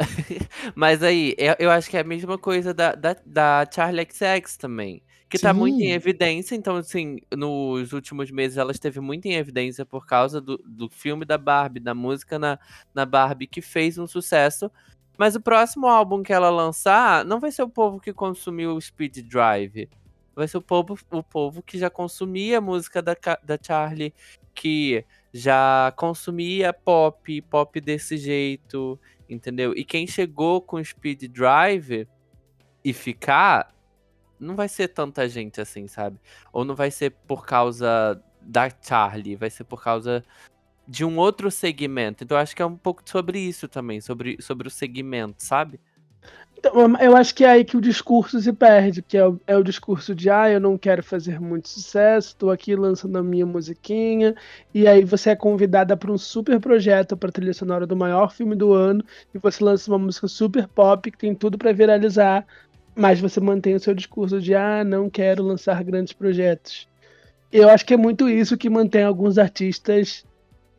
Mas 0.75 1.03
aí, 1.03 1.35
eu, 1.37 1.55
eu 1.59 1.71
acho 1.71 1.89
que 1.89 1.97
é 1.97 2.01
a 2.01 2.03
mesma 2.03 2.37
coisa 2.37 2.73
da, 2.73 2.93
da, 2.93 3.15
da 3.25 3.67
Charlie 3.71 4.07
XX 4.09 4.57
também. 4.57 5.03
Que 5.29 5.39
tá 5.39 5.53
muito 5.53 5.77
em 5.77 5.87
Sim. 5.87 5.91
evidência, 5.93 6.55
então, 6.55 6.75
assim, 6.75 7.19
nos 7.33 7.93
últimos 7.93 8.29
meses 8.29 8.57
ela 8.57 8.73
esteve 8.73 8.99
muito 8.99 9.27
em 9.27 9.35
evidência 9.35 9.85
por 9.85 10.05
causa 10.05 10.41
do, 10.41 10.57
do 10.57 10.89
filme 10.89 11.23
da 11.23 11.37
Barbie, 11.37 11.79
da 11.79 11.95
música 11.95 12.37
na, 12.37 12.59
na 12.93 13.05
Barbie, 13.05 13.47
que 13.47 13.61
fez 13.61 13.97
um 13.97 14.05
sucesso. 14.05 14.69
Mas 15.17 15.33
o 15.33 15.39
próximo 15.39 15.87
álbum 15.87 16.21
que 16.21 16.33
ela 16.33 16.49
lançar 16.49 17.23
não 17.23 17.39
vai 17.39 17.49
ser 17.49 17.63
o 17.63 17.69
povo 17.69 17.97
que 17.99 18.11
consumiu 18.11 18.75
o 18.75 18.81
Speed 18.81 19.19
Drive. 19.19 19.89
Vai 20.35 20.49
ser 20.49 20.57
o 20.57 20.61
povo, 20.61 20.97
o 21.09 21.23
povo 21.23 21.63
que 21.63 21.77
já 21.77 21.89
consumia 21.89 22.57
a 22.57 22.61
música 22.61 23.01
da, 23.01 23.15
da 23.41 23.57
Charlie, 23.61 24.13
que 24.53 25.05
já 25.33 25.93
consumia 25.95 26.73
pop, 26.73 27.41
pop 27.43 27.79
desse 27.79 28.17
jeito, 28.17 28.99
entendeu? 29.33 29.73
E 29.75 29.83
quem 29.83 30.05
chegou 30.05 30.61
com 30.61 30.83
Speed 30.83 31.23
Drive 31.31 32.07
e 32.83 32.93
ficar, 32.93 33.73
não 34.39 34.55
vai 34.55 34.67
ser 34.67 34.89
tanta 34.89 35.27
gente 35.29 35.61
assim, 35.61 35.87
sabe? 35.87 36.19
Ou 36.51 36.65
não 36.65 36.75
vai 36.75 36.91
ser 36.91 37.11
por 37.27 37.45
causa 37.45 38.21
da 38.41 38.69
Charlie, 38.81 39.35
vai 39.35 39.49
ser 39.49 39.63
por 39.63 39.83
causa 39.83 40.23
de 40.87 41.05
um 41.05 41.17
outro 41.17 41.49
segmento. 41.49 42.23
Então 42.23 42.37
acho 42.37 42.55
que 42.55 42.61
é 42.61 42.65
um 42.65 42.75
pouco 42.75 43.01
sobre 43.05 43.39
isso 43.39 43.67
também, 43.67 44.01
sobre, 44.01 44.37
sobre 44.41 44.67
o 44.67 44.71
segmento, 44.71 45.43
sabe? 45.43 45.79
Então, 46.63 46.95
eu 46.99 47.17
acho 47.17 47.33
que 47.33 47.43
é 47.43 47.49
aí 47.49 47.65
que 47.65 47.75
o 47.75 47.81
discurso 47.81 48.39
se 48.39 48.53
perde, 48.53 49.01
que 49.01 49.17
é 49.17 49.27
o, 49.27 49.41
é 49.47 49.57
o 49.57 49.63
discurso 49.63 50.13
de 50.13 50.29
ah, 50.29 50.47
eu 50.47 50.59
não 50.59 50.77
quero 50.77 51.01
fazer 51.01 51.41
muito 51.41 51.67
sucesso, 51.67 52.35
tô 52.35 52.51
aqui 52.51 52.75
lançando 52.75 53.17
a 53.17 53.23
minha 53.23 53.47
musiquinha, 53.47 54.35
e 54.71 54.87
aí 54.87 55.03
você 55.03 55.31
é 55.31 55.35
convidada 55.35 55.97
para 55.97 56.11
um 56.11 56.19
super 56.19 56.59
projeto 56.59 57.17
para 57.17 57.31
trilha 57.31 57.51
sonora 57.51 57.87
do 57.87 57.95
maior 57.95 58.31
filme 58.31 58.55
do 58.55 58.73
ano, 58.73 59.03
e 59.33 59.39
você 59.39 59.63
lança 59.63 59.89
uma 59.89 59.97
música 59.97 60.27
super 60.27 60.67
pop 60.67 61.09
que 61.09 61.17
tem 61.17 61.33
tudo 61.33 61.57
para 61.57 61.73
viralizar, 61.73 62.45
mas 62.95 63.19
você 63.19 63.39
mantém 63.39 63.73
o 63.73 63.79
seu 63.79 63.95
discurso 63.95 64.39
de 64.39 64.53
ah, 64.53 64.83
não 64.83 65.09
quero 65.09 65.41
lançar 65.41 65.83
grandes 65.83 66.13
projetos. 66.13 66.87
Eu 67.51 67.69
acho 67.69 67.83
que 67.83 67.95
é 67.95 67.97
muito 67.97 68.29
isso 68.29 68.55
que 68.55 68.69
mantém 68.69 69.03
alguns 69.03 69.39
artistas, 69.39 70.23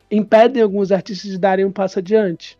impedem 0.09 0.63
alguns 0.63 0.93
artistas 0.93 1.29
de 1.29 1.37
darem 1.37 1.65
um 1.65 1.73
passo 1.73 1.99
adiante. 1.99 2.57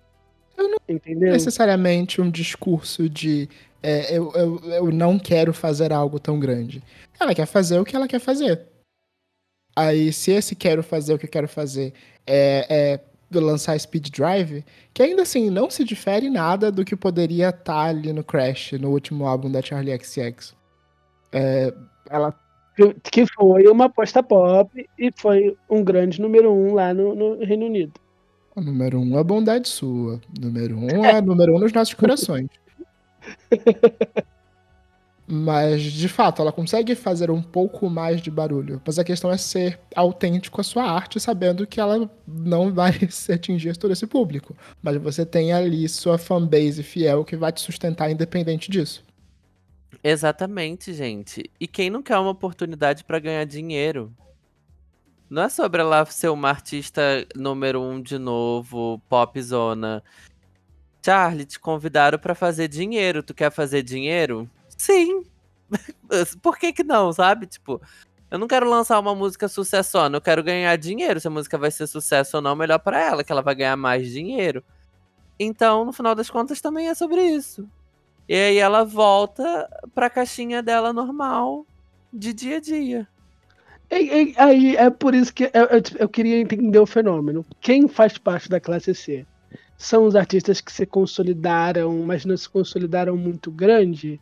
Eu 0.57 0.69
não- 0.69 0.77
Entendeu? 0.87 1.31
necessariamente 1.31 2.21
um 2.21 2.29
discurso 2.29 3.09
de 3.09 3.49
é, 3.81 4.17
eu, 4.17 4.31
eu, 4.33 4.59
eu 4.71 4.91
não 4.91 5.19
quero 5.19 5.53
fazer 5.53 5.91
algo 5.91 6.19
tão 6.19 6.39
grande. 6.39 6.81
Ela 7.19 7.35
quer 7.35 7.45
fazer 7.45 7.79
o 7.79 7.83
que 7.85 7.95
ela 7.95 8.07
quer 8.07 8.19
fazer. 8.19 8.61
Aí, 9.75 10.13
se 10.13 10.31
esse 10.31 10.55
quero 10.55 10.83
fazer 10.83 11.13
o 11.13 11.19
que 11.19 11.25
eu 11.25 11.29
quero 11.29 11.47
fazer 11.47 11.93
é, 12.25 12.99
é 13.33 13.39
lançar 13.39 13.77
Speed 13.79 14.09
Drive, 14.09 14.63
que 14.93 15.01
ainda 15.01 15.23
assim 15.23 15.49
não 15.49 15.67
se 15.69 15.83
difere 15.83 16.29
nada 16.29 16.71
do 16.71 16.85
que 16.85 16.95
poderia 16.95 17.49
estar 17.49 17.85
ali 17.89 18.13
no 18.13 18.23
Crash, 18.23 18.73
no 18.73 18.91
último 18.91 19.25
álbum 19.25 19.51
da 19.51 19.61
Charlie 19.61 19.97
XX. 19.97 20.53
É, 21.31 21.73
ela 22.09 22.31
que- 22.77 22.93
que 23.11 23.25
foi 23.25 23.67
uma 23.67 23.85
aposta 23.85 24.21
pop 24.21 24.87
e 24.99 25.11
foi 25.17 25.57
um 25.69 25.83
grande 25.83 26.21
número 26.21 26.51
um 26.53 26.75
lá 26.75 26.93
no, 26.93 27.15
no 27.15 27.43
Reino 27.43 27.65
Unido. 27.65 27.93
O 28.55 28.61
número 28.61 28.99
um 28.99 29.17
é 29.17 29.19
a 29.19 29.23
bondade 29.23 29.67
sua. 29.67 30.21
Número 30.39 30.77
um 30.77 31.03
é 31.03 31.21
número 31.21 31.55
um 31.55 31.59
nos 31.59 31.73
nossos 31.73 31.93
corações. 31.93 32.47
Mas, 35.25 35.81
de 35.81 36.07
fato, 36.09 36.41
ela 36.41 36.51
consegue 36.51 36.93
fazer 36.95 37.31
um 37.31 37.41
pouco 37.41 37.89
mais 37.89 38.21
de 38.21 38.29
barulho. 38.29 38.81
Mas 38.85 38.99
a 38.99 39.03
questão 39.03 39.31
é 39.31 39.37
ser 39.37 39.79
autêntico 39.95 40.59
à 40.59 40.63
sua 40.63 40.83
arte, 40.83 41.19
sabendo 41.19 41.65
que 41.65 41.79
ela 41.79 42.09
não 42.27 42.73
vai 42.73 42.93
se 43.09 43.31
atingir 43.31 43.77
todo 43.77 43.91
esse 43.91 44.05
público. 44.05 44.55
Mas 44.81 44.97
você 44.97 45.25
tem 45.25 45.53
ali 45.53 45.87
sua 45.87 46.17
fanbase 46.17 46.83
fiel 46.83 47.23
que 47.23 47.37
vai 47.37 47.51
te 47.51 47.61
sustentar 47.61 48.11
independente 48.11 48.69
disso. 48.69 49.03
Exatamente, 50.03 50.93
gente. 50.93 51.49
E 51.59 51.65
quem 51.67 51.89
não 51.89 52.03
quer 52.03 52.17
uma 52.17 52.31
oportunidade 52.31 53.05
pra 53.05 53.19
ganhar 53.19 53.45
dinheiro? 53.45 54.13
Não 55.33 55.41
é 55.41 55.49
sobre 55.49 55.81
ela 55.81 56.05
ser 56.05 56.29
uma 56.29 56.49
artista 56.49 57.01
número 57.35 57.81
um 57.81 57.99
de 57.99 58.19
novo, 58.19 59.01
popzona. 59.09 60.03
Charlie, 61.03 61.43
te 61.43 61.59
convidaram 61.59 62.19
pra 62.19 62.35
fazer 62.35 62.67
dinheiro. 62.67 63.23
Tu 63.23 63.33
quer 63.33 63.51
fazer 63.51 63.81
dinheiro? 63.81 64.47
Sim. 64.77 65.23
Por 66.39 66.55
que 66.55 66.71
que 66.71 66.83
não, 66.83 67.11
sabe? 67.11 67.47
Tipo, 67.47 67.81
eu 68.29 68.37
não 68.37 68.47
quero 68.47 68.69
lançar 68.69 68.99
uma 68.99 69.15
música 69.15 69.47
sucessona, 69.47 70.17
eu 70.17 70.21
quero 70.21 70.43
ganhar 70.43 70.75
dinheiro. 70.75 71.19
Se 71.19 71.27
a 71.27 71.31
música 71.31 71.57
vai 71.57 71.71
ser 71.71 71.87
sucesso 71.87 72.37
ou 72.37 72.43
não, 72.43 72.55
melhor 72.55 72.77
pra 72.77 73.01
ela, 73.01 73.23
que 73.23 73.31
ela 73.31 73.41
vai 73.41 73.55
ganhar 73.55 73.75
mais 73.75 74.11
dinheiro. 74.11 74.63
Então, 75.39 75.83
no 75.83 75.91
final 75.91 76.13
das 76.13 76.29
contas, 76.29 76.61
também 76.61 76.89
é 76.89 76.93
sobre 76.93 77.23
isso. 77.23 77.67
E 78.29 78.35
aí 78.35 78.57
ela 78.59 78.85
volta 78.85 79.67
pra 79.95 80.11
caixinha 80.11 80.61
dela 80.61 80.93
normal, 80.93 81.65
de 82.13 82.31
dia 82.33 82.57
a 82.57 82.61
dia. 82.61 83.07
Aí 84.37 84.75
é 84.75 84.89
por 84.89 85.13
isso 85.13 85.33
que 85.33 85.43
eu, 85.45 85.65
eu, 85.65 85.81
eu 85.99 86.09
queria 86.09 86.39
entender 86.39 86.79
o 86.79 86.85
fenômeno. 86.85 87.45
Quem 87.61 87.87
faz 87.87 88.17
parte 88.17 88.49
da 88.49 88.59
classe 88.59 88.93
C? 88.95 89.25
São 89.77 90.05
os 90.05 90.15
artistas 90.15 90.61
que 90.61 90.71
se 90.71 90.85
consolidaram, 90.85 92.03
mas 92.05 92.25
não 92.25 92.37
se 92.37 92.49
consolidaram 92.49 93.17
muito 93.17 93.51
grande? 93.51 94.19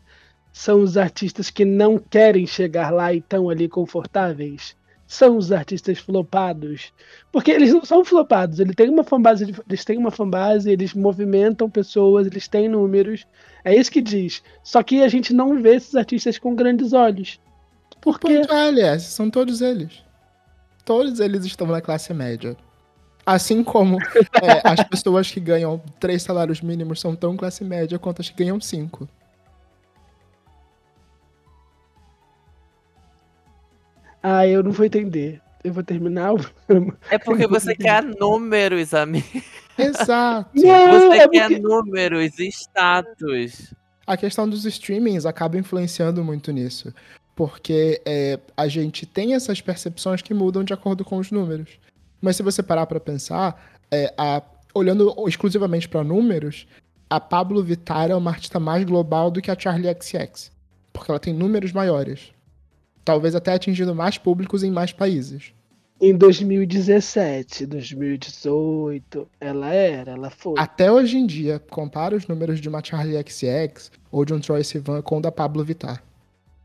São 0.52 0.82
os 0.82 0.98
artistas 0.98 1.50
que 1.50 1.64
não 1.64 1.98
querem 1.98 2.46
chegar 2.46 2.90
lá 2.92 3.14
e 3.14 3.20
estão 3.20 3.50
ali 3.50 3.70
confortáveis? 3.70 4.76
São 5.08 5.38
os 5.38 5.52
artistas 5.52 6.00
flopados? 6.00 6.94
Porque 7.32 7.52
eles 7.52 7.74
não 7.74 7.84
são 7.84 8.04
flopados, 8.04 8.60
eles 8.60 8.76
têm 8.76 8.90
uma 8.90 9.04
fanbase, 9.04 9.54
eles 9.68 9.86
têm 9.86 9.98
uma 9.98 10.10
fanbase, 10.10 10.72
eles 10.72 10.94
movimentam 10.94 11.70
pessoas, 11.70 12.28
eles 12.28 12.48
têm 12.48 12.70
números. 12.70 13.28
É 13.64 13.76
isso 13.76 13.92
que 13.92 14.02
diz. 14.02 14.42
Só 14.64 14.82
que 14.82 15.04
a 15.04 15.08
gente 15.08 15.34
não 15.34 15.62
vê 15.62 15.76
esses 15.76 15.96
artistas 15.96 16.40
com 16.40 16.56
grandes 16.56 16.94
olhos. 16.94 17.40
Por 18.02 18.20
quê? 18.20 18.40
Ponto 18.40 18.52
ALS, 18.54 19.04
são 19.04 19.30
todos 19.30 19.62
eles. 19.62 20.04
Todos 20.84 21.20
eles 21.20 21.46
estão 21.46 21.68
na 21.68 21.80
classe 21.80 22.14
média. 22.14 22.58
Assim 23.26 23.64
como 23.64 23.98
é, 24.02 24.62
as 24.68 24.84
pessoas 24.84 25.30
que 25.30 25.40
ganham 25.40 25.80
três 26.00 26.24
salários 26.24 26.60
mínimos 26.62 27.00
são 27.00 27.16
tão 27.16 27.38
classe 27.38 27.64
média 27.64 28.00
quanto 28.00 28.22
as 28.22 28.30
que 28.30 28.44
ganham 28.44 28.60
cinco. 28.60 29.08
Ah, 34.22 34.46
eu 34.46 34.64
não 34.64 34.72
vou 34.72 34.86
entender. 34.86 35.42
Eu 35.64 35.74
vou 35.74 35.84
terminar 35.84 36.34
o 36.34 36.40
programa. 36.40 36.98
É 37.10 37.18
porque 37.20 37.46
você 37.48 37.76
quer 37.76 38.04
números, 38.04 38.94
amigo. 38.94 39.28
Exato. 39.78 40.50
Não, 40.56 40.62
Você 41.12 41.18
é 41.18 41.28
quer 41.28 41.48
porque- 41.50 41.60
números, 41.60 42.40
status. 42.40 43.74
A 44.08 44.18
questão 44.18 44.50
dos 44.50 44.66
streamings 44.66 45.26
acaba 45.26 45.58
influenciando 45.58 46.24
muito 46.24 46.52
nisso. 46.52 46.92
Porque 47.36 48.02
é, 48.06 48.40
a 48.56 48.68
gente 48.68 49.06
tem 49.06 49.34
essas 49.34 49.62
percepções 49.62 50.22
que 50.22 50.34
mudam 50.34 50.64
de 50.64 50.74
acordo 50.74 51.04
com 51.06 51.18
os 51.18 51.32
números. 51.32 51.80
Mas 52.22 52.36
se 52.36 52.44
você 52.44 52.62
parar 52.62 52.86
pra 52.86 53.00
pensar, 53.00 53.80
é, 53.90 54.14
a- 54.18 54.44
olhando 54.74 55.14
exclusivamente 55.28 55.88
pra 55.90 56.04
números, 56.04 56.68
a 57.10 57.20
Pablo 57.20 57.64
Vittar 57.64 58.12
é 58.12 58.16
uma 58.16 58.32
artista 58.32 58.60
mais 58.60 58.84
global 58.86 59.32
do 59.32 59.42
que 59.42 59.50
a 59.52 59.58
Charlie 59.60 59.94
XX. 60.00 60.52
Porque 60.94 61.10
ela 61.10 61.20
tem 61.20 61.34
números 61.34 61.72
maiores. 61.72 62.32
Talvez 63.04 63.34
até 63.34 63.54
atingindo 63.54 63.96
mais 63.96 64.18
públicos 64.18 64.62
em 64.64 64.70
mais 64.70 64.92
países. 64.92 65.54
Em 66.00 66.16
2017, 66.16 67.66
2018, 67.66 69.28
ela 69.40 69.74
era, 69.74 70.12
ela 70.12 70.30
foi. 70.30 70.56
Até 70.58 70.92
hoje 70.92 71.18
em 71.18 71.26
dia, 71.26 71.60
compara 71.70 72.16
os 72.16 72.28
números 72.28 72.60
de 72.60 72.68
uma 72.70 72.84
Charlie 72.84 73.18
XX 73.28 73.92
ou 74.12 74.26
de 74.26 74.34
um 74.34 74.40
Troy 74.40 74.64
Sivan 74.64 75.02
com 75.02 75.18
o 75.18 75.22
da 75.22 75.32
Pablo 75.32 75.64
Vittar. 75.64 76.04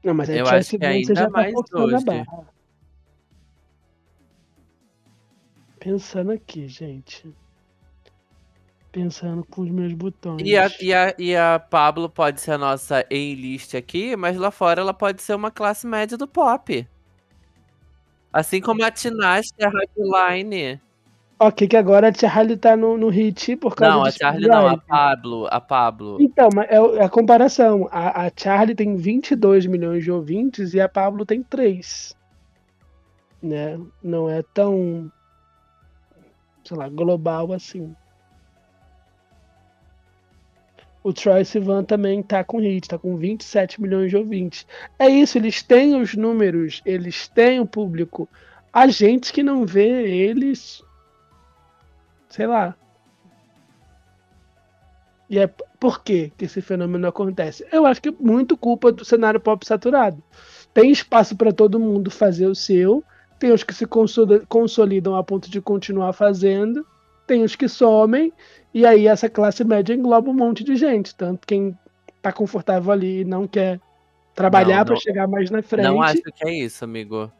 Não, 0.04 0.14
mas 0.14 0.30
a 0.30 0.36
Eu 0.36 0.46
acho 0.46 0.70
que 0.70 0.78
Banks 0.78 1.10
ainda 1.10 1.14
já 1.14 1.24
tá 1.26 1.30
mais 1.30 1.54
a 1.54 1.78
hoje. 1.78 2.04
barra. 2.04 2.46
Pensando 5.78 6.32
aqui, 6.32 6.66
gente. 6.66 7.32
Pensando 8.90 9.44
com 9.44 9.62
os 9.62 9.70
meus 9.70 9.92
botões. 9.92 10.42
E 10.42 10.56
a, 10.56 10.70
e, 10.80 10.92
a, 10.92 11.14
e 11.18 11.36
a 11.36 11.58
Pablo 11.58 12.08
pode 12.08 12.40
ser 12.40 12.52
a 12.52 12.58
nossa 12.58 13.06
A-list 13.10 13.74
aqui, 13.74 14.16
mas 14.16 14.36
lá 14.36 14.50
fora 14.50 14.80
ela 14.80 14.94
pode 14.94 15.22
ser 15.22 15.34
uma 15.34 15.50
classe 15.50 15.86
média 15.86 16.16
do 16.16 16.26
pop. 16.26 16.88
Assim 18.32 18.60
como 18.60 18.82
a 18.84 18.90
Tinashe, 18.90 19.52
a 19.60 19.68
Hardline. 19.68 20.80
Ok, 21.38 21.68
que 21.68 21.76
agora 21.76 22.08
a 22.08 22.14
Charlie 22.14 22.56
tá 22.56 22.74
no, 22.74 22.96
no 22.96 23.10
hit 23.10 23.56
por 23.56 23.74
causa 23.76 23.94
Não, 23.94 24.04
a 24.04 24.10
Charlie 24.10 24.48
não, 24.48 24.68
a. 24.68 24.78
Pablo. 24.78 25.46
A 25.50 25.60
Pablo. 25.60 26.16
Então, 26.18 26.48
mas 26.54 26.66
é, 26.70 26.76
é 26.76 27.04
a 27.04 27.10
comparação. 27.10 27.86
A, 27.92 28.26
a 28.26 28.30
Charlie 28.34 28.74
tem 28.74 28.96
22 28.96 29.66
milhões 29.66 30.02
de 30.02 30.10
ouvintes 30.10 30.72
e 30.72 30.80
a 30.80 30.88
Pablo 30.88 31.26
tem 31.26 31.42
3. 31.42 32.16
Né? 33.42 33.78
Não 34.02 34.30
é 34.30 34.42
tão, 34.54 35.12
sei 36.64 36.76
lá, 36.76 36.88
global 36.88 37.52
assim. 37.52 37.94
O 41.04 41.12
Troy 41.12 41.44
Sivan 41.44 41.84
também 41.84 42.22
tá 42.22 42.42
com 42.42 42.58
hit, 42.58 42.88
tá 42.88 42.98
com 42.98 43.14
27 43.14 43.80
milhões 43.80 44.10
de 44.10 44.16
ouvintes. 44.16 44.66
É 44.98 45.06
isso, 45.06 45.36
eles 45.36 45.62
têm 45.62 46.00
os 46.00 46.14
números, 46.14 46.80
eles 46.84 47.28
têm 47.28 47.60
o 47.60 47.66
público. 47.66 48.26
A 48.72 48.88
gente 48.88 49.32
que 49.32 49.42
não 49.42 49.64
vê 49.64 50.02
eles, 50.08 50.82
sei 52.36 52.46
lá, 52.46 52.74
e 55.28 55.38
é 55.38 55.46
por 55.80 56.02
que 56.04 56.30
que 56.36 56.44
esse 56.44 56.60
fenômeno 56.60 57.08
acontece? 57.08 57.66
Eu 57.72 57.86
acho 57.86 58.00
que 58.00 58.10
é 58.10 58.14
muito 58.20 58.56
culpa 58.56 58.92
do 58.92 59.04
cenário 59.04 59.40
pop 59.40 59.66
saturado. 59.66 60.22
Tem 60.74 60.90
espaço 60.90 61.34
para 61.34 61.50
todo 61.50 61.80
mundo 61.80 62.10
fazer 62.10 62.46
o 62.46 62.54
seu, 62.54 63.02
tem 63.38 63.50
os 63.52 63.64
que 63.64 63.72
se 63.72 63.86
consolidam 64.48 65.16
a 65.16 65.24
ponto 65.24 65.50
de 65.50 65.60
continuar 65.62 66.12
fazendo, 66.12 66.86
tem 67.26 67.42
os 67.42 67.56
que 67.56 67.68
somem, 67.68 68.32
e 68.72 68.84
aí 68.84 69.06
essa 69.06 69.28
classe 69.30 69.64
média 69.64 69.94
engloba 69.94 70.30
um 70.30 70.34
monte 70.34 70.62
de 70.62 70.76
gente. 70.76 71.14
Tanto 71.14 71.46
quem 71.46 71.76
tá 72.20 72.30
confortável 72.30 72.92
ali 72.92 73.22
e 73.22 73.24
não 73.24 73.48
quer 73.48 73.80
trabalhar 74.34 74.84
para 74.84 74.96
chegar 74.96 75.26
mais 75.26 75.50
na 75.50 75.62
frente. 75.62 75.86
Não 75.86 76.02
acho 76.02 76.22
que 76.22 76.46
é 76.46 76.52
isso, 76.52 76.84
amigo. 76.84 77.32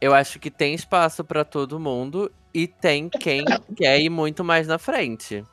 Eu 0.00 0.12
acho 0.12 0.40
que 0.40 0.50
tem 0.50 0.74
espaço 0.74 1.24
pra 1.24 1.44
todo 1.44 1.78
mundo 1.78 2.30
e 2.54 2.66
tem 2.68 3.08
quem 3.08 3.44
quer 3.76 4.00
ir 4.00 4.08
muito 4.08 4.44
mais 4.44 4.66
na 4.66 4.78
frente. 4.78 5.44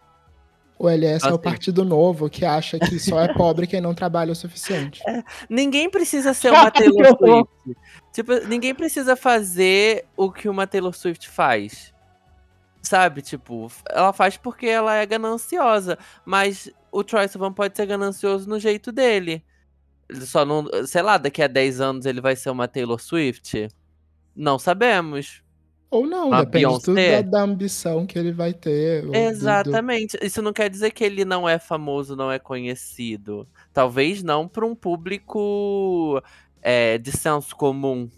O 0.77 0.89
LS 0.89 1.25
é 1.25 1.29
o 1.29 1.35
Assim. 1.35 1.43
partido 1.43 1.85
novo 1.85 2.27
que 2.29 2.43
acha 2.43 2.79
que 2.79 2.97
só 2.99 3.19
é 3.21 3.31
pobre 3.33 3.67
quem 3.67 3.79
não 3.79 3.93
trabalha 3.93 4.31
o 4.31 4.35
suficiente. 4.35 4.99
Ninguém 5.49 5.89
precisa 5.89 6.33
ser 6.33 6.51
uma 6.51 6.69
Taylor. 6.71 7.15
Swift. 7.17 7.79
Tipo, 8.13 8.33
ninguém 8.47 8.73
precisa 8.73 9.15
fazer 9.15 10.05
o 10.17 10.31
que 10.31 10.49
uma 10.49 10.65
Taylor 10.65 10.93
Swift 10.93 11.29
faz. 11.29 11.93
Sabe, 12.81 13.21
tipo, 13.21 13.71
ela 13.91 14.11
faz 14.11 14.37
porque 14.37 14.65
ela 14.65 14.95
é 14.95 15.05
gananciosa. 15.05 15.99
Mas 16.25 16.67
o 16.91 17.03
Troy 17.03 17.27
Sivan 17.27 17.53
pode 17.53 17.77
ser 17.77 17.85
ganancioso 17.85 18.49
no 18.49 18.59
jeito 18.59 18.91
dele. 18.91 19.43
Ele 20.09 20.25
só 20.25 20.43
não. 20.43 20.65
Sei 20.87 21.03
lá, 21.03 21.19
daqui 21.19 21.43
a 21.43 21.47
10 21.47 21.79
anos 21.79 22.05
ele 22.07 22.19
vai 22.19 22.35
ser 22.35 22.49
uma 22.49 22.67
Taylor 22.67 22.99
Swift? 22.99 23.67
Não 24.35 24.57
sabemos. 24.57 25.43
Ou 25.91 26.07
não, 26.07 26.29
depende 26.29 26.65
tudo 26.81 26.95
da, 26.95 27.01
Beyoncé? 27.01 27.23
da 27.23 27.41
ambição 27.41 28.05
que 28.07 28.17
ele 28.17 28.31
vai 28.31 28.53
ter. 28.53 29.03
ou 29.05 29.11
do- 29.11 29.15
Exatamente. 29.17 30.17
Isso 30.21 30.41
não 30.41 30.53
quer 30.53 30.69
dizer 30.69 30.91
que 30.91 31.03
ele 31.03 31.25
não 31.25 31.47
é 31.49 31.59
famoso, 31.59 32.15
não 32.15 32.31
é 32.31 32.39
conhecido. 32.39 33.45
Talvez 33.73 34.23
não 34.23 34.47
para 34.47 34.65
um 34.65 34.73
público 34.73 36.21
é, 36.61 36.97
de 36.97 37.11
senso 37.11 37.53
comum. 37.57 38.09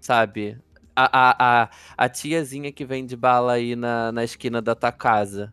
Sabe? 0.00 0.56
A, 0.94 1.04
a, 1.30 1.62
a, 1.64 1.70
a 1.96 2.08
tiazinha 2.08 2.70
que 2.70 2.84
vende 2.84 3.16
bala 3.16 3.54
aí 3.54 3.74
na, 3.74 4.12
na 4.12 4.22
esquina 4.22 4.62
da 4.62 4.76
tua 4.76 4.92
casa. 4.92 5.52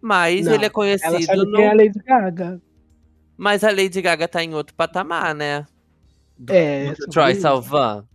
Mas 0.00 0.46
Não, 0.46 0.54
ele 0.54 0.64
é 0.64 0.66
Ela 0.66 0.70
conhecido. 0.72 1.22
sabe 1.22 1.38
no- 1.44 1.52
quem 1.52 1.64
é 1.64 1.70
a 1.70 1.74
Lady 1.74 1.98
Gaga. 2.02 2.62
Mas 3.36 3.62
a 3.62 3.70
Lady 3.70 4.00
Gaga 4.00 4.26
tá 4.26 4.42
em 4.42 4.54
outro 4.54 4.74
patamar, 4.74 5.34
né? 5.34 5.66
Do, 6.38 6.52
É, 6.52 6.92
do 6.94 7.06
Troy. 7.08 7.34
Salvan. 7.34 8.06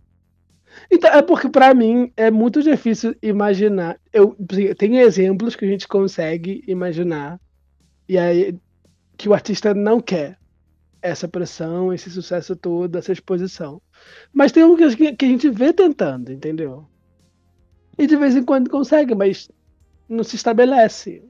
Então, 0.90 1.10
é 1.10 1.22
porque 1.22 1.48
pra 1.48 1.74
mim 1.74 2.12
é 2.16 2.30
muito 2.30 2.62
difícil 2.62 3.14
imaginar. 3.22 3.98
Eu 4.12 4.36
assim, 4.50 4.74
tem 4.74 4.98
exemplos 4.98 5.56
que 5.56 5.64
a 5.64 5.68
gente 5.68 5.86
consegue 5.86 6.62
imaginar 6.66 7.40
e 8.08 8.18
aí 8.18 8.58
que 9.16 9.28
o 9.28 9.34
artista 9.34 9.74
não 9.74 10.00
quer 10.00 10.38
essa 11.02 11.28
pressão, 11.28 11.92
esse 11.92 12.10
sucesso 12.10 12.54
todo, 12.56 12.96
essa 12.96 13.12
exposição. 13.12 13.80
Mas 14.32 14.52
tem 14.52 14.64
um 14.64 14.76
que, 14.76 15.14
que 15.14 15.24
a 15.24 15.28
gente 15.28 15.48
vê 15.50 15.72
tentando, 15.72 16.32
entendeu? 16.32 16.86
E 17.98 18.06
de 18.06 18.16
vez 18.16 18.36
em 18.36 18.44
quando 18.44 18.70
consegue, 18.70 19.14
mas 19.14 19.50
não 20.08 20.24
se 20.24 20.36
estabelece. 20.36 21.22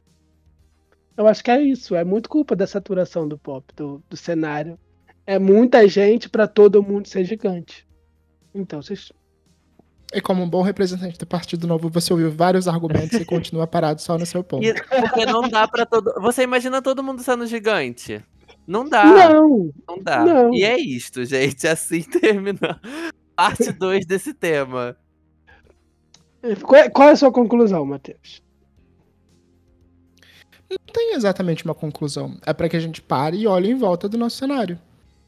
Eu 1.17 1.27
acho 1.27 1.45
que 1.45 1.51
é 1.51 1.61
isso. 1.61 1.95
É 1.95 2.05
muito 2.05 2.29
culpa 2.29 2.57
da 2.57 2.67
saturação 2.67 3.29
do 3.29 3.39
pop, 3.39 3.75
do, 3.75 4.03
do 4.09 4.17
cenário. 4.17 4.79
É 5.27 5.39
muita 5.39 5.87
gente 5.87 6.29
pra 6.29 6.49
todo 6.49 6.83
mundo 6.83 7.07
ser 7.07 7.25
gigante. 7.25 7.87
Então, 8.55 8.81
vocês 8.81 9.13
E 10.13 10.21
como 10.21 10.43
um 10.43 10.49
bom 10.49 10.63
representante 10.63 11.19
do 11.19 11.27
Partido 11.27 11.67
Novo, 11.69 11.89
você 11.89 12.13
ouviu 12.13 12.31
vários 12.33 12.67
argumentos 12.67 13.13
e 13.21 13.25
continua 13.27 13.67
parado 13.67 14.03
só 14.03 14.19
no 14.19 14.27
seu 14.27 14.43
ponto. 14.43 14.65
E- 14.65 14.75
porque 14.75 15.25
não 15.25 15.49
dá 15.49 15.69
pra 15.69 15.87
todo. 15.87 16.13
Você 16.21 16.43
imagina 16.43 16.83
todo 16.83 17.03
mundo 17.03 17.23
sendo 17.23 17.47
gigante? 17.47 18.23
Não 18.67 18.89
dá. 18.89 19.05
Não, 19.05 19.71
Não 19.89 19.99
dá. 20.03 20.25
Não. 20.25 20.55
E 20.55 20.65
é 20.65 20.79
isto, 20.79 21.25
gente. 21.25 21.67
Assim 21.67 22.03
termina 22.21 22.81
parte 23.37 23.73
2 23.73 24.05
desse 24.07 24.35
tema. 24.35 24.97
Qual 26.63 26.81
é, 26.81 26.89
qual 26.89 27.09
é 27.09 27.13
a 27.13 27.17
sua 27.17 27.31
conclusão, 27.31 27.85
Matheus? 27.85 28.43
Não 30.71 30.79
tem 30.93 31.15
exatamente 31.15 31.65
uma 31.65 31.75
conclusão. 31.75 32.39
É 32.47 32.53
pra 32.53 32.69
que 32.69 32.77
a 32.77 32.81
gente 32.81 33.03
pare 33.03 33.37
e 33.39 33.47
olhe 33.47 33.71
em 33.71 33.75
volta 33.77 34.09
do 34.09 34.17
nosso 34.19 34.37
cenário. 34.37 34.79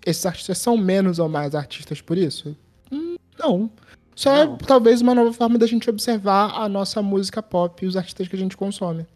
Esses 0.06 0.24
artistas 0.24 0.59
são 0.59 0.76
menos 0.76 1.18
ou 1.18 1.28
mais 1.28 1.54
artistas 1.54 2.00
por 2.00 2.16
isso? 2.16 2.56
Hum, 2.90 3.16
não. 3.38 3.70
Só 4.14 4.34
é 4.34 4.56
talvez 4.66 5.01
uma 5.01 5.14
nova 5.14 5.32
forma 5.32 5.59
da 5.59 5.66
gente 5.66 5.89
observar 5.89 6.55
a 6.55 6.68
nossa 6.68 7.02
música 7.02 7.43
pop 7.43 7.84
e 7.84 7.89
os 7.89 7.97
artistas 7.97 8.28
que 8.28 8.36
a 8.36 8.39
gente 8.39 8.56
consome. 8.56 9.06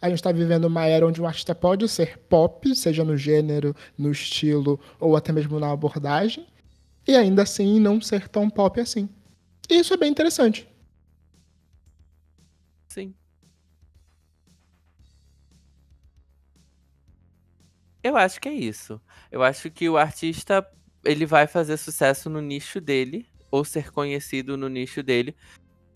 A 0.00 0.08
gente 0.08 0.22
tá 0.22 0.32
vivendo 0.32 0.64
uma 0.64 0.86
era 0.86 1.06
onde 1.06 1.22
um 1.22 1.26
artista 1.26 1.54
pode 1.54 1.88
ser 1.88 2.18
pop, 2.18 2.74
seja 2.74 3.04
no 3.04 3.16
gênero, 3.16 3.74
no 3.96 4.10
estilo 4.10 4.80
ou 4.98 5.16
até 5.16 5.32
mesmo 5.32 5.60
na 5.60 5.70
abordagem, 5.70 6.46
e 7.06 7.14
ainda 7.14 7.42
assim 7.42 7.78
não 7.78 8.00
ser 8.00 8.28
tão 8.28 8.50
pop 8.50 8.80
assim. 8.80 9.08
E 9.70 9.78
isso 9.78 9.94
é 9.94 9.96
bem 9.96 10.10
interessante. 10.10 10.68
Sim. 12.88 13.14
Eu 18.02 18.16
acho 18.16 18.40
que 18.40 18.48
é 18.48 18.52
isso. 18.54 19.00
Eu 19.30 19.42
acho 19.42 19.70
que 19.70 19.88
o 19.88 19.96
artista 19.96 20.66
ele 21.04 21.24
vai 21.26 21.46
fazer 21.46 21.76
sucesso 21.76 22.28
no 22.28 22.40
nicho 22.40 22.80
dele 22.80 23.26
ou 23.52 23.64
ser 23.64 23.92
conhecido 23.92 24.56
no 24.56 24.68
nicho 24.68 25.02
dele, 25.02 25.36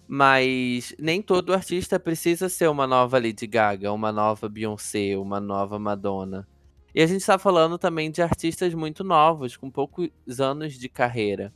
mas 0.06 0.94
nem 0.98 1.20
todo 1.20 1.54
artista 1.54 1.98
precisa 1.98 2.48
ser 2.48 2.68
uma 2.68 2.86
nova 2.86 3.18
Lady 3.18 3.46
Gaga, 3.46 3.92
uma 3.92 4.12
nova 4.12 4.48
Beyoncé, 4.48 5.16
uma 5.16 5.40
nova 5.40 5.78
Madonna. 5.78 6.46
E 6.94 7.02
a 7.02 7.06
gente 7.06 7.26
tá 7.26 7.38
falando 7.38 7.78
também 7.78 8.10
de 8.10 8.22
artistas 8.22 8.72
muito 8.74 9.02
novos, 9.02 9.56
com 9.56 9.70
poucos 9.70 10.10
anos 10.38 10.74
de 10.74 10.88
carreira, 10.88 11.52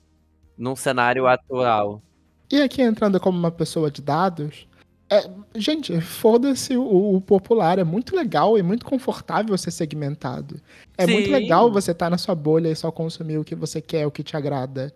num 0.58 0.74
cenário 0.74 1.26
atual. 1.26 2.02
E 2.50 2.60
aqui 2.60 2.82
entrando 2.82 3.20
como 3.20 3.38
uma 3.38 3.50
pessoa 3.50 3.90
de 3.90 4.02
dados, 4.02 4.66
é, 5.12 5.28
gente, 5.56 6.00
foda-se 6.00 6.76
o, 6.76 7.16
o 7.16 7.20
popular. 7.20 7.78
É 7.78 7.84
muito 7.84 8.14
legal 8.14 8.56
e 8.56 8.62
muito 8.62 8.86
confortável 8.86 9.56
ser 9.58 9.70
segmentado. 9.72 10.60
É 10.96 11.06
muito 11.06 11.26
Sim. 11.26 11.32
legal 11.32 11.70
você 11.70 11.90
estar 11.90 12.08
na 12.08 12.16
sua 12.16 12.34
bolha 12.34 12.68
e 12.68 12.76
só 12.76 12.92
consumir 12.92 13.38
o 13.38 13.44
que 13.44 13.54
você 13.54 13.80
quer, 13.80 14.06
o 14.06 14.10
que 14.10 14.22
te 14.22 14.36
agrada. 14.36 14.94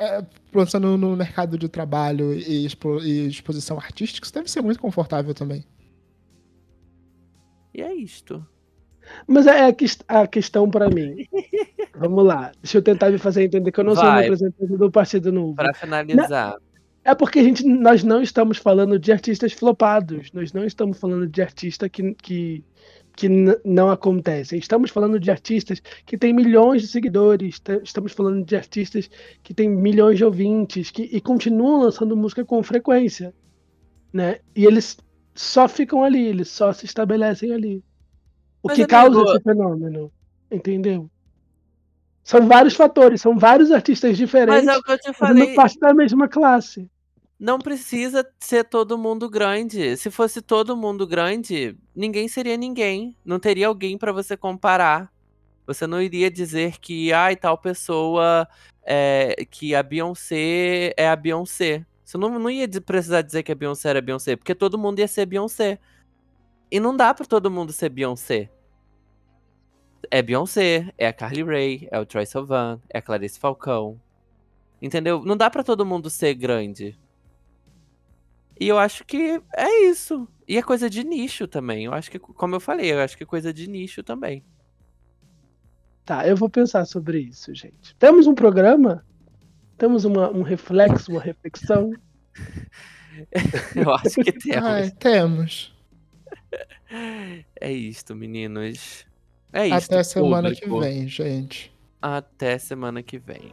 É, 0.00 0.24
pensando 0.52 0.96
no 0.96 1.16
mercado 1.16 1.58
de 1.58 1.68
trabalho 1.68 2.32
e, 2.32 2.64
expo- 2.64 3.00
e 3.02 3.26
exposição 3.26 3.76
artística, 3.78 4.24
isso 4.24 4.32
deve 4.34 4.50
ser 4.50 4.62
muito 4.62 4.80
confortável 4.80 5.34
também. 5.34 5.64
E 7.74 7.82
é 7.82 7.94
isto. 7.94 8.44
Mas 9.26 9.46
é 9.46 9.66
a, 9.66 9.72
ques- 9.72 10.02
a 10.06 10.26
questão 10.26 10.70
pra 10.70 10.88
mim. 10.88 11.26
Vamos 11.98 12.24
lá. 12.24 12.52
Deixa 12.62 12.78
eu 12.78 12.82
tentar 12.82 13.10
me 13.10 13.18
fazer 13.18 13.44
entender 13.44 13.72
que 13.72 13.80
eu 13.80 13.84
não 13.84 13.94
sou 13.94 14.04
um 14.04 14.06
Vai. 14.06 14.22
representante 14.22 14.76
do 14.76 14.90
Partido 14.90 15.32
Novo. 15.32 15.54
Pra 15.56 15.74
finalizar. 15.74 16.56
É 17.04 17.14
porque 17.14 17.38
a 17.38 17.42
gente, 17.42 17.64
nós 17.66 18.04
não 18.04 18.20
estamos 18.22 18.58
falando 18.58 18.98
de 18.98 19.10
artistas 19.10 19.52
flopados. 19.52 20.30
Nós 20.32 20.52
não 20.52 20.64
estamos 20.64 20.98
falando 20.98 21.26
de 21.26 21.40
artista 21.40 21.88
que, 21.88 22.14
que, 22.14 22.62
que 23.18 23.28
não 23.64 23.90
acontecem. 23.90 24.60
Estamos 24.60 24.92
falando 24.92 25.18
de 25.18 25.28
artistas 25.28 25.82
que 26.06 26.16
têm 26.16 26.32
milhões 26.32 26.82
de 26.82 26.86
seguidores, 26.86 27.60
estamos 27.82 28.12
falando 28.12 28.44
de 28.44 28.54
artistas 28.54 29.10
que 29.42 29.52
têm 29.52 29.68
milhões 29.68 30.18
de 30.18 30.24
ouvintes 30.24 30.92
que, 30.92 31.02
e 31.02 31.20
continuam 31.20 31.80
lançando 31.80 32.16
música 32.16 32.44
com 32.44 32.62
frequência. 32.62 33.34
Né? 34.12 34.38
E 34.54 34.64
eles 34.64 34.98
só 35.34 35.66
ficam 35.66 36.04
ali, 36.04 36.28
eles 36.28 36.46
só 36.46 36.72
se 36.72 36.86
estabelecem 36.86 37.52
ali. 37.52 37.82
O 38.62 38.68
Mas, 38.68 38.76
que 38.76 38.82
amigo, 38.82 38.88
causa 38.88 39.20
esse 39.24 39.42
fenômeno. 39.42 40.12
Entendeu? 40.48 41.10
São 42.22 42.46
vários 42.46 42.74
fatores, 42.74 43.20
são 43.20 43.36
vários 43.36 43.72
artistas 43.72 44.16
diferentes 44.16 44.64
Mas 44.64 44.76
é 44.76 44.78
o 44.78 44.82
que 44.82 44.92
eu 44.92 44.98
te 44.98 45.12
fazendo 45.12 45.38
falei. 45.40 45.54
parte 45.56 45.80
da 45.80 45.92
mesma 45.92 46.28
classe. 46.28 46.88
Não 47.38 47.58
precisa 47.58 48.28
ser 48.40 48.64
todo 48.64 48.98
mundo 48.98 49.30
grande. 49.30 49.96
Se 49.96 50.10
fosse 50.10 50.42
todo 50.42 50.76
mundo 50.76 51.06
grande, 51.06 51.76
ninguém 51.94 52.26
seria 52.26 52.56
ninguém. 52.56 53.14
Não 53.24 53.38
teria 53.38 53.68
alguém 53.68 53.96
pra 53.96 54.10
você 54.10 54.36
comparar. 54.36 55.12
Você 55.64 55.86
não 55.86 56.02
iria 56.02 56.30
dizer 56.30 56.78
que, 56.78 57.12
ai, 57.12 57.36
tal 57.36 57.56
pessoa, 57.56 58.48
é, 58.82 59.36
que 59.50 59.74
a 59.74 59.82
Beyoncé 59.82 60.94
é 60.96 61.08
a 61.08 61.14
Beyoncé. 61.14 61.86
Você 62.04 62.18
não, 62.18 62.38
não 62.38 62.50
ia 62.50 62.66
precisar 62.80 63.22
dizer 63.22 63.42
que 63.42 63.52
a 63.52 63.54
Beyoncé 63.54 63.90
era 63.90 64.00
Beyoncé, 64.00 64.34
porque 64.34 64.54
todo 64.54 64.78
mundo 64.78 64.98
ia 64.98 65.06
ser 65.06 65.26
Beyoncé. 65.26 65.78
E 66.70 66.80
não 66.80 66.96
dá 66.96 67.14
pra 67.14 67.24
todo 67.24 67.50
mundo 67.50 67.72
ser 67.72 67.90
Beyoncé. 67.90 68.50
É 70.10 70.22
Beyoncé, 70.22 70.92
é 70.98 71.06
a 71.06 71.12
Carly 71.12 71.42
Rae, 71.42 71.88
é 71.90 72.00
o 72.00 72.06
Troy 72.06 72.26
Sivan, 72.26 72.80
é 72.88 72.98
a 72.98 73.02
Clarice 73.02 73.38
Falcão. 73.38 74.00
Entendeu? 74.80 75.22
Não 75.24 75.36
dá 75.36 75.50
pra 75.50 75.62
todo 75.62 75.84
mundo 75.84 76.08
ser 76.08 76.34
grande. 76.34 76.98
E 78.60 78.66
eu 78.66 78.78
acho 78.78 79.04
que 79.04 79.40
é 79.56 79.84
isso. 79.88 80.28
E 80.46 80.56
é 80.56 80.62
coisa 80.62 80.88
de 80.90 81.04
nicho 81.04 81.46
também. 81.46 81.84
Eu 81.84 81.92
acho 81.92 82.10
que, 82.10 82.18
como 82.18 82.54
eu 82.54 82.60
falei, 82.60 82.92
eu 82.92 83.00
acho 83.00 83.16
que 83.16 83.22
é 83.22 83.26
coisa 83.26 83.52
de 83.52 83.68
nicho 83.68 84.02
também. 84.02 84.44
Tá, 86.04 86.26
eu 86.26 86.36
vou 86.36 86.48
pensar 86.48 86.86
sobre 86.86 87.20
isso, 87.20 87.54
gente. 87.54 87.94
Temos 87.96 88.26
um 88.26 88.34
programa? 88.34 89.04
Temos 89.76 90.04
uma, 90.04 90.30
um 90.30 90.42
reflexo, 90.42 91.12
uma 91.12 91.20
reflexão? 91.20 91.92
Eu 93.74 93.92
acho 93.92 94.22
que 94.22 94.32
temos. 94.32 94.64
Ai, 94.64 94.90
temos. 94.92 95.76
É 97.60 97.70
isto, 97.70 98.14
meninos. 98.14 99.06
É 99.52 99.66
isto. 99.66 99.92
Até 99.92 100.02
semana 100.02 100.54
que 100.54 100.62
público. 100.62 100.80
vem, 100.80 101.08
gente. 101.08 101.72
Até 102.00 102.58
semana 102.58 103.02
que 103.02 103.18
vem. 103.18 103.52